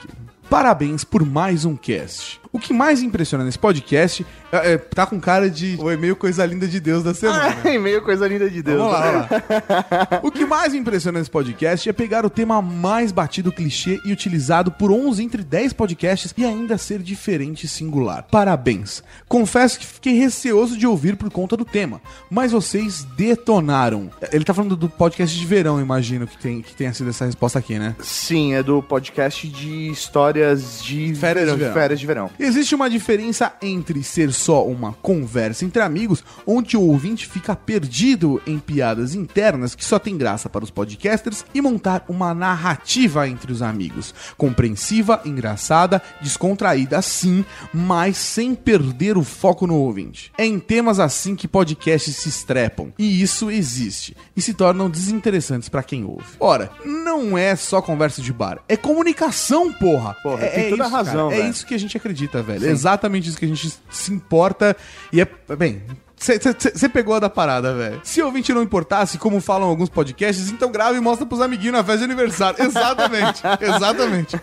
Parabéns 0.51 1.05
por 1.05 1.25
mais 1.25 1.65
um 1.65 1.77
cast. 1.77 2.41
O 2.55 2.59
que 2.61 2.73
mais 2.73 3.03
impressiona 3.03 3.43
nesse 3.43 3.59
podcast 3.59 4.25
é, 4.53 4.75
é, 4.75 4.79
tá 4.79 5.05
com 5.05 5.19
cara 5.19 5.51
de 5.51 5.77
o 5.81 5.91
e-mail 5.91 6.15
coisa 6.15 6.47
linda 6.47 6.69
de 6.69 6.79
Deus 6.79 7.03
da 7.03 7.13
semana. 7.13 7.57
Ai, 7.65 7.79
meio 7.79 8.01
coisa 8.01 8.29
linda 8.29 8.49
de 8.49 8.63
Deus. 8.63 8.79
Vamos 8.79 8.93
lá, 8.93 9.01
vamos 9.01 9.29
lá. 9.29 10.21
O 10.23 10.31
que 10.31 10.47
mais 10.47 10.73
impressiona 10.73 11.19
nesse 11.19 11.31
podcast 11.31 11.89
é 11.89 11.93
pegar 11.93 12.25
o 12.25 12.31
tema 12.31 12.63
mais 12.63 13.11
batido 13.11 13.51
clichê 13.51 14.01
e 14.05 14.13
utilizado 14.13 14.71
por 14.71 14.93
11 14.93 15.25
entre 15.25 15.43
10 15.43 15.73
podcasts 15.73 16.33
e 16.37 16.45
ainda 16.45 16.79
ser 16.79 17.01
diferente 17.01 17.65
e 17.65 17.69
singular. 17.69 18.25
Parabéns. 18.31 19.03
Confesso 19.29 19.81
que 19.81 19.87
fiquei 19.87 20.13
receoso 20.17 20.79
de 20.79 20.87
ouvir 20.87 21.17
por 21.17 21.31
conta 21.31 21.57
do 21.57 21.65
tema, 21.65 22.01
mas 22.31 22.53
vocês 22.53 23.05
detonaram. 23.17 24.09
Ele 24.31 24.45
tá 24.45 24.55
falando 24.55 24.77
do 24.77 24.89
podcast 24.89 25.37
de 25.37 25.45
verão, 25.45 25.81
imagino 25.81 26.25
que, 26.25 26.39
tem, 26.39 26.63
que 26.63 26.73
tenha 26.77 26.95
sido 26.95 27.11
essa 27.11 27.25
resposta 27.25 27.59
aqui, 27.59 27.81
né? 27.81 27.97
Sim, 27.99 28.55
é 28.55 28.63
do 28.63 28.81
podcast 28.81 29.49
de 29.49 29.91
histórias 29.91 30.81
de 30.81 31.13
Férias 31.17 31.51
de 31.51 31.57
verão. 31.57 31.75
Férias 31.75 31.99
de 32.01 32.07
verão. 32.07 32.31
Existe 32.45 32.75
uma 32.75 32.91
diferença 32.91 33.55
entre 33.63 34.03
ser 34.03 34.31
só 34.31 34.67
uma 34.67 34.93
conversa 34.93 35.65
entre 35.65 35.81
amigos, 35.81 36.23
onde 36.47 36.77
o 36.77 36.83
ouvinte 36.83 37.27
fica 37.27 37.57
perdido 37.57 38.41
em 38.47 38.59
piadas 38.59 39.15
internas 39.15 39.75
que 39.75 39.83
só 39.83 39.99
tem 39.99 40.15
graça 40.15 40.51
para 40.51 40.63
os 40.63 40.71
podcasters, 40.71 41.43
e 41.55 41.63
montar 41.63 42.05
uma 42.07 42.35
narrativa 42.35 43.27
entre 43.27 43.51
os 43.51 43.63
amigos, 43.63 44.15
compreensiva, 44.37 45.23
engraçada, 45.25 46.03
descontraída 46.21 47.01
sim, 47.01 47.47
mas 47.73 48.19
sem 48.19 48.55
perder 48.55 49.17
o 49.17 49.25
foco 49.25 49.67
no 49.67 49.77
ouvinte. 49.77 50.31
É 50.37 50.45
em 50.45 50.59
temas 50.59 51.01
assim 51.01 51.35
que 51.35 51.49
podcasts 51.49 52.15
se 52.15 52.29
estrepam, 52.29 52.93
e 52.99 53.23
isso 53.23 53.51
existe, 53.51 54.15
e 54.37 54.43
se 54.43 54.53
tornam 54.53 54.91
desinteressantes 54.91 55.71
para 55.71 55.83
quem 55.83 56.05
ouve. 56.05 56.27
Ora, 56.39 56.71
não 56.85 57.39
é 57.39 57.57
só 57.57 57.81
conversa 57.81 58.21
de 58.21 58.35
bar, 58.35 58.61
é 58.69 58.77
comunicação, 58.77 59.73
porra. 59.73 60.13
Porra, 60.23 60.45
é, 60.45 60.51
tem 60.51 60.65
é 60.67 60.69
toda 60.69 60.85
a 60.85 60.87
isso, 60.87 60.95
razão, 60.95 61.31
cara. 61.31 61.43
É 61.43 61.49
isso 61.49 61.67
que 61.67 61.75
a 61.75 61.79
gente 61.79 61.97
acredita, 61.97 62.34
velho. 62.43 62.61
Sim. 62.61 62.69
É 62.69 62.71
exatamente 62.71 63.29
isso 63.29 63.39
que 63.39 63.45
a 63.45 63.49
gente 63.49 63.73
se 63.91 64.13
importa. 64.13 64.77
E 65.13 65.21
é. 65.21 65.29
Bem. 65.57 65.83
Você 66.17 66.89
pegou 66.89 67.15
a 67.15 67.19
da 67.19 67.29
parada, 67.29 67.75
velho. 67.75 68.01
Se 68.03 68.23
o 68.23 68.27
ouvinte 68.27 68.53
não 68.55 68.63
importasse, 68.63 69.19
como 69.19 69.41
falam 69.41 69.69
alguns 69.69 69.91
podcasts, 69.91 70.49
então 70.49 70.73
grava 70.73 70.97
e 70.97 71.01
mostra 71.01 71.27
pros 71.27 71.41
amiguinhos 71.41 71.75
na 71.75 71.85
festa 71.85 71.99
de 71.99 72.05
aniversário. 72.05 72.65
Exatamente. 72.65 73.43
exatamente. 73.61 74.37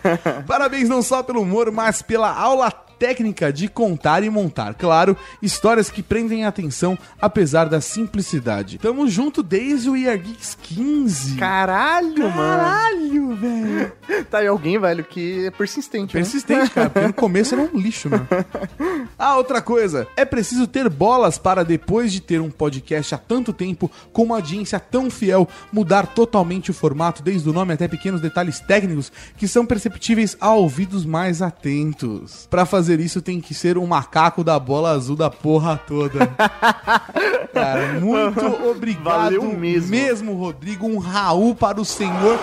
Parabéns 0.46 0.88
não 0.88 1.02
só 1.02 1.22
pelo 1.22 1.40
humor, 1.40 1.72
mas 1.72 2.00
pela 2.00 2.30
aula 2.32 2.70
técnica 3.02 3.52
de 3.52 3.66
contar 3.66 4.22
e 4.22 4.30
montar. 4.30 4.74
Claro, 4.74 5.16
histórias 5.42 5.90
que 5.90 6.04
prendem 6.04 6.44
a 6.44 6.48
atenção, 6.48 6.96
apesar 7.20 7.64
da 7.64 7.80
simplicidade. 7.80 8.78
Tamo 8.78 9.08
junto 9.08 9.42
desde 9.42 9.90
o 9.90 9.96
Year 9.96 10.16
Geeks 10.16 10.56
15. 10.62 11.34
Caralho, 11.34 12.30
mano. 12.30 12.62
Caralho, 12.62 13.34
velho. 13.34 13.92
Tá 14.30 14.38
aí 14.38 14.46
alguém, 14.46 14.78
velho, 14.78 15.04
que 15.04 15.46
é 15.46 15.50
persistente. 15.50 16.14
né? 16.14 16.22
Persistente, 16.22 16.70
cara, 16.70 16.88
porque 16.88 17.06
no 17.08 17.12
começo 17.12 17.54
era 17.54 17.64
um 17.64 17.78
lixo, 17.78 18.08
né? 18.08 18.24
Ah, 19.18 19.36
outra 19.36 19.60
coisa. 19.60 20.06
É 20.16 20.24
preciso 20.24 20.66
ter 20.66 20.88
bolas 20.88 21.38
para, 21.38 21.64
depois 21.64 22.12
de 22.12 22.20
ter 22.20 22.40
um 22.40 22.50
podcast 22.50 23.14
há 23.14 23.18
tanto 23.18 23.52
tempo, 23.52 23.90
com 24.12 24.22
uma 24.22 24.36
audiência 24.36 24.78
tão 24.78 25.10
fiel, 25.10 25.48
mudar 25.72 26.06
totalmente 26.06 26.70
o 26.70 26.74
formato, 26.74 27.22
desde 27.22 27.48
o 27.48 27.52
nome 27.52 27.72
até 27.72 27.88
pequenos 27.88 28.20
detalhes 28.20 28.60
técnicos 28.60 29.12
que 29.36 29.48
são 29.48 29.66
perceptíveis 29.66 30.36
a 30.40 30.52
ouvidos 30.54 31.04
mais 31.04 31.42
atentos. 31.42 32.46
Para 32.50 32.64
fazer 32.92 33.00
isso, 33.00 33.22
tem 33.22 33.40
que 33.40 33.54
ser 33.54 33.78
um 33.78 33.86
macaco 33.86 34.44
da 34.44 34.58
bola 34.58 34.90
azul 34.90 35.16
da 35.16 35.30
porra 35.30 35.80
toda. 35.86 36.26
Cara, 37.52 38.00
muito 38.00 38.44
obrigado 38.68 39.04
Valeu 39.04 39.44
mesmo. 39.44 39.90
mesmo, 39.90 40.34
Rodrigo. 40.34 40.86
Um 40.86 40.98
Raul 40.98 41.54
para 41.54 41.80
o 41.80 41.84
senhor 41.84 42.38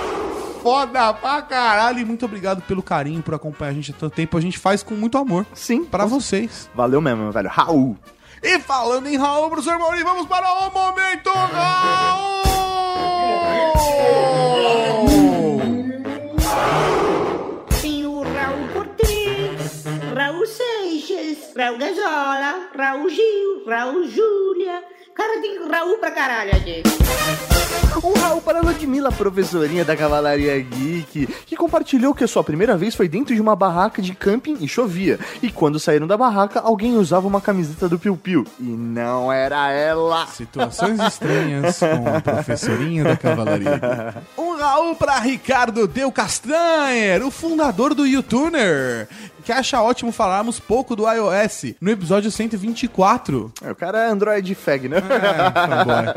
foda 0.63 1.13
pra 1.13 1.41
caralho. 1.41 1.99
E 1.99 2.05
muito 2.05 2.25
obrigado 2.25 2.61
pelo 2.63 2.81
carinho, 2.81 3.21
por 3.21 3.33
acompanhar 3.33 3.71
a 3.71 3.73
gente 3.73 3.91
há 3.91 3.93
tanto 3.93 4.15
tempo. 4.15 4.37
A 4.37 4.41
gente 4.41 4.57
faz 4.57 4.81
com 4.81 4.95
muito 4.95 5.17
amor. 5.17 5.45
Sim. 5.53 5.83
Pra 5.85 6.05
vocês. 6.05 6.69
Valeu 6.73 7.01
mesmo, 7.01 7.31
velho. 7.31 7.49
Raul. 7.49 7.97
E 8.41 8.59
falando 8.59 9.07
em 9.07 9.17
Raul, 9.17 9.49
professor 9.49 9.77
Mauri, 9.77 10.03
vamos 10.03 10.25
para 10.25 10.49
o 10.51 10.73
Momento 10.73 11.29
Raul! 11.29 12.39
Raul 20.19 20.45
Seixas, 20.45 21.53
Raul 21.55 21.77
Gazola, 21.77 22.67
Raul 22.77 23.07
Gil, 23.07 23.63
Raul 23.65 24.03
Júlia. 24.05 24.83
Cara, 25.15 25.41
tem 25.41 25.65
Raul 25.65 25.97
pra 25.97 26.11
caralho 26.11 26.51
aqui. 26.57 26.83
Um 28.03 28.11
Raul 28.19 28.41
para 28.41 28.59
a 28.59 28.61
Ludmilla, 28.61 29.13
professorinha 29.13 29.85
da 29.85 29.95
Cavalaria 29.95 30.59
Geek, 30.59 31.27
que 31.45 31.55
compartilhou 31.55 32.13
que 32.13 32.25
a 32.25 32.27
sua 32.27 32.43
primeira 32.43 32.75
vez 32.75 32.95
foi 32.95 33.07
dentro 33.07 33.33
de 33.33 33.39
uma 33.39 33.55
barraca 33.55 34.01
de 34.01 34.13
camping 34.13 34.57
e 34.59 34.67
chovia. 34.67 35.17
E 35.41 35.49
quando 35.49 35.79
saíram 35.79 36.05
da 36.05 36.17
barraca, 36.17 36.59
alguém 36.59 36.97
usava 36.97 37.25
uma 37.25 37.39
camiseta 37.39 37.87
do 37.87 37.97
Piu 37.97 38.17
Piu. 38.17 38.45
E 38.59 38.63
não 38.63 39.31
era 39.31 39.71
ela. 39.71 40.27
Situações 40.27 40.99
estranhas 40.99 41.79
com 41.79 42.15
a 42.15 42.19
professorinha 42.19 43.05
da 43.05 43.15
cavalaria. 43.15 43.79
Um 44.37 44.48
Raul 44.59 44.95
para 44.95 45.17
Ricardo 45.19 45.87
Del 45.87 46.11
Castanher, 46.11 47.25
o 47.25 47.31
fundador 47.31 47.93
do 47.93 48.05
YouTuner, 48.05 49.07
que 49.43 49.51
acha 49.51 49.81
ótimo 49.81 50.11
falarmos 50.11 50.59
pouco 50.59 50.95
do 50.95 51.09
iOS 51.09 51.75
no 51.79 51.89
episódio 51.89 52.29
124. 52.29 53.51
É, 53.63 53.71
o 53.71 53.75
cara 53.75 54.03
é 54.03 54.09
Android 54.09 54.53
Fag, 54.53 54.89
né? 54.89 54.97
fanboy. 55.01 56.13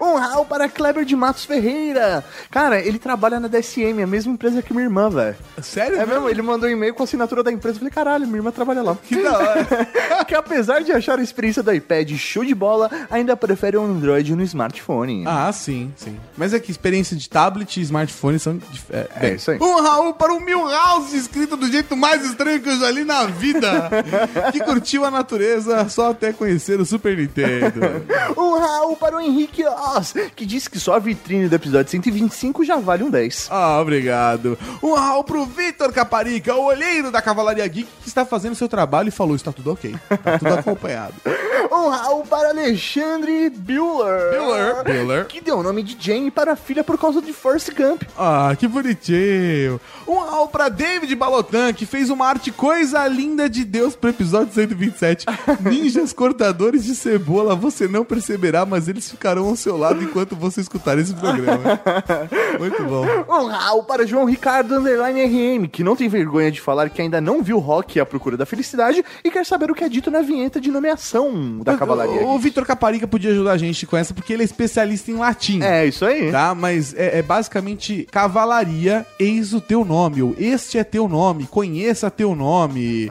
um 0.00 0.16
Raul 0.16 0.46
para 0.46 0.68
Kleber 0.68 1.04
de 1.04 1.14
Matos 1.14 1.44
Ferreira. 1.44 2.24
Cara, 2.50 2.80
ele 2.80 2.98
trabalha 2.98 3.38
na 3.38 3.46
DSM, 3.46 4.02
a 4.02 4.06
mesma 4.06 4.32
empresa 4.32 4.62
que 4.62 4.72
minha 4.72 4.86
irmã, 4.86 5.10
velho. 5.10 5.36
Sério? 5.62 6.00
É 6.00 6.06
mesmo? 6.06 6.28
Ele 6.28 6.42
mandou 6.42 6.68
um 6.68 6.72
e-mail 6.72 6.94
com 6.94 7.02
a 7.02 7.04
assinatura 7.04 7.42
da 7.42 7.52
empresa. 7.52 7.76
Eu 7.76 7.80
falei, 7.80 7.92
caralho, 7.92 8.26
minha 8.26 8.38
irmã 8.38 8.50
trabalha 8.50 8.82
lá. 8.82 8.96
Que 8.96 9.22
da 9.22 9.38
hora. 9.38 9.66
que 10.26 10.34
apesar 10.34 10.82
de 10.82 10.92
achar 10.92 11.18
a 11.18 11.22
experiência 11.22 11.62
do 11.62 11.72
iPad 11.72 12.10
show 12.16 12.44
de 12.44 12.54
bola, 12.54 12.90
ainda 13.10 13.36
prefere 13.36 13.76
um 13.76 13.84
Android 13.84 14.34
no 14.34 14.42
smartphone. 14.42 15.24
Ah, 15.26 15.52
sim, 15.52 15.92
sim. 15.96 16.18
Mas 16.36 16.54
é 16.54 16.58
que 16.58 16.70
experiência 16.70 17.16
de 17.16 17.28
tablet 17.34 17.80
e 17.80 17.82
smartphone 17.82 18.38
são. 18.38 18.60
É, 18.90 19.08
É 19.30 19.34
isso 19.34 19.50
aí. 19.50 19.58
Um 19.60 19.82
Raul 19.82 20.14
para 20.14 20.32
o 20.32 20.38
Milhouse, 20.40 21.16
escrito 21.16 21.56
do 21.56 21.66
jeito 21.66 21.96
mais 21.96 22.24
estranho 22.24 22.60
que 22.62 22.68
eu 22.68 22.78
já 22.78 22.88
li 22.92 23.02
na 23.02 23.24
vida. 23.26 23.90
que 24.52 24.60
curtiu 24.60 25.04
a 25.04 25.10
natureza 25.10 25.88
só 25.88 26.12
até 26.12 26.32
conhecer 26.32 26.80
o 26.80 26.86
Super 26.86 27.16
Nintendo. 27.16 27.80
Um 28.36 28.58
Raul 28.58 28.96
para 28.96 29.16
o 29.16 29.20
Henrique 29.20 29.64
Oz, 29.64 30.14
que 30.34 30.46
disse 30.46 30.68
que 30.68 30.78
só 30.78 30.94
a 30.94 30.98
vitrine 30.98 31.48
do 31.48 31.54
episódio 31.54 31.90
125 31.90 32.64
já 32.64 32.76
vale 32.76 33.02
um 33.02 33.10
10. 33.10 33.48
Ah, 33.50 33.80
obrigado. 33.80 34.58
Um 34.82 34.94
Raul 34.94 35.24
pro 35.24 35.44
Vitor 35.44 35.92
Caparica, 35.92 36.54
o 36.54 36.64
olheiro 36.64 37.10
da 37.10 37.20
Cavalaria 37.20 37.66
Geek, 37.66 37.88
que 38.02 38.08
está 38.08 38.24
fazendo 38.24 38.54
seu 38.54 38.68
trabalho 38.68 39.08
e 39.08 39.12
falou: 39.12 39.34
está 39.34 39.52
tudo 39.52 39.72
ok. 39.72 39.94
Tá 40.22 40.38
tudo 40.38 40.54
acompanhado. 40.54 41.14
Um 41.70 41.88
Raul 41.88 42.24
para 42.24 42.50
Alexandre 42.50 43.50
Bueller. 43.50 44.38
Bueller. 44.38 44.84
Bueller. 44.84 45.26
Que 45.26 45.40
deu 45.40 45.58
o 45.58 45.62
nome 45.62 45.82
de 45.82 45.96
Jane 45.98 46.30
para 46.30 46.52
a 46.52 46.56
filha 46.56 46.84
por 46.84 46.98
causa 46.98 47.20
de 47.24 47.32
Force 47.32 47.70
Gump. 47.72 48.02
Ah, 48.16 48.54
que 48.58 48.68
bonitinho. 48.68 49.80
Um 50.06 50.18
Raul 50.18 50.48
pra 50.48 50.68
David 50.68 51.14
Balotan, 51.14 51.72
que 51.72 51.86
fez 51.86 52.10
uma 52.10 52.26
arte 52.26 52.52
coisa 52.52 53.06
linda 53.08 53.48
de 53.48 53.64
Deus 53.64 53.96
pro 53.96 54.10
episódio 54.10 54.52
127. 54.52 55.26
Ninjas 55.60 56.12
cortadores 56.12 56.84
de 56.84 56.94
cebola, 56.94 57.54
você 57.54 57.88
não 57.88 58.04
perceberá, 58.04 58.64
mas 58.66 58.88
eles 58.88 59.10
ficarão 59.10 59.46
ao 59.46 59.56
seu 59.56 59.76
lado 59.76 60.02
enquanto 60.02 60.36
você 60.36 60.60
escutar 60.60 60.98
esse 60.98 61.14
programa. 61.14 61.80
Muito 62.58 62.82
bom. 62.84 63.04
Um 63.28 63.46
Raul 63.46 63.84
para 63.84 64.06
João 64.06 64.24
Ricardo 64.24 64.76
Underline 64.76 65.24
RM, 65.24 65.66
que 65.66 65.82
não 65.82 65.96
tem 65.96 66.08
vergonha 66.08 66.50
de 66.50 66.60
falar 66.60 66.90
que 66.90 67.00
ainda 67.02 67.20
não 67.20 67.42
viu 67.42 67.58
Rock 67.58 67.98
à 67.98 68.06
procura 68.06 68.36
da 68.36 68.46
felicidade 68.46 69.04
e 69.22 69.30
quer 69.30 69.44
saber 69.44 69.70
o 69.70 69.74
que 69.74 69.84
é 69.84 69.88
dito 69.88 70.10
na 70.10 70.20
vinheta 70.20 70.60
de 70.60 70.70
nomeação 70.70 71.58
da 71.62 71.76
Cavalaria 71.76 72.22
O, 72.22 72.34
o. 72.34 72.38
Vitor 72.38 72.66
Caparica 72.66 73.06
podia 73.06 73.30
ajudar 73.30 73.52
a 73.52 73.58
gente 73.58 73.86
com 73.86 73.96
essa, 73.96 74.12
porque 74.12 74.32
ele 74.32 74.42
é 74.42 74.44
especialista 74.44 75.10
em 75.10 75.14
latim. 75.14 75.62
É, 75.62 75.86
isso 75.86 76.04
aí. 76.04 76.30
Tá, 76.30 76.54
mas 76.54 76.94
é, 76.94 77.13
é, 77.14 77.18
é 77.18 77.22
basicamente 77.22 78.06
cavalaria, 78.10 79.06
eis 79.18 79.52
o 79.52 79.60
teu 79.60 79.84
nome, 79.84 80.22
ou 80.22 80.34
este 80.38 80.78
é 80.78 80.84
teu 80.84 81.08
nome, 81.08 81.46
conheça 81.46 82.10
teu 82.10 82.34
nome. 82.34 83.10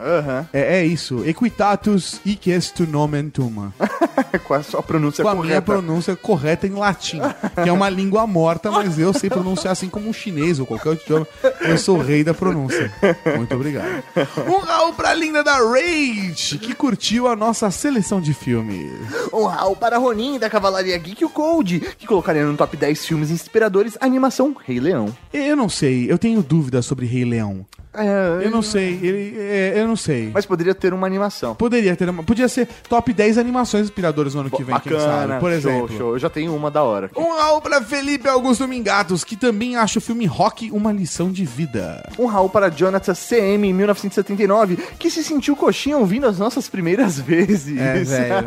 É, 0.52 0.80
é 0.80 0.84
isso. 0.84 1.22
Equitatus 1.26 2.20
hic 2.24 2.50
est 2.50 2.80
nomen 2.80 3.30
tum. 3.30 3.70
Com 4.44 4.54
a 4.54 4.62
sua 4.62 4.82
pronúncia 4.82 5.22
Com 5.22 5.28
a 5.30 5.32
correta. 5.34 5.48
minha 5.48 5.62
pronúncia 5.62 6.16
correta 6.16 6.66
em 6.66 6.72
latim, 6.72 7.20
que 7.62 7.68
é 7.68 7.72
uma 7.72 7.88
língua 7.90 8.26
morta, 8.26 8.70
mas 8.70 8.98
eu 8.98 9.12
sei 9.12 9.30
pronunciar 9.30 9.72
assim 9.72 9.88
como 9.88 10.08
um 10.08 10.12
chinês 10.12 10.58
ou 10.58 10.66
qualquer 10.66 10.90
outro 10.90 11.04
idioma. 11.04 11.26
Eu 11.60 11.78
sou 11.78 11.98
o 11.98 12.02
rei 12.02 12.24
da 12.24 12.34
pronúncia. 12.34 12.92
Muito 13.36 13.54
obrigado. 13.54 14.02
Um 14.46 14.58
Raul 14.58 14.92
pra 14.94 15.14
linda 15.14 15.42
da 15.42 15.56
Rage, 15.56 16.58
que 16.58 16.74
curtiu 16.74 17.28
a 17.28 17.36
nossa 17.36 17.70
seleção 17.70 18.20
de 18.20 18.34
filmes. 18.34 18.90
Um 19.32 19.44
Raul 19.44 19.76
para 19.76 19.98
Ronin 19.98 20.38
da 20.38 20.50
Cavalaria 20.50 20.98
Geek 20.98 21.22
e 21.22 21.24
o 21.24 21.30
Cold, 21.30 21.80
que 21.98 22.06
colocaria 22.06 22.44
no 22.44 22.56
top 22.56 22.76
10 22.76 23.06
filmes 23.06 23.30
inspiradores 23.30 23.93
animação 24.00 24.54
Rei 24.64 24.80
Leão. 24.80 25.14
Eu 25.32 25.56
não 25.56 25.68
sei, 25.68 26.10
eu 26.10 26.18
tenho 26.18 26.42
dúvidas 26.42 26.86
sobre 26.86 27.06
Rei 27.06 27.24
Leão. 27.24 27.66
É, 27.94 28.46
Eu 28.46 28.50
não 28.50 28.62
sei, 28.62 28.98
ele, 29.02 29.36
é, 29.38 29.74
eu 29.76 29.86
não 29.86 29.96
sei. 29.96 30.30
Mas 30.32 30.44
poderia 30.46 30.74
ter 30.74 30.92
uma 30.92 31.06
animação. 31.06 31.54
Poderia 31.54 31.94
ter 31.96 32.08
uma, 32.08 32.22
podia 32.22 32.48
ser 32.48 32.68
top 32.88 33.12
10 33.12 33.38
animações 33.38 33.84
inspiradoras 33.84 34.34
no 34.34 34.40
ano 34.40 34.50
que 34.50 34.62
vem, 34.64 34.78
quem 34.80 34.98
sabe. 34.98 35.34
Por 35.40 35.50
show, 35.50 35.58
exemplo. 35.72 35.96
show. 35.96 36.12
Eu 36.14 36.18
já 36.18 36.28
tenho 36.30 36.54
uma 36.54 36.70
da 36.70 36.82
hora. 36.82 37.06
aqui. 37.06 37.18
Um 37.18 37.36
Raul 37.36 37.60
pra 37.60 37.80
Felipe 37.82 38.28
Augusto 38.28 38.66
Mingatos, 38.66 39.22
que 39.24 39.36
também 39.36 39.76
acha 39.76 39.98
o 39.98 40.02
filme 40.02 40.26
Rock 40.26 40.70
uma 40.72 40.92
lição 40.92 41.30
de 41.30 41.44
vida. 41.44 42.08
Um 42.18 42.26
Raul 42.26 42.48
para 42.48 42.68
Jonathan 42.70 43.14
CM 43.14 43.68
em 43.68 43.72
1979, 43.72 44.76
que 44.98 45.10
se 45.10 45.22
sentiu 45.22 45.54
coxinha 45.56 45.96
ouvindo 45.96 46.26
as 46.26 46.38
nossas 46.38 46.68
primeiras 46.68 47.18
vezes. 47.20 47.78
É, 47.78 48.02
velho. 48.02 48.46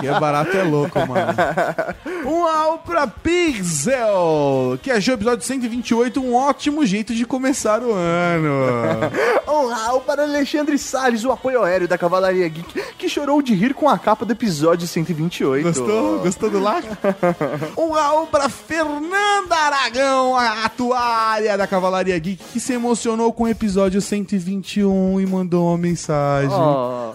Que 0.00 0.06
é 0.08 0.20
barato 0.20 0.56
é 0.56 0.62
louco, 0.62 0.98
mano. 1.06 1.32
Um 2.24 2.44
Raul 2.44 2.78
pra 2.78 3.06
Pixel, 3.06 4.78
que 4.82 4.90
achou 4.90 5.14
o 5.14 5.16
episódio 5.16 5.44
128 5.44 6.20
um 6.20 6.34
ótimo 6.34 6.84
jeito 6.86 7.14
de 7.14 7.24
começar 7.24 7.82
o 7.82 7.92
ano. 7.92 8.81
Um 9.48 9.66
Raul 9.68 10.00
para 10.00 10.22
Alexandre 10.22 10.78
Salles, 10.78 11.24
o 11.24 11.30
apoio 11.30 11.62
aéreo 11.62 11.86
da 11.86 11.98
Cavalaria 11.98 12.48
Geek, 12.48 12.82
que 12.96 13.08
chorou 13.08 13.42
de 13.42 13.54
rir 13.54 13.74
com 13.74 13.88
a 13.88 13.98
capa 13.98 14.24
do 14.24 14.32
episódio 14.32 14.88
128. 14.88 15.62
Gostou? 15.62 16.18
Gostou 16.20 16.50
do? 16.50 16.62
Um 17.76 17.90
Raul 17.90 18.26
pra 18.26 18.48
Fernanda 18.48 19.54
Aragão, 19.54 20.36
a 20.36 20.64
atuária 20.64 21.56
da 21.58 21.66
Cavalaria 21.66 22.18
Geek, 22.18 22.42
que 22.52 22.60
se 22.60 22.72
emocionou 22.72 23.32
com 23.32 23.44
o 23.44 23.48
episódio 23.48 24.00
121 24.00 25.20
e 25.20 25.26
mandou 25.26 25.68
uma 25.68 25.78
mensagem. 25.78 26.50
Oh. 26.50 27.12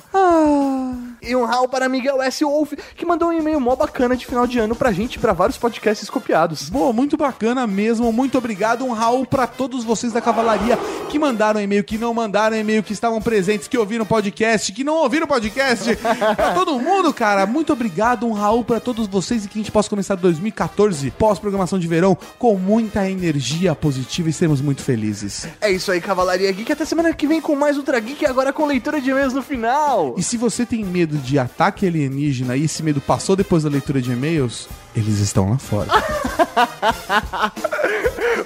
E 1.27 1.35
um 1.35 1.43
Raul 1.43 1.67
para 1.67 1.89
Miguel 1.89 2.21
S. 2.21 2.43
Wolf, 2.43 2.73
que 2.95 3.05
mandou 3.05 3.27
um 3.29 3.33
e-mail 3.33 3.59
mó 3.59 3.75
bacana 3.75 4.15
de 4.15 4.25
final 4.25 4.47
de 4.47 4.59
ano 4.59 4.75
pra 4.75 4.93
gente 4.93 5.19
pra 5.19 5.33
vários 5.33 5.57
podcasts 5.57 6.09
copiados. 6.09 6.69
Boa, 6.69 6.93
muito 6.93 7.17
bacana 7.17 7.67
mesmo. 7.67 8.13
Muito 8.13 8.37
obrigado. 8.37 8.85
Um 8.85 8.93
Raul 8.93 9.25
pra 9.25 9.45
todos 9.45 9.83
vocês 9.83 10.13
da 10.13 10.21
Cavalaria 10.21 10.77
que 11.09 11.19
mandaram 11.19 11.59
e-mail, 11.59 11.83
que 11.83 11.97
não 11.97 12.13
mandaram 12.13 12.55
e-mail, 12.55 12.81
que 12.81 12.93
estavam 12.93 13.21
presentes, 13.21 13.67
que 13.67 13.77
ouviram 13.77 14.03
o 14.03 14.07
podcast, 14.07 14.71
que 14.71 14.85
não 14.85 14.95
ouviram 14.95 15.25
o 15.25 15.27
podcast. 15.27 15.95
pra 16.35 16.53
todo 16.53 16.79
mundo, 16.79 17.13
cara. 17.13 17.45
Muito 17.45 17.73
obrigado. 17.73 18.25
Um 18.25 18.31
Raul 18.31 18.63
pra 18.63 18.79
todos 18.79 19.05
vocês 19.07 19.43
e 19.43 19.49
que 19.49 19.59
a 19.59 19.61
gente 19.61 19.71
possa 19.71 19.89
começar 19.89 20.15
2014, 20.15 21.11
pós-programação 21.11 21.77
de 21.77 21.87
verão, 21.87 22.17
com 22.39 22.55
muita 22.55 23.09
energia 23.09 23.75
positiva 23.75 24.29
e 24.29 24.33
sermos 24.33 24.61
muito 24.61 24.81
felizes. 24.81 25.47
É 25.59 25.69
isso 25.69 25.91
aí, 25.91 25.99
Cavalaria 25.99 26.51
Geek. 26.51 26.71
Até 26.71 26.85
semana 26.85 27.13
que 27.13 27.27
vem 27.27 27.41
com 27.41 27.55
mais 27.55 27.77
Ultra 27.77 27.99
Geek, 27.99 28.25
agora 28.25 28.53
com 28.53 28.65
leitura 28.65 29.01
de 29.01 29.09
e-mails 29.09 29.33
no 29.33 29.41
final. 29.41 30.15
E 30.17 30.23
se 30.23 30.37
você 30.37 30.65
tem 30.65 30.85
medo 30.85 31.16
de 31.17 31.37
ataque 31.39 31.85
alienígena 31.87 32.55
e 32.55 32.63
esse 32.65 32.81
medo 32.83 33.01
passou 33.01 33.35
depois 33.35 33.63
da 33.63 33.69
leitura 33.69 34.01
de 34.01 34.11
e-mails, 34.11 34.67
eles 34.95 35.19
estão 35.19 35.49
lá 35.49 35.57
fora. 35.57 35.87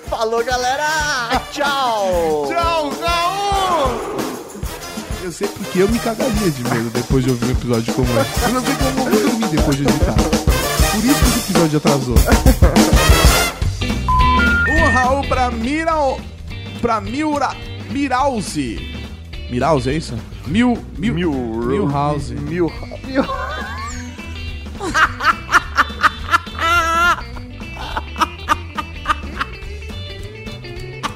Falou, 0.10 0.44
galera! 0.44 1.42
Tchau! 1.52 2.46
Tchau, 2.48 2.90
Raul! 3.02 4.18
Eu 5.24 5.32
sei 5.32 5.48
porque 5.48 5.80
eu 5.80 5.88
me 5.90 6.00
cagaria 6.00 6.50
de 6.50 6.64
medo 6.64 6.90
depois 6.90 7.24
de 7.24 7.30
ouvir 7.30 7.46
um 7.46 7.52
episódio 7.52 7.94
como 7.94 8.08
esse. 8.20 8.44
Eu 8.44 8.50
não 8.54 8.62
sei 8.66 8.76
como 8.76 8.90
eu 8.90 9.12
vou 9.12 9.30
dormir 9.30 9.48
depois 9.56 9.78
de 9.78 9.84
editar. 9.84 10.16
Por 10.16 11.06
isso 11.06 11.20
que 11.24 11.30
esse 11.30 11.40
episódio 11.52 11.78
atrasou. 11.78 12.16
Um 14.70 14.94
Raul 14.94 15.28
pra 15.28 15.52
Miral. 15.52 16.20
pra 16.82 17.00
Miura. 17.00 17.52
Mirause. 17.92 19.01
Mirause, 19.52 19.90
é 19.90 19.94
isso? 19.94 20.18
Mil. 20.48 20.78
Mil. 20.98 21.14
Mil, 21.14 21.34
Milhouse. 21.34 22.34
Mil. 22.34 22.72
Mil. 23.06 23.26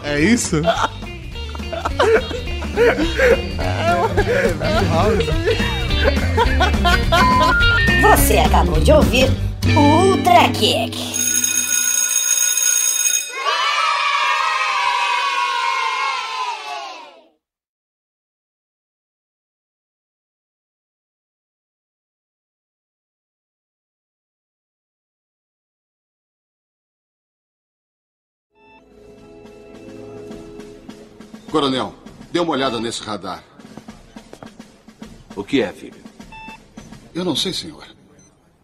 É 0.04 0.20
isso? 0.20 0.62
Você 8.02 8.38
acabou 8.40 8.80
de 8.82 8.92
ouvir 8.92 9.30
o 9.76 9.80
Ultra 9.80 10.50
Kick. 10.50 11.35
Coronel, 31.56 31.96
dê 32.34 32.40
uma 32.42 32.52
olhada 32.52 32.82
nesse 32.82 33.02
radar. 33.02 33.42
O 35.38 35.42
que 35.42 35.62
é, 35.62 35.72
filho? 35.72 36.04
Eu 37.14 37.24
não 37.24 37.34
sei, 37.34 37.54
senhor. 37.54 37.88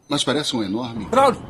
Mas 0.10 0.26
parece 0.26 0.54
um 0.58 0.62
enorme. 0.62 1.06
Braulio! 1.06 1.42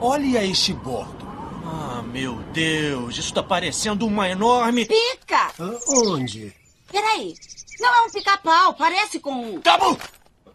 Olha 0.00 0.42
este 0.42 0.72
bordo. 0.72 1.28
Ah, 1.66 2.02
meu 2.02 2.36
Deus, 2.54 3.18
isso 3.18 3.34
tá 3.34 3.42
parecendo 3.42 4.06
uma 4.06 4.26
enorme. 4.26 4.86
Pica! 4.86 5.52
Onde? 5.86 6.50
Peraí. 6.90 7.34
Não 7.78 7.94
é 7.94 8.02
um 8.06 8.10
pica-pau, 8.10 8.72
parece 8.72 9.20
com 9.20 9.32
um. 9.32 9.60
Tabu! 9.60 9.98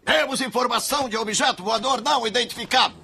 Temos 0.04 0.40
informação 0.40 1.08
de 1.08 1.16
objeto 1.16 1.62
voador 1.62 2.02
não 2.02 2.26
identificado. 2.26 2.94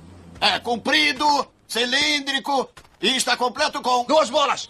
É 0.41 0.59
comprido, 0.59 1.25
cilíndrico 1.69 2.69
e 3.01 3.15
está 3.15 3.37
completo 3.37 3.81
com. 3.81 4.05
Duas 4.07 4.29
bolas! 4.29 4.69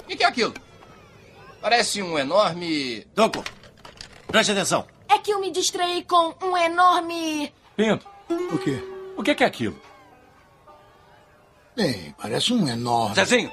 O 0.00 0.04
que, 0.06 0.16
que 0.16 0.24
é 0.24 0.26
aquilo? 0.26 0.52
Parece 1.60 2.02
um 2.02 2.18
enorme. 2.18 3.06
Toco, 3.14 3.44
preste 4.26 4.52
atenção. 4.52 4.86
É 5.08 5.18
que 5.18 5.30
eu 5.32 5.40
me 5.40 5.50
distraí 5.50 6.04
com 6.04 6.34
um 6.42 6.56
enorme. 6.56 7.52
Pinto, 7.76 8.06
O 8.52 8.58
quê? 8.58 8.82
o 9.16 9.22
que 9.22 9.30
é, 9.32 9.34
que 9.34 9.44
é 9.44 9.46
aquilo? 9.46 9.80
Bem, 11.76 12.14
parece 12.20 12.52
um 12.52 12.68
enorme. 12.68 13.14
Zezinho, 13.14 13.50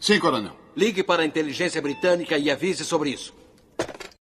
Sim, 0.00 0.18
coronel. 0.18 0.52
ligue 0.76 1.02
para 1.02 1.22
a 1.22 1.26
inteligência 1.26 1.80
britânica 1.80 2.36
e 2.38 2.50
avise 2.50 2.84
sobre 2.84 3.10
isso. 3.10 3.34